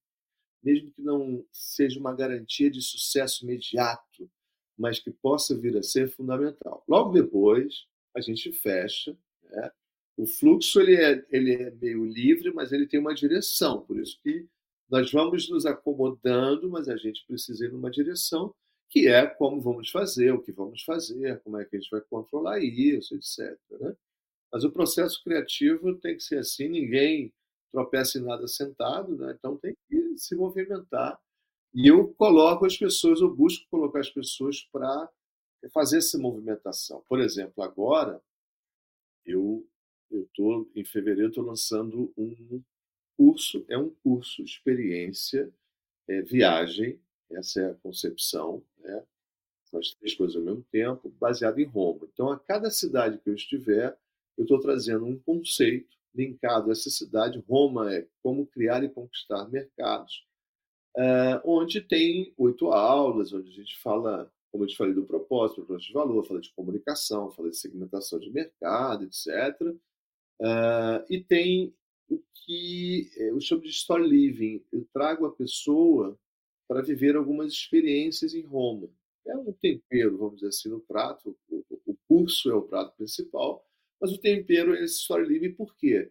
mesmo 0.63 0.91
que 0.93 1.03
não 1.03 1.45
seja 1.53 2.01
uma 2.01 2.15
garantia 2.15 2.71
de 2.71 2.81
sucesso 2.81 3.45
imediato, 3.45 4.31
mas 4.77 4.99
que 4.99 5.11
possa 5.11 5.57
vir 5.57 5.77
a 5.77 5.83
ser 5.83 6.09
fundamental. 6.11 6.83
Logo 6.89 7.13
depois, 7.13 7.87
a 8.17 8.21
gente 8.21 8.51
fecha 8.53 9.17
né, 9.43 9.71
o 10.17 10.27
fluxo 10.27 10.81
ele 10.81 10.97
é, 10.97 11.27
ele 11.31 11.55
é 11.55 11.71
meio 11.73 12.05
livre, 12.05 12.53
mas 12.53 12.73
ele 12.73 12.87
tem 12.87 13.01
uma 13.01 13.15
direção. 13.15 13.83
Por 13.83 13.99
isso 13.99 14.19
que 14.23 14.47
nós 14.89 15.11
vamos 15.11 15.49
nos 15.51 15.67
acomodando, 15.67 16.71
mas 16.71 16.89
a 16.89 16.97
gente 16.97 17.25
precisa 17.27 17.67
ir 17.67 17.73
numa 17.73 17.91
direção 17.91 18.55
que 18.89 19.09
é 19.09 19.27
como 19.27 19.61
vamos 19.61 19.91
fazer, 19.91 20.33
o 20.33 20.41
que 20.41 20.53
vamos 20.53 20.83
fazer, 20.83 21.41
como 21.41 21.59
é 21.59 21.65
que 21.65 21.77
a 21.77 21.81
gente 21.81 21.91
vai 21.91 22.01
controlar 22.03 22.61
isso, 22.61 23.17
etc. 23.17 23.59
Né? 23.81 23.97
Mas 24.53 24.63
o 24.63 24.71
processo 24.71 25.23
criativo 25.25 25.97
tem 25.97 26.17
que 26.17 26.23
ser 26.23 26.39
assim, 26.39 26.69
ninguém 26.69 27.33
tropeça 27.73 28.19
em 28.19 28.23
nada 28.23 28.47
sentado, 28.47 29.17
né? 29.17 29.35
então 29.37 29.57
tem 29.57 29.75
que 29.89 30.17
se 30.17 30.37
movimentar. 30.37 31.19
E 31.75 31.89
eu 31.89 32.15
coloco 32.15 32.65
as 32.65 32.77
pessoas, 32.77 33.21
eu 33.21 33.35
busco 33.35 33.67
colocar 33.69 33.99
as 33.99 34.11
pessoas 34.11 34.61
para 34.71 35.11
fazer 35.73 35.99
essa 35.99 36.17
movimentação. 36.17 37.03
Por 37.09 37.19
exemplo, 37.19 37.65
agora 37.65 38.23
eu 39.27 39.67
eu 40.15 40.29
tô 40.35 40.69
em 40.75 40.85
fevereiro 40.85 41.29
estou 41.29 41.45
lançando 41.45 42.13
um 42.17 42.63
curso, 43.17 43.65
é 43.69 43.77
um 43.77 43.91
curso 44.03 44.43
experiência, 44.43 45.53
é, 46.09 46.23
viagem, 46.23 46.99
essa 47.31 47.61
é 47.61 47.71
a 47.71 47.75
concepção, 47.75 48.63
né? 48.79 49.03
As 49.73 49.91
três 49.95 50.15
coisas 50.15 50.37
ao 50.37 50.43
mesmo 50.43 50.65
tempo, 50.71 51.11
baseado 51.19 51.59
em 51.59 51.65
Roma. 51.65 52.09
Então, 52.13 52.31
a 52.31 52.39
cada 52.39 52.71
cidade 52.71 53.19
que 53.19 53.29
eu 53.29 53.35
estiver, 53.35 53.99
eu 54.39 54.45
estou 54.45 54.61
trazendo 54.61 55.05
um 55.05 55.19
conceito 55.19 55.97
linkado 56.15 56.69
a 56.69 56.73
essa 56.73 56.91
cidade. 56.91 57.43
Roma 57.49 57.93
é 57.93 58.07
como 58.23 58.47
criar 58.47 58.85
e 58.85 58.89
conquistar 58.89 59.49
mercados, 59.49 60.25
uh, 60.97 61.41
onde 61.45 61.81
tem 61.81 62.33
oito 62.37 62.71
aulas, 62.71 63.33
onde 63.33 63.49
a 63.49 63.53
gente 63.53 63.77
fala, 63.79 64.33
como 64.53 64.63
eu 64.63 64.69
te 64.69 64.77
falei, 64.77 64.95
do 64.95 65.05
propósito, 65.05 65.63
propósito 65.63 65.89
de 65.89 65.93
valor, 65.93 66.25
fala 66.25 66.41
de 66.41 66.53
comunicação, 66.53 67.33
fala 67.33 67.51
de 67.51 67.57
segmentação 67.57 68.21
de 68.21 68.31
mercado, 68.31 69.05
etc. 69.05 69.75
Uh, 70.41 71.05
e 71.09 71.23
tem 71.23 71.75
o 72.09 72.21
que 72.33 73.11
eu 73.17 73.41
chamo 73.41 73.63
de 73.63 73.71
story 73.71 74.07
living. 74.07 74.65
Eu 74.73 74.87
trago 74.93 75.27
a 75.27 75.33
pessoa 75.33 76.19
para 76.69 76.83
viver 76.83 77.17
algumas 77.17 77.53
experiências 77.53 78.35
em 78.35 78.43
Roma. 78.43 78.89
É 79.27 79.37
um 79.37 79.53
tempero, 79.53 80.19
vamos 80.19 80.37
dizer 80.37 80.49
assim, 80.49 80.69
no 80.69 80.81
prato. 80.81 81.37
O, 81.49 81.65
o 81.87 81.97
curso 82.09 82.51
é 82.51 82.55
o 82.55 82.63
prato 82.63 82.97
principal, 82.97 83.65
mas 84.01 84.13
o 84.13 84.19
tempero 84.19 84.75
é 84.75 84.83
esse 84.83 85.01
story 85.01 85.27
living. 85.27 85.55
Por 85.55 85.75
quê? 85.77 86.11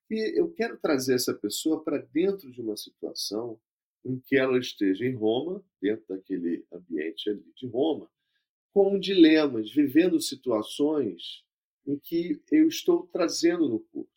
Porque 0.00 0.34
eu 0.38 0.52
quero 0.52 0.76
trazer 0.78 1.14
essa 1.14 1.32
pessoa 1.32 1.82
para 1.82 1.98
dentro 1.98 2.50
de 2.50 2.60
uma 2.60 2.76
situação 2.76 3.58
em 4.04 4.18
que 4.18 4.36
ela 4.36 4.58
esteja 4.58 5.06
em 5.06 5.14
Roma, 5.14 5.64
dentro 5.80 6.04
daquele 6.08 6.66
ambiente 6.72 7.30
ali 7.30 7.52
de 7.56 7.66
Roma, 7.66 8.10
com 8.72 8.98
dilemas, 8.98 9.70
vivendo 9.70 10.20
situações 10.20 11.44
em 11.86 11.98
que 11.98 12.40
eu 12.50 12.68
estou 12.68 13.06
trazendo 13.08 13.68
no 13.68 13.80
curso. 13.80 14.10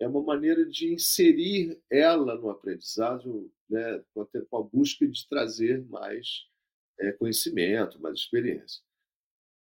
É 0.00 0.08
uma 0.08 0.22
maneira 0.22 0.66
de 0.66 0.92
inserir 0.92 1.80
ela 1.90 2.36
no 2.36 2.50
aprendizado, 2.50 3.50
né, 3.68 4.04
com 4.12 4.56
a 4.56 4.62
busca 4.62 5.06
de 5.06 5.28
trazer 5.28 5.84
mais 5.86 6.46
é, 6.98 7.12
conhecimento, 7.12 8.00
mais 8.00 8.18
experiência. 8.18 8.82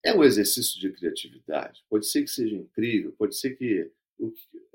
É 0.03 0.13
um 0.13 0.23
exercício 0.23 0.79
de 0.79 0.91
criatividade. 0.91 1.83
Pode 1.89 2.07
ser 2.07 2.23
que 2.23 2.29
seja 2.29 2.55
incrível, 2.55 3.13
pode 3.13 3.37
ser 3.37 3.55
que 3.55 3.91
o, 4.17 4.33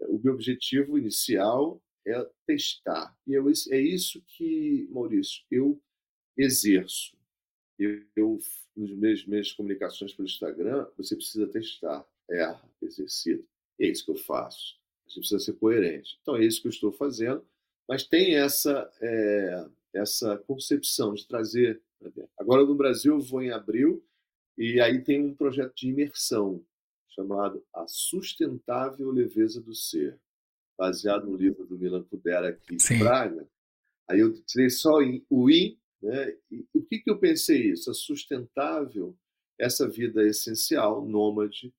o 0.09 0.21
meu 0.23 0.35
objetivo 0.35 0.99
inicial 0.99 1.83
é 2.07 2.27
testar. 2.47 3.17
E 3.27 3.33
eu, 3.33 3.47
é 3.71 3.79
isso 3.79 4.23
que, 4.27 4.89
Maurício, 4.91 5.45
eu 5.51 5.81
exerço. 6.37 7.17
Eu, 7.79 8.03
eu 8.17 8.39
nos 8.77 9.27
meus 9.27 9.49
de 9.49 9.57
comunicações 9.57 10.13
pelo 10.13 10.29
Instagram, 10.29 10.89
você 10.97 11.17
precisa 11.17 11.47
testar 11.49 12.07
erra, 12.31 12.63
exercita. 12.83 13.45
É 13.81 13.87
isso 13.87 14.05
que 14.05 14.11
eu 14.11 14.17
faço. 14.17 14.77
A 15.07 15.09
gente 15.09 15.21
precisa 15.21 15.41
ser 15.41 15.53
coerente. 15.55 16.19
Então, 16.21 16.37
é 16.37 16.45
isso 16.45 16.61
que 16.61 16.69
eu 16.69 16.73
estou 16.73 16.93
fazendo. 16.93 17.45
Mas 17.89 18.05
tem 18.05 18.37
essa, 18.37 18.91
é, 19.01 19.67
essa 19.95 20.37
concepção 20.39 21.15
de 21.15 21.27
trazer. 21.27 21.81
Agora 22.39 22.65
no 22.65 22.75
Brasil 22.75 23.15
eu 23.15 23.21
vou 23.21 23.43
em 23.43 23.51
abril 23.51 24.05
e 24.57 24.81
aí 24.81 25.03
tem 25.03 25.25
um 25.25 25.35
projeto 25.35 25.75
de 25.75 25.89
imersão 25.89 26.65
chamado 27.09 27.65
A 27.75 27.87
Sustentável 27.89 29.11
Leveza 29.11 29.61
do 29.61 29.75
Ser, 29.75 30.19
baseado 30.77 31.27
no 31.27 31.37
livro 31.37 31.67
do 31.67 31.79
Milan 31.79 32.05
Kundera 32.05 32.51
aqui 32.51 32.77
de 32.77 32.83
Sim. 32.83 32.99
Braga. 32.99 33.49
Aí 34.09 34.21
eu 34.21 34.33
tirei 34.43 34.71
só 34.71 34.99
o 35.29 35.51
I, 35.51 35.79
né? 36.01 36.37
E 36.51 36.65
o 36.73 36.83
que, 36.83 36.99
que 37.01 37.11
eu 37.11 37.19
pensei 37.19 37.71
isso? 37.71 37.91
A 37.91 37.95
sustentável, 37.95 39.17
essa 39.59 39.89
vida 39.89 40.25
essencial, 40.25 41.05
nômade. 41.05 41.73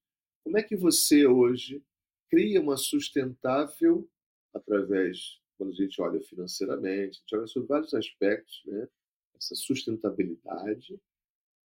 Como 0.44 0.58
é 0.58 0.64
que 0.64 0.76
você 0.76 1.26
hoje 1.26 1.84
cria 2.30 2.62
uma 2.62 2.78
sustentável 2.78 4.10
através, 4.54 5.40
quando 5.58 5.72
a 5.72 5.76
gente 5.76 6.02
olha 6.02 6.22
financeiramente, 6.22 7.18
a 7.18 7.22
gente 7.22 7.36
olha 7.36 7.48
sobre 7.48 7.68
vários 7.68 7.94
aspectos, 7.94 8.62
né? 8.66 8.88
essa 9.36 9.56
sustentabilidade, 9.56 11.00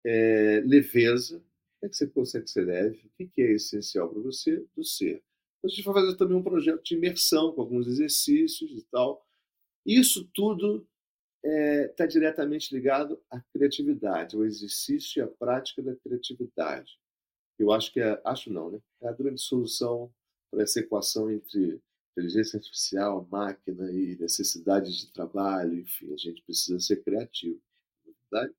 é, 0.04 0.60
leveza, 0.60 1.38
como 1.38 1.86
é 1.86 1.88
que 1.88 1.96
você 1.96 2.06
consegue 2.06 2.48
ser 2.48 2.66
leve, 2.66 3.10
o 3.18 3.28
que 3.28 3.42
é 3.42 3.52
essencial 3.52 4.08
para 4.08 4.20
você 4.20 4.64
do 4.76 4.84
ser. 4.84 5.22
Então, 5.58 5.64
a 5.64 5.68
gente 5.68 5.84
vai 5.84 5.94
fazer 5.94 6.16
também 6.16 6.36
um 6.36 6.42
projeto 6.42 6.82
de 6.82 6.94
imersão 6.94 7.52
com 7.52 7.62
alguns 7.62 7.86
exercícios 7.86 8.70
e 8.70 8.82
tal. 8.90 9.26
Isso 9.84 10.28
tudo 10.34 10.86
está 11.42 11.48
é, 11.50 11.88
tá 11.88 12.06
diretamente 12.06 12.74
ligado 12.74 13.20
à 13.30 13.40
criatividade, 13.40 14.36
ao 14.36 14.44
exercício 14.44 15.20
e 15.20 15.22
à 15.22 15.26
prática 15.26 15.82
da 15.82 15.94
criatividade. 15.96 16.98
Eu 17.59 17.72
acho 17.72 17.92
que 17.92 18.00
é, 18.00 18.20
acho 18.24 18.52
não, 18.52 18.70
né? 18.70 18.80
É 19.02 19.09
a 19.09 19.12
grande 19.12 19.40
solução 19.40 20.12
para 20.50 20.62
essa 20.62 20.80
equação 20.80 21.30
entre 21.30 21.80
inteligência 22.12 22.59
artificial, 22.59 23.26
máquina 23.30 23.90
e 23.90 24.16
necessidades 24.16 24.96
de 24.96 25.12
trabalho, 25.12 25.78
enfim, 25.78 26.12
a 26.12 26.16
gente 26.16 26.42
precisa 26.42 26.78
ser 26.78 27.02
criativo, 27.02 27.61
é 28.07 28.11
verdade? 28.30 28.55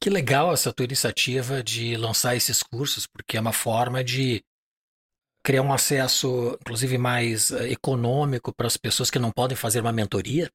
Que 0.00 0.08
legal 0.08 0.52
essa 0.52 0.72
tua 0.72 0.84
iniciativa 0.84 1.62
de 1.62 1.96
lançar 1.96 2.36
esses 2.36 2.62
cursos, 2.62 3.06
porque 3.06 3.36
é 3.36 3.40
uma 3.40 3.52
forma 3.52 4.04
de 4.04 4.44
criar 5.42 5.62
um 5.62 5.72
acesso, 5.72 6.56
inclusive 6.60 6.96
mais 6.96 7.50
eh, 7.50 7.72
econômico 7.72 8.52
para 8.54 8.68
as 8.68 8.76
pessoas 8.76 9.10
que 9.10 9.18
não 9.18 9.32
podem 9.32 9.56
fazer 9.56 9.80
uma 9.80 9.92
mentoria, 9.92 10.48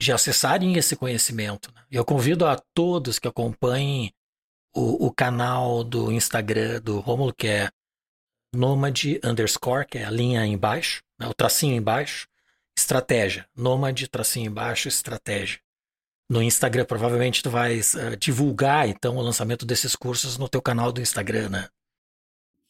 de 0.00 0.12
acessarem 0.12 0.76
esse 0.76 0.96
conhecimento. 0.96 1.72
Né? 1.74 1.84
Eu 1.90 2.04
convido 2.04 2.46
a 2.46 2.56
todos 2.74 3.18
que 3.18 3.28
acompanhem 3.28 4.12
o, 4.76 5.06
o 5.06 5.10
canal 5.12 5.82
do 5.82 6.12
Instagram 6.12 6.80
do 6.82 7.00
Romulo, 7.00 7.32
que 7.34 7.46
é 7.46 7.70
Nomad 8.54 9.04
underscore, 9.24 9.86
que 9.86 9.98
é 9.98 10.04
a 10.04 10.10
linha 10.10 10.44
embaixo, 10.44 11.02
né, 11.18 11.26
o 11.26 11.34
tracinho 11.34 11.74
embaixo, 11.74 12.28
estratégia. 12.76 13.48
Nomad, 13.56 14.06
tracinho 14.08 14.50
embaixo, 14.50 14.86
estratégia. 14.86 15.58
No 16.28 16.42
Instagram, 16.42 16.84
provavelmente 16.84 17.42
tu 17.42 17.48
vais 17.48 17.94
uh, 17.94 18.16
divulgar, 18.18 18.88
então, 18.88 19.16
o 19.16 19.22
lançamento 19.22 19.64
desses 19.64 19.96
cursos 19.96 20.36
no 20.36 20.48
teu 20.48 20.60
canal 20.60 20.92
do 20.92 21.00
Instagram, 21.00 21.48
né? 21.48 21.68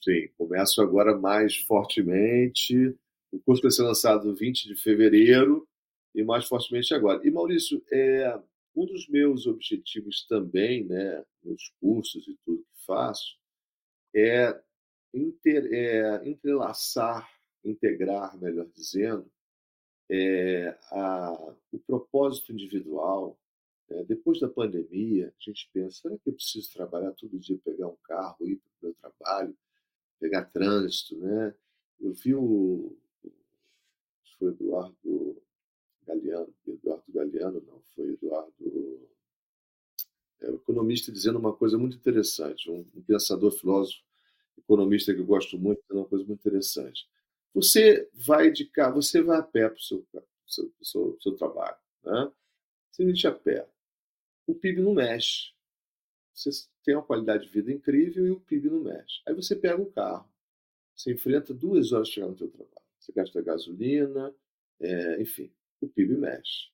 Sim, 0.03 0.29
começo 0.39 0.81
agora 0.81 1.17
mais 1.17 1.57
fortemente. 1.57 2.95
O 3.33 3.41
curso 3.41 3.63
vai 3.63 3.71
ser 3.71 3.83
lançado 3.83 4.33
20 4.35 4.69
de 4.69 4.77
fevereiro 4.77 5.67
e 6.15 6.23
mais 6.23 6.45
fortemente 6.45 6.95
agora. 6.95 7.27
E, 7.27 7.31
Maurício, 7.31 7.83
é, 7.91 8.39
um 8.77 8.85
dos 8.85 9.09
meus 9.09 9.47
objetivos 9.47 10.27
também, 10.27 10.85
né, 10.85 11.25
nos 11.43 11.73
cursos 11.81 12.29
e 12.29 12.37
tudo 12.45 12.63
que 12.63 12.85
faço, 12.85 13.39
é 14.15 14.61
inter, 15.15 15.73
é, 15.73 16.29
entrelaçar, 16.29 17.29
integrar, 17.65 18.39
melhor 18.39 18.67
dizendo, 18.75 19.31
é, 20.11 20.79
a, 20.91 21.55
o 21.73 21.79
propósito 21.79 22.53
individual. 22.53 23.39
É, 23.89 24.05
depois 24.05 24.41
da 24.41 24.49
pandemia, 24.49 25.29
a 25.29 25.43
gente 25.43 25.71
pensa: 25.73 26.03
será 26.03 26.19
que 26.19 26.29
eu 26.29 26.35
preciso 26.35 26.73
trabalhar 26.73 27.13
todo 27.13 27.39
dia, 27.39 27.59
pegar 27.65 27.89
um 27.89 27.97
carro, 28.05 28.37
ir 28.47 28.57
para 28.57 28.71
o 28.71 28.85
meu 28.87 28.95
trabalho, 28.95 29.57
pegar 30.21 30.45
trânsito? 30.47 31.17
Né? 31.17 31.55
Eu 32.01 32.13
vi 32.13 32.35
o. 32.35 32.97
Foi 34.39 34.49
Eduardo 34.49 35.43
Galeano, 36.07 36.55
Eduardo 36.67 37.05
Galeano, 37.09 37.63
não, 37.67 37.81
foi 37.95 38.13
Eduardo. 38.13 38.53
É, 40.41 40.51
o 40.51 40.57
economista 40.57 41.11
dizendo 41.11 41.39
uma 41.39 41.55
coisa 41.55 41.79
muito 41.79 41.97
interessante, 41.97 42.71
um, 42.71 42.85
um 42.95 43.03
pensador 43.03 43.51
filósofo 43.51 44.07
economista 44.59 45.15
que 45.15 45.21
eu 45.21 45.27
gosto 45.27 45.59
muito, 45.59 45.83
é 45.91 45.95
uma 45.95 46.07
coisa 46.07 46.25
muito 46.25 46.41
interessante. 46.41 47.09
Você 47.55 48.09
vai 48.13 48.51
de 48.51 48.67
carro, 48.67 49.03
você 49.03 49.23
vai 49.23 49.39
a 49.39 49.43
pé 49.43 49.69
para 49.69 49.79
o 49.79 49.81
seu, 49.81 50.07
seu, 50.47 50.73
seu, 50.83 51.19
seu 51.21 51.33
trabalho. 51.37 51.77
Né? 52.05 52.33
Você 52.91 53.05
vai 53.05 53.33
a 53.33 53.35
pé. 53.35 53.69
O 54.47 54.55
PIB 54.55 54.83
não 54.83 54.95
mexe. 54.95 55.53
Você 56.33 56.51
tem 56.85 56.95
uma 56.95 57.03
qualidade 57.03 57.47
de 57.47 57.51
vida 57.51 57.73
incrível 57.73 58.27
e 58.27 58.31
o 58.31 58.41
PIB 58.41 58.69
não 58.69 58.81
mexe. 58.81 59.23
Aí 59.27 59.35
você 59.35 59.57
pega 59.57 59.81
o 59.81 59.91
carro. 59.91 60.29
Você 60.95 61.13
enfrenta 61.13 61.55
duas 61.55 61.93
horas 61.93 62.09
chegar 62.09 62.29
no 62.29 62.37
seu 62.37 62.49
trabalho. 62.49 62.87
Você 62.99 63.13
gasta 63.13 63.41
gasolina, 63.41 64.35
é, 64.81 65.23
enfim, 65.23 65.51
o 65.81 65.89
PIB 65.89 66.17
mexe. 66.17 66.69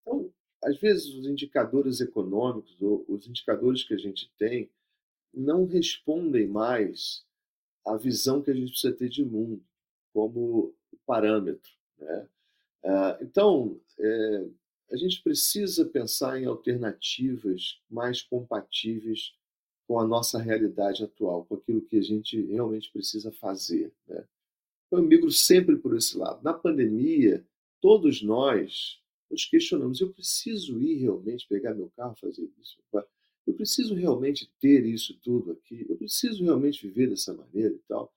Então, 0.00 0.32
às 0.62 0.78
vezes, 0.78 1.14
os 1.14 1.26
indicadores 1.26 2.00
econômicos, 2.00 2.76
os 2.80 3.26
indicadores 3.26 3.82
que 3.82 3.94
a 3.94 3.98
gente 3.98 4.30
tem, 4.38 4.70
não 5.32 5.64
respondem 5.64 6.46
mais 6.46 7.24
à 7.86 7.96
visão 7.96 8.42
que 8.42 8.50
a 8.50 8.54
gente 8.54 8.72
precisa 8.72 8.92
ter 8.92 9.08
de 9.08 9.24
mundo 9.24 9.62
como 10.12 10.74
parâmetro. 11.06 11.70
Né? 11.98 12.28
Ah, 12.84 13.18
então, 13.20 13.80
é, 13.98 14.46
a 14.90 14.96
gente 14.96 15.22
precisa 15.22 15.84
pensar 15.84 16.40
em 16.40 16.46
alternativas 16.46 17.80
mais 17.88 18.22
compatíveis 18.22 19.32
com 19.86 19.98
a 19.98 20.06
nossa 20.06 20.38
realidade 20.38 21.02
atual, 21.04 21.44
com 21.44 21.54
aquilo 21.54 21.80
que 21.82 21.96
a 21.96 22.02
gente 22.02 22.40
realmente 22.42 22.90
precisa 22.92 23.32
fazer. 23.32 23.92
Né? 24.06 24.24
Eu 24.90 25.02
migro 25.02 25.30
sempre 25.30 25.76
por 25.76 25.96
esse 25.96 26.16
lado. 26.16 26.42
Na 26.42 26.52
pandemia, 26.52 27.44
todos 27.80 28.22
nós 28.22 29.00
nos 29.30 29.44
questionamos: 29.44 30.00
eu 30.00 30.12
preciso 30.12 30.80
ir 30.80 30.96
realmente 30.96 31.46
pegar 31.48 31.74
meu 31.74 31.90
carro 31.96 32.16
fazer 32.16 32.48
isso? 32.60 32.78
eu 33.46 33.54
preciso 33.54 33.94
realmente 33.94 34.50
ter 34.60 34.86
isso 34.86 35.18
tudo 35.22 35.52
aqui, 35.52 35.84
eu 35.88 35.96
preciso 35.96 36.44
realmente 36.44 36.86
viver 36.86 37.08
dessa 37.08 37.34
maneira 37.34 37.74
e 37.74 37.80
tal. 37.88 38.12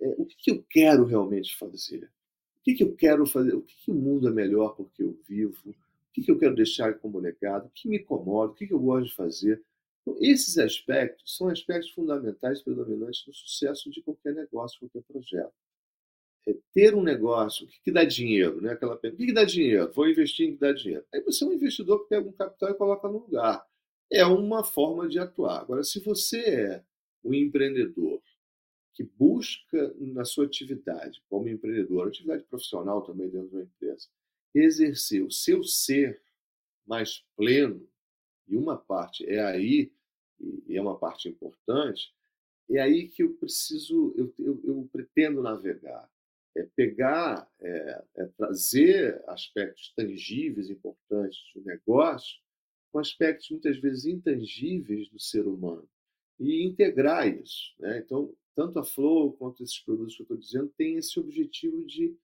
É, 0.00 0.14
o 0.18 0.26
que, 0.26 0.36
que, 0.36 0.50
eu 0.50 0.62
quero 0.68 1.04
realmente 1.04 1.56
fazer? 1.56 2.10
O 2.60 2.64
que, 2.64 2.74
que 2.74 2.82
eu 2.82 2.94
quero 2.94 3.24
fazer? 3.26 3.54
O 3.54 3.62
que, 3.62 3.74
que, 3.76 3.90
o 3.90 3.94
mundo 3.94 4.28
é 4.28 4.30
melhor 4.30 4.76
porque 4.76 5.02
eu 5.02 5.18
vivo? 5.26 5.70
O 5.70 5.74
que, 6.12 6.30
eu 6.30 6.38
quero 6.38 6.54
deixar 6.54 6.98
como 6.98 7.18
legado? 7.18 7.66
O 7.66 7.70
que 7.70 7.88
me 7.88 7.98
incomoda? 7.98 8.52
O 8.52 8.54
que, 8.54 8.66
que 8.66 8.74
eu 8.74 8.78
gosto 8.78 9.08
de 9.08 9.14
fazer? 9.14 9.62
Então, 10.02 10.16
esses 10.20 10.58
aspectos 10.58 11.36
são 11.36 11.48
aspectos 11.48 11.90
fundamentais, 11.90 12.62
predominantes 12.62 13.24
no 13.26 13.32
sucesso 13.32 13.90
de 13.90 14.02
qualquer 14.02 14.34
negócio, 14.34 14.78
qualquer 14.78 15.02
projeto. 15.02 15.52
É 16.48 16.54
ter 16.72 16.94
um 16.94 17.02
negócio, 17.02 17.66
o 17.66 17.68
que, 17.68 17.80
que 17.84 17.92
dá 17.92 18.04
dinheiro? 18.04 18.60
Né? 18.60 18.72
Aquela 18.72 18.96
pergunta, 18.96 19.22
o 19.22 19.26
que, 19.26 19.32
que 19.32 19.34
dá 19.34 19.44
dinheiro? 19.44 19.92
Vou 19.92 20.08
investir 20.08 20.48
em 20.48 20.52
que 20.52 20.60
dá 20.60 20.72
dinheiro. 20.72 21.04
Aí 21.12 21.20
você 21.22 21.44
é 21.44 21.46
um 21.48 21.52
investidor 21.52 22.02
que 22.02 22.08
pega 22.08 22.28
um 22.28 22.32
capital 22.32 22.70
e 22.70 22.74
coloca 22.74 23.08
no 23.08 23.18
lugar 23.18 23.66
é 24.10 24.24
uma 24.24 24.62
forma 24.62 25.08
de 25.08 25.18
atuar. 25.18 25.60
Agora, 25.60 25.82
se 25.82 26.00
você 26.00 26.38
é 26.38 26.84
um 27.24 27.34
empreendedor 27.34 28.22
que 28.94 29.02
busca 29.02 29.94
na 29.98 30.24
sua 30.24 30.46
atividade 30.46 31.22
como 31.28 31.48
empreendedor, 31.48 32.08
atividade 32.08 32.44
profissional 32.44 33.02
também 33.02 33.28
dentro 33.28 33.48
de 33.48 33.56
uma 33.56 33.64
empresa, 33.64 34.08
exercer 34.54 35.22
o 35.22 35.30
seu 35.30 35.62
ser 35.62 36.22
mais 36.86 37.24
pleno, 37.36 37.86
e 38.48 38.56
uma 38.56 38.76
parte 38.76 39.28
é 39.28 39.44
aí, 39.44 39.92
e 40.66 40.76
é 40.76 40.80
uma 40.80 40.96
parte 40.96 41.28
importante, 41.28 42.14
é 42.70 42.80
aí 42.80 43.08
que 43.08 43.22
eu 43.22 43.34
preciso, 43.34 44.14
eu, 44.16 44.32
eu, 44.38 44.60
eu 44.64 44.88
pretendo 44.92 45.42
navegar. 45.42 46.08
É 46.56 46.62
pegar, 46.74 47.48
é, 47.60 48.04
é 48.16 48.26
trazer 48.36 49.22
aspectos 49.28 49.92
tangíveis 49.94 50.70
importantes 50.70 51.38
do 51.54 51.62
negócio 51.62 52.38
com 52.90 52.98
aspectos 52.98 53.50
muitas 53.50 53.78
vezes 53.78 54.06
intangíveis 54.06 55.08
do 55.10 55.20
ser 55.20 55.46
humano 55.46 55.86
e 56.40 56.64
integrar 56.64 57.28
isso. 57.28 57.74
Né? 57.78 57.98
Então, 57.98 58.34
tanto 58.54 58.78
a 58.78 58.84
Flow 58.84 59.32
quanto 59.34 59.62
esses 59.62 59.78
produtos 59.78 60.16
que 60.16 60.22
eu 60.22 60.24
estou 60.24 60.36
dizendo 60.36 60.72
têm 60.76 60.96
esse 60.96 61.18
objetivo 61.20 61.84
de 61.84 62.16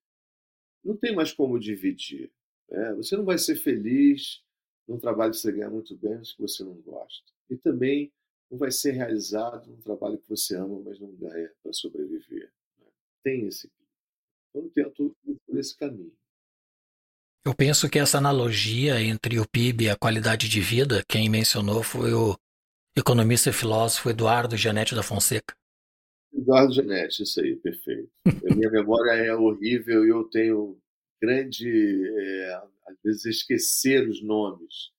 não 0.82 0.96
tem 0.96 1.14
mais 1.14 1.32
como 1.32 1.60
dividir. 1.60 2.30
Né? 2.68 2.94
Você 2.94 3.16
não 3.16 3.24
vai 3.24 3.38
ser 3.38 3.56
feliz 3.56 4.42
num 4.88 4.98
trabalho 4.98 5.32
que 5.32 5.38
você 5.38 5.52
ganha 5.52 5.70
muito 5.70 5.94
bem, 5.96 6.16
mas 6.16 6.32
que 6.32 6.40
você 6.40 6.64
não 6.64 6.74
gosta. 6.80 7.32
E 7.48 7.56
também 7.56 8.12
não 8.50 8.58
vai 8.58 8.70
ser 8.70 8.92
realizado 8.92 9.70
num 9.70 9.80
trabalho 9.80 10.18
que 10.18 10.28
você 10.28 10.56
ama, 10.56 10.80
mas 10.84 10.98
não 10.98 11.12
ganha 11.14 11.50
para 11.62 11.72
sobreviver. 11.72 12.50
Né? 12.78 12.86
Tem 13.22 13.46
esse. 13.46 13.70
Eu 14.54 14.70
tento 14.74 15.16
ir 15.26 15.36
por 15.46 15.58
esse 15.58 15.76
caminho. 15.76 16.12
Eu 17.44 17.54
penso 17.54 17.88
que 17.88 17.98
essa 17.98 18.18
analogia 18.18 19.00
entre 19.00 19.40
o 19.40 19.48
PIB 19.48 19.84
e 19.84 19.90
a 19.90 19.96
qualidade 19.96 20.48
de 20.48 20.60
vida, 20.60 21.02
quem 21.08 21.28
mencionou 21.28 21.82
foi 21.82 22.12
o 22.12 22.36
economista 22.96 23.50
e 23.50 23.52
filósofo 23.52 24.10
Eduardo 24.10 24.56
Janete 24.56 24.94
da 24.94 25.02
Fonseca. 25.02 25.54
Eduardo 26.32 26.72
Janete, 26.72 27.22
isso 27.22 27.40
aí, 27.40 27.56
perfeito. 27.56 28.08
A 28.26 28.54
minha 28.54 28.70
memória 28.70 29.10
é 29.12 29.34
horrível 29.34 30.06
e 30.06 30.10
eu 30.10 30.24
tenho 30.24 30.78
grande, 31.20 31.68
é, 31.68 32.54
às 32.88 32.96
vezes, 33.02 33.24
esquecer 33.24 34.08
os 34.08 34.22
nomes. 34.22 34.92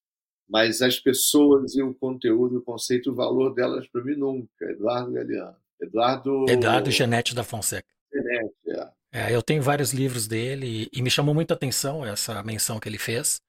Mas 0.47 0.81
as 0.81 0.99
pessoas 0.99 1.75
e 1.75 1.81
o 1.81 1.93
conteúdo, 1.93 2.57
o 2.57 2.61
conceito, 2.61 3.11
o 3.11 3.15
valor 3.15 3.53
delas, 3.53 3.87
para 3.87 4.03
mim, 4.03 4.15
nunca. 4.15 4.65
Eduardo 4.65 5.11
Galeano. 5.11 5.55
Eduardo. 5.81 6.45
Eduardo 6.49 6.91
Genete 6.91 7.33
da 7.33 7.43
Fonseca. 7.43 7.87
Genete, 8.13 8.53
é. 8.67 8.91
É. 9.13 9.33
Eu 9.33 9.41
tenho 9.41 9.61
vários 9.61 9.93
livros 9.93 10.27
dele 10.27 10.89
e, 10.91 10.99
e 10.99 11.01
me 11.01 11.09
chamou 11.09 11.33
muita 11.35 11.53
atenção 11.53 12.05
essa 12.05 12.41
menção 12.43 12.79
que 12.79 12.89
ele 12.89 12.97
fez, 12.97 13.41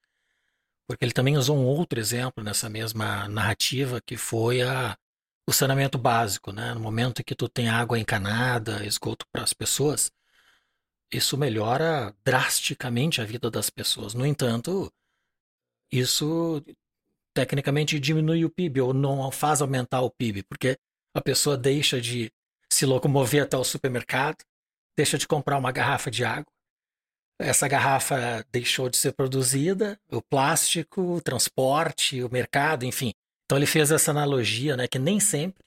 porque 0.87 1.03
ele 1.03 1.13
também 1.13 1.37
usou 1.37 1.57
um 1.57 1.65
outro 1.65 1.99
exemplo 1.99 2.43
nessa 2.43 2.69
mesma 2.69 3.27
narrativa, 3.27 3.99
que 4.01 4.15
foi 4.15 4.61
a, 4.61 4.97
o 5.47 5.51
saneamento 5.53 5.97
básico, 5.97 6.51
né? 6.51 6.73
No 6.73 6.79
momento 6.79 7.21
em 7.21 7.23
que 7.23 7.35
tu 7.35 7.49
tem 7.49 7.67
água 7.69 7.99
encanada, 7.99 8.85
esgoto 8.85 9.25
para 9.31 9.43
as 9.43 9.53
pessoas, 9.53 10.11
isso 11.11 11.37
melhora 11.37 12.15
drasticamente 12.23 13.21
a 13.21 13.25
vida 13.25 13.49
das 13.49 13.69
pessoas. 13.69 14.13
No 14.13 14.25
entanto, 14.25 14.91
isso 15.91 16.63
tecnicamente 17.33 17.99
diminui 17.99 18.45
o 18.45 18.49
PIB 18.49 18.81
ou 18.81 18.93
não 18.93 19.29
faz 19.31 19.61
aumentar 19.61 20.01
o 20.01 20.11
PIB, 20.11 20.43
porque 20.43 20.77
a 21.13 21.21
pessoa 21.21 21.57
deixa 21.57 21.99
de 21.99 22.31
se 22.69 22.85
locomover 22.85 23.43
até 23.43 23.57
o 23.57 23.63
supermercado, 23.63 24.37
deixa 24.95 25.17
de 25.17 25.27
comprar 25.27 25.57
uma 25.57 25.71
garrafa 25.71 26.09
de 26.09 26.23
água. 26.23 26.51
Essa 27.39 27.67
garrafa 27.67 28.45
deixou 28.51 28.89
de 28.89 28.97
ser 28.97 29.11
produzida, 29.11 29.99
o 30.09 30.21
plástico, 30.21 31.01
o 31.01 31.21
transporte, 31.21 32.23
o 32.23 32.31
mercado, 32.31 32.85
enfim. 32.85 33.11
Então 33.45 33.57
ele 33.57 33.65
fez 33.65 33.91
essa 33.91 34.11
analogia, 34.11 34.77
né, 34.77 34.87
que 34.87 34.97
nem 34.97 35.19
sempre 35.19 35.65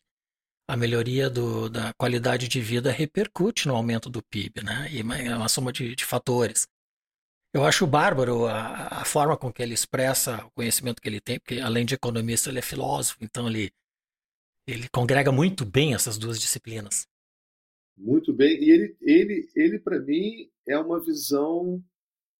a 0.68 0.76
melhoria 0.76 1.30
do, 1.30 1.70
da 1.70 1.94
qualidade 1.94 2.46
de 2.46 2.60
vida 2.60 2.92
repercute 2.92 3.66
no 3.66 3.74
aumento 3.74 4.10
do 4.10 4.22
PIB, 4.22 4.62
né? 4.62 4.86
E 4.90 5.00
é 5.00 5.34
uma 5.34 5.48
soma 5.48 5.72
de, 5.72 5.96
de 5.96 6.04
fatores. 6.04 6.68
Eu 7.54 7.64
acho 7.64 7.86
bárbaro 7.86 8.46
a, 8.46 9.00
a, 9.00 9.04
forma 9.06 9.34
com 9.34 9.50
que 9.50 9.62
ele 9.62 9.72
expressa 9.72 10.44
o 10.44 10.50
conhecimento 10.50 11.00
que 11.00 11.08
ele 11.08 11.20
tem, 11.20 11.40
porque 11.40 11.58
além 11.58 11.86
de 11.86 11.94
economista, 11.94 12.50
ele 12.50 12.58
é 12.58 12.62
filósofo, 12.62 13.16
então 13.22 13.48
ele, 13.48 13.72
ele 14.66 14.86
congrega 14.90 15.32
muito 15.32 15.64
bem 15.64 15.94
essas 15.94 16.18
duas 16.18 16.38
disciplinas. 16.38 17.07
Muito 17.98 18.32
bem, 18.32 18.62
e 18.62 18.70
ele, 18.70 18.96
ele, 19.00 19.50
ele 19.56 19.78
para 19.78 19.98
mim, 19.98 20.48
é 20.66 20.78
uma 20.78 21.00
visão, 21.00 21.82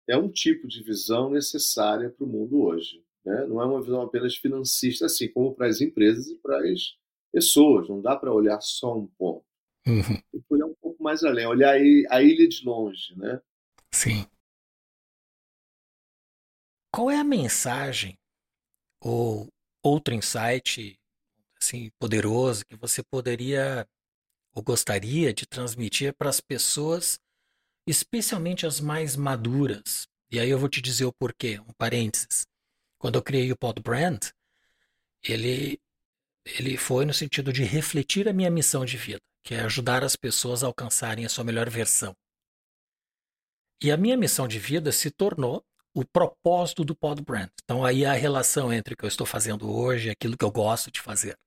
é 0.08 0.16
um 0.16 0.30
tipo 0.30 0.68
de 0.68 0.82
visão 0.82 1.30
necessária 1.30 2.10
para 2.10 2.24
o 2.24 2.28
mundo 2.28 2.62
hoje. 2.62 3.04
Né? 3.24 3.44
Não 3.46 3.60
é 3.60 3.66
uma 3.66 3.82
visão 3.82 4.00
apenas 4.02 4.36
financista, 4.36 5.06
assim 5.06 5.28
como 5.28 5.54
para 5.54 5.66
as 5.66 5.80
empresas 5.80 6.28
e 6.28 6.36
para 6.36 6.58
as 6.60 6.96
pessoas. 7.32 7.88
Não 7.88 8.00
dá 8.00 8.16
para 8.16 8.32
olhar 8.32 8.60
só 8.60 8.96
um 8.96 9.06
ponto. 9.06 9.44
Uhum. 9.86 10.02
Tem 10.02 10.40
que 10.40 10.54
olhar 10.54 10.66
um 10.66 10.74
pouco 10.80 11.02
mais 11.02 11.24
além, 11.24 11.46
olhar 11.46 11.74
a 11.74 12.22
ilha 12.22 12.48
de 12.48 12.64
longe, 12.64 13.16
né? 13.16 13.40
Sim. 13.92 14.26
Qual 16.94 17.10
é 17.10 17.16
a 17.16 17.24
mensagem 17.24 18.16
ou 19.00 19.48
outro 19.82 20.14
insight 20.14 20.98
assim 21.60 21.90
poderoso 21.98 22.64
que 22.66 22.76
você 22.76 23.02
poderia 23.02 23.86
ou 24.58 24.62
gostaria 24.62 25.32
de 25.32 25.46
transmitir 25.46 26.12
para 26.14 26.28
as 26.28 26.40
pessoas, 26.40 27.18
especialmente 27.86 28.66
as 28.66 28.80
mais 28.80 29.14
maduras? 29.14 30.08
E 30.30 30.40
aí 30.40 30.50
eu 30.50 30.58
vou 30.58 30.68
te 30.68 30.82
dizer 30.82 31.04
o 31.04 31.12
porquê, 31.12 31.60
um 31.60 31.72
parênteses. 31.78 32.44
Quando 32.98 33.14
eu 33.14 33.22
criei 33.22 33.52
o 33.52 33.56
Pod 33.56 33.80
Brand, 33.80 34.20
ele 35.22 35.78
ele 36.44 36.76
foi 36.78 37.04
no 37.04 37.12
sentido 37.12 37.52
de 37.52 37.62
refletir 37.62 38.26
a 38.26 38.32
minha 38.32 38.50
missão 38.50 38.84
de 38.84 38.96
vida, 38.96 39.20
que 39.44 39.54
é 39.54 39.60
ajudar 39.60 40.02
as 40.02 40.16
pessoas 40.16 40.64
a 40.64 40.66
alcançarem 40.66 41.24
a 41.26 41.28
sua 41.28 41.44
melhor 41.44 41.68
versão. 41.68 42.16
E 43.82 43.92
a 43.92 43.96
minha 43.96 44.16
missão 44.16 44.48
de 44.48 44.58
vida 44.58 44.90
se 44.90 45.10
tornou 45.10 45.62
o 45.94 46.04
propósito 46.04 46.84
do 46.84 46.96
Pod 46.96 47.22
Brand. 47.22 47.50
Então 47.62 47.84
aí 47.84 48.04
a 48.04 48.14
relação 48.14 48.72
entre 48.72 48.94
o 48.94 48.96
que 48.96 49.04
eu 49.04 49.08
estou 49.08 49.26
fazendo 49.26 49.70
hoje 49.70 50.08
e 50.08 50.10
aquilo 50.10 50.36
que 50.36 50.44
eu 50.44 50.50
gosto 50.50 50.90
de 50.90 51.00
fazer, 51.00 51.38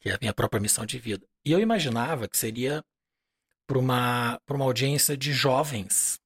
que 0.00 0.08
é 0.08 0.14
a 0.14 0.18
minha 0.20 0.34
própria 0.34 0.60
missão 0.60 0.86
de 0.86 0.98
vida. 0.98 1.26
E 1.44 1.52
eu 1.52 1.60
imaginava 1.60 2.28
que 2.28 2.36
seria 2.36 2.82
para 3.66 3.78
uma, 3.78 4.40
uma 4.48 4.64
audiência 4.64 5.16
de 5.16 5.32
jovens 5.32 6.18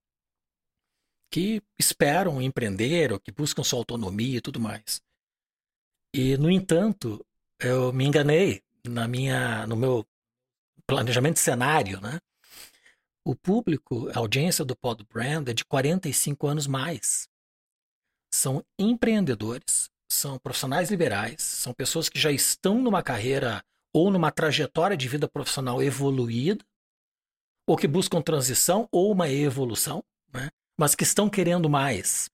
que 1.31 1.61
esperam 1.79 2.41
empreender 2.41 3.13
ou 3.13 3.21
que 3.21 3.33
buscam 3.33 3.65
sua 3.65 3.81
autonomia 3.81 4.39
e 4.39 4.41
tudo 4.41 4.61
mais. 4.61 5.03
E, 6.15 6.37
no 6.37 6.49
entanto, 6.49 7.27
eu 7.59 7.93
me 7.93 8.05
enganei 8.05 8.63
na 8.87 9.09
minha, 9.09 9.67
no 9.67 9.75
meu 9.75 10.07
planejamento 10.87 11.35
de 11.35 11.41
cenário, 11.41 12.01
né? 12.01 12.21
O 13.27 13.35
público, 13.35 14.09
a 14.15 14.19
audiência 14.19 14.65
do 14.65 14.77
Pod 14.77 15.05
Brand 15.05 15.49
é 15.49 15.53
de 15.53 15.65
45 15.65 16.47
anos 16.47 16.67
mais. 16.67 17.29
São 18.33 18.65
empreendedores, 18.79 19.91
são 20.09 20.39
profissionais 20.39 20.91
liberais, 20.91 21.43
são 21.43 21.73
pessoas 21.73 22.09
que 22.09 22.19
já 22.19 22.31
estão 22.31 22.81
numa 22.81 23.03
carreira 23.03 23.65
ou 23.93 24.11
numa 24.11 24.31
trajetória 24.31 24.97
de 24.97 25.09
vida 25.09 25.29
profissional 25.29 25.83
evoluída, 25.83 26.65
ou 27.67 27.77
que 27.77 27.87
buscam 27.87 28.21
transição 28.21 28.89
ou 28.91 29.13
uma 29.13 29.29
evolução, 29.29 30.05
né? 30.33 30.51
mas 30.79 30.95
que 30.95 31.05
estão 31.05 31.31
querendo 31.31 31.71
mais. 31.71 32.29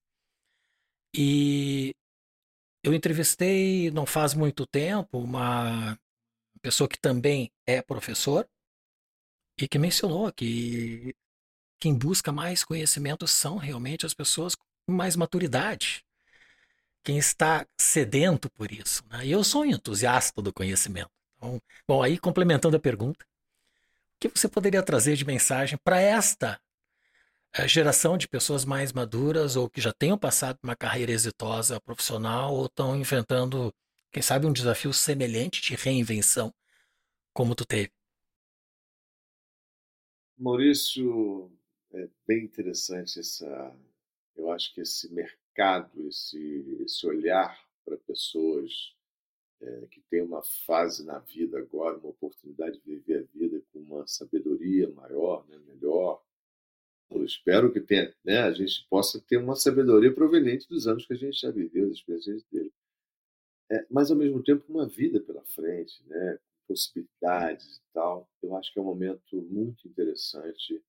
E 1.14 1.94
eu 2.82 2.94
entrevistei, 2.94 3.90
não 3.90 4.06
faz 4.06 4.32
muito 4.34 4.66
tempo, 4.66 5.18
uma 5.18 5.98
pessoa 6.62 6.88
que 6.88 6.98
também 6.98 7.50
é 7.66 7.82
professor 7.82 8.48
e 9.58 9.68
que 9.68 9.78
mencionou 9.78 10.32
que 10.32 11.14
quem 11.80 11.96
busca 11.96 12.32
mais 12.32 12.64
conhecimento 12.64 13.26
são 13.26 13.56
realmente 13.56 14.06
as 14.06 14.14
pessoas 14.14 14.54
com 14.54 14.92
mais 14.92 15.16
maturidade. 15.16 16.04
Quem 17.02 17.18
está 17.18 17.66
sedento 17.78 18.50
por 18.50 18.70
isso. 18.70 19.02
Né? 19.08 19.26
E 19.26 19.30
eu 19.32 19.42
sou 19.42 19.62
um 19.62 19.66
entusiasta 19.66 20.40
do 20.42 20.52
conhecimento. 20.52 21.10
Então, 21.36 21.60
bom, 21.88 22.02
aí 22.02 22.18
complementando 22.18 22.76
a 22.76 22.80
pergunta, 22.80 23.24
o 23.24 24.20
que 24.20 24.28
você 24.28 24.48
poderia 24.48 24.82
trazer 24.82 25.16
de 25.16 25.24
mensagem 25.24 25.78
para 25.82 26.00
esta 26.00 26.60
a 27.52 27.66
geração 27.66 28.16
de 28.16 28.28
pessoas 28.28 28.64
mais 28.64 28.92
maduras 28.92 29.56
ou 29.56 29.68
que 29.68 29.80
já 29.80 29.92
tenham 29.92 30.16
passado 30.16 30.58
uma 30.62 30.76
carreira 30.76 31.10
exitosa 31.10 31.80
profissional 31.80 32.54
ou 32.54 32.66
estão 32.66 32.96
enfrentando, 32.96 33.74
quem 34.12 34.22
sabe, 34.22 34.46
um 34.46 34.52
desafio 34.52 34.92
semelhante 34.92 35.60
de 35.60 35.74
reinvenção, 35.74 36.54
como 37.32 37.54
tu 37.54 37.64
teve? 37.64 37.90
Maurício, 40.38 41.50
é 41.92 42.08
bem 42.26 42.44
interessante 42.44 43.18
essa. 43.18 43.76
Eu 44.36 44.50
acho 44.52 44.72
que 44.72 44.80
esse 44.80 45.12
mercado, 45.12 45.39
esse, 46.08 46.78
esse 46.80 47.06
olhar 47.06 47.58
para 47.84 47.96
pessoas 47.98 48.94
é, 49.60 49.86
que 49.90 50.00
têm 50.10 50.22
uma 50.22 50.42
fase 50.42 51.04
na 51.04 51.18
vida 51.18 51.58
agora, 51.58 51.98
uma 51.98 52.10
oportunidade 52.10 52.78
de 52.78 52.94
viver 52.96 53.18
a 53.18 53.38
vida 53.38 53.62
com 53.72 53.80
uma 53.80 54.06
sabedoria 54.06 54.88
maior, 54.90 55.46
né, 55.48 55.58
melhor, 55.66 56.22
eu 57.10 57.24
espero 57.24 57.72
que 57.72 57.80
tenha, 57.80 58.14
né, 58.24 58.38
a 58.40 58.52
gente 58.52 58.86
possa 58.88 59.20
ter 59.20 59.36
uma 59.36 59.56
sabedoria 59.56 60.14
proveniente 60.14 60.68
dos 60.68 60.86
anos 60.86 61.06
que 61.06 61.12
a 61.12 61.16
gente 61.16 61.40
já 61.40 61.50
viveu, 61.50 61.88
das 61.88 61.98
experiências 61.98 62.44
dele. 62.50 62.72
É, 63.70 63.86
mas, 63.90 64.10
ao 64.10 64.16
mesmo 64.16 64.42
tempo, 64.42 64.64
uma 64.68 64.86
vida 64.86 65.20
pela 65.20 65.42
frente, 65.44 66.02
né, 66.06 66.38
possibilidades 66.70 67.78
e 67.78 67.82
tal. 67.92 68.28
Eu 68.40 68.56
acho 68.56 68.72
que 68.72 68.78
é 68.78 68.82
um 68.82 68.86
momento 68.86 69.42
muito 69.42 69.88
interessante 69.88 70.80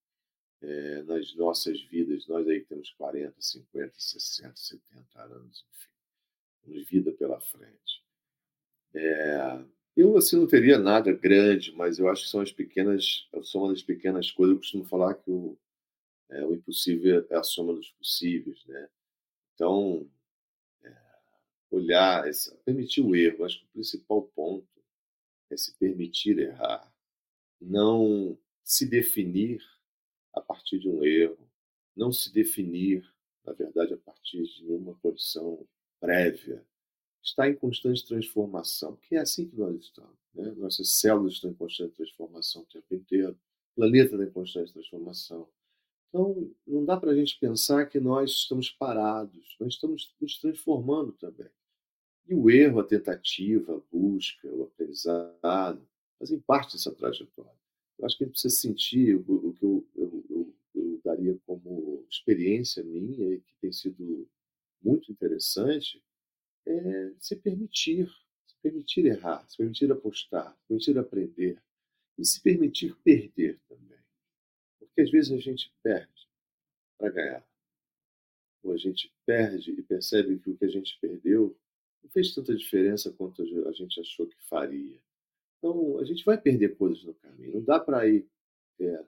é, 0.62 1.04
nas 1.04 1.34
nossas 1.36 1.82
vidas. 1.84 2.28
Nós 2.28 2.48
aí 2.48 2.62
temos 2.62 2.92
40, 2.92 3.36
50, 3.40 3.94
60, 3.98 4.56
70 4.56 5.22
anos, 5.22 5.66
enfim. 5.70 5.90
Temos 6.64 6.90
vida 6.90 7.12
pela 7.14 7.40
frente. 7.40 8.04
É, 8.94 9.64
eu, 9.96 10.16
assim, 10.18 10.38
não 10.38 10.48
teria 10.48 10.78
nada 10.78 11.12
grande, 11.12 11.74
mas 11.74 12.00
eu 12.00 12.08
acho 12.10 12.24
que 12.24 12.30
são 12.30 12.42
as 12.42 12.52
pequenas, 12.52 13.28
são 13.44 13.62
uma 13.62 13.74
das 13.74 13.84
pequenas 13.84 14.32
coisas. 14.32 14.54
Eu 14.54 14.60
costumo 14.60 14.86
falar 14.86 15.16
que 15.16 15.30
o, 15.30 15.58
é, 16.30 16.46
o 16.46 16.54
impossível 16.54 17.26
é 17.30 17.36
a 17.36 17.44
soma 17.44 17.74
dos 17.74 17.90
possíveis, 17.92 18.64
né? 18.66 18.90
Então, 19.54 20.10
é, 20.84 20.96
olhar, 21.72 22.28
essa, 22.28 22.56
permitir 22.66 23.02
o 23.02 23.16
erro. 23.16 23.46
Acho 23.46 23.60
que 23.60 23.66
o 23.66 23.74
principal 23.74 24.24
ponto 24.36 24.68
é 25.50 25.58
se 25.58 25.76
permitir 25.78 26.40
errar, 26.40 26.90
não 27.60 28.38
se 28.64 28.86
definir 28.86 29.62
a 30.34 30.42
partir 30.42 30.80
de 30.80 30.90
um 30.90 31.04
erro, 31.04 31.38
não 31.96 32.12
se 32.12 32.32
definir, 32.32 33.06
na 33.46 33.54
verdade, 33.54 33.94
a 33.94 33.98
partir 33.98 34.44
de 34.44 34.66
uma 34.66 34.96
condição 34.96 35.66
prévia. 36.00 36.66
Está 37.24 37.48
em 37.48 37.56
constante 37.56 38.06
transformação, 38.06 38.96
que 38.98 39.16
é 39.16 39.20
assim 39.20 39.48
que 39.48 39.56
nós 39.56 39.76
estamos. 39.80 40.18
Né? 40.34 40.52
Nossas 40.58 40.90
células 40.94 41.34
estão 41.34 41.52
em 41.52 41.56
constante 41.56 41.96
transformação 41.96 42.64
o 42.64 42.66
tempo 42.66 42.96
inteiro, 42.96 43.38
o 43.74 43.76
planeta 43.76 44.16
está 44.16 44.26
em 44.26 44.32
constante 44.32 44.74
transformação. 44.74 45.48
Então, 46.10 46.52
não 46.68 46.84
dá 46.84 46.98
para 46.98 47.12
a 47.12 47.16
gente 47.16 47.40
pensar 47.40 47.86
que 47.86 48.00
nós 48.00 48.32
estamos 48.32 48.70
parados, 48.70 49.56
nós 49.60 49.74
estamos 49.74 50.14
nos 50.20 50.38
transformando 50.40 51.14
também. 51.14 51.50
E 52.28 52.36
o 52.36 52.50
erro, 52.50 52.80
a 52.80 52.84
tentativa, 52.84 53.76
a 53.76 53.80
busca, 53.92 54.48
o 54.48 54.64
aprendizado, 54.64 55.82
fazem 56.20 56.40
parte 56.40 56.74
dessa 56.74 56.94
trajetória. 56.94 57.52
Eu 57.98 58.06
acho 58.06 58.18
que 58.18 58.24
a 58.24 58.28
gente 58.28 58.34
precisa 58.34 58.56
sentir 58.56 59.16
o, 59.16 59.54
que 59.54 59.64
eu, 59.64 59.88
eu, 59.96 60.26
eu, 60.30 60.54
eu 60.76 61.02
daria 61.04 61.38
como 61.46 62.01
experiência 62.12 62.84
minha 62.84 63.34
e 63.34 63.42
que 63.42 63.56
tem 63.62 63.72
sido 63.72 64.30
muito 64.82 65.12
interessante 65.12 66.04
é 66.66 67.14
se 67.20 67.36
permitir, 67.36 68.08
se 68.46 68.56
permitir 68.62 69.06
errar, 69.06 69.48
se 69.50 69.58
permitir 69.58 69.92
apostar, 69.92 70.56
se 70.56 70.68
permitir 70.68 70.98
aprender 71.00 71.64
e 72.18 72.26
se 72.26 72.42
permitir 72.42 72.96
perder 73.04 73.60
também. 73.68 74.00
Porque 74.80 75.02
às 75.02 75.12
vezes 75.12 75.32
a 75.32 75.38
gente 75.38 75.74
perde 75.82 76.28
para 76.98 77.10
ganhar. 77.10 77.48
Ou 78.64 78.74
a 78.74 78.78
gente 78.78 79.12
perde 79.26 79.72
e 79.72 79.82
percebe 79.82 80.38
que 80.40 80.50
o 80.50 80.58
que 80.58 80.66
a 80.66 80.70
gente 80.70 81.00
perdeu 81.00 81.58
não 82.04 82.10
fez 82.12 82.34
tanta 82.34 82.56
diferença 82.56 83.12
quanto 83.12 83.42
a 83.68 83.72
gente 83.72 84.00
achou 84.00 84.28
que 84.28 84.40
faria. 84.44 85.00
Então, 85.58 86.00
a 86.00 86.06
gente 86.06 86.26
vai 86.26 86.40
perder 86.40 86.76
coisas 86.76 87.04
no 87.04 87.14
caminho. 87.16 87.54
Não 87.54 87.64
dá 87.64 87.80
para 87.80 88.08
ir 88.08 88.28
é, 88.80 89.06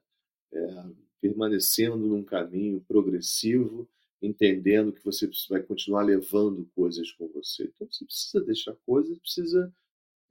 é, 0.54 0.86
permanecendo 1.24 2.06
num 2.06 2.22
caminho 2.22 2.82
progressivo, 2.82 3.88
entendendo 4.22 4.92
que 4.92 5.04
você 5.06 5.30
vai 5.50 5.64
continuar 5.64 6.04
levando 6.04 6.70
coisas 6.76 7.14
com 7.14 7.30
você. 7.30 7.64
Então, 7.64 7.88
você 7.90 8.04
precisa 8.04 8.44
deixar 8.44 8.76
coisas, 8.86 9.18
precisa 9.20 9.74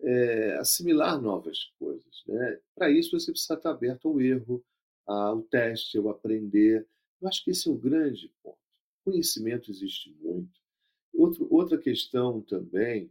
é, 0.02 0.58
assimilar 0.58 1.18
novas 1.18 1.72
coisas. 1.78 2.22
Né? 2.26 2.60
Para 2.74 2.90
isso, 2.90 3.18
você 3.18 3.32
precisa 3.32 3.54
estar 3.54 3.70
aberto 3.70 4.06
ao 4.06 4.20
erro, 4.20 4.62
ao 5.06 5.40
teste, 5.40 5.96
ao 5.96 6.10
aprender. 6.10 6.86
Eu 7.22 7.28
acho 7.28 7.42
que 7.42 7.52
esse 7.52 7.66
é 7.66 7.72
o 7.72 7.76
grande 7.76 8.30
ponto. 8.42 8.58
Conhecimento 9.02 9.70
existe 9.70 10.14
muito. 10.20 10.60
Outro, 11.14 11.48
outra 11.50 11.78
questão 11.78 12.42
também 12.42 13.10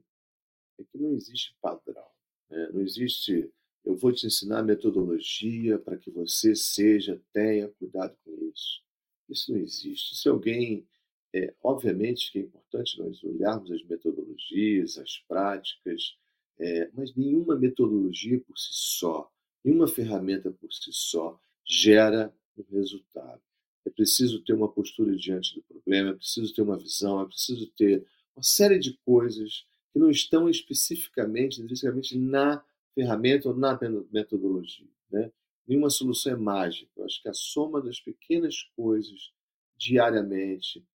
é 0.80 0.84
que 0.84 1.00
não 1.00 1.16
existe 1.16 1.58
padrão. 1.60 2.06
Né? 2.48 2.70
Não 2.74 2.82
existe, 2.82 3.52
eu 3.84 3.96
vou 3.96 4.12
te 4.12 4.28
ensinar 4.28 4.64
metodologia 4.64 5.78
para 5.80 5.98
que 5.98 6.12
você 6.12 6.56
seja, 6.56 7.22
tenha 7.34 7.68
cuidado 7.68 8.16
com 8.24 8.32
isso. 8.54 8.82
Isso 9.28 9.52
não 9.52 9.60
existe. 9.60 10.16
Se 10.16 10.30
alguém, 10.30 10.86
é, 11.34 11.54
obviamente 11.64 12.32
que 12.32 12.40
é 12.40 12.42
importante 12.42 13.00
nós 13.00 13.24
olharmos 13.24 13.72
as 13.72 13.84
metodologias, 13.84 14.98
as 14.98 15.18
práticas, 15.28 16.16
é, 16.60 16.90
mas 16.94 17.16
nenhuma 17.16 17.56
metodologia 17.56 18.40
por 18.40 18.58
si 18.58 18.70
só, 18.72 19.32
nenhuma 19.64 19.88
ferramenta 19.88 20.52
por 20.52 20.72
si 20.72 20.92
só 20.92 21.40
gera 21.66 22.34
um 22.58 22.64
resultado. 22.76 23.42
É 23.86 23.90
preciso 23.90 24.44
ter 24.44 24.54
uma 24.54 24.72
postura 24.72 25.16
diante 25.16 25.56
do 25.56 25.64
problema, 25.64 26.12
é 26.12 26.14
preciso 26.14 26.54
ter 26.54 26.62
uma 26.62 26.78
visão, 26.78 27.20
é 27.22 27.26
preciso 27.26 27.66
ter 27.72 28.06
uma 28.36 28.44
série 28.44 28.78
de 28.78 28.96
coisas 29.04 29.66
que 29.92 29.98
não 29.98 30.10
estão 30.10 30.48
especificamente, 30.48 31.62
intrinsecamente 31.62 32.18
na 32.18 32.64
ferramenta 32.94 33.50
ou 33.50 33.56
na 33.56 33.78
metodologia. 34.12 34.88
Né? 35.10 35.32
Nenhuma 35.68 35.89
solução 35.89 36.34
é 36.34 36.36
mágica. 36.36 36.92
Eu 36.98 37.06
acho 37.06 37.22
que 37.22 37.30
a 37.30 37.34
soma 37.34 37.82
das 37.82 38.00
pequenas 38.00 38.64
coisas 38.76 39.32
diariamente, 39.78 40.86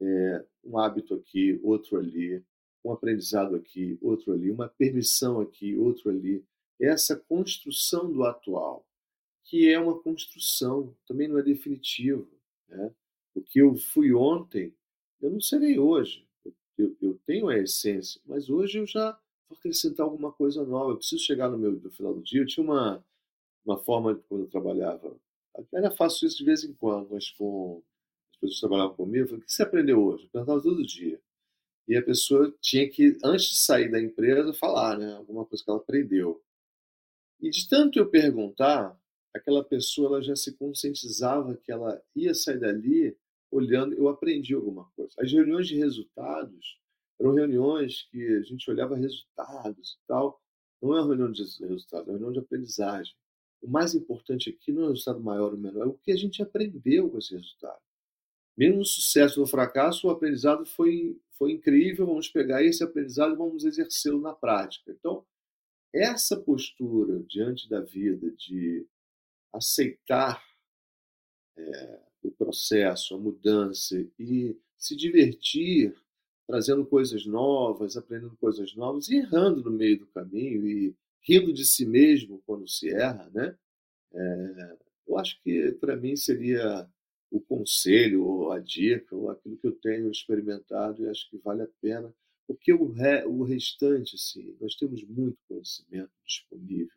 é, 0.00 0.44
um 0.64 0.78
hábito 0.78 1.14
aqui, 1.14 1.58
outro 1.62 1.98
ali, 1.98 2.44
um 2.84 2.92
aprendizado 2.92 3.56
aqui, 3.56 3.98
outro 4.00 4.32
ali, 4.32 4.50
uma 4.50 4.68
permissão 4.68 5.40
aqui, 5.40 5.76
outro 5.76 6.10
ali, 6.10 6.44
essa 6.80 7.16
construção 7.16 8.12
do 8.12 8.24
atual, 8.24 8.86
que 9.44 9.68
é 9.68 9.78
uma 9.78 9.98
construção, 9.98 10.94
também 11.06 11.28
não 11.28 11.38
é 11.38 11.42
definitivo. 11.42 12.28
Né? 12.68 12.92
O 13.34 13.40
que 13.40 13.60
eu 13.60 13.74
fui 13.76 14.12
ontem, 14.12 14.74
eu 15.20 15.30
não 15.30 15.40
serei 15.40 15.78
hoje. 15.78 16.26
Eu, 16.76 16.94
eu, 17.00 17.18
tenho 17.24 17.48
a 17.48 17.56
essência, 17.56 18.20
mas 18.26 18.50
hoje 18.50 18.78
eu 18.78 18.86
já 18.86 19.18
vou 19.48 19.58
acrescentar 19.58 20.04
alguma 20.04 20.32
coisa 20.32 20.64
nova. 20.64 20.92
Eu 20.92 20.96
preciso 20.96 21.22
chegar 21.22 21.48
no 21.48 21.58
meu 21.58 21.72
no 21.72 21.90
final 21.90 22.14
do 22.14 22.22
dia. 22.22 22.42
Eu 22.42 22.46
tinha 22.46 22.64
uma, 22.64 23.04
uma 23.64 23.78
forma, 23.78 24.14
quando 24.28 24.42
eu 24.42 24.48
trabalhava, 24.48 25.16
ainda 25.74 25.90
faço 25.90 26.26
isso 26.26 26.38
de 26.38 26.44
vez 26.44 26.64
em 26.64 26.72
quando, 26.74 27.10
mas 27.10 27.30
com 27.30 27.82
as 28.32 28.36
pessoas 28.38 28.54
que 28.54 28.60
trabalhavam 28.60 28.96
comigo, 28.96 29.24
eu 29.24 29.28
falei, 29.28 29.42
o 29.42 29.46
que 29.46 29.52
você 29.52 29.62
aprendeu 29.62 30.02
hoje? 30.04 30.24
Eu 30.24 30.30
perguntava 30.30 30.62
todo 30.62 30.86
dia. 30.86 31.20
E 31.88 31.96
a 31.96 32.02
pessoa 32.02 32.52
tinha 32.60 32.88
que, 32.88 33.16
antes 33.24 33.46
de 33.50 33.58
sair 33.58 33.90
da 33.90 34.00
empresa, 34.00 34.52
falar 34.52 34.98
né, 34.98 35.14
alguma 35.14 35.44
coisa 35.44 35.62
que 35.62 35.70
ela 35.70 35.78
aprendeu. 35.78 36.42
E 37.40 37.48
de 37.50 37.68
tanto 37.68 37.98
eu 37.98 38.10
perguntar, 38.10 38.98
aquela 39.32 39.62
pessoa 39.62 40.08
ela 40.08 40.22
já 40.22 40.34
se 40.34 40.56
conscientizava 40.56 41.56
que 41.56 41.70
ela 41.70 42.02
ia 42.14 42.34
sair 42.34 42.58
dali 42.58 43.16
olhando, 43.50 43.94
eu 43.94 44.08
aprendi 44.08 44.54
alguma 44.54 44.84
coisa. 44.96 45.12
As 45.18 45.30
reuniões 45.30 45.68
de 45.68 45.76
resultados 45.76 46.78
eram 47.18 47.34
reuniões 47.34 48.02
que 48.10 48.22
a 48.36 48.42
gente 48.42 48.70
olhava 48.70 48.96
resultados 48.96 49.92
e 49.92 50.06
tal. 50.06 50.40
Não 50.82 50.94
é 50.94 51.00
uma 51.00 51.06
reunião 51.06 51.32
de 51.32 51.42
resultados, 51.42 52.08
é 52.08 52.10
uma 52.10 52.18
reunião 52.18 52.32
de 52.32 52.38
aprendizagem. 52.38 53.14
O 53.62 53.68
mais 53.68 53.94
importante 53.94 54.50
aqui 54.50 54.70
não 54.72 54.82
é 54.82 54.86
o 54.86 54.90
resultado 54.90 55.20
maior 55.20 55.52
ou 55.52 55.58
menor, 55.58 55.84
é 55.84 55.88
o 55.88 55.94
que 55.94 56.12
a 56.12 56.16
gente 56.16 56.42
aprendeu 56.42 57.10
com 57.10 57.18
esse 57.18 57.34
resultado. 57.34 57.80
Mesmo 58.56 58.78
no 58.78 58.84
sucesso 58.84 59.40
ou 59.40 59.46
fracasso, 59.46 60.06
o 60.06 60.10
aprendizado 60.10 60.64
foi, 60.64 61.20
foi 61.32 61.52
incrível. 61.52 62.06
Vamos 62.06 62.28
pegar 62.28 62.62
esse 62.62 62.82
aprendizado 62.82 63.34
e 63.34 63.36
vamos 63.36 63.64
exercê-lo 63.64 64.20
na 64.20 64.34
prática. 64.34 64.90
Então, 64.92 65.24
essa 65.94 66.38
postura 66.38 67.22
diante 67.28 67.68
da 67.68 67.80
vida 67.80 68.30
de 68.32 68.86
aceitar 69.52 70.42
é, 71.56 72.00
o 72.22 72.30
processo, 72.30 73.14
a 73.14 73.18
mudança 73.18 73.96
e 74.18 74.58
se 74.76 74.94
divertir 74.94 75.94
trazendo 76.46 76.86
coisas 76.86 77.26
novas, 77.26 77.96
aprendendo 77.96 78.36
coisas 78.36 78.74
novas 78.74 79.08
e 79.08 79.16
errando 79.16 79.62
no 79.62 79.70
meio 79.70 79.98
do 79.98 80.06
caminho 80.06 80.66
e 80.66 80.94
rindo 81.22 81.52
de 81.52 81.64
si 81.64 81.84
mesmo 81.84 82.42
quando 82.46 82.68
se 82.68 82.88
erra, 82.88 83.28
né? 83.34 83.56
É, 84.12 84.76
eu 85.08 85.18
acho 85.18 85.40
que 85.42 85.72
para 85.72 85.96
mim 85.96 86.16
seria 86.16 86.88
o 87.30 87.40
conselho 87.40 88.24
ou 88.24 88.52
a 88.52 88.60
dica 88.60 89.14
ou 89.14 89.30
aquilo 89.30 89.56
que 89.56 89.66
eu 89.66 89.72
tenho 89.72 90.10
experimentado 90.10 91.02
e 91.02 91.08
acho 91.08 91.28
que 91.28 91.38
vale 91.38 91.62
a 91.62 91.68
pena 91.80 92.14
porque 92.46 92.72
o, 92.72 92.86
re, 92.92 93.24
o 93.24 93.42
restante, 93.42 94.16
sim, 94.16 94.56
nós 94.60 94.76
temos 94.76 95.02
muito 95.02 95.36
conhecimento 95.48 96.12
disponível. 96.24 96.94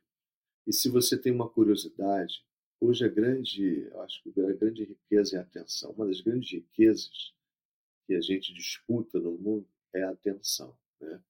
E 0.67 0.71
se 0.71 0.89
você 0.89 1.17
tem 1.17 1.31
uma 1.31 1.49
curiosidade, 1.49 2.45
hoje 2.79 3.03
a 3.03 3.07
grande, 3.07 3.89
acho 4.01 4.21
que 4.21 4.29
a 4.39 4.53
grande 4.53 4.83
riqueza 4.83 5.37
é 5.37 5.39
a 5.39 5.41
atenção. 5.41 5.91
Uma 5.91 6.05
das 6.05 6.21
grandes 6.21 6.51
riquezas 6.51 7.33
que 8.09 8.15
a 8.15 8.21
gente 8.21 8.51
disputa 8.51 9.19
no 9.19 9.33
mundo 9.37 9.67
é 9.93 10.01
a 10.01 10.09
atenção, 10.09 10.75
né? 10.99 11.21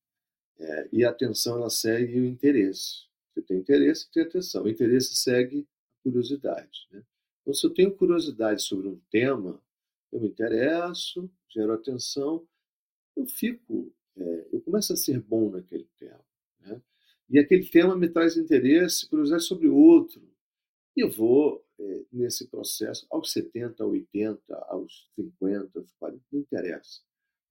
É, 0.57 0.89
e 0.93 1.03
a 1.03 1.09
atenção 1.09 1.57
ela 1.57 1.69
segue 1.69 2.21
o 2.21 2.25
interesse. 2.25 3.09
Você 3.33 3.41
tem 3.41 3.57
interesse, 3.57 4.09
tem 4.09 4.23
atenção. 4.23 4.63
O 4.63 4.69
interesse 4.69 5.13
segue 5.17 5.67
a 5.99 6.03
curiosidade, 6.03 6.87
né? 6.89 7.03
Então, 7.41 7.53
se 7.53 7.67
eu 7.67 7.73
tenho 7.73 7.93
curiosidade 7.93 8.61
sobre 8.61 8.87
um 8.87 8.97
tema, 9.11 9.61
eu 10.09 10.21
me 10.21 10.29
interesso, 10.29 11.29
gero 11.49 11.73
atenção, 11.73 12.47
eu 13.13 13.25
fico 13.27 13.93
é, 14.15 14.47
eu 14.53 14.61
começo 14.61 14.93
a 14.93 14.95
ser 14.95 15.19
bom 15.19 15.49
naquele 15.49 15.87
tema. 15.97 16.25
Né? 16.61 16.81
E 17.29 17.39
aquele 17.39 17.65
tema 17.65 17.93
me 17.93 18.07
traz 18.07 18.37
interesse, 18.37 19.05
curiosidade 19.05 19.43
sobre 19.43 19.67
outro. 19.67 20.21
E 20.95 21.01
eu 21.01 21.11
vou, 21.11 21.61
nesse 22.11 22.47
processo, 22.47 23.05
aos 23.09 23.31
70, 23.31 23.83
aos 23.83 23.91
80, 23.91 24.55
aos 24.67 25.09
50, 25.15 25.79
aos 25.79 25.91
40, 25.99 26.23
não 26.31 26.39
interessa. 26.41 27.01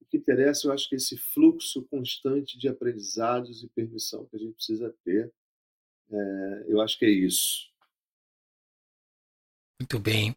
O 0.01 0.05
que 0.05 0.17
interessa, 0.17 0.67
eu 0.67 0.73
acho 0.73 0.89
que 0.89 0.95
é 0.95 0.99
esse 0.99 1.17
fluxo 1.17 1.85
constante 1.91 2.59
de 2.59 2.69
aprendizados 2.69 3.63
e 3.63 3.69
permissão 3.69 4.27
que 4.27 4.37
a 4.37 4.39
gente 4.39 4.55
precisa 4.55 4.95
ter. 5.05 5.33
É, 6.11 6.65
eu 6.69 6.81
acho 6.81 6.99
que 6.99 7.05
é 7.05 7.11
isso. 7.11 7.71
Muito 9.81 9.99
bem. 9.99 10.35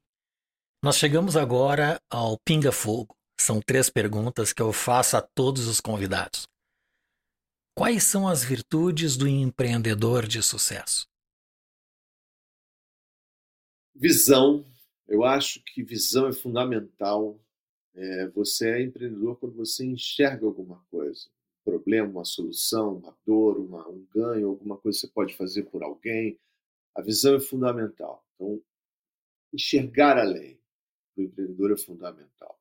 Nós 0.84 0.98
chegamos 0.98 1.36
agora 1.36 2.00
ao 2.10 2.38
Pinga 2.40 2.72
Fogo. 2.72 3.16
São 3.40 3.60
três 3.60 3.90
perguntas 3.90 4.54
que 4.54 4.62
eu 4.62 4.72
faço 4.72 5.18
a 5.18 5.22
todos 5.22 5.68
os 5.68 5.80
convidados. 5.80 6.48
Quais 7.78 8.04
são 8.04 8.28
as 8.28 8.44
virtudes 8.44 9.18
do 9.18 9.28
empreendedor 9.28 10.28
de 10.28 10.44
sucesso? 10.44 11.11
Visão. 13.96 14.66
Eu 15.08 15.24
acho 15.24 15.62
que 15.64 15.84
visão 15.84 16.28
é 16.28 16.34
fundamental. 16.34 17.40
É, 17.94 18.28
você 18.30 18.70
é 18.70 18.82
empreendedor 18.82 19.38
quando 19.38 19.56
você 19.56 19.86
enxerga 19.86 20.46
alguma 20.46 20.82
coisa, 20.90 21.28
um 21.28 21.72
problema, 21.72 22.10
uma 22.10 22.26
solução, 22.26 22.96
uma 22.98 23.16
dor, 23.26 23.58
uma, 23.58 23.88
um 23.90 24.06
ganho, 24.14 24.48
alguma 24.48 24.78
coisa 24.78 24.98
que 24.98 25.08
você 25.08 25.14
pode 25.14 25.36
fazer 25.36 25.64
por 25.64 25.84
alguém. 25.84 26.40
A 26.96 27.02
visão 27.02 27.36
é 27.36 27.40
fundamental. 27.40 28.26
Então, 28.36 28.62
enxergar 29.54 30.18
além 30.18 30.60
do 31.16 31.24
empreendedor 31.24 31.72
é 31.72 31.78
fundamental. 31.78 32.60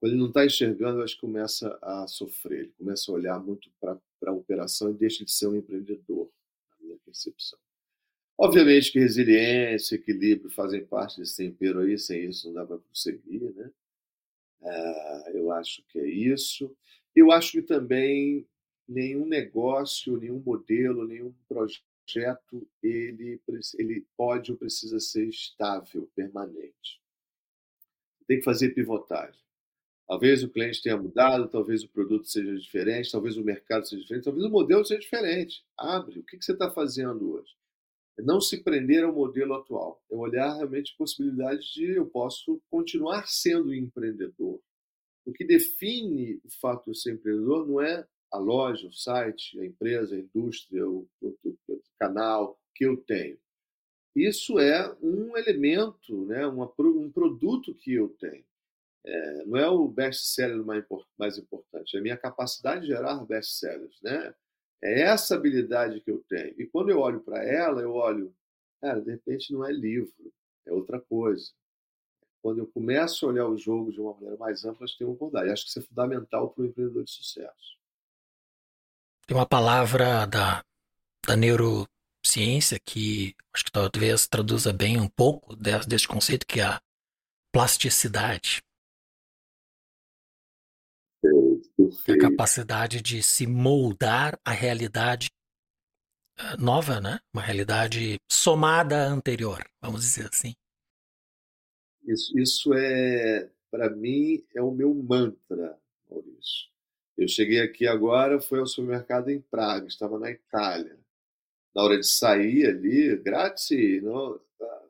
Quando 0.00 0.12
ele 0.12 0.20
não 0.20 0.28
está 0.28 0.46
enxergando, 0.46 1.02
acho 1.02 1.14
que 1.14 1.20
começa 1.20 1.78
a 1.82 2.06
sofrer, 2.06 2.60
ele 2.60 2.72
começa 2.78 3.10
a 3.10 3.14
olhar 3.14 3.38
muito 3.38 3.70
para 3.78 4.00
a 4.26 4.32
operação 4.32 4.90
e 4.90 4.94
deixa 4.94 5.24
de 5.24 5.30
ser 5.30 5.46
um 5.46 5.56
empreendedor, 5.56 6.32
na 6.70 6.86
minha 6.86 6.98
percepção. 7.04 7.58
Obviamente 8.40 8.90
que 8.90 8.98
resiliência, 8.98 9.94
equilíbrio 9.96 10.50
fazem 10.50 10.84
parte 10.84 11.18
desse 11.20 11.36
tempero 11.36 11.80
aí, 11.80 11.98
sem 11.98 12.24
isso 12.30 12.46
não 12.48 12.54
dá 12.54 12.66
para 12.66 12.78
prosseguir, 12.78 13.54
né? 13.54 13.70
É, 14.62 15.38
eu 15.38 15.52
acho 15.52 15.82
que 15.88 15.98
é 15.98 16.06
isso. 16.08 16.74
Eu 17.14 17.30
acho 17.32 17.52
que 17.52 17.62
também 17.62 18.46
nenhum 18.88 19.26
negócio, 19.26 20.16
nenhum 20.16 20.40
modelo, 20.40 21.06
nenhum 21.06 21.34
projeto, 21.48 22.66
ele, 22.82 23.40
ele 23.78 24.06
pode 24.16 24.52
ou 24.52 24.58
precisa 24.58 24.98
ser 25.00 25.28
estável, 25.28 26.10
permanente 26.14 27.00
tem 28.30 28.38
que 28.38 28.44
fazer 28.44 28.70
pivotagem. 28.70 29.40
Talvez 30.06 30.44
o 30.44 30.48
cliente 30.48 30.82
tenha 30.82 30.96
mudado, 30.96 31.48
talvez 31.48 31.82
o 31.84 31.88
produto 31.88 32.28
seja 32.28 32.54
diferente, 32.56 33.10
talvez 33.10 33.36
o 33.36 33.44
mercado 33.44 33.88
seja 33.88 34.02
diferente, 34.02 34.24
talvez 34.24 34.46
o 34.46 34.50
modelo 34.50 34.84
seja 34.84 35.00
diferente. 35.00 35.64
Abre. 35.76 36.20
O 36.20 36.24
que 36.24 36.40
você 36.40 36.52
está 36.52 36.70
fazendo 36.70 37.32
hoje? 37.32 37.52
É 38.18 38.22
não 38.22 38.40
se 38.40 38.62
prender 38.62 39.04
ao 39.04 39.14
modelo 39.14 39.54
atual. 39.54 40.02
É 40.10 40.16
olhar 40.16 40.54
realmente 40.54 40.94
possibilidades 40.96 41.66
de 41.72 41.96
eu 41.96 42.06
posso 42.06 42.60
continuar 42.70 43.26
sendo 43.26 43.74
empreendedor. 43.74 44.60
O 45.24 45.32
que 45.32 45.44
define 45.44 46.40
o 46.44 46.50
fato 46.60 46.90
de 46.90 47.00
ser 47.00 47.14
empreendedor 47.14 47.66
não 47.66 47.80
é 47.80 48.06
a 48.32 48.38
loja, 48.38 48.86
o 48.86 48.92
site, 48.92 49.58
a 49.60 49.64
empresa, 49.64 50.14
a 50.14 50.18
indústria, 50.18 50.88
o, 50.88 51.08
o, 51.20 51.36
o 51.68 51.80
canal 51.98 52.58
que 52.74 52.86
eu 52.86 52.96
tenho. 52.96 53.38
Isso 54.14 54.58
é 54.58 54.96
um 55.00 55.36
elemento, 55.36 56.26
né, 56.26 56.46
uma, 56.46 56.72
um 56.78 57.10
produto 57.10 57.74
que 57.74 57.94
eu 57.94 58.08
tenho. 58.08 58.44
É, 59.04 59.44
não 59.46 59.58
é 59.58 59.68
o 59.68 59.88
best-seller 59.88 60.64
mais, 60.64 60.84
mais 61.18 61.38
importante, 61.38 61.96
é 61.96 62.00
a 62.00 62.02
minha 62.02 62.16
capacidade 62.16 62.82
de 62.82 62.88
gerar 62.88 63.24
best-sellers. 63.24 63.98
Né? 64.02 64.34
É 64.82 65.02
essa 65.02 65.34
habilidade 65.34 66.00
que 66.00 66.10
eu 66.10 66.24
tenho. 66.28 66.54
E 66.60 66.66
quando 66.66 66.90
eu 66.90 67.00
olho 67.00 67.20
para 67.20 67.44
ela, 67.44 67.82
eu 67.82 67.92
olho, 67.92 68.34
cara, 68.80 69.00
de 69.00 69.10
repente 69.10 69.52
não 69.52 69.64
é 69.64 69.72
livro, 69.72 70.32
é 70.66 70.72
outra 70.72 71.00
coisa. 71.00 71.52
Quando 72.42 72.58
eu 72.58 72.66
começo 72.66 73.26
a 73.26 73.28
olhar 73.28 73.46
o 73.46 73.58
jogo 73.58 73.92
de 73.92 74.00
uma 74.00 74.14
maneira 74.14 74.36
mais 74.36 74.64
ampla, 74.64 74.86
eu 74.98 75.08
uma 75.08 75.14
oportunidade. 75.14 75.52
Acho 75.52 75.64
que 75.64 75.70
isso 75.70 75.78
é 75.78 75.82
fundamental 75.82 76.50
para 76.50 76.62
o 76.62 76.66
empreendedor 76.66 77.04
de 77.04 77.10
sucesso. 77.10 77.78
Tem 79.26 79.36
uma 79.36 79.46
palavra 79.46 80.26
da, 80.26 80.64
da 81.26 81.36
neurociência 81.36 82.80
que 82.82 83.34
acho 83.52 83.64
que 83.64 83.72
talvez 83.72 84.26
traduza 84.26 84.72
bem 84.72 84.98
um 84.98 85.08
pouco 85.08 85.54
desse 85.54 86.08
conceito, 86.08 86.46
que 86.46 86.60
é 86.60 86.64
a 86.64 86.80
plasticidade. 87.52 88.62
A 92.08 92.18
capacidade 92.18 93.00
de 93.00 93.22
se 93.22 93.46
moldar 93.46 94.38
à 94.44 94.52
realidade 94.52 95.28
eh, 96.38 96.56
nova, 96.58 97.00
né? 97.00 97.18
Uma 97.32 97.42
realidade 97.42 98.16
somada 98.30 99.06
à 99.06 99.08
anterior, 99.08 99.62
vamos 99.80 100.02
dizer 100.02 100.28
assim. 100.32 100.54
Isso, 102.06 102.38
isso 102.38 102.74
é, 102.74 103.50
para 103.70 103.90
mim, 103.90 104.44
é 104.54 104.62
o 104.62 104.70
meu 104.70 104.94
mantra, 104.94 105.78
Maurício. 106.08 106.70
Eu 107.16 107.28
cheguei 107.28 107.60
aqui 107.60 107.86
agora, 107.86 108.40
fui 108.40 108.58
ao 108.58 108.66
supermercado 108.66 109.28
em 109.28 109.40
Praga, 109.40 109.86
estava 109.86 110.18
na 110.18 110.30
Itália. 110.30 110.98
Na 111.74 111.82
hora 111.82 111.98
de 111.98 112.06
sair 112.06 112.66
ali, 112.66 113.16
grátis, 113.18 114.02
não, 114.02 114.40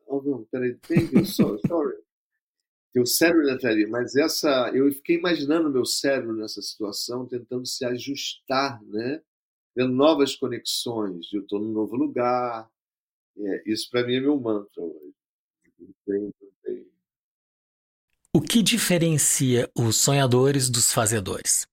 oh, 0.06 0.22
não, 0.22 0.44
peraí, 0.44 0.74
thank 0.76 1.14
you, 1.14 1.24
sorry, 1.26 1.60
sorry. 1.66 1.96
Teu 2.92 3.06
cérebro 3.06 3.48
entra 3.48 3.70
ali, 3.70 3.86
mas 3.86 4.16
essa, 4.16 4.70
eu 4.74 4.90
fiquei 4.92 5.16
imaginando 5.16 5.70
meu 5.70 5.84
cérebro 5.84 6.34
nessa 6.34 6.60
situação, 6.60 7.26
tentando 7.26 7.64
se 7.64 7.84
ajustar, 7.84 8.82
né? 8.84 9.22
Vendo 9.76 9.92
novas 9.92 10.34
conexões, 10.34 11.32
eu 11.32 11.42
estou 11.42 11.60
num 11.60 11.72
novo 11.72 11.94
lugar. 11.94 12.68
É, 13.36 13.62
isso 13.64 13.88
para 13.90 14.04
mim 14.04 14.16
é 14.16 14.20
meu 14.20 14.38
mantra 14.40 14.82
hoje. 14.82 15.14
O 18.34 18.40
que 18.40 18.62
diferencia 18.62 19.70
os 19.76 19.96
sonhadores 19.96 20.68
dos 20.68 20.92
fazedores? 20.92 21.66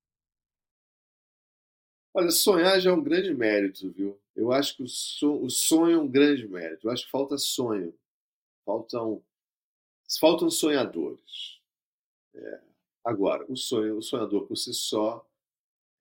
Olha, 2.13 2.31
sonhar 2.31 2.79
já 2.79 2.89
é 2.89 2.93
um 2.93 3.03
grande 3.03 3.33
mérito, 3.33 3.91
viu? 3.91 4.19
Eu 4.35 4.51
acho 4.51 4.75
que 4.75 4.83
o, 4.83 5.49
sonho 5.49 5.95
é 5.95 5.99
um 5.99 6.07
grande 6.07 6.47
mérito. 6.47 6.87
Eu 6.87 6.91
acho 6.91 7.05
que 7.05 7.11
falta 7.11 7.37
sonho. 7.37 7.93
Faltam 8.65 9.23
Faltam 10.19 10.49
sonhadores. 10.49 11.59
É. 12.35 12.61
Agora, 13.03 13.45
o 13.49 13.55
sonho, 13.55 13.97
o 13.97 14.01
sonhador 14.01 14.47
por 14.47 14.57
si 14.57 14.73
só 14.73 15.25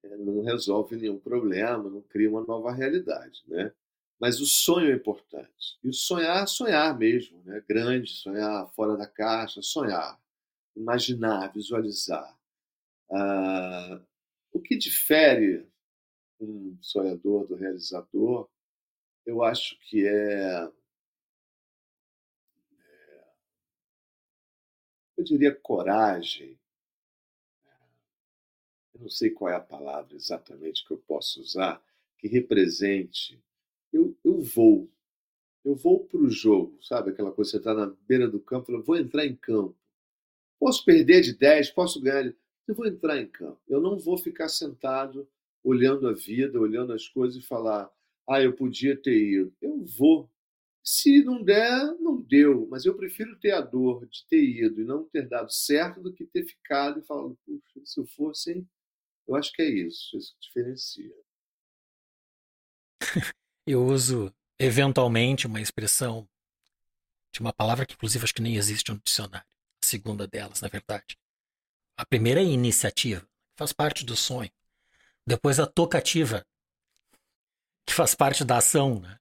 é, 0.05 0.17
não 0.17 0.43
resolve 0.43 0.97
nenhum 0.97 1.19
problema, 1.19 1.91
não 1.91 2.03
cria 2.03 2.31
uma 2.31 2.43
nova 2.43 2.73
realidade, 2.73 3.43
né? 3.49 3.73
Mas 4.19 4.41
o 4.41 4.47
sonho 4.47 4.91
é 4.93 4.97
importante. 4.97 5.79
E 5.85 5.93
sonhar, 5.93 6.49
sonhar 6.49 6.97
mesmo, 6.99 7.43
né? 7.45 7.63
Grande, 7.69 8.11
sonhar 8.13 8.69
fora 8.75 8.97
da 8.97 9.07
caixa, 9.07 9.63
sonhar, 9.63 10.21
imaginar, 10.77 11.53
visualizar. 11.53 12.37
Ah, 13.11 14.01
o 14.53 14.61
que 14.61 14.77
difere 14.77 15.67
um 16.41 16.77
sonhador 16.81 17.47
do 17.47 17.55
realizador, 17.55 18.49
eu 19.27 19.43
acho 19.43 19.79
que 19.81 20.07
é 20.07 20.71
eu 25.17 25.25
diria 25.25 25.55
coragem. 25.55 26.59
Eu 28.95 29.01
não 29.03 29.09
sei 29.11 29.31
qual 29.31 29.51
é 29.51 29.55
a 29.55 29.61
palavra 29.61 30.17
exatamente 30.17 30.85
que 30.87 30.93
eu 30.93 30.99
posso 30.99 31.41
usar, 31.41 31.83
que 32.19 32.29
represente. 32.29 33.43
Eu, 33.93 34.17
eu 34.25 34.41
vou. 34.41 34.91
Eu 35.65 35.75
vou 35.75 36.05
para 36.05 36.21
o 36.21 36.31
jogo, 36.31 36.79
sabe? 36.83 37.11
Aquela 37.11 37.33
coisa, 37.33 37.51
você 37.51 37.57
está 37.59 37.75
na 37.75 37.87
beira 38.07 38.29
do 38.29 38.41
campo, 38.41 38.73
eu 38.73 38.83
vou 38.83 38.97
entrar 38.97 39.27
em 39.27 39.35
campo. 39.35 39.77
Posso 40.59 40.85
perder 40.85 41.21
de 41.23 41.35
10, 41.35 41.71
posso 41.71 42.01
ganhar 42.01 42.23
de... 42.23 42.37
Eu 42.67 42.75
vou 42.75 42.87
entrar 42.87 43.21
em 43.21 43.27
campo. 43.27 43.61
Eu 43.69 43.81
não 43.81 43.99
vou 43.99 44.17
ficar 44.17 44.49
sentado 44.49 45.29
olhando 45.63 46.09
a 46.09 46.13
vida, 46.13 46.61
olhando 46.61 46.93
as 46.93 47.09
coisas 47.09 47.43
e 47.43 47.47
falar, 47.47 47.93
ah, 48.29 48.41
eu 48.41 48.53
podia 48.53 48.97
ter 48.97 49.17
ido. 49.17 49.53
Eu 49.61 49.85
vou. 49.85 50.31
Se 50.89 51.21
não 51.25 51.43
der, 51.43 51.97
não 51.99 52.23
deu. 52.23 52.69
Mas 52.71 52.85
eu 52.85 52.97
prefiro 52.97 53.37
ter 53.41 53.51
a 53.51 53.61
dor 53.61 54.07
de 54.07 54.25
ter 54.29 54.41
ido 54.41 54.81
e 54.81 54.85
não 54.85 55.05
ter 55.05 55.29
dado 55.29 55.51
certo 55.51 56.01
do 56.01 56.13
que 56.13 56.25
ter 56.25 56.45
ficado 56.47 57.01
e 57.01 57.03
falado, 57.03 57.37
puxa, 57.45 57.81
se 57.85 57.99
eu 57.99 58.07
fosse, 58.07 58.53
hein? 58.53 58.69
Eu 59.27 59.35
acho 59.35 59.53
que 59.53 59.63
é 59.63 59.69
isso, 59.69 60.17
isso 60.17 60.33
que 60.35 60.47
diferencia. 60.47 61.13
eu 63.67 63.85
uso 63.85 64.33
eventualmente 64.61 65.49
uma 65.49 65.61
expressão 65.61 66.29
de 67.33 67.41
uma 67.41 67.53
palavra 67.53 67.85
que, 67.85 67.95
inclusive, 67.95 68.23
acho 68.23 68.35
que 68.35 68.41
nem 68.41 68.55
existe 68.55 68.93
no 68.93 69.01
dicionário. 69.01 69.45
A 69.83 69.87
segunda 69.87 70.25
delas, 70.29 70.61
na 70.61 70.69
verdade. 70.69 71.19
A 71.97 72.07
primeira 72.07 72.41
é 72.41 72.45
iniciativa, 72.45 73.29
faz 73.57 73.73
parte 73.73 74.05
do 74.05 74.15
sonho. 74.15 74.53
Depois 75.27 75.59
a 75.59 75.67
tocativa, 75.67 76.47
que 77.85 77.93
faz 77.93 78.15
parte 78.15 78.45
da 78.45 78.59
ação, 78.59 79.01
né? 79.01 79.19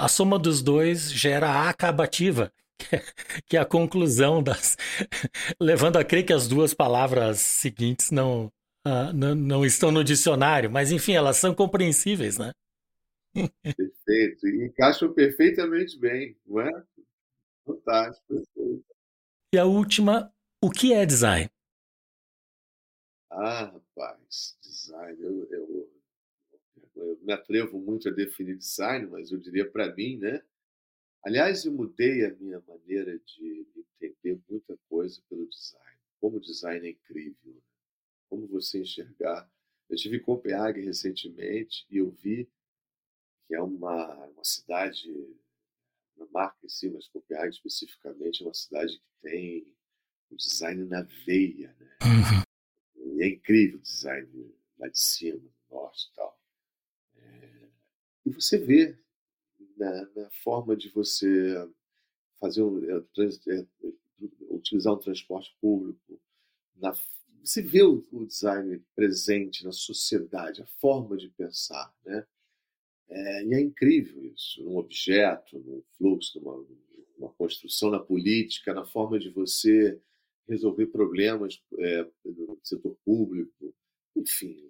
A 0.00 0.08
soma 0.08 0.38
dos 0.38 0.62
dois 0.62 1.12
gera 1.12 1.50
a 1.50 1.68
acabativa, 1.68 2.50
que 3.46 3.54
é 3.54 3.60
a 3.60 3.66
conclusão 3.66 4.42
das. 4.42 4.78
levando 5.60 5.98
a 5.98 6.04
crer 6.04 6.24
que 6.24 6.32
as 6.32 6.48
duas 6.48 6.72
palavras 6.72 7.40
seguintes 7.40 8.10
não, 8.10 8.46
uh, 8.86 9.12
não, 9.14 9.34
não, 9.34 9.64
estão 9.64 9.92
no 9.92 10.02
dicionário, 10.02 10.70
mas 10.70 10.90
enfim, 10.90 11.12
elas 11.12 11.36
são 11.36 11.54
compreensíveis, 11.54 12.38
né? 12.38 12.52
Perfeito, 13.34 14.48
e 14.48 14.64
encaixam 14.64 15.12
perfeitamente 15.12 15.98
bem, 15.98 16.34
não 16.46 16.62
é? 16.62 16.82
Fantástico, 17.66 18.26
perfeito. 18.26 18.84
E 19.52 19.58
a 19.58 19.66
última, 19.66 20.32
o 20.64 20.70
que 20.70 20.94
é 20.94 21.04
design? 21.04 21.50
Ah, 23.30 23.64
rapaz, 23.64 24.56
design, 24.62 25.18
eu, 25.20 25.46
eu 27.00 27.18
me 27.22 27.32
atrevo 27.32 27.78
muito 27.78 28.08
a 28.08 28.12
definir 28.12 28.56
design, 28.56 29.06
mas 29.06 29.30
eu 29.30 29.38
diria 29.38 29.68
para 29.68 29.94
mim, 29.94 30.16
né? 30.18 30.42
Aliás, 31.22 31.64
eu 31.64 31.72
mudei 31.72 32.24
a 32.24 32.34
minha 32.34 32.60
maneira 32.66 33.18
de 33.18 33.66
entender 34.00 34.40
muita 34.48 34.76
coisa 34.88 35.20
pelo 35.28 35.46
design. 35.46 35.98
Como 36.20 36.38
o 36.38 36.40
design 36.40 36.86
é 36.86 36.90
incrível, 36.90 37.54
né? 37.54 37.60
como 38.28 38.46
você 38.46 38.80
enxergar. 38.80 39.50
Eu 39.88 39.96
estive 39.96 40.16
em 40.16 40.22
Copenhague 40.22 40.80
recentemente 40.80 41.84
e 41.90 41.98
eu 41.98 42.10
vi 42.10 42.48
que 43.46 43.54
é 43.54 43.60
uma, 43.60 44.14
uma 44.26 44.44
cidade, 44.44 45.10
uma 46.16 46.28
marca 46.30 46.58
em 46.64 46.68
si, 46.68 46.88
mas 46.88 47.08
Copenhague 47.08 47.50
especificamente 47.50 48.42
é 48.42 48.46
uma 48.46 48.54
cidade 48.54 48.98
que 48.98 49.28
tem 49.28 49.66
o 50.30 50.36
design 50.36 50.84
na 50.84 51.02
veia, 51.26 51.74
né? 51.78 51.98
Uhum. 52.04 53.16
E 53.18 53.22
é 53.24 53.28
incrível 53.28 53.78
o 53.78 53.82
design 53.82 54.54
lá 54.78 54.88
de 54.88 54.98
cima, 54.98 55.38
do 55.38 55.52
norte 55.68 56.08
e 56.10 56.14
tal. 56.14 56.39
E 58.30 58.32
você 58.32 58.58
vê 58.58 58.96
na, 59.76 60.08
na 60.14 60.30
forma 60.30 60.76
de 60.76 60.88
você 60.88 61.68
fazer 62.38 62.62
um, 62.62 62.78
é, 62.88 63.02
é, 63.48 63.66
utilizar 64.50 64.94
um 64.94 64.98
transporte 64.98 65.52
público, 65.60 66.20
na, 66.76 66.94
você 67.42 67.60
vê 67.60 67.82
o, 67.82 68.06
o, 68.12 68.24
design 68.24 68.80
presente 68.94 69.64
na 69.64 69.72
sociedade, 69.72 70.62
a 70.62 70.66
forma 70.80 71.16
de 71.16 71.28
pensar, 71.30 71.92
né? 72.04 72.24
É, 73.08 73.44
e 73.46 73.54
é 73.54 73.60
incrível 73.60 74.24
isso, 74.26 74.62
num 74.62 74.76
objeto, 74.76 75.58
num 75.58 75.82
fluxo, 75.98 76.38
numa, 76.38 76.64
numa 77.18 77.32
construção, 77.32 77.90
na 77.90 77.98
política, 77.98 78.72
na 78.72 78.84
forma 78.84 79.18
de 79.18 79.28
você 79.30 80.00
resolver 80.48 80.86
problemas 80.86 81.60
é, 81.80 82.04
do 82.24 82.60
setor 82.62 82.96
público, 83.04 83.74
enfim, 84.14 84.69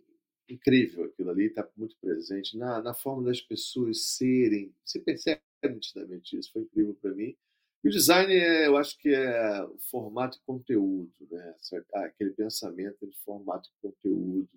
incrível 0.54 1.04
aquilo 1.04 1.30
ali, 1.30 1.46
está 1.46 1.68
muito 1.76 1.96
presente 1.96 2.56
na, 2.56 2.82
na 2.82 2.94
forma 2.94 3.24
das 3.24 3.40
pessoas 3.40 4.02
serem. 4.02 4.74
Você 4.84 4.98
percebe 5.00 5.40
nitidamente 5.64 6.38
isso, 6.38 6.52
foi 6.52 6.62
incrível 6.62 6.94
para 6.94 7.12
mim. 7.12 7.36
E 7.82 7.88
o 7.88 7.90
design, 7.90 8.32
é, 8.32 8.66
eu 8.66 8.76
acho 8.76 8.98
que 8.98 9.08
é 9.08 9.66
formato 9.90 10.36
e 10.36 10.40
conteúdo, 10.46 11.12
né? 11.30 11.56
Ah, 11.94 12.04
aquele 12.04 12.30
pensamento 12.30 13.06
de 13.06 13.16
formato 13.18 13.70
e 13.70 13.80
conteúdo. 13.80 14.50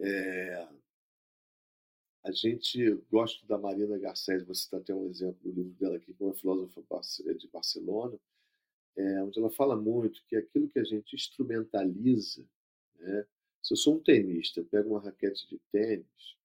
É... 0.00 0.68
A 2.24 2.32
gente 2.32 2.90
gosta 3.10 3.46
da 3.46 3.58
Marina 3.58 3.98
Garcés, 3.98 4.42
você 4.44 4.62
está 4.62 4.78
até 4.78 4.94
um 4.94 5.08
exemplo 5.08 5.38
do 5.44 5.52
livro 5.52 5.74
dela 5.78 5.96
aqui, 5.96 6.14
como 6.14 6.30
é 6.30 6.34
filósofa 6.34 6.82
de 7.34 7.48
Barcelona, 7.48 8.18
é, 8.96 9.22
onde 9.22 9.38
ela 9.38 9.50
fala 9.50 9.76
muito 9.76 10.24
que 10.26 10.34
aquilo 10.34 10.68
que 10.68 10.78
a 10.78 10.84
gente 10.84 11.14
instrumentaliza, 11.14 12.44
né? 12.98 13.26
Se 13.64 13.72
eu 13.72 13.78
sou 13.78 13.96
um 13.96 14.00
tenista, 14.00 14.60
eu 14.60 14.66
pego 14.66 14.90
uma 14.90 15.00
raquete 15.00 15.48
de 15.48 15.58
tênis, 15.72 16.36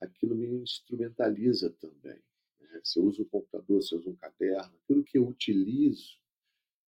aquilo 0.00 0.34
me 0.34 0.46
instrumentaliza 0.46 1.68
também. 1.70 2.18
Né? 2.60 2.80
Se 2.82 2.98
eu 2.98 3.04
uso 3.04 3.22
um 3.22 3.26
computador, 3.26 3.82
se 3.82 3.94
eu 3.94 3.98
uso 3.98 4.10
um 4.10 4.16
caderno, 4.16 4.72
aquilo 4.82 5.04
que 5.04 5.18
eu 5.18 5.28
utilizo, 5.28 6.18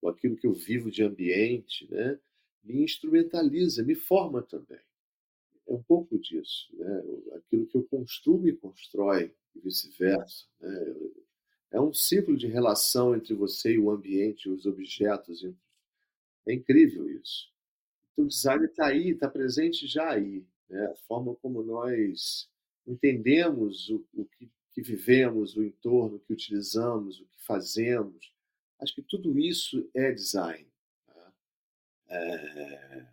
ou 0.01 0.09
aquilo 0.09 0.37
que 0.37 0.47
eu 0.47 0.53
vivo 0.53 0.89
de 0.89 1.03
ambiente, 1.03 1.91
né? 1.91 2.17
me 2.63 2.81
instrumentaliza, 2.85 3.83
me 3.83 3.97
forma 3.97 4.41
também. 4.41 4.81
É 5.67 5.73
um 5.73 5.83
pouco 5.83 6.17
disso. 6.17 6.69
Né? 6.77 7.03
Aquilo 7.35 7.67
que 7.67 7.77
eu 7.77 7.83
construo 7.83 8.41
me 8.41 8.53
constrói, 8.53 9.35
e 9.57 9.61
vice-versa. 9.61 10.47
Né? 10.61 10.97
É 11.73 11.81
um 11.81 11.93
ciclo 11.93 12.37
de 12.37 12.47
relação 12.47 13.17
entre 13.17 13.35
você 13.35 13.73
e 13.73 13.79
o 13.81 13.91
ambiente, 13.91 14.49
os 14.49 14.65
objetos. 14.65 15.45
É 16.47 16.55
incrível 16.55 17.11
isso. 17.11 17.52
O 18.17 18.27
design 18.27 18.67
está 18.67 18.87
aí, 18.87 19.11
está 19.11 19.29
presente 19.29 19.87
já 19.87 20.11
aí. 20.11 20.45
Né? 20.69 20.87
A 20.87 20.97
forma 21.07 21.35
como 21.37 21.63
nós 21.63 22.49
entendemos 22.87 23.89
o, 23.91 24.05
o 24.15 24.25
que, 24.25 24.51
que, 24.73 24.83
vivemos, 24.83 25.57
o 25.57 25.63
entorno 25.63 26.19
que 26.21 26.33
utilizamos, 26.33 27.21
o 27.21 27.27
que 27.27 27.45
fazemos. 27.45 28.33
Acho 28.81 28.95
que 28.95 29.03
tudo 29.03 29.39
isso 29.39 29.89
é 29.95 30.13
design. 30.13 30.67
Tá? 31.07 31.33
É... 32.09 33.07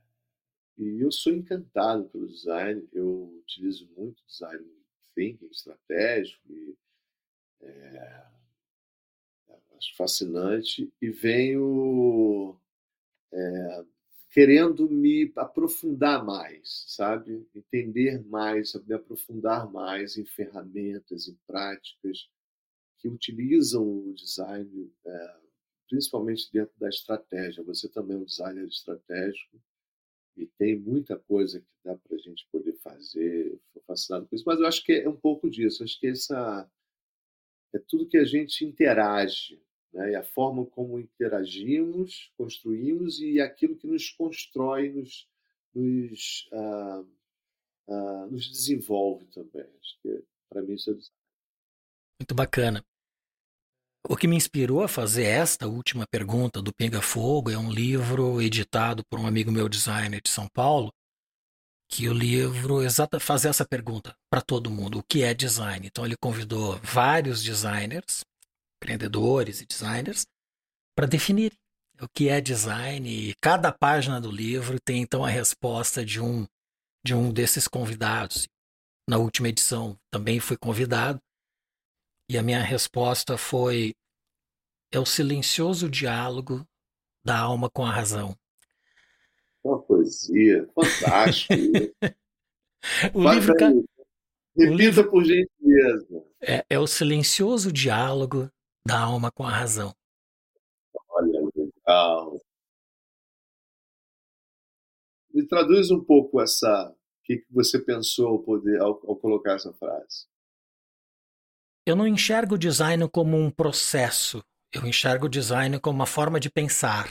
E 0.78 1.02
eu 1.02 1.12
sou 1.12 1.34
encantado 1.34 2.06
pelo 2.10 2.28
design. 2.28 2.88
Eu 2.92 3.42
utilizo 3.42 3.90
muito 3.98 4.24
design 4.26 4.66
thinking 5.16 5.50
estratégico 5.52 6.42
e 6.50 6.78
é... 7.62 8.26
acho 9.78 9.96
fascinante 9.96 10.92
e 11.02 11.10
venho 11.10 12.58
é, 13.32 13.86
querendo 14.30 14.90
me 14.90 15.32
aprofundar 15.36 16.24
mais, 16.24 16.86
sabe? 16.88 17.48
Entender 17.56 18.24
mais, 18.26 18.74
me 18.86 18.94
aprofundar 18.94 19.72
mais 19.72 20.18
em 20.18 20.26
ferramentas, 20.26 21.28
em 21.28 21.38
práticas 21.48 22.30
que 23.00 23.08
utilizam 23.08 23.84
o 23.84 24.14
design, 24.14 24.92
é, 25.06 25.36
principalmente 25.88 26.52
dentro 26.52 26.74
da 26.78 26.90
estratégia. 26.90 27.64
Você 27.64 27.90
também 27.90 28.18
é 28.18 28.20
um 28.20 28.26
designer 28.26 28.68
estratégico 28.68 29.60
e 30.38 30.46
tem 30.46 30.78
muita 30.78 31.18
coisa 31.18 31.60
que 31.60 31.68
dá 31.84 31.96
para 31.96 32.16
a 32.16 32.20
gente 32.20 32.48
poder 32.52 32.74
fazer. 32.84 33.60
Estou 33.68 33.82
fascinado 33.88 34.28
com 34.28 34.36
isso, 34.36 34.46
mas 34.46 34.60
eu 34.60 34.68
acho 34.68 34.84
que 34.84 34.94
é 34.94 35.10
um 35.10 35.16
pouco 35.16 35.50
disso. 35.50 35.84
Acho 35.84 36.00
que 36.00 36.08
essa 36.08 36.70
é 37.74 37.80
tudo 37.80 38.08
que 38.08 38.18
a 38.18 38.26
gente 38.26 38.64
interage 38.64 39.60
né? 39.94 40.12
e 40.12 40.16
a 40.16 40.24
forma 40.24 40.66
como 40.66 41.00
interagimos, 41.00 42.32
construímos 42.38 43.20
e 43.20 43.40
aquilo 43.40 43.76
que 43.76 43.88
nos 43.88 44.10
constrói, 44.12 44.90
nos, 44.90 45.28
nos, 45.74 46.50
ah, 46.54 47.04
ah, 47.90 48.28
nos 48.30 48.50
desenvolve 48.50 49.26
também. 49.28 49.64
Acho 49.82 50.02
que 50.02 50.24
para 50.50 50.62
mim 50.62 50.74
isso 50.74 50.92
é 50.92 50.94
muito 52.20 52.36
bacana. 52.36 52.84
O 54.08 54.16
que 54.16 54.28
me 54.28 54.36
inspirou 54.36 54.82
a 54.82 54.88
fazer 54.88 55.26
esta 55.26 55.68
última 55.68 56.06
pergunta 56.08 56.62
do 56.62 56.74
Pinga 56.74 57.02
Fogo 57.02 57.52
é 57.52 57.58
um 57.58 57.72
livro 57.72 58.42
editado 58.42 59.04
por 59.10 59.20
um 59.20 59.28
amigo 59.28 59.52
meu 59.52 59.68
designer 59.68 60.22
de 60.22 60.30
São 60.30 60.48
Paulo, 60.54 60.92
que 61.90 62.08
o 62.08 62.14
livro 62.14 62.82
exata 62.82 63.20
faz 63.20 63.46
essa 63.46 63.66
pergunta 63.66 64.14
para 64.30 64.42
todo 64.42 64.70
mundo: 64.70 65.00
o 65.00 65.04
que 65.04 65.24
é 65.24 65.34
design? 65.34 65.86
Então 65.86 66.06
ele 66.06 66.16
convidou 66.18 66.78
vários 66.84 67.44
designers 67.44 68.24
empreendedores 68.80 69.62
e 69.62 69.66
designers 69.66 70.26
para 70.96 71.06
definir 71.06 71.54
o 72.02 72.08
que 72.08 72.30
é 72.30 72.40
design 72.40 73.08
e 73.10 73.36
cada 73.42 73.72
página 73.74 74.22
do 74.22 74.32
livro 74.32 74.80
tem 74.80 75.02
então 75.02 75.24
a 75.24 75.30
resposta 75.30 76.06
de 76.06 76.22
um 76.22 76.48
de 77.04 77.14
um 77.14 77.32
desses 77.32 77.68
convidados. 77.68 78.48
Na 79.08 79.18
última 79.18 79.48
edição 79.50 79.98
também 80.12 80.40
fui 80.40 80.58
convidado 80.58 81.20
e 82.30 82.38
a 82.38 82.44
minha 82.44 82.62
resposta 82.62 83.38
foi 83.38 83.94
é 84.92 85.00
o 85.00 85.06
silencioso 85.06 85.90
diálogo 85.90 86.66
da 87.24 87.38
alma 87.38 87.70
com 87.70 87.86
a 87.86 87.92
razão. 87.92 88.36
Uma 89.64 89.82
poesia, 89.82 90.68
fantástico. 90.74 91.54
o 93.14 93.34
livro, 93.34 93.54
Repita 93.54 94.72
o 94.72 94.74
livro, 94.74 95.10
por 95.10 95.24
gentileza. 95.24 96.26
É, 96.42 96.66
é 96.70 96.80
o 96.80 96.88
silencioso 96.88 97.72
diálogo 97.72 98.50
da 98.86 99.00
alma 99.00 99.32
com 99.32 99.44
a 99.44 99.52
razão. 99.52 99.94
Olha, 101.10 101.40
legal. 101.56 102.40
Me 105.34 105.48
traduz 105.48 105.92
um 105.92 106.04
pouco 106.04 106.42
essa. 106.42 106.92
O 106.92 107.24
que 107.24 107.46
você 107.52 107.80
pensou 107.80 108.30
ao, 108.30 108.40
poder, 108.40 108.82
ao, 108.82 109.00
ao 109.08 109.16
colocar 109.16 109.54
essa 109.54 109.72
frase? 109.74 110.28
Eu 111.86 111.96
não 111.96 112.08
enxergo 112.08 112.56
o 112.56 112.58
design 112.58 113.08
como 113.10 113.38
um 113.38 113.52
processo. 113.52 114.44
Eu 114.74 114.86
enxergo 114.86 115.26
o 115.26 115.30
design 115.30 115.80
como 115.80 116.00
uma 116.00 116.06
forma 116.06 116.40
de 116.40 116.50
pensar. 116.50 117.08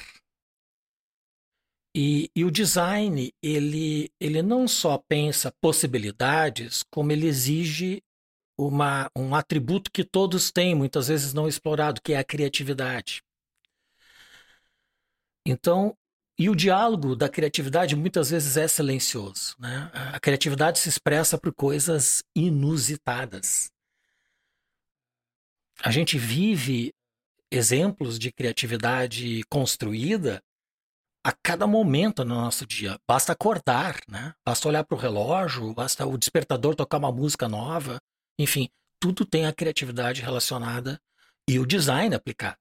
E, 1.96 2.30
e, 2.36 2.44
o 2.44 2.50
design, 2.50 3.32
ele, 3.42 4.10
ele 4.20 4.42
não 4.42 4.68
só 4.68 4.98
pensa 4.98 5.52
possibilidades, 5.60 6.84
como 6.92 7.10
ele 7.10 7.26
exige 7.26 8.02
uma, 8.58 9.10
um 9.16 9.34
atributo 9.34 9.90
que 9.90 10.04
todos 10.04 10.50
têm, 10.50 10.74
muitas 10.74 11.08
vezes 11.08 11.32
não 11.32 11.46
explorado, 11.46 12.02
que 12.02 12.12
é 12.12 12.18
a 12.18 12.24
criatividade. 12.24 13.22
Então, 15.46 15.96
e 16.38 16.50
o 16.50 16.54
diálogo 16.54 17.16
da 17.16 17.28
criatividade 17.28 17.96
muitas 17.96 18.30
vezes 18.30 18.56
é 18.56 18.68
silencioso. 18.68 19.56
Né? 19.58 19.90
A 19.92 20.20
criatividade 20.20 20.78
se 20.78 20.88
expressa 20.88 21.38
por 21.38 21.52
coisas 21.52 22.22
inusitadas. 22.34 23.70
A 25.82 25.90
gente 25.90 26.18
vive 26.18 26.92
exemplos 27.50 28.18
de 28.18 28.30
criatividade 28.30 29.42
construída 29.48 30.42
a 31.24 31.32
cada 31.42 31.66
momento 31.66 32.24
no 32.24 32.34
nosso 32.34 32.66
dia. 32.66 32.98
Basta 33.06 33.32
acordar, 33.32 33.98
né? 34.08 34.34
basta 34.44 34.68
olhar 34.68 34.84
para 34.84 34.96
o 34.96 35.00
relógio, 35.00 35.74
basta 35.74 36.06
o 36.06 36.16
despertador 36.16 36.74
tocar 36.74 36.98
uma 36.98 37.12
música 37.12 37.48
nova. 37.48 37.98
Enfim, 38.38 38.68
tudo 39.00 39.24
tem 39.24 39.46
a 39.46 39.52
criatividade 39.52 40.22
relacionada 40.22 41.00
e 41.48 41.58
o 41.58 41.66
design 41.66 42.14
aplicado. 42.14 42.58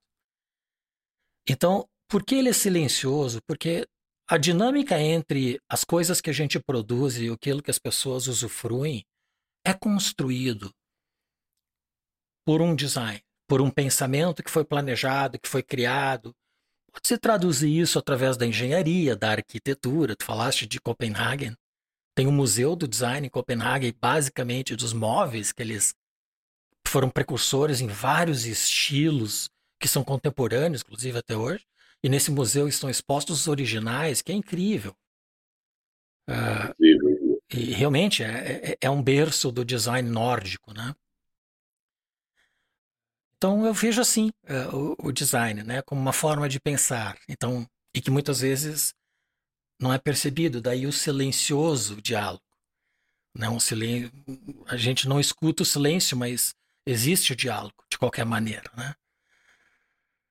Então, 1.48 1.88
por 2.10 2.24
que 2.24 2.36
ele 2.36 2.50
é 2.50 2.54
silencioso? 2.54 3.40
Porque 3.48 3.88
a 4.30 4.38
dinâmica 4.38 5.00
entre 5.00 5.60
as 5.70 5.84
coisas 5.84 6.20
que 6.20 6.30
a 6.30 6.34
gente 6.34 6.60
produz 6.60 7.18
e 7.18 7.30
aquilo 7.30 7.62
que 7.62 7.72
as 7.72 7.80
pessoas 7.80 8.28
usufruem 8.28 9.06
é 9.66 9.74
construído 9.74 10.74
por 12.46 12.62
um 12.62 12.76
design, 12.76 13.22
por 13.48 13.62
um 13.62 13.70
pensamento 13.70 14.42
que 14.42 14.52
foi 14.52 14.64
planejado, 14.64 15.40
que 15.40 15.50
foi 15.50 15.62
criado. 15.62 16.34
Pode-se 16.92 17.18
traduzir 17.18 17.78
isso 17.78 18.00
através 18.00 18.38
da 18.38 18.46
engenharia, 18.46 19.16
da 19.16 19.32
arquitetura. 19.32 20.16
Tu 20.16 20.26
falaste 20.26 20.66
de 20.66 20.80
Copenhagen. 20.80 21.56
Tem 22.18 22.26
o 22.26 22.32
Museu 22.32 22.76
do 22.76 22.88
Design 22.88 23.28
em 23.28 23.30
Copenhague, 23.30 23.92
basicamente 23.92 24.76
dos 24.76 24.92
móveis, 24.92 25.52
que 25.52 25.62
eles 25.62 25.94
foram 26.88 27.12
precursores 27.12 27.80
em 27.80 27.86
vários 27.86 28.48
estilos 28.48 29.52
que 29.80 29.88
são 29.88 30.04
contemporâneos, 30.04 30.82
inclusive 30.82 31.20
até 31.20 31.38
hoje. 31.38 31.64
E 32.04 32.10
nesse 32.10 32.32
museu 32.32 32.68
estão 32.68 32.90
expostos 32.90 33.42
os 33.42 33.48
originais, 33.48 34.24
que 34.24 34.32
é 34.32 34.36
incrível. 34.36 34.96
Uh, 36.28 36.74
e 37.54 37.72
realmente 37.74 38.24
é, 38.24 38.72
é, 38.72 38.78
é, 38.82 38.90
um 38.90 39.04
berço 39.04 39.52
do 39.52 39.64
design 39.64 40.10
nórdico, 40.10 40.74
né? 40.74 40.96
Então 43.36 43.64
eu 43.64 43.76
vejo 43.76 44.02
assim 44.02 44.32
uh, 44.50 44.96
o, 45.00 45.10
o, 45.10 45.12
design, 45.12 45.62
né, 45.62 45.84
como 45.84 46.02
uma 46.02 46.14
forma 46.14 46.50
de 46.50 46.60
pensar. 46.60 47.16
Então 47.30 47.64
e 47.94 48.02
que 48.02 48.10
muitas 48.10 48.42
vezes 48.42 48.96
não 49.80 49.94
é 49.94 49.98
percebido, 49.98 50.62
daí 50.62 50.86
o 50.86 50.92
silencioso 50.92 52.02
diálogo. 52.02 52.44
Não, 53.36 53.54
né? 53.54 53.60
silen... 53.60 54.12
A 54.66 54.76
gente 54.76 55.08
não 55.08 55.20
escuta 55.20 55.64
o 55.64 55.66
silêncio, 55.66 56.18
mas 56.18 56.56
existe 56.86 57.34
o 57.34 57.36
diálogo, 57.36 57.76
de 57.90 57.98
qualquer 57.98 58.26
maneira. 58.26 58.72
Né? 58.76 58.96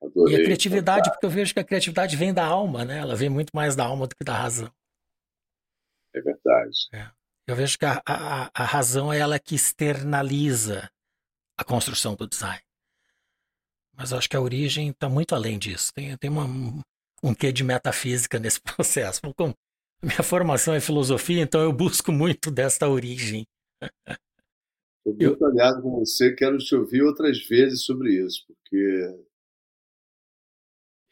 Adorei, 0.03 0.37
e 0.37 0.41
a 0.41 0.45
criatividade, 0.45 1.11
porque 1.11 1.27
eu 1.27 1.31
vejo 1.31 1.55
que 1.55 1.61
a 1.61 1.65
criatividade 1.65 2.17
vem 2.17 2.35
da 2.35 2.45
alma, 2.45 2.85
né? 2.85 2.99
ela 2.99 3.15
vem 3.15 3.29
muito 3.29 3.51
mais 3.55 3.77
da 3.77 3.85
alma 3.85 4.07
do 4.07 4.17
que 4.17 4.25
da 4.25 4.37
razão. 4.37 4.73
É 6.13 6.21
verdade. 6.21 6.89
É. 6.93 7.11
Eu 7.47 7.55
vejo 7.55 7.79
que 7.79 7.85
a, 7.85 8.03
a, 8.05 8.51
a 8.53 8.65
razão 8.65 9.13
é 9.13 9.19
ela 9.19 9.39
que 9.39 9.55
externaliza 9.55 10.91
a 11.57 11.65
construção 11.65 12.17
do 12.17 12.27
design. 12.27 12.61
mas 13.93 14.13
acho 14.13 14.29
que 14.29 14.37
a 14.37 14.41
origem 14.41 14.91
está 14.91 15.09
muito 15.09 15.35
além 15.35 15.59
disso. 15.59 15.93
Tem, 15.95 16.17
tem 16.17 16.29
uma, 16.29 16.45
um 17.23 17.35
quê 17.35 17.53
de 17.53 17.65
metafísica 17.65 18.39
nesse 18.39 18.61
processo. 18.63 19.21
Como 19.37 19.55
minha 20.03 20.23
formação 20.23 20.75
é 20.75 20.81
filosofia, 20.81 21.43
então 21.43 21.61
eu 21.61 21.73
busco 21.73 22.13
muito 22.13 22.51
desta 22.51 22.89
origem. 22.89 23.47
Estou 25.07 25.15
muito 25.15 25.45
eu... 25.45 25.47
aliado 25.49 25.83
com 25.83 25.99
você, 25.99 26.35
quero 26.35 26.59
te 26.59 26.75
ouvir 26.75 27.03
outras 27.03 27.39
vezes 27.47 27.85
sobre 27.85 28.25
isso, 28.25 28.45
porque. 28.47 29.27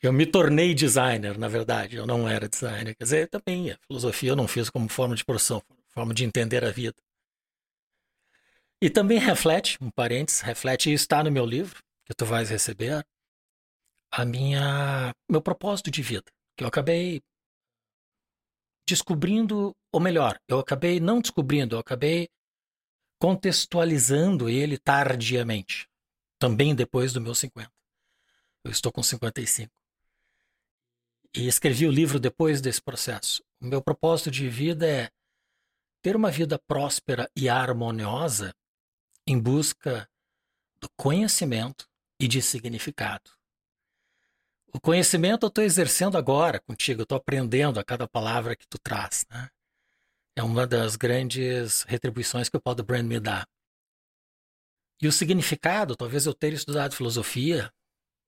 Eu 0.02 0.12
me 0.12 0.26
tornei 0.26 0.74
designer, 0.74 1.38
na 1.38 1.48
verdade, 1.48 1.96
eu 1.96 2.06
não 2.06 2.28
era 2.28 2.46
designer. 2.46 2.94
Quer 2.94 3.04
dizer, 3.04 3.28
também 3.28 3.70
a 3.70 3.78
filosofia 3.86 4.30
eu 4.30 4.36
não 4.36 4.46
fiz 4.46 4.68
como 4.68 4.86
forma 4.88 5.16
de 5.16 5.24
profissão, 5.24 5.62
forma 5.88 6.12
de 6.12 6.24
entender 6.24 6.62
a 6.62 6.70
vida. 6.70 6.96
E 8.82 8.90
também 8.90 9.18
reflete, 9.18 9.78
um 9.80 9.90
parênteses, 9.90 10.42
reflete 10.42 10.90
e 10.90 10.92
está 10.92 11.24
no 11.24 11.32
meu 11.32 11.46
livro, 11.46 11.82
que 12.04 12.14
tu 12.14 12.26
vais 12.26 12.50
receber, 12.50 13.02
a 14.16 14.24
minha 14.24 15.12
meu 15.28 15.42
propósito 15.42 15.90
de 15.90 16.00
vida, 16.00 16.30
que 16.56 16.62
eu 16.62 16.68
acabei 16.68 17.20
descobrindo, 18.88 19.74
ou 19.92 20.00
melhor, 20.00 20.38
eu 20.46 20.60
acabei 20.60 21.00
não 21.00 21.20
descobrindo, 21.20 21.74
eu 21.74 21.80
acabei 21.80 22.28
contextualizando 23.18 24.48
ele 24.48 24.78
tardiamente, 24.78 25.88
também 26.38 26.76
depois 26.76 27.12
do 27.12 27.20
meu 27.20 27.34
50. 27.34 27.68
Eu 28.62 28.70
estou 28.70 28.92
com 28.92 29.02
55. 29.02 29.72
E 31.34 31.48
escrevi 31.48 31.84
o 31.84 31.90
livro 31.90 32.20
depois 32.20 32.60
desse 32.60 32.80
processo. 32.80 33.42
O 33.60 33.66
meu 33.66 33.82
propósito 33.82 34.30
de 34.30 34.48
vida 34.48 34.86
é 34.86 35.10
ter 36.00 36.14
uma 36.14 36.30
vida 36.30 36.56
próspera 36.56 37.28
e 37.34 37.48
harmoniosa 37.48 38.54
em 39.26 39.40
busca 39.40 40.08
do 40.80 40.88
conhecimento 40.96 41.88
e 42.20 42.28
de 42.28 42.40
significado. 42.40 43.32
O 44.74 44.80
conhecimento 44.80 45.46
eu 45.46 45.48
estou 45.48 45.62
exercendo 45.62 46.18
agora 46.18 46.58
contigo, 46.58 47.00
eu 47.00 47.04
estou 47.04 47.16
aprendendo 47.16 47.78
a 47.78 47.84
cada 47.84 48.08
palavra 48.08 48.56
que 48.56 48.66
tu 48.66 48.76
traz. 48.76 49.24
Né? 49.30 49.48
É 50.34 50.42
uma 50.42 50.66
das 50.66 50.96
grandes 50.96 51.82
retribuições 51.82 52.48
que 52.48 52.56
o 52.56 52.60
Paulo 52.60 52.82
Brand 52.82 53.06
me 53.06 53.20
dá. 53.20 53.46
E 55.00 55.06
o 55.06 55.12
significado, 55.12 55.94
talvez 55.94 56.26
eu 56.26 56.34
ter 56.34 56.52
estudado 56.52 56.96
filosofia, 56.96 57.72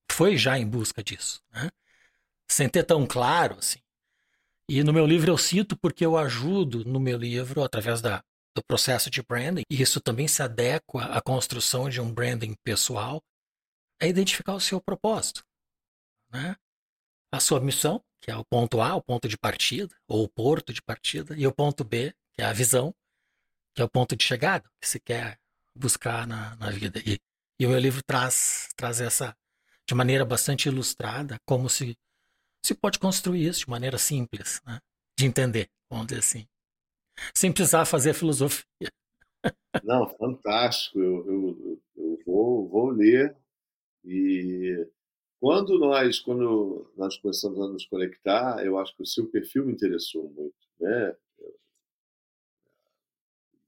foi 0.09 0.37
já 0.37 0.57
em 0.57 0.65
busca 0.65 1.03
disso, 1.03 1.43
né? 1.51 1.69
sem 2.49 2.69
ter 2.69 2.83
tão 2.83 3.05
claro 3.05 3.57
assim. 3.57 3.79
E 4.69 4.83
no 4.83 4.93
meu 4.93 5.05
livro 5.05 5.29
eu 5.29 5.37
cito 5.37 5.77
porque 5.77 6.05
eu 6.05 6.17
ajudo 6.17 6.85
no 6.85 6.99
meu 6.99 7.17
livro, 7.17 7.61
através 7.61 8.01
da, 8.01 8.23
do 8.55 8.63
processo 8.63 9.09
de 9.09 9.21
branding, 9.21 9.63
e 9.69 9.81
isso 9.81 9.99
também 9.99 10.29
se 10.29 10.41
adequa 10.41 11.05
à 11.05 11.21
construção 11.21 11.89
de 11.89 11.99
um 11.99 12.13
branding 12.13 12.55
pessoal, 12.63 13.21
a 14.01 14.07
identificar 14.07 14.53
o 14.53 14.61
seu 14.61 14.79
propósito. 14.79 15.46
Né? 16.31 16.55
A 17.31 17.39
sua 17.39 17.59
missão, 17.59 18.03
que 18.21 18.31
é 18.31 18.35
o 18.35 18.45
ponto 18.45 18.81
A, 18.81 18.95
o 18.95 19.01
ponto 19.01 19.27
de 19.27 19.37
partida, 19.37 19.95
ou 20.07 20.23
o 20.23 20.29
porto 20.29 20.73
de 20.73 20.81
partida, 20.81 21.35
e 21.37 21.45
o 21.45 21.53
ponto 21.53 21.83
B, 21.83 22.13
que 22.33 22.41
é 22.41 22.45
a 22.45 22.53
visão, 22.53 22.93
que 23.75 23.81
é 23.81 23.85
o 23.85 23.89
ponto 23.89 24.15
de 24.15 24.23
chegada, 24.23 24.69
que 24.81 24.87
se 24.87 24.99
quer 24.99 25.39
buscar 25.75 26.25
na, 26.27 26.55
na 26.55 26.69
vida. 26.69 26.99
E, 27.05 27.19
e 27.59 27.65
o 27.65 27.69
meu 27.69 27.79
livro 27.79 28.01
traz, 28.03 28.69
traz 28.75 29.01
essa, 29.01 29.35
de 29.87 29.95
maneira 29.95 30.25
bastante 30.25 30.67
ilustrada, 30.67 31.39
como 31.45 31.69
se, 31.69 31.97
se 32.65 32.73
pode 32.73 32.99
construir 32.99 33.47
isso 33.47 33.61
de 33.61 33.69
maneira 33.69 33.97
simples, 33.97 34.61
né? 34.65 34.79
de 35.17 35.25
entender, 35.25 35.69
vamos 35.89 36.07
dizer 36.07 36.19
assim 36.19 36.47
sem 37.33 37.51
precisar 37.51 37.85
fazer 37.85 38.13
filosofia. 38.13 38.65
Não, 39.83 40.07
fantástico. 40.17 40.99
Eu, 40.99 41.25
eu, 41.27 41.81
eu 41.95 42.19
vou, 42.25 42.67
vou 42.67 42.89
ler. 42.89 43.35
E 44.03 44.87
quando 45.39 45.77
nós, 45.77 46.19
quando 46.19 46.91
nós 46.97 47.17
começamos 47.17 47.59
a 47.59 47.67
nos 47.67 47.85
conectar, 47.85 48.65
eu 48.65 48.77
acho 48.77 48.95
que 48.95 49.03
o 49.03 49.05
seu 49.05 49.27
perfil 49.27 49.65
me 49.65 49.73
interessou 49.73 50.29
muito, 50.29 50.55
né? 50.79 51.15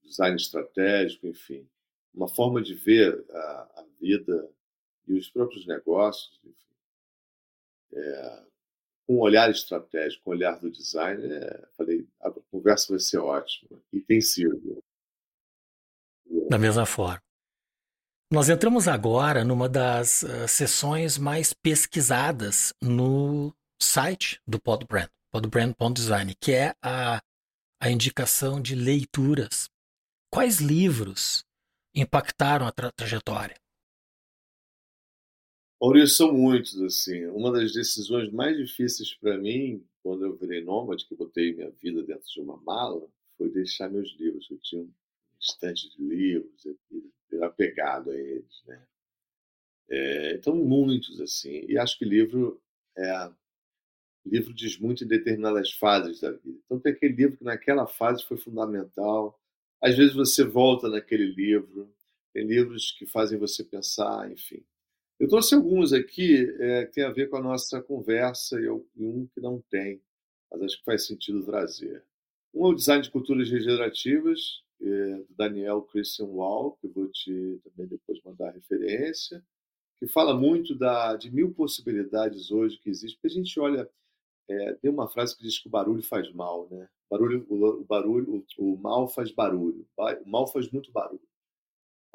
Design 0.03 0.35
estratégico, 0.35 1.27
enfim, 1.27 1.67
uma 2.13 2.27
forma 2.27 2.61
de 2.61 2.73
ver 2.73 3.23
a, 3.29 3.81
a 3.81 3.85
vida 4.01 4.49
e 5.07 5.13
os 5.13 5.29
próprios 5.29 5.67
negócios, 5.67 6.39
enfim. 6.43 6.65
É, 7.93 8.43
um 9.07 9.19
olhar 9.19 9.49
estratégico, 9.49 10.29
um 10.29 10.33
olhar 10.33 10.59
do 10.59 10.69
design, 10.69 11.25
é, 11.25 11.67
falei, 11.75 12.07
a 12.21 12.31
conversa 12.51 12.93
vai 12.93 12.99
ser 12.99 13.17
ótima. 13.17 13.81
E 13.91 13.99
tem 13.99 14.21
sido. 14.21 14.83
Da 16.47 16.59
mesma 16.59 16.85
forma. 16.85 17.28
Nós 18.31 18.47
entramos 18.47 18.88
agora 18.88 19.43
numa 19.43 19.68
das 19.68 20.22
uh, 20.22 20.47
sessões 20.47 21.18
mais 21.18 21.51
pesquisadas 21.51 22.72
no 22.80 23.51
site 23.81 24.39
do 24.47 24.61
Podbrand, 24.61 25.10
podbrand.design, 25.31 26.35
que 26.39 26.51
é 26.51 26.76
a, 26.80 27.19
a 27.81 27.89
indicação 27.89 28.61
de 28.61 28.76
leituras. 28.76 29.68
Quais 30.31 30.60
livros 30.60 31.43
impactaram 31.95 32.68
a 32.68 32.72
tra 32.72 32.91
trajetória? 32.91 33.56
Maurício, 35.81 36.18
são 36.18 36.31
muitos, 36.31 36.80
assim. 36.84 37.26
Uma 37.26 37.51
das 37.51 37.73
decisões 37.73 38.31
mais 38.31 38.56
difíceis 38.56 39.11
para 39.15 39.39
mim, 39.39 39.84
quando 40.03 40.23
eu 40.23 40.38
virei 40.38 40.64
nômade, 40.64 41.07
que 41.07 41.15
botei 41.15 41.56
minha 41.56 41.72
vida 41.72 42.03
dentro 42.03 42.27
de 42.31 42.41
uma 42.41 42.57
mala, 42.57 43.10
foi 43.39 43.49
deixar 43.49 43.89
meus 43.89 44.15
livros. 44.19 44.47
Eu 44.51 44.60
tinha 44.60 44.84
um 44.84 44.93
estante 45.39 45.89
de 45.89 46.03
livros, 46.03 46.64
eu 46.64 46.77
apegado 47.41 48.11
a 48.11 48.15
eles, 48.15 48.64
né? 48.65 48.81
É, 49.89 50.34
então, 50.35 50.56
muitos, 50.56 51.19
assim. 51.19 51.65
E 51.68 51.77
acho 51.77 51.97
que 51.97 52.06
livro 52.06 52.61
é 52.97 53.31
livro 54.26 54.53
diz 54.53 54.77
muito 54.77 55.03
em 55.03 55.07
determinadas 55.07 55.72
fases 55.72 56.19
da 56.19 56.31
vida. 56.31 56.60
Então, 56.65 56.80
tem 56.80 56.91
aquele 56.91 57.15
livro 57.15 57.38
que 57.38 57.43
naquela 57.43 57.88
fase 57.88 58.23
foi 58.23 58.38
fundamental. 58.38 59.39
Às 59.81 59.97
vezes 59.97 60.14
você 60.14 60.43
volta 60.43 60.89
naquele 60.89 61.26
livro. 61.26 61.91
Tem 62.34 62.45
livros 62.45 62.91
que 62.91 63.06
fazem 63.06 63.39
você 63.39 63.64
pensar, 63.64 64.31
enfim. 64.31 64.64
Eu 65.19 65.27
trouxe 65.27 65.56
alguns 65.56 65.91
aqui 65.91 66.47
é, 66.60 66.85
que 66.85 66.93
tem 66.93 67.03
a 67.03 67.11
ver 67.11 67.30
com 67.30 67.38
a 67.38 67.41
nossa 67.41 67.81
conversa 67.81 68.60
e 68.60 68.69
um 68.69 69.27
que 69.27 69.41
não 69.41 69.61
tem, 69.69 70.01
mas 70.49 70.61
acho 70.61 70.77
que 70.77 70.85
faz 70.85 71.07
sentido 71.07 71.43
trazer. 71.43 72.03
Um 72.53 72.68
é 72.68 72.69
o 72.69 72.73
Design 72.73 73.03
de 73.03 73.11
Culturas 73.11 73.49
Regenerativas, 73.49 74.64
do 74.80 75.35
Daniel 75.35 75.81
Christian 75.84 76.27
Wall, 76.27 76.73
que 76.73 76.88
eu 76.88 76.91
vou 76.91 77.07
te 77.10 77.60
também 77.64 77.88
depois 77.88 78.22
mandar 78.23 78.51
referência, 78.51 79.43
que 79.97 80.07
fala 80.07 80.34
muito 80.34 80.73
da, 80.76 81.15
de 81.15 81.30
mil 81.30 81.53
possibilidades 81.53 82.51
hoje 82.51 82.77
que 82.77 82.89
existem, 82.89 83.15
porque 83.15 83.27
a 83.27 83.41
gente 83.41 83.60
olha, 83.60 83.89
é, 84.49 84.73
tem 84.76 84.89
uma 84.89 85.10
frase 85.10 85.35
que 85.35 85.43
diz 85.43 85.60
que 85.60 85.68
o 85.68 85.72
barulho 85.72 86.01
faz 86.01 86.31
mal, 86.34 86.68
né? 86.72 86.89
Barulho, 87.10 87.45
o, 87.49 87.81
o 87.81 87.85
barulho, 87.85 88.45
o, 88.57 88.73
o, 88.73 88.77
mal 88.77 89.07
faz 89.07 89.31
barulho, 89.31 89.85
o 89.97 90.30
mal 90.30 90.47
faz 90.47 90.72
muito 90.72 90.91
barulho. 90.91 91.27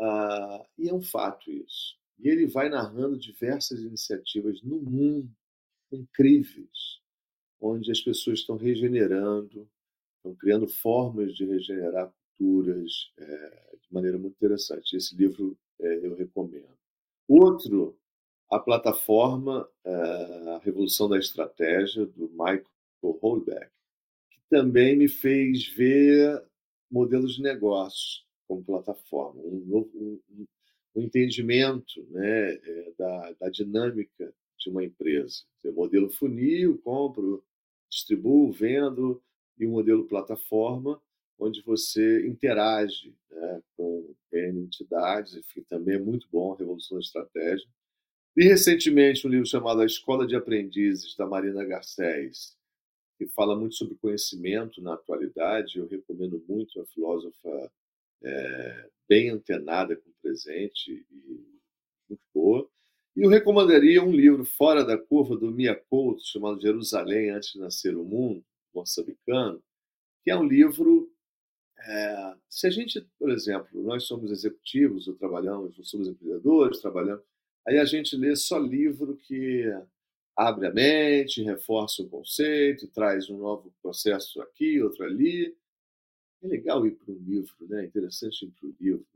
Ah, 0.00 0.66
e 0.78 0.88
é 0.88 0.94
um 0.94 1.02
fato 1.02 1.50
isso. 1.50 1.96
E 2.18 2.28
ele 2.28 2.46
vai 2.46 2.68
narrando 2.68 3.18
diversas 3.18 3.80
iniciativas 3.80 4.62
no 4.62 4.80
mundo 4.80 5.30
incríveis, 5.92 7.00
onde 7.60 7.90
as 7.90 8.00
pessoas 8.00 8.40
estão 8.40 8.56
regenerando, 8.56 9.68
estão 10.16 10.34
criando 10.36 10.66
formas 10.66 11.34
de 11.34 11.44
regenerar 11.44 12.12
é, 13.18 13.76
de 13.82 13.92
maneira 13.92 14.18
muito 14.18 14.34
interessante. 14.34 14.96
Esse 14.96 15.16
livro 15.16 15.56
é, 15.80 16.06
eu 16.06 16.14
recomendo. 16.14 16.76
Outro, 17.28 17.98
a 18.50 18.58
plataforma 18.58 19.68
é, 19.84 19.90
A 20.56 20.58
Revolução 20.58 21.08
da 21.08 21.18
Estratégia, 21.18 22.06
do 22.06 22.28
Michael 22.30 22.64
Holbeck, 23.02 23.70
que 24.30 24.40
também 24.50 24.96
me 24.96 25.08
fez 25.08 25.66
ver 25.68 26.42
modelos 26.90 27.36
de 27.36 27.42
negócios 27.42 28.24
como 28.46 28.62
plataforma, 28.62 29.40
um, 29.40 29.64
novo, 29.64 29.90
um, 29.96 30.46
o 30.94 31.00
entendimento 31.00 32.06
né, 32.10 32.60
da, 32.96 33.32
da 33.32 33.48
dinâmica 33.48 34.32
de 34.58 34.70
uma 34.70 34.84
empresa. 34.84 35.42
O 35.64 35.72
modelo 35.72 36.10
funil, 36.10 36.78
compro, 36.78 37.42
distribuo, 37.90 38.52
vendo, 38.52 39.22
e 39.58 39.66
o 39.66 39.70
modelo 39.70 40.06
plataforma, 40.06 41.00
onde 41.38 41.62
você 41.62 42.26
interage 42.26 43.14
né, 43.30 43.62
com 43.76 44.14
entidades, 44.32 45.34
enfim, 45.34 45.62
também 45.68 45.96
é 45.96 45.98
muito 45.98 46.26
bom, 46.30 46.54
Revolução 46.54 46.98
da 46.98 47.02
Estratégia. 47.02 47.66
E 48.36 48.44
recentemente 48.44 49.26
um 49.26 49.30
livro 49.30 49.46
chamado 49.46 49.80
A 49.80 49.86
Escola 49.86 50.26
de 50.26 50.34
Aprendizes, 50.34 51.14
da 51.16 51.26
Marina 51.26 51.64
Garcés, 51.64 52.56
que 53.16 53.26
fala 53.28 53.56
muito 53.56 53.76
sobre 53.76 53.94
conhecimento 53.94 54.82
na 54.82 54.94
atualidade. 54.94 55.78
Eu 55.78 55.86
recomendo 55.86 56.42
muito 56.48 56.80
a 56.80 56.86
filósofa 56.86 57.70
é, 58.22 58.88
bem 59.08 59.30
antenada 59.30 59.94
com 59.94 60.10
o 60.10 60.14
presente 60.20 61.06
e 61.10 61.44
muito 62.08 62.22
boa. 62.34 62.68
E 63.16 63.22
eu 63.22 63.30
recomendaria 63.30 64.02
um 64.02 64.10
livro 64.10 64.44
fora 64.44 64.84
da 64.84 64.98
curva 64.98 65.36
do 65.36 65.52
Mia 65.52 65.74
Couto, 65.74 66.24
chamado 66.24 66.60
Jerusalém 66.60 67.30
Antes 67.30 67.52
de 67.52 67.60
Nascer 67.60 67.96
o 67.96 68.04
Mundo, 68.04 68.44
moçambicano, 68.74 69.62
que 70.24 70.30
é 70.30 70.36
um 70.36 70.44
livro. 70.44 71.10
É, 71.86 72.34
se 72.48 72.66
a 72.66 72.70
gente, 72.70 73.00
por 73.18 73.30
exemplo, 73.30 73.82
nós 73.82 74.04
somos 74.04 74.30
executivos, 74.30 75.06
ou 75.06 75.14
trabalhamos, 75.14 75.76
nós 75.76 75.88
somos 75.88 76.08
empreendedores, 76.08 76.80
trabalhamos. 76.80 77.24
Aí 77.66 77.78
a 77.78 77.84
gente 77.84 78.16
lê 78.16 78.34
só 78.36 78.58
livro 78.58 79.16
que 79.16 79.64
abre 80.36 80.66
a 80.66 80.72
mente, 80.72 81.42
reforça 81.42 82.02
o 82.02 82.08
conceito, 82.08 82.88
traz 82.88 83.28
um 83.30 83.38
novo 83.38 83.72
processo 83.82 84.40
aqui, 84.42 84.82
outro 84.82 85.04
ali. 85.04 85.56
É 86.42 86.48
legal 86.48 86.86
ir 86.86 86.92
para 86.92 87.12
um 87.12 87.18
livro, 87.18 87.54
né? 87.68 87.84
É 87.84 87.86
interessante 87.86 88.44
ir 88.44 88.50
para 88.50 88.68
um 88.68 88.74
livro 88.80 89.06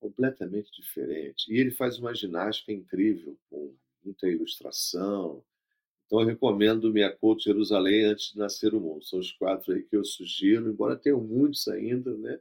completamente 0.00 0.70
diferente. 0.72 1.52
E 1.52 1.58
ele 1.58 1.70
faz 1.70 1.98
uma 1.98 2.14
ginástica 2.14 2.72
incrível, 2.72 3.38
com 3.50 3.74
muita 4.04 4.28
ilustração. 4.28 5.44
Então 6.12 6.20
eu 6.20 6.26
recomendo 6.26 6.92
Minha 6.92 7.10
Couto 7.10 7.42
Jerusalém 7.42 8.04
antes 8.04 8.32
de 8.32 8.38
nascer 8.38 8.74
o 8.74 8.80
mundo. 8.80 9.02
São 9.02 9.18
os 9.18 9.32
quatro 9.32 9.72
aí 9.72 9.82
que 9.82 9.96
eu 9.96 10.04
sugiro, 10.04 10.68
embora 10.68 10.94
tenham 10.94 11.18
muitos 11.18 11.66
ainda, 11.68 12.14
né? 12.18 12.38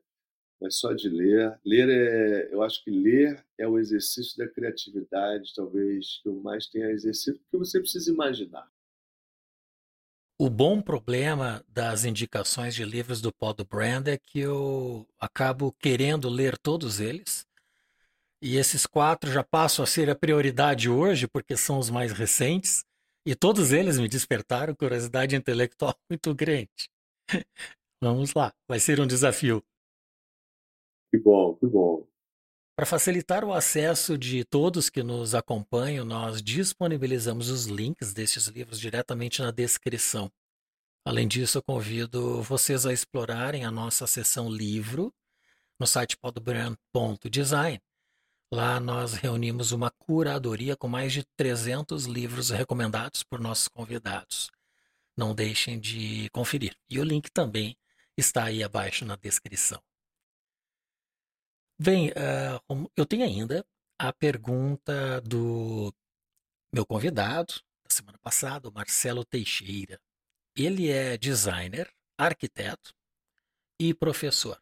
Mas 0.60 0.76
só 0.76 0.92
de 0.92 1.08
ler. 1.08 1.58
Ler 1.66 1.88
é. 1.88 2.54
Eu 2.54 2.62
acho 2.64 2.84
que 2.84 2.92
ler 2.92 3.42
é 3.58 3.66
o 3.66 3.80
exercício 3.80 4.38
da 4.38 4.46
criatividade, 4.46 5.54
talvez, 5.56 6.20
que 6.22 6.28
eu 6.28 6.36
mais 6.42 6.68
tenha 6.68 6.90
exercido, 6.90 7.40
porque 7.40 7.66
você 7.66 7.80
precisa 7.80 8.12
imaginar. 8.12 8.70
O 10.38 10.50
bom 10.50 10.82
problema 10.82 11.64
das 11.70 12.04
indicações 12.04 12.76
de 12.76 12.84
livros 12.84 13.22
do 13.22 13.32
Paul 13.32 13.54
do 13.54 13.64
Brand 13.64 14.06
é 14.10 14.18
que 14.18 14.40
eu 14.40 15.08
acabo 15.18 15.72
querendo 15.80 16.28
ler 16.28 16.58
todos 16.58 17.00
eles 17.00 17.48
e 18.42 18.58
esses 18.58 18.86
quatro 18.86 19.32
já 19.32 19.46
passam 19.46 19.84
a 19.84 19.88
ser 19.88 20.10
a 20.10 20.16
prioridade 20.16 20.90
hoje, 20.90 21.26
porque 21.26 21.56
são 21.56 21.80
os 21.80 21.90
mais 21.90 22.12
recentes, 22.12 22.84
e 23.26 23.36
todos 23.36 23.72
eles 23.72 24.00
me 24.00 24.08
despertaram 24.08 24.76
curiosidade 24.76 25.36
intelectual 25.36 25.96
muito 26.10 26.34
grande. 26.34 26.90
Vamos 28.02 28.34
lá, 28.34 28.54
vai 28.68 28.80
ser 28.80 29.00
um 29.00 29.08
desafio. 29.08 29.64
Que 31.12 31.20
bom, 31.20 31.56
que 31.56 31.68
bom. 31.68 32.08
Para 32.76 32.86
facilitar 32.86 33.44
o 33.44 33.54
acesso 33.54 34.18
de 34.18 34.44
todos 34.44 34.90
que 34.90 35.04
nos 35.04 35.36
acompanham, 35.36 36.04
nós 36.04 36.42
disponibilizamos 36.42 37.50
os 37.50 37.66
links 37.66 38.14
destes 38.14 38.48
livros 38.48 38.80
diretamente 38.80 39.42
na 39.42 39.52
descrição. 39.52 40.32
Além 41.06 41.28
disso, 41.28 41.58
eu 41.58 41.64
convido 41.64 42.42
vocês 42.42 42.86
a 42.86 42.94
explorarem 42.94 43.66
a 43.66 43.72
nossa 43.72 44.08
seção 44.08 44.50
livro 44.50 45.14
no 45.80 45.86
site 45.86 46.18
podbrand.design 46.18 47.80
Lá 48.54 48.82
nós 48.82 49.14
reunimos 49.14 49.72
uma 49.72 49.90
curadoria 49.90 50.76
com 50.76 50.90
mais 50.90 51.14
de 51.14 51.24
300 51.38 52.04
livros 52.06 52.50
recomendados 52.50 53.24
por 53.24 53.40
nossos 53.40 53.70
convidados. 53.70 54.52
Não 55.16 55.34
deixem 55.34 55.80
de 55.80 56.30
conferir. 56.32 56.76
E 56.90 57.00
o 57.00 57.04
link 57.04 57.32
também 57.32 57.78
está 58.18 58.44
aí 58.46 58.62
abaixo 58.62 59.06
na 59.06 59.16
descrição. 59.16 59.82
Bem, 61.80 62.10
uh, 62.10 62.92
eu 62.96 63.06
tenho 63.06 63.24
ainda 63.24 63.66
a 63.98 64.12
pergunta 64.12 65.22
do 65.22 65.94
meu 66.74 66.86
convidado 66.86 67.54
da 67.86 67.90
semana 67.90 68.20
passada, 68.20 68.68
o 68.68 68.74
Marcelo 68.74 69.24
Teixeira. 69.24 69.98
Ele 70.54 70.90
é 70.90 71.18
designer, 71.18 71.90
arquiteto 72.18 72.94
e 73.80 73.94
professor 73.94 74.62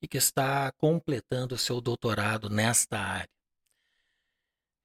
e 0.00 0.08
que 0.08 0.18
está 0.18 0.70
completando 0.72 1.56
seu 1.56 1.80
doutorado 1.80 2.48
nesta 2.50 2.98
área. 2.98 3.30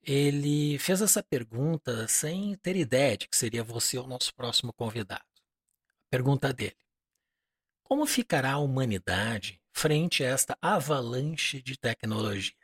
Ele 0.04 0.80
fez 0.80 1.02
essa 1.02 1.22
pergunta 1.22 2.08
sem 2.08 2.56
ter 2.56 2.76
ideia 2.76 3.18
de 3.18 3.28
que 3.28 3.38
seria 3.38 3.64
você 3.64 3.98
o 3.98 4.08
nosso 4.08 4.34
próximo 4.34 4.74
convidado. 4.74 5.24
A 6.08 6.10
pergunta 6.10 6.52
dele: 6.52 6.76
Como 7.84 8.06
ficará 8.06 8.54
a 8.54 8.60
humanidade 8.60 9.62
frente 9.72 10.24
a 10.24 10.30
esta 10.30 10.58
avalanche 10.60 11.62
de 11.62 11.78
tecnologia? 11.78 12.58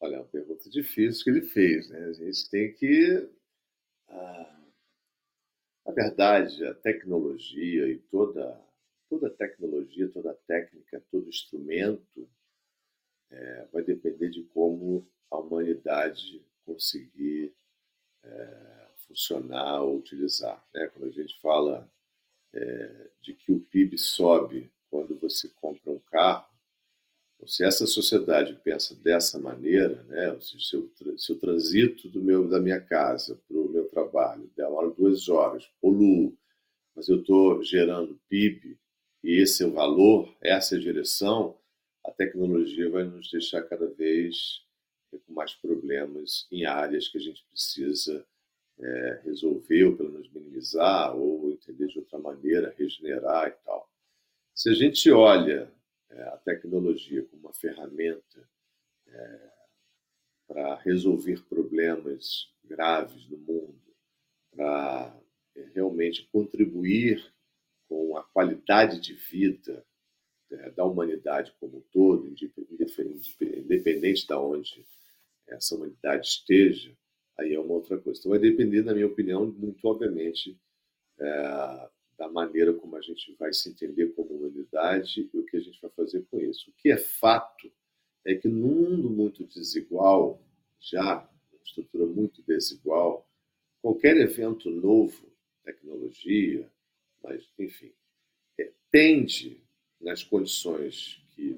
Olha, 0.00 0.16
é 0.16 0.18
uma 0.18 0.26
pergunta 0.26 0.68
difícil 0.68 1.24
que 1.24 1.30
ele 1.30 1.42
fez. 1.42 1.88
Né? 1.88 2.04
A 2.04 2.12
gente 2.12 2.50
tem 2.50 2.72
que. 2.74 3.30
Ah, 4.08 4.70
na 5.86 5.92
verdade, 5.94 6.64
a 6.66 6.74
tecnologia 6.74 7.88
e 7.88 7.98
toda 7.98 8.67
toda 9.08 9.30
tecnologia, 9.30 10.08
toda 10.08 10.34
técnica, 10.46 11.02
todo 11.10 11.28
instrumento 11.28 12.28
é, 13.30 13.66
vai 13.72 13.82
depender 13.82 14.30
de 14.30 14.42
como 14.44 15.06
a 15.30 15.38
humanidade 15.38 16.44
conseguir 16.64 17.54
é, 18.22 18.88
funcionar 19.06 19.82
ou 19.82 19.98
utilizar. 19.98 20.66
Né? 20.74 20.86
Quando 20.88 21.08
a 21.08 21.12
gente 21.12 21.38
fala 21.40 21.90
é, 22.52 23.10
de 23.20 23.34
que 23.34 23.52
o 23.52 23.60
PIB 23.60 23.98
sobe 23.98 24.70
quando 24.90 25.18
você 25.18 25.48
compra 25.48 25.92
um 25.92 25.98
carro, 25.98 26.48
se 27.46 27.64
essa 27.64 27.86
sociedade 27.86 28.58
pensa 28.64 28.96
dessa 28.96 29.38
maneira, 29.38 30.02
né, 30.04 30.36
se, 30.40 30.74
eu, 30.74 30.90
se 31.16 31.32
eu 31.32 31.38
transito 31.38 32.08
do 32.08 32.20
meu, 32.20 32.48
da 32.48 32.58
minha 32.58 32.80
casa 32.80 33.40
para 33.46 33.56
o 33.56 33.68
meu 33.68 33.84
trabalho 33.86 34.50
demora 34.56 34.90
duas 34.90 35.28
horas, 35.28 35.70
poluo, 35.80 36.36
mas 36.96 37.08
eu 37.08 37.20
estou 37.20 37.62
gerando 37.62 38.20
PIB, 38.28 38.76
e 39.22 39.40
esse 39.42 39.62
é 39.62 39.66
o 39.66 39.72
valor, 39.72 40.34
essa 40.40 40.76
é 40.76 40.78
direção, 40.78 41.58
a 42.04 42.10
tecnologia 42.10 42.88
vai 42.88 43.04
nos 43.04 43.30
deixar 43.30 43.62
cada 43.62 43.86
vez 43.86 44.64
com 45.10 45.32
mais 45.32 45.54
problemas 45.54 46.46
em 46.50 46.64
áreas 46.64 47.08
que 47.08 47.18
a 47.18 47.20
gente 47.20 47.44
precisa 47.44 48.26
é, 48.78 49.20
resolver, 49.24 49.84
ou 49.84 49.96
pelo 49.96 50.12
menos 50.12 50.30
minimizar, 50.30 51.16
ou 51.16 51.50
entender 51.50 51.88
de 51.88 51.98
outra 51.98 52.18
maneira, 52.18 52.74
regenerar 52.76 53.48
e 53.48 53.64
tal. 53.64 53.90
Se 54.54 54.70
a 54.70 54.74
gente 54.74 55.10
olha 55.10 55.72
é, 56.10 56.22
a 56.22 56.36
tecnologia 56.38 57.24
como 57.24 57.42
uma 57.42 57.52
ferramenta 57.52 58.48
é, 59.06 59.50
para 60.46 60.76
resolver 60.76 61.44
problemas 61.44 62.50
graves 62.64 63.26
do 63.26 63.36
mundo, 63.36 63.78
para 64.54 65.14
realmente 65.74 66.26
contribuir 66.32 67.32
com 67.88 68.16
a 68.16 68.22
qualidade 68.22 69.00
de 69.00 69.14
vida 69.14 69.84
né, 70.50 70.70
da 70.70 70.84
humanidade 70.84 71.52
como 71.58 71.78
um 71.78 71.82
todo, 71.92 72.28
independente 72.28 74.26
de 74.26 74.34
onde 74.34 74.86
essa 75.46 75.74
humanidade 75.74 76.26
esteja, 76.26 76.96
aí 77.38 77.54
é 77.54 77.60
uma 77.60 77.74
outra 77.74 77.98
coisa. 77.98 78.18
Então 78.18 78.30
vai 78.30 78.38
depender, 78.38 78.82
na 78.82 78.94
minha 78.94 79.06
opinião, 79.06 79.46
muito 79.46 79.86
obviamente 79.86 80.58
é, 81.18 81.88
da 82.18 82.28
maneira 82.28 82.72
como 82.74 82.96
a 82.96 83.00
gente 83.00 83.34
vai 83.38 83.52
se 83.52 83.70
entender 83.70 84.08
como 84.14 84.34
humanidade 84.34 85.28
e 85.32 85.38
o 85.38 85.44
que 85.44 85.56
a 85.56 85.60
gente 85.60 85.80
vai 85.80 85.90
fazer 85.92 86.26
com 86.30 86.38
isso. 86.40 86.70
O 86.70 86.74
que 86.74 86.90
é 86.90 86.96
fato 86.96 87.70
é 88.24 88.34
que 88.34 88.48
num 88.48 88.90
mundo 88.90 89.08
muito 89.08 89.44
desigual, 89.44 90.42
já 90.80 91.18
uma 91.52 91.62
estrutura 91.64 92.06
muito 92.06 92.42
desigual, 92.42 93.26
qualquer 93.80 94.16
evento 94.16 94.70
novo, 94.70 95.30
tecnologia, 95.64 96.70
mas, 97.22 97.44
enfim, 97.58 97.92
é, 98.58 98.70
tende, 98.90 99.62
nas 100.00 100.22
condições 100.22 101.20
que 101.34 101.56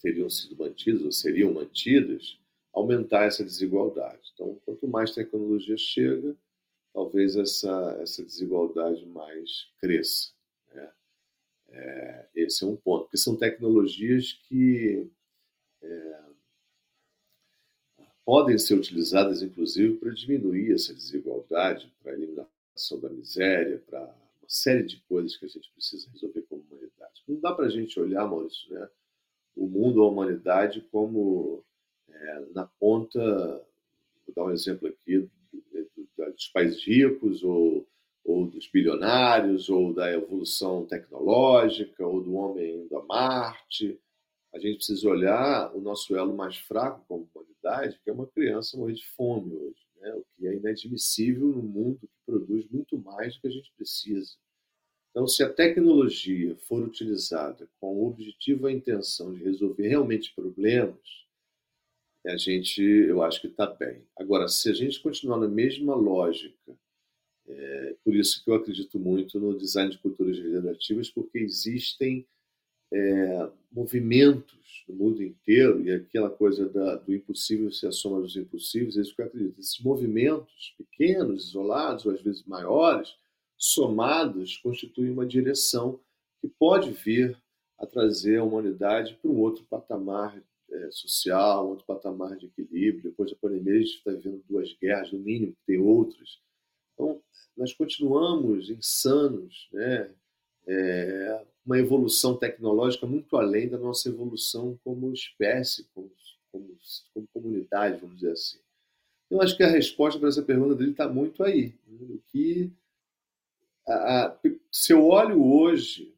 teriam 0.00 0.30
sido 0.30 0.56
mantidas 0.56 1.02
ou 1.02 1.12
seriam 1.12 1.52
mantidas, 1.52 2.38
aumentar 2.72 3.24
essa 3.24 3.44
desigualdade. 3.44 4.30
Então, 4.34 4.58
quanto 4.64 4.88
mais 4.88 5.12
tecnologia 5.12 5.76
chega, 5.76 6.36
talvez 6.92 7.36
essa, 7.36 7.98
essa 8.00 8.24
desigualdade 8.24 9.04
mais 9.06 9.68
cresça. 9.78 10.32
Né? 10.72 10.92
É, 11.70 12.28
esse 12.34 12.64
é 12.64 12.66
um 12.66 12.76
ponto, 12.76 13.04
porque 13.04 13.16
são 13.16 13.36
tecnologias 13.36 14.32
que 14.48 15.10
é, 15.82 16.22
podem 18.24 18.58
ser 18.58 18.74
utilizadas, 18.74 19.42
inclusive, 19.42 19.96
para 19.96 20.12
diminuir 20.12 20.72
essa 20.72 20.94
desigualdade, 20.94 21.92
para 22.02 22.12
a 22.12 22.14
eliminação 22.14 23.00
da 23.00 23.08
miséria, 23.08 23.82
para 23.86 24.21
série 24.52 24.82
de 24.82 25.00
coisas 25.08 25.36
que 25.36 25.46
a 25.46 25.48
gente 25.48 25.72
precisa 25.72 26.10
resolver 26.12 26.42
como 26.42 26.62
humanidade. 26.62 27.22
Não 27.26 27.40
dá 27.40 27.54
para 27.54 27.66
a 27.66 27.70
gente 27.70 27.98
olhar, 27.98 28.28
Maurício, 28.28 28.72
né, 28.72 28.88
o 29.56 29.66
mundo, 29.66 30.02
a 30.02 30.08
humanidade, 30.08 30.86
como 30.92 31.64
é, 32.08 32.44
na 32.54 32.66
ponta, 32.78 33.18
vou 34.26 34.34
dar 34.34 34.44
um 34.44 34.50
exemplo 34.50 34.88
aqui, 34.88 35.28
dos 36.34 36.48
países 36.48 36.84
ricos, 36.84 37.42
ou, 37.42 37.86
ou 38.24 38.46
dos 38.46 38.68
bilionários, 38.68 39.70
ou 39.70 39.92
da 39.92 40.12
evolução 40.12 40.84
tecnológica, 40.86 42.06
ou 42.06 42.22
do 42.22 42.34
homem 42.34 42.84
indo 42.84 42.96
a 42.96 43.04
Marte. 43.04 43.98
A 44.52 44.58
gente 44.58 44.76
precisa 44.76 45.08
olhar 45.08 45.74
o 45.74 45.80
nosso 45.80 46.14
elo 46.14 46.36
mais 46.36 46.58
fraco 46.58 47.04
como 47.08 47.28
humanidade, 47.34 47.98
que 48.04 48.10
é 48.10 48.12
uma 48.12 48.26
criança 48.26 48.76
morrer 48.76 48.94
de 48.94 49.06
fome 49.16 49.54
hoje, 49.54 49.86
né? 49.98 50.14
o 50.14 50.24
que 50.36 50.46
é 50.46 50.54
inadmissível 50.54 51.48
no 51.48 51.62
mundo 51.62 52.00
que 52.00 52.08
produz 52.26 52.68
muito 52.70 52.98
mais 52.98 53.34
do 53.34 53.40
que 53.40 53.48
a 53.48 53.50
gente 53.50 53.72
precisa. 53.76 54.36
Então, 55.12 55.28
se 55.28 55.44
a 55.44 55.52
tecnologia 55.52 56.56
for 56.66 56.82
utilizada 56.82 57.68
com 57.78 57.94
o 57.94 58.08
objetivo 58.08 58.66
a 58.66 58.72
intenção 58.72 59.34
de 59.34 59.44
resolver 59.44 59.86
realmente 59.86 60.34
problemas, 60.34 60.98
a 62.26 62.36
gente, 62.36 62.80
eu 62.80 63.22
acho 63.22 63.40
que 63.40 63.48
está 63.48 63.66
bem. 63.66 64.02
Agora, 64.16 64.48
se 64.48 64.70
a 64.70 64.72
gente 64.72 65.00
continuar 65.00 65.38
na 65.38 65.48
mesma 65.48 65.94
lógica, 65.94 66.74
é 67.46 67.96
por 68.02 68.14
isso 68.14 68.42
que 68.42 68.50
eu 68.50 68.54
acredito 68.54 68.98
muito 68.98 69.38
no 69.38 69.58
design 69.58 69.90
de 69.90 69.98
culturas 69.98 70.38
regenerativas, 70.38 71.10
porque 71.10 71.38
existem 71.38 72.26
é, 72.90 73.50
movimentos 73.70 74.84
no 74.88 74.94
mundo 74.94 75.22
inteiro, 75.22 75.84
e 75.84 75.90
aquela 75.90 76.30
coisa 76.30 76.68
da, 76.68 76.96
do 76.96 77.12
impossível 77.14 77.70
ser 77.70 77.88
a 77.88 77.92
soma 77.92 78.20
dos 78.20 78.36
impossíveis, 78.36 78.96
é 78.96 79.02
isso 79.02 79.14
que 79.14 79.20
eu 79.20 79.26
acredito. 79.26 79.60
Esses 79.60 79.80
movimentos 79.80 80.74
pequenos, 80.78 81.48
isolados, 81.48 82.06
ou 82.06 82.12
às 82.12 82.22
vezes 82.22 82.44
maiores, 82.44 83.14
somados, 83.62 84.56
constituem 84.56 85.12
uma 85.12 85.24
direção 85.24 86.00
que 86.40 86.48
pode 86.48 86.90
vir 86.90 87.40
a 87.78 87.86
trazer 87.86 88.38
a 88.38 88.44
humanidade 88.44 89.16
para 89.22 89.30
um 89.30 89.38
outro 89.38 89.64
patamar 89.70 90.36
é, 90.68 90.90
social, 90.90 91.66
um 91.66 91.70
outro 91.70 91.86
patamar 91.86 92.36
de 92.36 92.46
equilíbrio. 92.46 93.04
Depois 93.04 93.30
da 93.30 93.36
pandemia, 93.36 93.74
a 93.74 93.78
gente 93.78 93.98
está 93.98 94.10
vivendo 94.10 94.42
duas 94.48 94.72
guerras, 94.74 95.12
no 95.12 95.20
mínimo, 95.20 95.54
tem 95.64 95.78
outras. 95.78 96.40
Então, 96.92 97.22
nós 97.56 97.72
continuamos 97.72 98.68
insanos, 98.68 99.68
né? 99.72 100.10
É, 100.66 101.44
uma 101.64 101.78
evolução 101.78 102.36
tecnológica 102.36 103.06
muito 103.06 103.36
além 103.36 103.68
da 103.68 103.78
nossa 103.78 104.08
evolução 104.08 104.78
como 104.82 105.12
espécie, 105.12 105.86
como, 105.94 106.10
como, 106.50 106.76
como 107.14 107.28
comunidade, 107.32 108.00
vamos 108.00 108.16
dizer 108.16 108.32
assim. 108.32 108.58
Eu 109.30 109.40
acho 109.40 109.56
que 109.56 109.62
a 109.62 109.70
resposta 109.70 110.18
para 110.18 110.28
essa 110.28 110.42
pergunta 110.42 110.74
dele 110.74 110.90
está 110.90 111.08
muito 111.08 111.44
aí. 111.44 111.74
Né? 111.86 112.18
que 112.28 112.72
a, 113.86 114.38
se 114.70 114.92
eu 114.92 115.04
olho 115.06 115.44
hoje, 115.44 116.14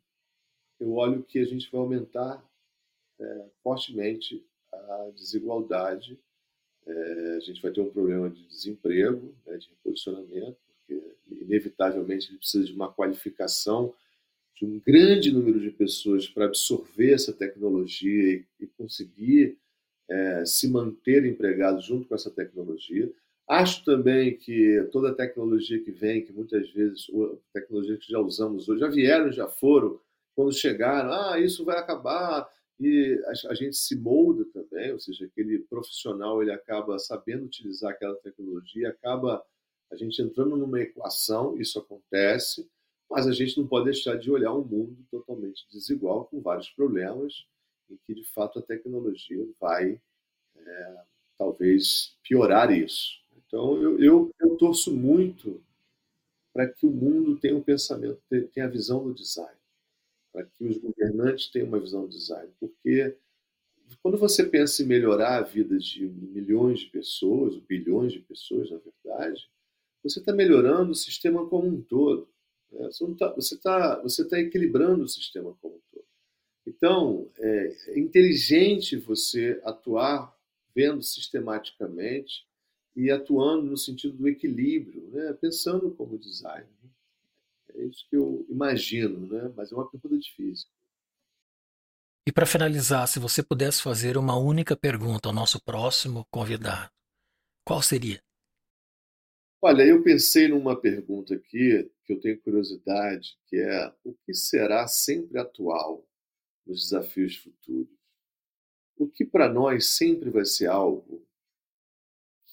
eu 0.78 0.92
olho 0.94 1.22
que 1.22 1.38
a 1.38 1.44
gente 1.44 1.70
vai 1.70 1.80
aumentar 1.80 2.44
é, 3.18 3.46
fortemente 3.62 4.44
a 4.72 5.10
desigualdade. 5.14 6.18
É, 6.86 7.36
a 7.36 7.40
gente 7.40 7.62
vai 7.62 7.72
ter 7.72 7.80
um 7.80 7.90
problema 7.90 8.28
de 8.28 8.46
desemprego, 8.46 9.34
né, 9.46 9.56
de 9.56 9.68
reposicionamento, 9.70 10.58
porque 10.76 11.02
inevitavelmente 11.30 12.28
ele 12.28 12.38
precisa 12.38 12.64
de 12.64 12.72
uma 12.72 12.92
qualificação 12.92 13.94
de 14.54 14.64
um 14.64 14.80
grande 14.80 15.32
número 15.32 15.58
de 15.58 15.70
pessoas 15.70 16.28
para 16.28 16.44
absorver 16.44 17.12
essa 17.12 17.32
tecnologia 17.32 18.34
e, 18.34 18.44
e 18.60 18.66
conseguir 18.66 19.58
é, 20.08 20.44
se 20.44 20.68
manter 20.68 21.24
empregado 21.24 21.80
junto 21.80 22.06
com 22.06 22.14
essa 22.14 22.30
tecnologia. 22.30 23.10
Acho 23.46 23.84
também 23.84 24.36
que 24.38 24.88
toda 24.90 25.10
a 25.10 25.14
tecnologia 25.14 25.82
que 25.82 25.90
vem, 25.90 26.24
que 26.24 26.32
muitas 26.32 26.70
vezes, 26.70 27.06
tecnologia 27.52 27.98
que 27.98 28.10
já 28.10 28.18
usamos 28.18 28.68
hoje, 28.68 28.80
já 28.80 28.88
vieram, 28.88 29.30
já 29.30 29.46
foram, 29.46 30.00
quando 30.34 30.52
chegaram, 30.52 31.12
ah, 31.12 31.38
isso 31.38 31.64
vai 31.64 31.78
acabar, 31.78 32.48
e 32.80 33.22
a, 33.48 33.54
gente 33.54 33.76
se 33.76 33.94
molda 33.96 34.44
também, 34.46 34.92
ou 34.92 34.98
seja, 34.98 35.26
aquele 35.26 35.58
profissional 35.60 36.42
ele 36.42 36.52
acaba 36.52 36.98
sabendo 36.98 37.44
utilizar 37.44 37.92
aquela 37.92 38.16
tecnologia, 38.16 38.88
acaba 38.88 39.44
a 39.92 39.96
gente 39.96 40.20
entrando 40.20 40.56
numa 40.56 40.80
equação, 40.80 41.56
isso 41.60 41.78
acontece, 41.78 42.68
mas 43.08 43.26
a 43.26 43.32
gente 43.32 43.58
não 43.58 43.66
pode 43.66 43.84
deixar 43.84 44.16
de 44.16 44.30
olhar 44.30 44.52
um 44.52 44.64
mundo 44.64 44.96
totalmente 45.10 45.66
desigual, 45.70 46.24
com 46.24 46.40
vários 46.40 46.70
problemas, 46.70 47.46
em 47.88 47.96
que 48.04 48.14
de 48.14 48.24
fato 48.24 48.58
a 48.58 48.62
tecnologia 48.62 49.46
vai 49.60 50.00
é, 50.56 50.96
talvez 51.38 52.16
piorar 52.22 52.72
isso. 52.72 53.23
Então 53.46 53.80
eu, 53.82 54.00
eu, 54.00 54.34
eu 54.40 54.56
torço 54.56 54.94
muito 54.94 55.62
para 56.52 56.68
que 56.68 56.86
o 56.86 56.90
mundo 56.90 57.36
tenha 57.38 57.56
um 57.56 57.62
pensamento, 57.62 58.20
tenha 58.52 58.66
a 58.66 58.70
visão 58.70 59.04
do 59.04 59.14
design 59.14 59.56
para 60.32 60.44
que 60.44 60.64
os 60.64 60.78
governantes 60.78 61.48
tenham 61.48 61.68
uma 61.68 61.78
visão 61.78 62.02
do 62.02 62.08
design, 62.08 62.50
porque 62.58 63.16
quando 64.02 64.18
você 64.18 64.44
pensa 64.44 64.82
em 64.82 64.86
melhorar 64.86 65.38
a 65.38 65.42
vida 65.42 65.78
de 65.78 66.06
milhões 66.06 66.80
de 66.80 66.86
pessoas, 66.86 67.56
bilhões 67.56 68.12
de 68.12 68.18
pessoas, 68.18 68.68
na 68.70 68.78
verdade, 68.78 69.48
você 70.02 70.18
está 70.18 70.32
melhorando 70.32 70.90
o 70.90 70.94
sistema 70.94 71.46
como 71.48 71.68
um 71.68 71.80
todo. 71.80 72.28
Né? 72.70 72.88
Você 72.90 73.54
está 73.54 73.94
tá, 73.94 74.02
você 74.02 74.28
tá 74.28 74.38
equilibrando 74.38 75.04
o 75.04 75.08
sistema 75.08 75.56
como 75.60 75.76
um 75.76 75.80
todo. 75.92 76.04
Então, 76.66 77.30
é, 77.38 77.76
é 77.88 77.98
inteligente 77.98 78.96
você 78.96 79.60
atuar 79.64 80.36
vendo 80.74 81.02
sistematicamente 81.02 82.46
e 82.96 83.10
atuando 83.10 83.66
no 83.66 83.76
sentido 83.76 84.16
do 84.16 84.28
equilíbrio, 84.28 85.08
né? 85.10 85.32
pensando 85.34 85.90
como 85.90 86.18
design. 86.18 86.66
É 87.74 87.84
isso 87.84 88.06
que 88.08 88.16
eu 88.16 88.46
imagino, 88.48 89.26
né? 89.26 89.52
mas 89.56 89.72
é 89.72 89.74
uma 89.74 89.90
pergunta 89.90 90.16
difícil. 90.18 90.68
E 92.26 92.32
para 92.32 92.46
finalizar, 92.46 93.06
se 93.06 93.18
você 93.18 93.42
pudesse 93.42 93.82
fazer 93.82 94.16
uma 94.16 94.38
única 94.38 94.76
pergunta 94.76 95.28
ao 95.28 95.34
nosso 95.34 95.62
próximo 95.62 96.24
convidado, 96.30 96.90
qual 97.64 97.82
seria? 97.82 98.22
Olha, 99.60 99.82
eu 99.82 100.02
pensei 100.02 100.48
numa 100.48 100.78
pergunta 100.78 101.34
aqui 101.34 101.90
que 102.04 102.12
eu 102.12 102.20
tenho 102.20 102.40
curiosidade, 102.40 103.36
que 103.46 103.56
é 103.56 103.94
o 104.04 104.14
que 104.14 104.34
será 104.34 104.86
sempre 104.86 105.38
atual 105.38 106.06
nos 106.66 106.82
desafios 106.82 107.36
futuros? 107.36 107.88
O 108.96 109.08
que 109.08 109.24
para 109.24 109.48
nós 109.48 109.96
sempre 109.96 110.30
vai 110.30 110.44
ser 110.44 110.66
algo 110.66 111.26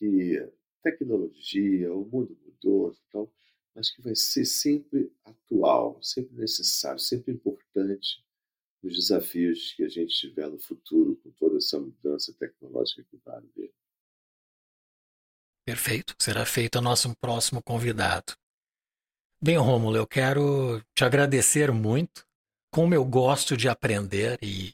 que 0.02 0.52
tecnologia, 0.82 1.94
o 1.94 2.04
mundo 2.04 2.36
mudou, 2.44 2.96
então 3.08 3.32
mas 3.74 3.90
que 3.90 4.02
vai 4.02 4.16
ser 4.16 4.44
sempre 4.44 5.14
atual, 5.24 6.02
sempre 6.02 6.36
necessário, 6.36 7.00
sempre 7.00 7.34
importante 7.34 8.22
nos 8.84 8.96
desafios 8.96 9.74
que 9.74 9.84
a 9.84 9.88
gente 9.88 10.14
tiver 10.14 10.50
no 10.50 10.60
futuro 10.60 11.16
com 11.18 11.32
toda 11.32 11.58
essa 11.58 11.80
mudança 11.80 12.34
tecnológica 12.34 13.04
que 13.04 13.18
vai 13.24 13.38
haver. 13.38 13.74
Perfeito. 15.66 16.16
Será 16.20 16.46
feito 16.46 16.80
o 16.80 16.82
nosso 16.82 17.16
próximo 17.16 17.62
convidado. 17.64 18.34
Bem, 19.42 19.58
Rômulo, 19.58 19.96
eu 19.96 20.08
quero 20.08 20.84
te 20.94 21.06
agradecer 21.06 21.72
muito. 21.72 22.28
Como 22.74 22.94
eu 22.94 23.06
gosto 23.06 23.56
de 23.56 23.70
aprender 23.70 24.38
e, 24.42 24.74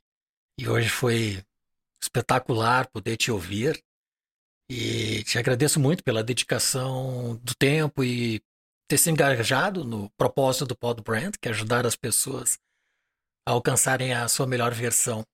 e 0.57 0.67
hoje 0.67 0.89
foi 0.89 1.43
espetacular 2.01 2.89
poder 2.89 3.17
te 3.17 3.31
ouvir. 3.31 3.83
E 4.69 5.23
te 5.23 5.37
agradeço 5.37 5.79
muito 5.79 6.03
pela 6.03 6.23
dedicação 6.23 7.39
do 7.43 7.55
tempo 7.55 8.03
e 8.03 8.41
ter 8.87 8.97
se 8.97 9.09
engajado 9.09 9.83
no 9.83 10.09
propósito 10.11 10.65
do 10.65 10.75
Pod 10.75 11.01
Brand, 11.01 11.35
que 11.41 11.47
é 11.47 11.51
ajudar 11.51 11.85
as 11.85 11.95
pessoas 11.95 12.59
a 13.45 13.51
alcançarem 13.51 14.13
a 14.13 14.27
sua 14.27 14.45
melhor 14.45 14.73
versão. 14.73 15.25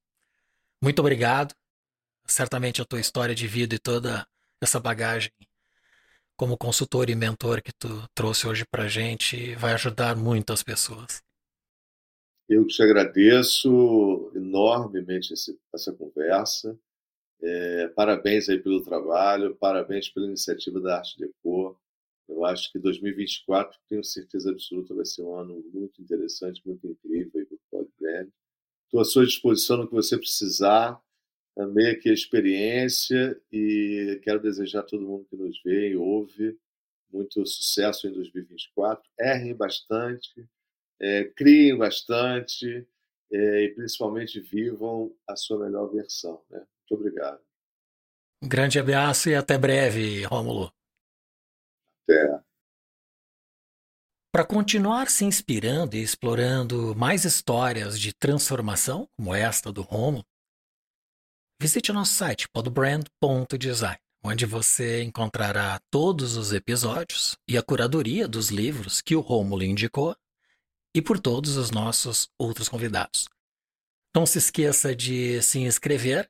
Muito 0.82 1.00
obrigado. 1.00 1.56
Certamente 2.28 2.82
a 2.82 2.86
tua 2.86 3.00
história 3.00 3.34
de 3.36 3.48
vida 3.48 3.76
e 3.76 3.80
toda 3.80 4.28
essa 4.62 4.80
bagagem 4.80 5.32
como 6.36 6.58
consultor 6.58 7.10
e 7.10 7.16
mentor 7.16 7.62
que 7.62 7.72
tu 7.72 8.08
trouxe 8.14 8.48
hoje 8.48 8.66
para 8.66 8.88
gente 8.88 9.56
vai 9.56 9.74
ajudar 9.74 10.16
muitas 10.16 10.64
pessoas. 10.64 11.22
Eu 12.50 12.68
te 12.68 12.84
agradeço 12.84 14.32
enormemente 14.36 15.34
esse, 15.34 15.58
essa 15.74 15.94
conversa. 15.94 16.78
É, 17.46 17.90
parabéns 17.90 18.48
aí 18.48 18.58
pelo 18.58 18.82
trabalho, 18.82 19.54
parabéns 19.58 20.08
pela 20.08 20.28
iniciativa 20.28 20.80
da 20.80 20.98
Arte 20.98 21.20
Decor. 21.20 21.78
Eu 22.28 22.46
acho 22.46 22.72
que 22.72 22.80
2024, 22.80 23.78
tenho 23.90 24.02
certeza 24.02 24.50
absoluta, 24.50 24.94
vai 24.94 25.06
ser 25.06 25.24
um 25.24 25.36
ano 25.36 25.62
muito 25.74 26.02
interessante, 26.02 26.62
muito 26.66 26.88
incrível 26.88 27.42
aí 27.42 27.46
para 27.46 27.56
o 27.56 27.60
Podbrand. 27.70 28.30
Estou 28.86 29.02
à 29.02 29.06
sua 29.06 29.26
disposição 29.26 29.76
no 29.76 29.88
que 29.88 29.94
você 29.94 30.18
precisar. 30.18 30.98
Amei 31.58 31.92
aqui 31.92 32.10
a 32.10 32.14
experiência 32.14 33.40
e 33.52 34.20
quero 34.24 34.42
desejar 34.42 34.80
a 34.80 34.84
todo 34.84 35.06
mundo 35.06 35.26
que 35.30 35.36
nos 35.36 35.62
vê 35.64 35.90
e 35.90 35.96
ouve 35.98 36.58
muito 37.12 37.46
sucesso 37.46 38.08
em 38.08 38.14
2024. 38.14 39.04
Errem 39.20 39.54
bastante, 39.54 40.48
é, 41.00 41.26
criem 41.26 41.78
bastante 41.78 42.88
é, 43.32 43.64
e 43.66 43.70
principalmente 43.76 44.40
vivam 44.40 45.14
a 45.28 45.36
sua 45.36 45.60
melhor 45.60 45.92
versão. 45.92 46.42
Né? 46.50 46.66
Muito 46.90 47.02
obrigado. 47.02 47.42
Um 48.42 48.48
grande 48.48 48.78
abraço 48.78 49.30
e 49.30 49.36
até 49.36 49.58
breve, 49.58 50.24
Rômulo. 50.24 50.72
Terra. 52.06 52.46
Para 54.34 54.46
continuar 54.46 55.10
se 55.10 55.24
inspirando 55.24 55.96
e 55.96 56.02
explorando 56.02 56.96
mais 56.96 57.24
histórias 57.24 58.00
de 58.00 58.12
transformação, 58.12 59.08
como 59.16 59.34
esta 59.34 59.72
do 59.72 59.82
Romo, 59.82 60.26
visite 61.62 61.92
o 61.92 61.94
nosso 61.94 62.14
site 62.16 62.50
podbrand.design, 62.50 64.00
onde 64.24 64.46
você 64.46 65.04
encontrará 65.04 65.80
todos 65.92 66.36
os 66.36 66.52
episódios 66.52 67.38
e 67.48 67.58
a 67.58 67.64
curadoria 67.64 68.28
dos 68.28 68.50
livros 68.50 69.02
que 69.02 69.16
o 69.16 69.22
Romulo 69.22 69.64
indicou 69.64 70.16
e 70.96 71.02
por 71.02 71.20
todos 71.20 71.56
os 71.56 71.72
nossos 71.72 72.28
outros 72.38 72.68
convidados. 72.68 73.30
Não 74.16 74.26
se 74.26 74.40
esqueça 74.40 74.96
de 74.96 75.42
se 75.42 75.60
inscrever 75.60 76.30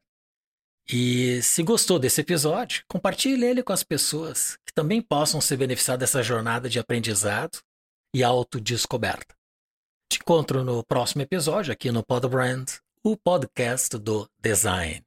e 0.87 1.41
se 1.41 1.63
gostou 1.63 1.97
desse 1.97 2.21
episódio, 2.21 2.83
compartilhe 2.87 3.45
ele 3.45 3.63
com 3.63 3.71
as 3.71 3.83
pessoas 3.83 4.57
que 4.65 4.73
também 4.73 5.01
possam 5.01 5.39
se 5.39 5.55
beneficiar 5.55 5.97
dessa 5.97 6.21
jornada 6.21 6.69
de 6.69 6.79
aprendizado 6.79 7.59
e 8.13 8.23
autodescoberta. 8.23 9.33
Te 10.11 10.19
encontro 10.19 10.63
no 10.63 10.83
próximo 10.83 11.21
episódio 11.21 11.71
aqui 11.71 11.91
no 11.91 12.03
Podbrand, 12.03 12.65
o 13.03 13.17
podcast 13.17 13.97
do 13.97 14.27
design. 14.39 15.03